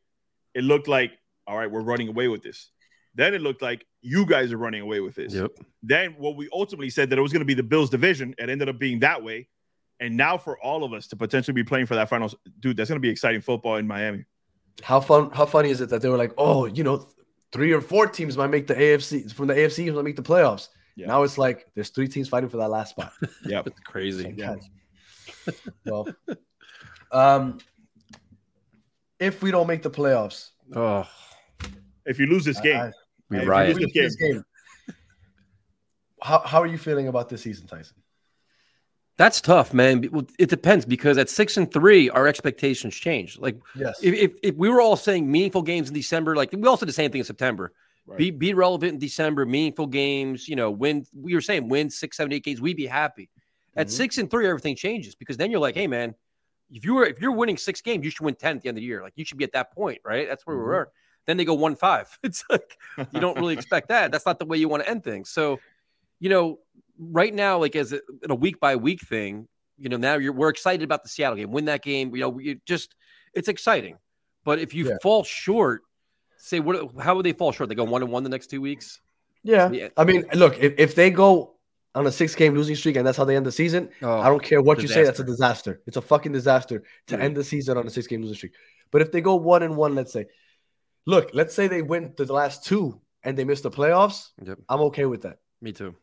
it 0.54 0.64
looked 0.64 0.86
like, 0.86 1.12
all 1.46 1.56
right, 1.56 1.70
we're 1.70 1.80
running 1.80 2.08
away 2.08 2.28
with 2.28 2.42
this. 2.42 2.68
Then 3.14 3.32
it 3.32 3.40
looked 3.40 3.62
like 3.62 3.86
you 4.02 4.26
guys 4.26 4.52
are 4.52 4.58
running 4.58 4.82
away 4.82 5.00
with 5.00 5.14
this. 5.14 5.32
Yep. 5.32 5.52
Then 5.82 6.16
what 6.18 6.36
we 6.36 6.50
ultimately 6.52 6.90
said 6.90 7.08
that 7.08 7.18
it 7.18 7.22
was 7.22 7.32
going 7.32 7.40
to 7.40 7.46
be 7.46 7.54
the 7.54 7.62
Bills 7.62 7.88
division, 7.88 8.34
it 8.36 8.50
ended 8.50 8.68
up 8.68 8.78
being 8.78 8.98
that 8.98 9.24
way. 9.24 9.48
And 10.00 10.16
now 10.16 10.38
for 10.38 10.58
all 10.60 10.82
of 10.82 10.92
us 10.94 11.06
to 11.08 11.16
potentially 11.16 11.54
be 11.54 11.62
playing 11.62 11.86
for 11.86 11.94
that 11.94 12.08
finals, 12.08 12.34
dude, 12.58 12.76
that's 12.76 12.88
going 12.88 12.96
to 12.96 13.00
be 13.06 13.10
exciting 13.10 13.40
football 13.42 13.76
in 13.76 13.86
Miami. 13.86 14.24
How 14.82 14.98
fun? 15.00 15.30
How 15.30 15.44
funny 15.46 15.68
is 15.70 15.80
it 15.82 15.90
that 15.90 16.00
they 16.00 16.08
were 16.08 16.16
like, 16.16 16.32
oh, 16.38 16.64
you 16.64 16.82
know, 16.82 17.06
three 17.52 17.72
or 17.72 17.80
four 17.82 18.06
teams 18.06 18.36
might 18.36 18.48
make 18.48 18.66
the 18.66 18.74
AFC 18.74 19.30
from 19.32 19.46
the 19.48 19.54
AFC 19.54 19.94
might 19.94 20.04
make 20.04 20.16
the 20.16 20.22
playoffs. 20.22 20.68
Yeah. 20.96 21.06
Now 21.08 21.22
it's 21.22 21.36
like 21.36 21.66
there's 21.74 21.90
three 21.90 22.08
teams 22.08 22.28
fighting 22.28 22.48
for 22.48 22.56
that 22.56 22.70
last 22.70 22.90
spot. 22.90 23.12
Yeah. 23.44 23.62
It's 23.66 23.78
crazy. 23.80 24.32
Yeah. 24.36 24.56
well, 25.84 26.08
um, 27.12 27.58
if 29.18 29.42
we 29.42 29.50
don't 29.50 29.66
make 29.66 29.82
the 29.82 29.90
playoffs, 29.90 30.50
Oh, 30.74 31.06
If 32.06 32.18
you 32.18 32.26
lose 32.26 32.44
this 32.44 32.60
game, 32.60 32.76
I- 32.76 32.92
we 33.28 33.36
Hey, 33.36 33.42
if 33.42 33.46
you 33.46 33.50
riot. 33.50 33.76
we 33.76 33.82
lose 33.84 33.92
this 33.92 34.16
game, 34.16 34.44
how, 36.22 36.38
how 36.40 36.62
are 36.62 36.66
you 36.66 36.78
feeling 36.78 37.08
about 37.08 37.28
this 37.28 37.42
season, 37.42 37.66
Tyson? 37.66 37.96
That's 39.20 39.42
tough, 39.42 39.74
man. 39.74 40.08
It 40.38 40.48
depends 40.48 40.86
because 40.86 41.18
at 41.18 41.28
six 41.28 41.58
and 41.58 41.70
three, 41.70 42.08
our 42.08 42.26
expectations 42.26 42.94
change. 42.96 43.38
Like 43.38 43.56
Yes. 43.74 44.00
if, 44.02 44.14
if, 44.14 44.30
if 44.42 44.54
we 44.56 44.70
were 44.70 44.80
all 44.80 44.96
saying 44.96 45.30
meaningful 45.30 45.60
games 45.60 45.88
in 45.88 45.94
December, 45.94 46.34
like 46.36 46.48
we 46.52 46.66
also 46.66 46.86
did 46.86 46.88
the 46.88 46.94
same 46.94 47.10
thing 47.10 47.18
in 47.18 47.26
September. 47.26 47.74
Right. 48.06 48.16
Be 48.16 48.30
be 48.30 48.54
relevant 48.54 48.94
in 48.94 48.98
December, 48.98 49.44
meaningful 49.44 49.88
games, 49.88 50.48
you 50.48 50.56
know, 50.56 50.70
win 50.70 51.04
we 51.14 51.34
were 51.34 51.42
saying 51.42 51.68
win 51.68 51.90
six, 51.90 52.16
seven, 52.16 52.32
eight 52.32 52.44
games, 52.44 52.62
we'd 52.62 52.78
be 52.78 52.86
happy. 52.86 53.28
At 53.76 53.88
Mhm. 53.88 53.90
six 53.90 54.16
and 54.16 54.30
three, 54.30 54.48
everything 54.48 54.74
changes 54.74 55.14
because 55.14 55.36
then 55.36 55.50
you're 55.50 55.60
like, 55.60 55.74
hey 55.74 55.86
man, 55.86 56.14
if 56.72 56.82
you 56.86 56.94
were 56.94 57.04
if 57.04 57.20
you're 57.20 57.32
winning 57.32 57.58
six 57.58 57.82
games, 57.82 58.02
you 58.06 58.10
should 58.10 58.24
win 58.24 58.36
10 58.36 58.56
at 58.56 58.62
the 58.62 58.68
end 58.70 58.78
of 58.78 58.80
the 58.80 58.86
year. 58.86 59.02
Like 59.02 59.12
you 59.16 59.26
should 59.26 59.36
be 59.36 59.44
at 59.44 59.52
that 59.52 59.70
point, 59.74 60.00
right? 60.02 60.26
That's 60.30 60.46
where 60.46 60.56
Mhm. 60.56 60.60
we 60.60 60.64
were. 60.64 60.92
Then 61.26 61.36
they 61.36 61.44
go 61.44 61.52
one 61.52 61.76
five. 61.76 62.08
It's 62.22 62.42
like 62.48 62.78
you 63.12 63.20
don't 63.20 63.36
really 63.38 63.52
expect 63.60 63.88
that. 63.88 64.12
That's 64.12 64.24
not 64.24 64.38
the 64.38 64.46
way 64.46 64.56
you 64.56 64.70
want 64.70 64.82
to 64.82 64.88
end 64.88 65.04
things. 65.04 65.28
So, 65.28 65.60
you 66.20 66.30
know, 66.30 66.58
right 67.00 67.34
now, 67.34 67.58
like 67.58 67.74
as 67.76 67.92
a, 67.92 68.00
in 68.22 68.30
a 68.30 68.34
week 68.34 68.60
by 68.60 68.76
week 68.76 69.00
thing, 69.00 69.48
you 69.78 69.88
know, 69.88 69.96
now 69.96 70.16
you're 70.16 70.32
we're 70.32 70.50
excited 70.50 70.84
about 70.84 71.02
the 71.02 71.08
Seattle 71.08 71.36
game. 71.36 71.50
Win 71.50 71.64
that 71.64 71.82
game, 71.82 72.14
you 72.14 72.20
know, 72.20 72.28
we 72.28 72.60
just 72.66 72.94
it's 73.34 73.48
exciting. 73.48 73.96
But 74.44 74.58
if 74.58 74.74
you 74.74 74.88
Yeah. 74.88 74.96
fall 75.02 75.24
short, 75.24 75.82
say 76.36 76.60
what 76.60 76.90
how 77.00 77.16
would 77.16 77.24
they 77.24 77.32
fall 77.32 77.52
short? 77.52 77.68
They 77.68 77.74
go 77.74 77.84
one 77.84 78.02
and 78.02 78.10
one 78.12 78.22
the 78.22 78.28
next 78.30 78.48
two 78.48 78.60
weeks? 78.60 79.00
Yeah. 79.42 79.70
Yeah. 79.70 79.88
I 79.96 80.04
mean, 80.04 80.24
look, 80.34 80.58
if, 80.58 80.74
if 80.78 80.94
they 80.94 81.10
go 81.10 81.56
on 81.94 82.06
a 82.06 82.12
six 82.12 82.34
game 82.34 82.54
losing 82.54 82.76
streak 82.76 82.96
and 82.96 83.06
that's 83.06 83.16
how 83.16 83.24
they 83.24 83.36
end 83.36 83.46
the 83.46 83.52
season, 83.52 83.88
oh, 84.02 84.18
I 84.20 84.28
don't 84.28 84.42
care 84.42 84.60
what 84.62 84.80
you 84.82 84.88
say, 84.88 85.02
that's 85.02 85.18
a 85.20 85.24
disaster. 85.24 85.80
It's 85.86 85.96
a 85.96 86.02
fucking 86.02 86.32
disaster 86.32 86.84
to 87.08 87.16
Yeah. 87.16 87.22
end 87.24 87.36
the 87.36 87.44
season 87.44 87.76
on 87.78 87.86
a 87.86 87.90
six 87.90 88.06
game 88.06 88.20
losing 88.20 88.36
streak. 88.36 88.52
But 88.90 89.02
if 89.02 89.10
they 89.12 89.20
go 89.20 89.36
one 89.36 89.62
and 89.62 89.76
one, 89.76 89.94
let's 89.94 90.12
say, 90.12 90.26
look, 91.06 91.30
let's 91.32 91.54
say 91.54 91.68
they 91.68 91.82
win 91.82 92.12
the 92.16 92.30
last 92.32 92.64
two 92.64 93.00
and 93.22 93.36
they 93.36 93.44
miss 93.44 93.60
the 93.62 93.70
playoffs, 93.70 94.28
Yep. 94.44 94.58
I'm 94.68 94.80
okay 94.82 95.06
with 95.06 95.22
that. 95.22 95.38
Me 95.62 95.72
too. 95.72 95.96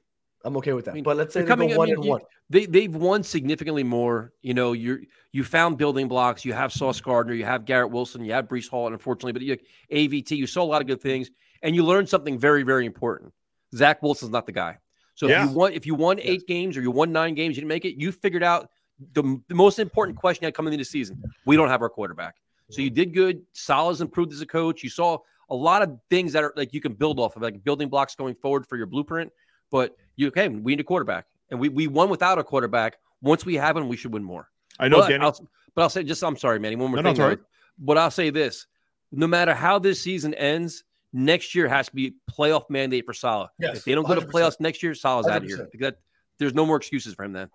I'm 0.48 0.58
okay 0.58 0.74
with 0.74 0.86
that. 0.86 0.91
I 0.91 0.93
mean, 0.95 1.04
but 1.04 1.18
let's 1.18 1.34
say 1.34 1.41
they're 1.41 1.45
they 1.45 1.50
coming- 1.50 1.70
go 1.70 1.76
I 1.76 1.78
one 1.78 1.88
mean, 1.89 1.95
and 1.95 2.04
you- 2.06 2.10
one. 2.12 2.22
They 2.50 2.66
they've 2.66 2.95
won 2.95 3.24
significantly 3.24 3.84
more. 3.84 4.32
You 4.41 4.54
know, 4.54 4.72
you 4.72 5.06
you 5.34 5.43
found 5.43 5.78
building 5.78 6.08
blocks. 6.08 6.45
You 6.45 6.54
have 6.54 6.72
Sauce 6.72 7.02
Gardner. 7.02 7.34
You 7.34 7.43
have 7.45 7.66
Garrett 7.66 7.91
Wilson. 7.91 8.24
You 8.24 8.32
have 8.34 8.48
Breece 8.48 8.70
Hall. 8.70 8.86
And 8.88 8.93
unfortunately, 8.93 9.34
but 9.34 9.41
you 9.41 9.58
AVT. 9.91 10.32
You 10.32 10.48
saw 10.48 10.64
a 10.64 10.70
lot 10.74 10.82
of 10.82 10.88
good 10.88 11.02
things, 11.02 11.30
and 11.62 11.76
you 11.76 11.84
learned 11.84 12.08
something 12.08 12.39
very 12.39 12.64
very 12.64 12.86
important. 12.86 13.34
Zach 13.76 14.02
Wilson's 14.02 14.32
not 14.32 14.45
the 14.45 14.54
guy. 14.54 14.78
So 15.16 15.28
Yeah. 15.28 15.43
if 15.43 15.50
you 15.50 15.56
won 15.58 15.74
if 15.74 15.86
you 15.86 15.95
won 15.95 16.20
eight 16.22 16.48
games 16.48 16.78
or 16.78 16.82
you 16.82 16.91
won 16.91 17.12
nine 17.12 17.34
games, 17.36 17.58
you 17.58 17.62
didn't 17.62 17.70
make 17.70 17.84
it. 17.86 18.00
You 18.00 18.12
figured 18.14 18.43
out 18.43 18.70
the, 19.14 19.41
the 19.50 19.56
most 19.56 19.78
important 19.80 20.18
question 20.18 20.43
you 20.43 20.48
had 20.48 20.54
coming 20.56 20.72
into 20.74 20.82
the 20.84 20.89
season. 20.89 21.22
We 21.45 21.56
don't 21.58 21.70
have 21.70 21.82
our 21.82 21.89
quarterback. 21.89 22.36
So 22.70 22.82
you 22.82 22.89
did 22.89 23.14
good. 23.14 23.41
Saleh's 23.54 24.00
improved 24.02 24.32
as 24.34 24.41
a 24.41 24.45
coach. 24.45 24.84
You 24.84 24.89
saw 24.89 25.20
a 25.50 25.56
lot 25.56 25.82
of 25.82 26.00
things 26.10 26.34
that 26.34 26.43
are 26.43 26.54
like 26.56 26.74
you 26.74 26.82
can 26.82 26.93
build 26.93 27.20
off 27.20 27.36
of, 27.36 27.41
like 27.41 27.64
building 27.64 27.89
blocks 27.89 28.16
going 28.16 28.36
forward 28.36 28.66
for 28.68 28.78
your 28.78 28.86
blueprint. 28.86 29.32
But 29.72 29.95
you 30.15 30.28
okay? 30.28 30.47
We 30.47 30.74
need 30.74 30.80
a 30.82 30.84
quarterback, 30.84 31.26
and 31.49 31.59
we 31.59 31.70
we 31.70 31.88
won 31.88 32.09
without 32.09 32.39
a 32.39 32.43
quarterback. 32.43 32.97
Once 33.22 33.45
we 33.45 33.55
have 33.55 33.78
him, 33.78 33.88
we 33.88 33.97
should 33.97 34.13
win 34.13 34.24
more. 34.24 34.49
I 34.80 34.88
know, 34.88 34.99
but, 34.99 35.09
Danny. 35.09 35.24
I'll, 35.24 35.49
but 35.76 35.82
I'll 35.82 35.89
say 35.89 36.03
just 36.03 36.24
I'm 36.24 36.38
sorry, 36.38 36.59
Manny. 36.59 36.76
One 36.76 36.91
more 36.91 36.97
No, 36.97 37.01
no, 37.01 37.09
thing. 37.09 37.11
it's 37.11 37.20
all 37.20 37.28
right. 37.30 37.39
But 37.80 37.97
I'll 37.97 38.11
say 38.11 38.30
this: 38.30 38.68
no 39.11 39.28
matter 39.28 39.53
how 39.53 39.80
this 39.80 40.01
season 40.01 40.34
ends, 40.34 40.84
next 41.13 41.55
year 41.55 41.68
has 41.68 41.88
to 41.88 41.95
be 41.95 42.15
playoff 42.32 42.70
mandate 42.70 43.05
for 43.05 43.13
Saleh. 43.13 43.49
Yes, 43.59 43.78
if 43.78 43.86
they 43.86 43.95
don't 43.95 44.07
go 44.07 44.15
to 44.15 44.22
playoffs 44.22 44.59
next 44.59 44.84
year, 44.84 44.93
Saleh's 44.93 45.28
out 45.28 45.43
of 45.43 45.47
here 45.47 45.68
because 45.72 45.80
that, 45.80 45.97
there's 46.39 46.53
no 46.53 46.65
more 46.65 46.78
excuses 46.78 47.13
for 47.13 47.24
him 47.24 47.34
then. 47.34 47.49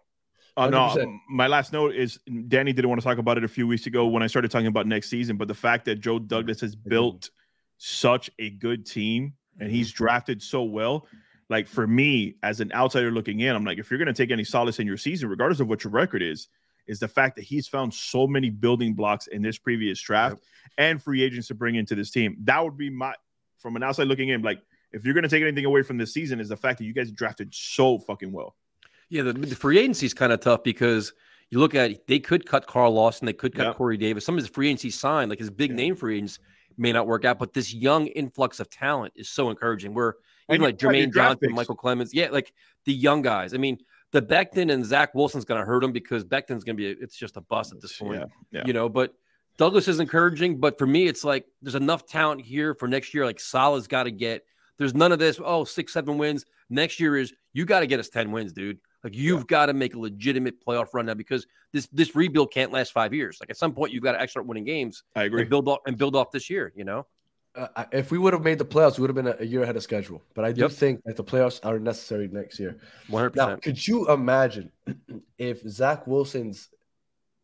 Uh, 0.57 0.69
no, 0.69 0.79
100%. 0.95 1.19
my 1.31 1.47
last 1.47 1.73
note 1.73 1.95
is 1.95 2.19
Danny 2.49 2.75
didn't 2.75 2.91
want 2.91 3.01
to 3.01 3.07
talk 3.07 3.17
about 3.17 3.39
it 3.39 3.45
a 3.45 3.49
few 3.49 3.67
weeks 3.67 3.87
ago 3.87 4.07
when 4.07 4.23
I 4.23 4.27
started 4.27 4.51
talking 4.51 4.67
about 4.67 4.87
next 4.87 5.09
season, 5.09 5.39
but 5.39 5.49
the 5.49 5.55
fact 5.55 5.87
that 5.87 6.01
Joe 6.01 6.19
Douglas 6.19 6.61
has 6.61 6.77
built 6.77 7.31
such 7.79 8.31
a 8.39 8.51
good 8.51 8.85
team 8.85 9.33
and 9.59 9.71
he's 9.71 9.91
drafted 9.91 10.43
so 10.43 10.63
well. 10.65 11.07
Like 11.49 11.67
for 11.67 11.87
me, 11.87 12.37
as 12.43 12.61
an 12.61 12.73
outsider 12.73 13.11
looking 13.11 13.41
in, 13.41 13.55
I'm 13.55 13.65
like, 13.65 13.79
if 13.79 13.91
you're 13.91 13.99
going 13.99 14.07
to 14.07 14.15
take 14.15 14.31
any 14.31 14.45
solace 14.45 14.79
in 14.79 14.87
your 14.87 14.97
season, 14.97 15.29
regardless 15.29 15.61
of 15.61 15.69
what 15.69 15.85
your 15.85 15.91
record 15.91 16.23
is, 16.23 16.49
is 16.87 16.99
the 16.99 17.09
fact 17.09 17.37
that 17.37 17.43
he's 17.43 17.69
found 17.69 17.93
so 17.93 18.27
many 18.27 18.51
building 18.51 18.95
blocks 18.95 19.27
in 19.27 19.43
this 19.43 19.59
previous 19.59 20.01
draft 20.01 20.43
and 20.79 21.03
free 21.03 21.23
agents 21.23 21.49
to 21.49 21.55
bring 21.55 21.75
into 21.75 21.95
this 21.95 22.11
team. 22.11 22.37
That 22.45 22.65
would 22.65 22.77
be 22.77 22.91
my, 22.91 23.15
from 23.59 23.77
an 23.77 23.83
outside 23.83 24.09
looking 24.09 24.31
in, 24.31 24.43
like, 24.43 24.61
if 24.93 25.05
you're 25.05 25.15
going 25.15 25.23
to 25.23 25.29
take 25.29 25.43
anything 25.43 25.65
away 25.65 25.83
from 25.83 25.97
this 25.97 26.13
season, 26.13 26.41
is 26.41 26.49
the 26.49 26.57
fact 26.57 26.79
that 26.79 26.85
you 26.85 26.93
guys 26.93 27.11
drafted 27.13 27.55
so 27.55 27.99
fucking 27.99 28.33
well. 28.33 28.57
Yeah, 29.09 29.23
the, 29.23 29.33
the 29.33 29.55
free 29.55 29.79
agency 29.79 30.07
is 30.07 30.15
kind 30.15 30.33
of 30.33 30.41
tough 30.41 30.63
because 30.63 31.13
you 31.51 31.59
look 31.59 31.75
at 31.75 31.91
it, 31.91 32.07
they 32.07 32.19
could 32.19 32.47
cut 32.47 32.67
Carl 32.67 32.93
Lawson, 32.93 33.27
they 33.27 33.33
could 33.33 33.55
cut 33.55 33.67
Yeah. 33.67 33.75
Corey 33.75 33.97
Davis. 33.97 34.25
Some 34.25 34.37
of 34.37 34.43
his 34.43 34.51
free 34.51 34.69
agency 34.69 34.91
signed, 34.91 35.31
like 35.31 35.39
his 35.39 35.51
big 35.51 35.71
Yeah. 35.71 35.77
name 35.77 35.97
free 35.97 36.17
agents, 36.17 36.39
may 36.77 36.93
not 36.93 37.07
work 37.07 37.25
out. 37.25 37.39
But 37.39 37.53
this 37.53 37.73
young 37.73 38.07
influx 38.09 38.59
of 38.59 38.71
talent 38.71 39.13
is 39.17 39.29
so 39.29 39.51
encouraging. 39.51 39.95
We're 39.95 40.15
even 40.51 40.63
like 40.63 40.79
Jermaine 40.79 41.13
Johnson, 41.13 41.55
picks. 41.55 41.69
Micheal 41.69 41.77
Clemons, 41.77 42.11
yeah, 42.13 42.29
like 42.31 42.53
the 42.85 42.93
young 42.93 43.23
guys. 43.23 43.55
I 43.55 43.59
mean, 43.59 43.79
the 44.11 44.23
Becton 44.23 44.73
and 44.73 44.85
Zach 44.85 45.15
Wilson's 45.15 45.45
going 45.45 45.61
to 45.61 45.67
hurt 45.67 45.83
him 45.83 45.93
because 45.93 46.25
Becton's 46.25 46.65
going 46.65 46.77
to 46.77 46.83
be 46.83 46.89
a, 46.89 46.95
it's 47.01 47.17
just 47.17 47.37
a 47.37 47.41
bust 47.41 47.73
at 47.73 47.81
this 47.81 47.97
point. 47.97 48.21
Yeah, 48.21 48.27
yeah. 48.51 48.63
You 48.67 48.73
know, 48.73 48.89
but 48.89 49.15
Douglas 49.57 49.89
is 49.89 50.01
encouraging. 50.01 50.59
But 50.59 50.79
for 50.79 50.87
me, 50.87 51.07
it's 51.07 51.25
like 51.25 51.47
there's 51.63 51.75
enough 51.75 52.07
talent 52.07 52.43
here 52.43 52.75
for 52.75 52.89
next 52.89 53.15
year. 53.15 53.25
Like 53.25 53.41
Saleh's 53.41 53.87
got 53.87 54.05
to 54.05 54.11
get. 54.11 54.45
There's 54.79 54.95
none 54.95 55.13
of 55.13 55.19
this. 55.19 55.41
Oh, 55.43 55.65
six, 55.65 55.93
seven 55.93 56.19
wins. 56.19 56.45
Next 56.71 56.99
year 57.01 57.17
is 57.17 57.33
you 57.53 57.65
got 57.65 57.81
to 57.81 57.87
get 57.87 58.01
us 58.01 58.09
ten 58.09 58.33
wins, 58.33 58.53
dude. 58.53 58.79
Like 59.05 59.15
you've 59.15 59.47
got 59.47 59.67
to 59.67 59.75
make 59.75 59.95
a 59.95 59.99
legitimate 59.99 60.65
playoff 60.65 60.89
run 60.95 61.07
now 61.07 61.15
because 61.15 61.47
this 61.73 61.87
this 61.89 62.15
rebuild 62.15 62.53
can't 62.53 62.73
last 62.73 62.93
five 62.93 63.13
years. 63.13 63.39
Like 63.41 63.51
at 63.51 63.57
some 63.57 63.73
point, 63.73 63.93
you've 63.93 64.03
got 64.03 64.13
to 64.13 64.19
actually 64.21 64.33
start 64.33 64.47
winning 64.47 64.65
games 64.65 65.03
I 65.17 65.25
agree. 65.25 65.43
and 65.43 65.51
build 65.51 65.69
off 65.69 65.81
and 65.87 65.97
build 65.97 66.17
off 66.17 66.31
this 66.31 66.49
year. 66.49 66.73
You 66.75 66.85
know, 66.85 67.07
Uh, 67.55 67.85
if 67.93 68.11
we 68.11 68.19
would 68.19 68.33
have 68.33 68.43
made 68.43 68.59
the 68.59 68.65
playoffs, 68.65 68.97
we 68.99 69.03
would 69.03 69.11
have 69.11 69.17
been 69.25 69.35
a, 69.35 69.37
a 69.41 69.45
year 69.45 69.63
ahead 69.63 69.77
of 69.77 69.83
schedule. 69.83 70.23
But 70.35 70.45
I 70.45 70.53
do 70.53 70.63
Yep. 70.63 70.71
think 70.71 71.03
that 71.05 71.17
the 71.17 71.25
playoffs 71.25 71.61
are 71.65 71.79
necessary 71.79 72.29
next 72.29 72.59
year. 72.59 72.79
one 73.09 73.21
hundred 73.25 73.37
Now, 73.37 73.57
could 73.57 73.87
you 73.87 74.09
imagine 74.11 74.73
if 75.39 75.61
Zach 75.69 76.07
Wilson's 76.07 76.69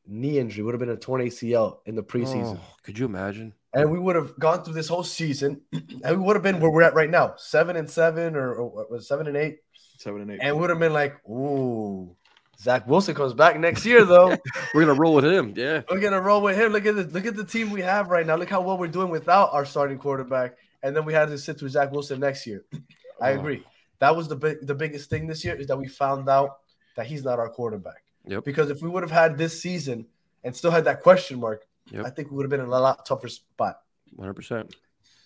knee 0.07 0.39
injury 0.39 0.65
would 0.65 0.73
have 0.73 0.81
been 0.81 0.89
a 0.89 0.97
torn 0.97 1.21
ACL 1.21 1.81
in 1.85 1.95
the 1.95 2.03
preseason? 2.03 2.59
Oh, 2.59 2.75
could 2.83 2.99
you 2.99 3.05
imagine? 3.07 3.53
and 3.75 3.91
we 3.93 3.99
would 3.99 4.17
have 4.17 4.37
gone 4.39 4.65
through 4.65 4.73
this 4.73 4.89
whole 4.89 5.03
season, 5.05 5.61
and 5.73 6.17
we 6.19 6.25
would 6.25 6.35
have 6.37 6.43
been 6.43 6.59
where 6.59 6.71
we're 6.71 6.81
at 6.83 6.95
right 6.95 7.11
now, 7.11 7.35
seven 7.37 7.77
and 7.77 7.89
seven, 7.89 8.35
or, 8.35 8.55
or 8.55 8.87
was 8.89 9.07
seven 9.07 9.27
and 9.27 9.37
eight, 9.37 9.59
Seven 9.99 10.23
and 10.23 10.31
eight. 10.31 10.39
and 10.41 10.57
we 10.57 10.61
would 10.63 10.71
have 10.71 10.79
been 10.79 10.95
like, 10.95 11.17
"Ooh, 11.29 12.17
Zach 12.61 12.87
Wilson 12.89 13.15
comes 13.15 13.35
back 13.35 13.59
next 13.59 13.85
year, 13.87 14.05
though. 14.05 14.37
We're 14.75 14.81
gonna 14.85 14.95
roll 14.99 15.15
with 15.15 15.25
him. 15.25 15.53
Yeah. 15.57 15.83
we're 15.89 16.01
gonna 16.01 16.21
roll 16.21 16.43
with 16.43 16.57
him. 16.57 16.73
Look 16.73 16.87
at 16.87 16.97
the 16.97 17.05
look 17.05 17.25
at 17.25 17.37
the 17.37 17.45
team 17.45 17.71
we 17.71 17.83
have 17.83 18.09
right 18.09 18.27
now. 18.27 18.35
Look 18.37 18.51
how 18.51 18.61
well 18.61 18.77
we're 18.77 18.89
doing 18.89 19.11
without 19.11 19.51
our 19.53 19.65
starting 19.65 19.99
quarterback, 19.99 20.57
and 20.83 20.95
then 20.97 21.05
we 21.05 21.13
had 21.13 21.29
to 21.29 21.39
sit 21.39 21.59
through 21.59 21.69
Zach 21.69 21.93
Wilson 21.93 22.19
next 22.21 22.47
year. 22.47 22.65
I 23.21 23.33
Oh. 23.33 23.39
agree. 23.39 23.65
That 24.01 24.17
was 24.17 24.27
the 24.29 24.37
big 24.37 24.67
the 24.67 24.75
biggest 24.75 25.09
thing 25.09 25.27
this 25.29 25.45
year 25.45 25.55
is 25.55 25.69
that 25.69 25.77
we 25.79 25.87
found 25.89 26.29
out 26.29 26.59
that 26.97 27.07
he's 27.07 27.23
not 27.25 27.39
our 27.39 27.49
quarterback. 27.49 28.03
Yep. 28.27 28.45
Because 28.45 28.71
if 28.71 28.83
we 28.83 28.89
would 28.89 29.03
have 29.05 29.13
had 29.13 29.39
this 29.39 29.61
season 29.63 30.07
and 30.43 30.55
still 30.55 30.71
had 30.73 30.85
that 30.87 31.03
question 31.03 31.39
mark, 31.41 31.65
Yep. 31.93 32.07
I 32.07 32.11
think 32.11 32.31
we 32.31 32.37
would 32.37 32.45
have 32.45 32.51
been 32.51 32.61
in 32.61 32.67
a 32.67 32.71
lot 32.71 33.07
tougher 33.07 33.29
spot. 33.29 33.81
One 34.17 34.25
hundred 34.27 34.35
percent. 34.35 34.75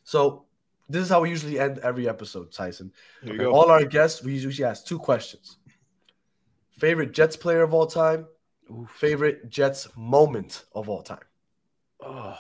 So 0.05 0.45
this 0.89 1.03
is 1.03 1.09
how 1.09 1.21
we 1.23 1.31
usually 1.31 1.59
end 1.59 1.79
every 1.79 2.09
episode, 2.09 2.53
Tyson. 2.53 2.93
There 3.23 3.33
you 3.35 3.41
go. 3.41 3.53
All 3.53 3.71
our 3.71 3.85
guests, 3.85 4.23
we 4.23 4.35
usually 4.35 4.65
ask 4.69 4.85
two 4.85 4.99
questions. 4.99 5.57
Favorite 6.79 7.13
Jets 7.13 7.37
player 7.37 7.63
of 7.63 7.75
all 7.75 7.87
time, 7.87 8.27
favorite 8.95 9.49
Jets 9.51 9.89
moment 9.97 10.65
of 10.75 10.89
all 10.89 11.03
time. 11.03 11.21
Oh, 12.01 12.37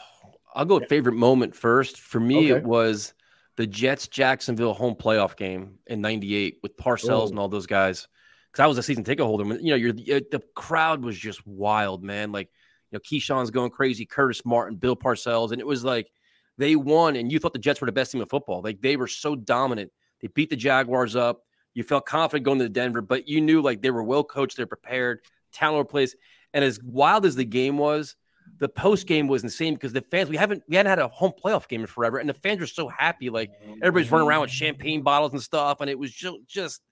I'll 0.55 0.65
go 0.65 0.79
with 0.79 0.89
favorite 0.89 1.15
moment 1.15 1.55
first. 1.55 2.01
For 2.01 2.19
me, 2.21 2.51
Okay. 2.53 2.59
it 2.61 2.65
was 2.65 3.15
the 3.57 3.67
Jets 3.67 4.09
Jacksonville 4.09 4.75
home 4.75 4.95
playoff 4.95 5.37
game 5.37 5.79
in 5.87 6.01
'98 6.01 6.59
with 6.63 6.77
Parcells 6.77 7.27
Oh. 7.27 7.29
and 7.29 7.39
all 7.39 7.49
those 7.49 7.67
guys. 7.67 8.09
Because 8.51 8.65
I 8.65 8.67
was 8.67 8.77
a 8.79 8.83
season 8.83 9.05
ticket 9.05 9.25
holder. 9.25 9.45
You 9.45 9.71
know, 9.71 9.77
you're 9.77 9.93
the, 9.93 10.27
the 10.31 10.43
crowd 10.55 11.03
was 11.03 11.17
just 11.19 11.47
wild, 11.47 12.03
man. 12.03 12.33
Like, 12.33 12.51
you 12.91 12.97
know, 12.99 13.01
Keyshawn's 13.01 13.51
going 13.51 13.71
crazy, 13.71 14.05
Curtis 14.05 14.45
Martin, 14.45 14.77
Bill 14.77 14.97
Parcells, 14.97 15.53
and 15.53 15.61
it 15.61 15.67
was 15.67 15.85
like 15.85 16.11
they 16.59 16.77
won, 16.77 17.17
and 17.17 17.33
you 17.33 17.39
thought 17.39 17.55
the 17.55 17.59
Jets 17.59 17.81
were 17.81 17.87
the 17.87 17.93
best 17.93 18.13
team 18.13 18.21
in 18.21 18.29
football. 18.29 18.61
Like 18.63 18.81
they 18.83 18.97
were 18.97 19.07
so 19.07 19.35
dominant. 19.37 19.91
They 20.21 20.29
beat 20.29 20.51
the 20.51 20.57
Jaguars 20.57 21.17
up. 21.17 21.45
You 21.75 21.83
felt 21.83 22.07
confident 22.07 22.45
going 22.45 22.59
to 22.59 22.69
Denver, 22.69 23.01
but 23.01 23.29
you 23.29 23.41
knew 23.41 23.63
like 23.63 23.83
they 23.83 23.91
were 23.91 24.03
well 24.03 24.25
coached, 24.25 24.57
they're 24.57 24.67
prepared, 24.67 25.21
talent 25.53 25.89
place. 25.89 26.15
And 26.53 26.65
as 26.65 26.81
wild 26.83 27.25
as 27.25 27.35
the 27.35 27.45
game 27.45 27.79
was, 27.79 28.17
the 28.59 28.69
post 28.69 29.07
game 29.07 29.27
was 29.27 29.43
insane 29.43 29.75
because 29.75 29.93
the 29.93 30.03
fans 30.03 30.29
we 30.29 30.37
haven't 30.37 30.63
we 30.69 30.77
hadn't 30.77 30.91
had 30.91 30.99
a 30.99 31.09
home 31.09 31.33
playoff 31.33 31.69
game 31.69 31.81
in 31.81 31.87
forever, 31.87 32.19
and 32.19 32.29
the 32.29 32.35
fans 32.35 32.61
were 32.61 32.67
so 32.67 32.89
happy. 32.89 33.31
Like 33.31 33.51
everybody's 33.83 34.11
running 34.11 34.29
around 34.29 34.43
with 34.43 34.51
champagne 34.51 35.03
bottles 35.03 35.33
and 35.33 35.43
stuff, 35.43 35.81
and 35.81 35.89
it 35.89 35.99
was 35.99 36.13
just 36.13 36.37
just 36.47 36.83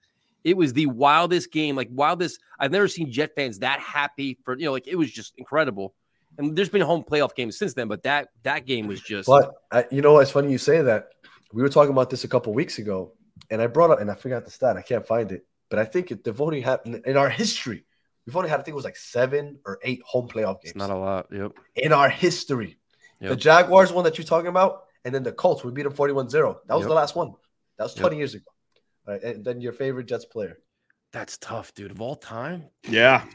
it 0.43 0.57
was 0.57 0.73
the 0.73 0.87
wildest 0.87 1.51
game, 1.51 1.75
like 1.75 1.89
wildest. 1.91 2.39
I've 2.59 2.71
never 2.71 2.87
seen 2.87 3.11
Jet 3.11 3.31
fans 3.35 3.59
that 3.59 3.79
happy 3.79 4.37
for 4.43 4.57
you 4.57 4.65
know, 4.65 4.71
like 4.71 4.87
it 4.87 4.95
was 4.95 5.11
just 5.11 5.33
incredible. 5.37 5.93
And 6.37 6.55
there's 6.55 6.69
been 6.69 6.81
home 6.81 7.03
playoff 7.03 7.35
games 7.35 7.57
since 7.57 7.73
then, 7.73 7.87
but 7.87 8.03
that 8.03 8.29
that 8.43 8.65
game 8.65 8.87
was 8.87 9.01
just 9.01 9.27
But 9.27 9.53
I, 9.71 9.85
you 9.91 10.01
know, 10.01 10.19
it's 10.19 10.31
funny 10.31 10.51
you 10.51 10.57
say 10.57 10.81
that. 10.81 11.09
We 11.53 11.61
were 11.61 11.69
talking 11.69 11.91
about 11.91 12.09
this 12.09 12.23
a 12.23 12.29
couple 12.29 12.53
weeks 12.53 12.79
ago, 12.79 13.11
and 13.49 13.61
I 13.61 13.67
brought 13.67 13.91
up, 13.91 13.99
and 13.99 14.09
I 14.11 14.15
forgot 14.15 14.45
the 14.45 14.51
stat. 14.51 14.77
I 14.77 14.81
can't 14.81 15.05
find 15.05 15.31
it, 15.31 15.45
but 15.69 15.79
I 15.79 15.85
think 15.85 16.11
it, 16.11 16.23
they've 16.23 16.39
only 16.41 16.61
had 16.61 16.81
in, 16.85 17.01
in 17.05 17.17
our 17.17 17.29
history, 17.29 17.85
we've 18.25 18.35
only 18.35 18.49
had 18.49 18.59
I 18.59 18.63
think 18.63 18.73
it 18.73 18.75
was 18.75 18.85
like 18.85 18.95
seven 18.97 19.59
or 19.65 19.79
eight 19.83 20.01
home 20.05 20.27
playoff 20.27 20.61
games 20.61 20.71
it's 20.71 20.75
not 20.75 20.89
a 20.89 20.95
lot. 20.97 21.27
Yep. 21.31 21.53
in 21.75 21.93
our 21.93 22.09
history. 22.09 22.77
The 23.19 23.35
Jaguars 23.35 23.93
one 23.93 24.03
that 24.05 24.17
you're 24.17 24.25
talking 24.25 24.47
about, 24.47 24.85
and 25.05 25.13
then 25.13 25.21
the 25.21 25.31
Colts, 25.31 25.63
we 25.63 25.71
beat 25.71 25.83
them 25.83 25.93
41-0. 25.93 26.31
That 26.67 26.73
was 26.73 26.81
Yep. 26.83 26.87
the 26.89 26.93
last 26.95 27.15
one. 27.15 27.33
That 27.77 27.83
was 27.83 27.95
Yep. 27.95 28.01
20 28.01 28.17
years 28.17 28.33
ago. 28.33 28.45
All 29.07 29.13
right, 29.13 29.23
and 29.23 29.45
then 29.45 29.61
your 29.61 29.73
favorite 29.73 30.07
Jets 30.07 30.25
player. 30.25 30.57
That's 31.11 31.37
tough, 31.37 31.71
dude. 31.75 31.91
Of 31.91 32.01
all 32.01 32.15
time, 32.15 32.65
Yeah. 32.89 33.25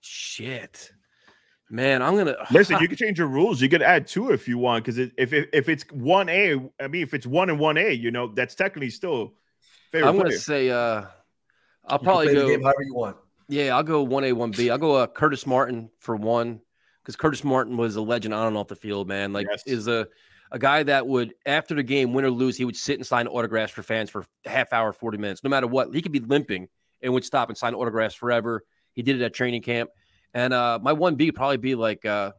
shit, 0.00 0.90
man. 1.70 2.00
I'm 2.02 2.16
gonna 2.16 2.36
Listen, 2.50 2.78
you 2.80 2.88
can 2.88 2.96
change 2.96 3.18
your 3.18 3.28
rules. 3.28 3.60
You 3.60 3.68
could 3.68 3.82
add 3.82 4.06
two 4.06 4.30
if 4.30 4.48
you 4.48 4.58
want, 4.58 4.84
because 4.84 4.98
if, 4.98 5.12
if 5.16 5.32
if 5.52 5.68
it's 5.68 5.84
one 5.90 6.28
A, 6.28 6.54
I 6.80 6.88
mean, 6.88 7.02
if 7.02 7.12
it's 7.14 7.26
one 7.26 7.50
and 7.50 7.58
one 7.58 7.76
A, 7.76 7.90
you 7.92 8.10
know, 8.10 8.28
that's 8.32 8.54
technically 8.54 8.90
still 8.90 9.34
favorite 9.96 10.08
I'm 10.10 10.16
gonna 10.16 10.32
say 10.32 10.70
uh, 10.70 11.04
I'll 11.86 11.98
You 11.98 12.04
probably 12.04 12.26
play 12.26 12.34
the 12.34 12.40
go. 12.42 12.48
game 12.48 12.62
however 12.62 12.82
you 12.82 12.94
want. 12.94 13.16
Yeah, 13.48 13.76
I'll 13.76 13.82
go 13.84 14.02
one 14.02 14.24
A, 14.24 14.32
one 14.32 14.50
B. 14.50 14.70
I'll 14.70 14.78
go 14.78 14.94
uh, 14.96 15.06
Curtis 15.06 15.46
Martin 15.46 15.88
for 16.00 16.16
one, 16.16 16.60
because 17.02 17.14
Curtis 17.16 17.44
Martin 17.44 17.76
was 17.76 17.96
a 17.96 18.00
legend 18.02 18.34
on 18.34 18.48
and 18.48 18.56
off 18.56 18.66
the 18.68 18.74
field, 18.76 19.06
man. 19.08 19.32
Like, 19.32 19.46
Yes. 19.50 19.62
is 19.66 19.86
a 19.88 20.06
a 20.52 20.58
guy 20.58 20.82
that 20.84 21.06
would 21.06 21.34
after 21.44 21.74
the 21.74 21.82
game, 21.82 22.12
win 22.12 22.24
or 22.24 22.30
lose, 22.30 22.56
he 22.56 22.64
would 22.64 22.76
sit 22.76 22.98
and 22.98 23.06
sign 23.06 23.26
autographs 23.26 23.72
for 23.72 23.82
fans 23.82 24.10
for 24.10 24.24
half 24.44 24.72
hour, 24.72 24.92
forty 24.92 25.18
minutes, 25.18 25.42
no 25.44 25.50
matter 25.50 25.66
what. 25.66 25.94
He 25.94 26.02
could 26.02 26.12
be 26.12 26.20
limping 26.20 26.68
and 27.02 27.12
would 27.12 27.24
stop 27.24 27.48
and 27.48 27.56
sign 27.58 27.74
autographs 27.74 28.14
forever. 28.14 28.64
He 28.92 29.02
did 29.02 29.20
it 29.20 29.24
at 29.24 29.32
training 29.34 29.62
camp, 29.62 29.90
and 30.34 30.52
uh, 30.52 30.78
my 30.82 30.92
one 30.92 31.14
B 31.16 31.30
probably 31.32 31.56
be 31.58 31.74
like 31.76 32.04
uh, 32.04 32.32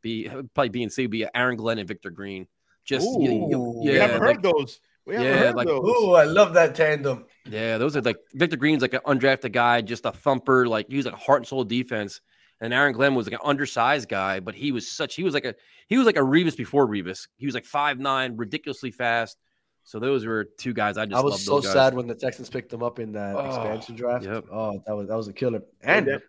be 0.00 0.28
probably 0.54 0.68
B 0.70 0.82
and 0.82 0.92
C 0.92 1.02
would 1.02 1.10
be 1.10 1.26
Aaron 1.34 1.56
Glenn 1.56 1.78
and 1.78 1.88
Victor 1.88 2.10
Green. 2.10 2.46
Just 2.84 3.06
you- 3.18 3.48
you- 3.50 3.56
Ooh. 3.56 3.82
we 3.82 3.92
yeah, 3.92 4.00
haven't 4.06 4.20
like- 4.20 4.36
heard 4.36 4.42
those. 4.42 4.80
We 5.06 5.14
Yeah, 5.14 5.36
heard 5.36 5.54
like- 5.56 5.66
those. 5.68 5.84
Ooh, 5.84 6.12
I 6.14 6.24
love 6.24 6.54
that 6.54 6.74
tandem. 6.74 7.26
Yeah, 7.46 7.76
those 7.78 7.96
are 7.96 8.00
like 8.00 8.16
Victor 8.32 8.56
Green's 8.56 8.80
like 8.82 8.94
an 8.94 9.00
undrafted 9.06 9.52
guy, 9.52 9.80
just 9.82 10.06
a 10.06 10.12
thumper. 10.12 10.66
Like 10.66 10.86
he 10.88 10.96
was 10.96 11.04
like 11.04 11.14
a 11.14 11.18
heart 11.18 11.40
and 11.40 11.46
soul 11.46 11.64
defense. 11.64 12.20
And 12.60 12.72
Aaron 12.72 12.92
Glenn 12.94 13.14
was 13.14 13.26
like 13.26 13.34
an 13.34 13.44
undersized 13.46 14.08
guy, 14.08 14.40
but 14.40 14.54
he 14.54 14.72
was 14.72 14.90
such 14.90 15.14
he 15.14 15.24
was 15.24 15.34
like 15.34 15.44
a 15.44 15.54
he 15.88 15.98
was 15.98 16.06
like 16.06 16.16
a 16.16 16.20
Revis 16.20 16.56
before 16.56 16.86
Revis. 16.86 17.28
He 17.36 17.44
was 17.46 17.54
like 17.54 17.66
five 17.66 17.98
nine, 17.98 18.36
ridiculously 18.36 18.90
fast. 18.92 19.36
So 19.82 19.98
those 19.98 20.24
were 20.24 20.44
two 20.56 20.72
guys 20.72 20.96
I 20.96 21.04
just 21.04 21.20
I 21.20 21.22
was 21.22 21.32
loved 21.32 21.42
so 21.42 21.50
those 21.56 21.64
guys. 21.64 21.72
sad 21.74 21.94
when 21.94 22.06
the 22.06 22.14
Texans 22.14 22.48
picked 22.48 22.72
him 22.72 22.82
up 22.82 22.98
in 22.98 23.12
that 23.12 23.36
Oh, 23.36 23.44
expansion 23.46 23.96
draft. 23.96 24.24
yep. 24.24 24.44
Oh, 24.50 24.82
that 24.86 24.96
was 24.96 25.08
that 25.08 25.16
was 25.16 25.28
a 25.28 25.32
killer. 25.34 25.62
And 25.82 26.06
that- 26.06 26.22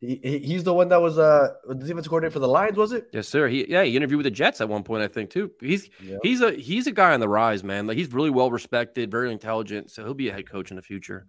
he, 0.00 0.20
he- 0.22 0.38
he's 0.38 0.64
the 0.64 0.72
one 0.74 0.88
that 0.90 1.00
was 1.00 1.18
uh 1.18 1.54
the 1.66 1.74
defensive 1.74 2.08
coordinator 2.10 2.32
for 2.32 2.38
the 2.38 2.48
Lions, 2.48 2.76
was 2.76 2.92
it? 2.92 3.08
Yes, 3.12 3.28
sir. 3.28 3.48
He 3.48 3.68
yeah, 3.70 3.82
he 3.82 3.96
interviewed 3.96 4.18
with 4.18 4.24
the 4.24 4.30
Jets 4.30 4.60
at 4.60 4.68
one 4.68 4.82
point, 4.84 5.02
I 5.02 5.08
think, 5.08 5.30
too. 5.30 5.50
He's 5.60 5.88
Yeah. 6.02 6.18
he's 6.22 6.40
a 6.40 6.52
he's 6.52 6.86
a 6.86 6.92
guy 6.92 7.12
on 7.14 7.20
the 7.20 7.28
rise, 7.28 7.64
man. 7.64 7.86
Like 7.86 7.96
he's 7.96 8.12
really 8.12 8.30
well 8.30 8.50
respected, 8.50 9.10
very 9.10 9.32
intelligent. 9.32 9.90
So 9.90 10.04
he'll 10.04 10.14
be 10.14 10.28
a 10.28 10.32
head 10.32 10.48
coach 10.48 10.70
in 10.70 10.76
the 10.76 10.82
future. 10.82 11.26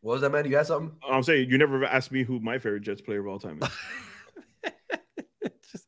What 0.00 0.12
was 0.12 0.20
that 0.20 0.30
man? 0.30 0.44
You 0.48 0.56
had 0.56 0.66
something? 0.66 0.94
I'm 1.08 1.22
saying 1.22 1.48
you 1.50 1.56
never 1.58 1.84
asked 1.84 2.12
me 2.12 2.24
who 2.24 2.38
my 2.38 2.58
favorite 2.58 2.82
Jets 2.82 3.00
player 3.00 3.20
of 3.20 3.26
all 3.26 3.38
time 3.38 3.58
is. 3.62 3.68
Just- 5.72 5.86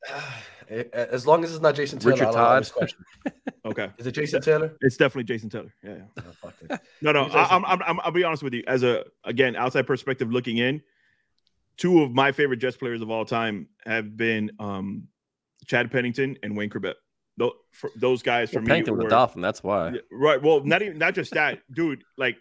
As 0.93 1.27
long 1.27 1.45
as 1.45 1.53
it's 1.53 1.61
not 1.63 1.75
Jason 1.75 1.99
Taylor. 1.99 2.13
Richard 2.15 2.27
I'll 2.29 2.33
Todd. 2.33 2.63
this 2.63 2.73
question. 2.73 2.99
Okay, 3.67 3.91
Is 3.99 4.07
it 4.07 4.13
Jason 4.13 4.41
Taylor? 4.41 4.77
it's 4.81 4.97
definitely 4.97 5.25
Jason 5.25 5.51
Taylor. 5.51 5.75
Yeah, 5.83 5.95
yeah. 5.97 6.23
Oh, 6.25 6.33
fuck 6.41 6.55
it. 6.71 6.81
No, 7.03 7.11
no. 7.11 7.25
I, 7.25 7.47
I'm, 7.57 7.65
I'm, 7.65 7.83
I'm, 7.83 8.01
I'll 8.01 8.13
be 8.13 8.23
honest 8.23 8.45
with 8.45 8.55
you. 8.55 8.63
As 8.69 8.85
a 8.85 9.05
again 9.25 9.57
outside 9.57 9.89
perspective 9.89 10.31
looking 10.31 10.59
in, 10.59 10.83
two 11.77 12.03
of 12.03 12.13
my 12.13 12.33
favorite 12.33 12.59
Jets 12.59 12.77
players 12.77 13.03
of 13.03 13.11
all 13.11 13.25
time 13.25 13.69
have 13.85 14.17
been 14.17 14.51
um, 14.59 15.09
Chad 15.67 15.91
Pennington 15.91 16.37
and 16.43 16.57
Wayne 16.57 16.71
Chrebet. 16.71 16.95
Those, 17.39 17.53
those 17.97 18.23
guys 18.23 18.51
for 18.51 18.57
Well, 18.57 18.63
me 18.63 18.69
Pennington 18.69 18.97
were 18.97 19.07
a 19.07 19.11
Dolphin. 19.11 19.43
That's 19.43 19.63
why. 19.63 19.91
Yeah, 19.91 20.01
right. 20.11 20.43
Well, 20.43 20.65
not 20.65 20.81
even 20.83 20.99
not 20.99 21.15
just 21.15 21.33
that, 21.35 21.61
dude. 21.75 22.03
Like 22.17 22.37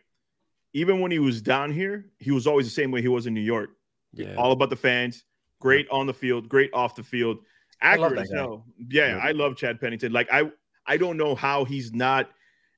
even 0.74 1.00
when 1.02 1.12
he 1.12 1.20
was 1.20 1.42
down 1.42 1.72
here, 1.72 2.06
he 2.20 2.32
was 2.32 2.48
always 2.48 2.66
the 2.66 2.72
same 2.72 2.92
way 2.92 3.02
he 3.02 3.08
was 3.08 3.28
in 3.28 3.34
New 3.34 3.42
York. 3.42 3.72
Yeah. 4.14 4.36
All 4.36 4.52
about 4.52 4.70
the 4.70 4.76
fans. 4.76 5.24
Great 5.60 5.88
on 5.90 6.06
the 6.08 6.14
field. 6.14 6.48
Great 6.48 6.74
off 6.74 6.96
the 6.96 7.04
field. 7.04 7.40
Accurate 7.82 8.20
as 8.20 8.30
that 8.30 8.36
guy. 8.36 8.42
hell. 8.42 8.66
Yeah, 8.90 9.16
Yeah. 9.16 9.18
I 9.18 9.32
love 9.32 9.58
Chad 9.58 9.82
Pennington. 9.82 10.14
Like 10.14 10.30
I, 10.32 10.50
I 10.86 10.98
don't 10.98 11.18
know 11.18 11.36
how 11.36 11.66
he's 11.66 11.92
not, 11.92 12.30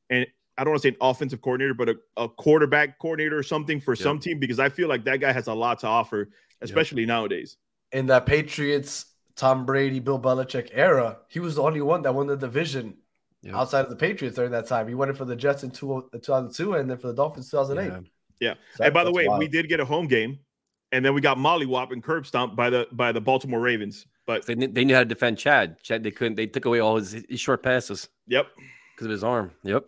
and 0.09 0.25
I 0.57 0.63
don't 0.63 0.71
want 0.71 0.81
to 0.81 0.87
say 0.87 0.93
an 0.93 0.97
offensive 1.01 1.41
coordinator, 1.41 1.75
but 1.75 1.89
a, 1.89 1.95
a 2.17 2.29
quarterback 2.29 2.97
coordinator 2.99 3.37
or 3.37 3.43
something 3.43 3.79
for 3.79 3.95
some 3.95 4.19
team 4.19 4.39
because 4.39 4.59
I 4.59 4.69
feel 4.69 4.87
like 4.87 5.03
that 5.05 5.17
guy 5.17 5.31
has 5.31 5.47
a 5.47 5.53
lot 5.53 5.79
to 5.79 5.87
offer, 5.87 6.29
especially 6.61 7.05
nowadays. 7.05 7.57
In 7.91 8.07
that 8.07 8.25
Patriots, 8.25 9.05
Tom 9.35 9.65
Brady, 9.65 9.99
Bill 9.99 10.19
Belichick 10.19 10.69
era, 10.73 11.17
he 11.29 11.39
was 11.39 11.55
the 11.55 11.63
only 11.63 11.81
one 11.81 12.01
that 12.03 12.13
won 12.13 12.27
the 12.27 12.35
division 12.37 12.97
Yeah. 13.41 13.57
outside 13.57 13.81
of 13.81 13.89
the 13.89 13.95
Patriots 13.95 14.35
during 14.35 14.51
that 14.51 14.67
time. 14.67 14.87
He 14.87 14.95
won 14.95 15.09
it 15.09 15.17
for 15.17 15.25
the 15.25 15.35
Jets 15.35 15.63
in 15.63 15.71
two, 15.71 15.93
uh, 15.93 16.01
2002 16.11 16.73
and 16.73 16.89
then 16.89 16.97
for 16.97 17.07
the 17.07 17.13
Dolphins 17.13 17.49
2008. 17.51 18.09
Yeah. 18.39 18.55
So 18.75 18.83
and 18.85 18.93
by 18.93 19.03
the 19.03 19.11
way, 19.11 19.27
wild. 19.27 19.39
we 19.39 19.47
did 19.47 19.69
get 19.69 19.79
a 19.79 19.85
home 19.85 20.07
game, 20.07 20.39
and 20.91 21.03
then 21.03 21.13
we 21.13 21.21
got 21.21 21.37
mollywop 21.37 21.91
and 21.91 22.03
curb 22.03 22.25
stomped 22.27 22.55
by 22.55 22.69
the 22.69 22.87
by 22.91 23.11
the 23.11 23.21
Baltimore 23.21 23.59
Ravens. 23.59 24.05
But 24.25 24.45
They, 24.45 24.55
they 24.55 24.83
knew 24.83 24.93
how 24.93 24.99
to 25.01 25.05
defend 25.05 25.37
Chad. 25.37 25.81
Chad, 25.81 26.03
they 26.03 26.11
couldn't. 26.11 26.35
They 26.35 26.47
took 26.47 26.65
away 26.65 26.79
all 26.79 26.97
his, 26.97 27.13
his 27.29 27.39
short 27.39 27.63
passes 27.63 28.09
yep, 28.27 28.47
because 28.93 29.05
of 29.05 29.11
his 29.11 29.23
arm. 29.23 29.51
Yep. 29.63 29.85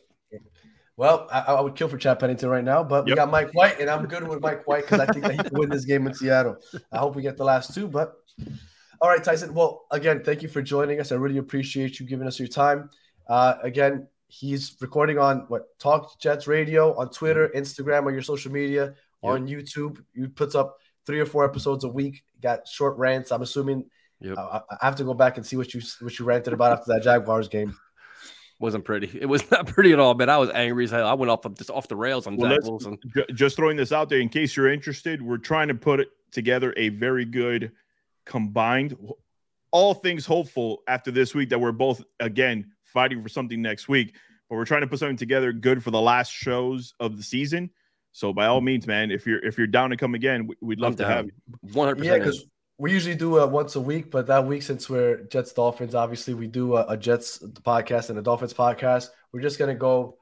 Well, 0.99 1.29
I, 1.31 1.39
I 1.39 1.61
would 1.61 1.77
kill 1.77 1.87
for 1.87 1.97
Chad 1.97 2.19
Pennington 2.19 2.49
right 2.49 2.61
now, 2.61 2.83
but 2.83 3.05
we 3.05 3.15
got 3.15 3.31
Mike 3.31 3.53
White, 3.53 3.79
and 3.79 3.89
I'm 3.89 4.05
good 4.05 4.27
with 4.27 4.41
Mike 4.41 4.67
White 4.67 4.83
because 4.83 4.99
I 4.99 5.05
think 5.05 5.23
that 5.23 5.31
he 5.31 5.37
can 5.37 5.57
win 5.57 5.69
this 5.69 5.85
game 5.85 6.05
in 6.05 6.13
Seattle. 6.13 6.57
I 6.91 6.97
hope 6.97 7.15
we 7.15 7.21
get 7.21 7.37
the 7.37 7.45
last 7.45 7.73
two, 7.73 7.87
but 7.87 8.15
all 8.99 9.07
right, 9.07 9.23
Tyson. 9.23 9.53
Well, 9.53 9.85
again, 9.91 10.21
thank 10.25 10.41
you 10.41 10.49
for 10.49 10.61
joining 10.61 10.99
us. 10.99 11.13
I 11.13 11.15
really 11.15 11.37
appreciate 11.37 12.01
you 12.01 12.05
giving 12.05 12.27
us 12.27 12.37
your 12.37 12.49
time. 12.49 12.89
Uh, 13.29 13.53
again, 13.63 14.09
he's 14.27 14.75
recording 14.81 15.17
on 15.17 15.45
what 15.47 15.79
Talk 15.79 16.19
Jets 16.19 16.47
Radio 16.47 16.93
on 16.97 17.09
Twitter, 17.11 17.49
Instagram, 17.55 18.03
or 18.03 18.11
your 18.11 18.21
social 18.21 18.51
media, 18.51 18.93
on 19.23 19.47
YouTube. 19.47 20.03
He 20.13 20.27
puts 20.27 20.53
up 20.53 20.79
three 21.05 21.21
or 21.21 21.25
four 21.25 21.45
episodes 21.45 21.85
a 21.85 21.89
week. 21.89 22.25
Got 22.41 22.67
short 22.67 22.97
rants. 22.97 23.31
I'm 23.31 23.41
assuming. 23.41 23.85
Yep. 24.19 24.37
I, 24.37 24.61
I 24.69 24.85
have 24.85 24.97
to 24.97 25.05
go 25.05 25.13
back 25.13 25.37
and 25.37 25.45
see 25.45 25.55
what 25.55 25.73
you 25.73 25.79
what 26.01 26.19
you 26.19 26.25
ranted 26.25 26.51
about 26.51 26.73
after 26.73 26.91
that 26.91 27.03
Jaguars 27.03 27.47
game. 27.47 27.73
Wasn't 28.59 28.83
pretty. 28.85 29.07
It 29.21 29.25
was 29.27 29.49
not 29.51 29.67
pretty 29.67 29.93
at 29.93 29.99
all, 29.99 30.13
man. 30.15 30.29
I 30.29 30.37
was 30.37 30.49
angry 30.49 30.83
as 30.83 30.91
hell. 30.91 31.07
I 31.07 31.13
went 31.13 31.29
off 31.31 31.45
of 31.45 31.55
just 31.57 31.69
off 31.69 31.87
the 31.87 31.95
rails 31.95 32.27
on 32.27 32.35
Well, 32.35 32.51
Zach 32.51 32.63
Wilson. 32.63 32.97
Just 33.33 33.55
throwing 33.55 33.77
this 33.77 33.91
out 33.91 34.09
there 34.09 34.19
in 34.19 34.29
case 34.29 34.55
you're 34.55 34.71
interested. 34.71 35.21
We're 35.21 35.37
trying 35.37 35.69
to 35.69 35.75
put 35.75 35.99
it 36.01 36.09
together 36.31 36.73
a 36.77 36.89
very 36.89 37.25
good 37.25 37.71
combined, 38.25 38.95
all 39.71 39.93
things 39.93 40.25
hopeful 40.25 40.83
after 40.87 41.11
this 41.11 41.33
week 41.33 41.49
that 41.49 41.59
we're 41.59 41.71
both 41.71 42.03
again 42.19 42.71
fighting 42.83 43.21
for 43.23 43.29
something 43.29 43.61
next 43.61 43.87
week. 43.87 44.15
But 44.49 44.55
we're 44.55 44.65
trying 44.65 44.81
to 44.81 44.87
put 44.87 44.99
something 44.99 45.17
together 45.17 45.53
good 45.53 45.83
for 45.83 45.91
the 45.91 46.01
last 46.01 46.31
shows 46.31 46.93
of 46.99 47.17
the 47.17 47.23
season. 47.23 47.69
So 48.11 48.33
by 48.33 48.47
all 48.47 48.61
means, 48.61 48.87
man, 48.87 49.11
if 49.11 49.25
you're 49.27 49.39
if 49.45 49.57
you're 49.57 49.67
down 49.67 49.91
to 49.91 49.97
come 49.97 50.15
again, 50.15 50.47
we- 50.47 50.55
we'd 50.61 50.79
love 50.79 50.93
I'm 50.93 50.97
to 50.97 51.03
down. 51.03 51.11
have 51.11 51.25
you. 51.27 51.31
One 51.73 51.87
hundred 51.87 52.03
Yeah, 52.05 52.17
percent. 52.17 52.23
because 52.23 52.45
we 52.79 52.91
usually 52.91 53.15
do 53.15 53.37
it 53.43 53.49
once 53.51 53.75
a 53.75 53.81
week, 53.81 54.09
but 54.09 54.27
that 54.27 54.45
week 54.47 54.63
since 54.63 54.89
we're 54.89 55.23
Jets 55.25 55.53
Dolphins, 55.53 55.93
obviously 55.93 56.33
we 56.33 56.47
do 56.47 56.75
a, 56.77 56.85
a 56.87 56.97
Jets 56.97 57.39
podcast 57.39 58.09
and 58.09 58.17
a 58.17 58.21
Dolphins 58.21 58.53
podcast. 58.53 59.09
We're 59.31 59.41
just 59.41 59.59
gonna 59.59 59.75
go 59.75 60.17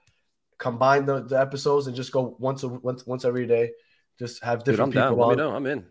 combine 0.57 1.05
the, 1.05 1.21
the 1.23 1.39
episodes 1.39 1.87
and 1.87 1.95
just 1.95 2.11
go 2.11 2.35
once 2.39 2.63
a 2.63 2.67
once 2.67 3.05
once 3.05 3.23
every 3.25 3.45
day. 3.47 3.71
Just 4.19 4.43
have 4.43 4.63
Dude, 4.63 4.79
I'm 4.79 4.89
different 4.89 4.93
down. 4.95 5.11
people 5.13 5.27
Let 5.27 5.37
me 5.37 5.43
on. 5.43 5.49
know. 5.51 5.55
I'm 5.55 5.65
in. 5.67 5.85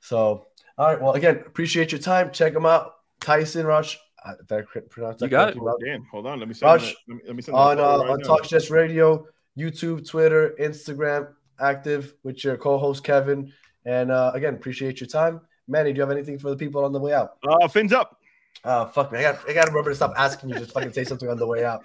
So, 0.00 0.46
all 0.76 0.86
right. 0.86 1.00
Well, 1.00 1.12
again, 1.14 1.42
appreciate 1.46 1.90
your 1.92 2.00
time. 2.00 2.30
Check 2.30 2.52
them 2.52 2.66
out. 2.66 2.92
Tyson 3.20 3.64
Rush. 3.66 3.98
uh, 4.22 4.34
Did 4.46 4.58
I 4.58 4.62
pronounce 4.90 5.20
that 5.20 5.26
You 5.26 5.30
got 5.30 5.54
correctly, 5.54 5.60
it. 5.60 5.64
Rob? 5.64 5.76
Damn, 5.82 6.04
hold 6.12 6.26
on. 6.26 6.38
Let 6.40 6.48
me 6.48 6.52
send 6.54 6.70
Rush, 6.72 6.90
that- 6.90 6.96
let 7.08 7.16
me, 7.16 7.22
let 7.28 7.36
me 7.36 7.42
send 7.42 7.56
on 7.56 7.78
uh, 7.78 7.82
right 7.82 8.10
on 8.10 8.18
now. 8.18 8.24
Talk 8.26 8.46
Jets 8.46 8.70
Radio, 8.70 9.26
YouTube, 9.58 10.06
Twitter, 10.06 10.54
Instagram, 10.60 11.28
active 11.58 12.12
with 12.22 12.44
your 12.44 12.58
co-host 12.58 13.02
Kevin. 13.02 13.50
And 13.86 14.10
uh, 14.10 14.32
again, 14.34 14.54
appreciate 14.54 15.00
your 15.00 15.08
time, 15.08 15.40
Manny. 15.66 15.92
Do 15.92 15.96
you 15.96 16.02
have 16.02 16.10
anything 16.10 16.38
for 16.38 16.50
the 16.50 16.56
people 16.56 16.84
on 16.84 16.92
the 16.92 17.00
way 17.00 17.12
out? 17.12 17.36
Uh, 17.46 17.68
fins 17.68 17.92
up. 17.92 18.20
Oh 18.64 18.86
fuck 18.86 19.12
me! 19.12 19.18
I 19.18 19.22
got 19.22 19.48
I 19.48 19.52
got 19.52 19.64
to 19.64 19.70
remember 19.70 19.90
to 19.90 19.96
stop 19.96 20.14
asking 20.16 20.48
you. 20.50 20.54
Just 20.56 20.72
fucking 20.72 20.92
say 20.92 21.04
something 21.04 21.28
on 21.28 21.36
the 21.36 21.46
way 21.46 21.64
out. 21.64 21.82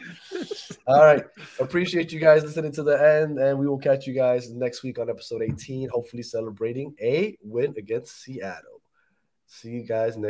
All 0.87 1.03
right. 1.03 1.23
Appreciate 1.59 2.13
you 2.13 2.19
guys 2.19 2.43
listening 2.43 2.71
to 2.73 2.83
the 2.83 2.93
end, 2.93 3.37
and 3.37 3.59
we 3.59 3.67
will 3.67 3.77
catch 3.77 4.07
you 4.07 4.13
guys 4.13 4.49
next 4.51 4.81
week 4.83 4.97
on 4.97 5.09
episode 5.09 5.41
18. 5.41 5.89
Hopefully, 5.89 6.23
celebrating 6.23 6.95
a 7.01 7.37
win 7.41 7.73
against 7.77 8.21
Seattle. 8.21 8.81
See 9.47 9.69
you 9.69 9.83
guys 9.83 10.15
next. 10.15 10.27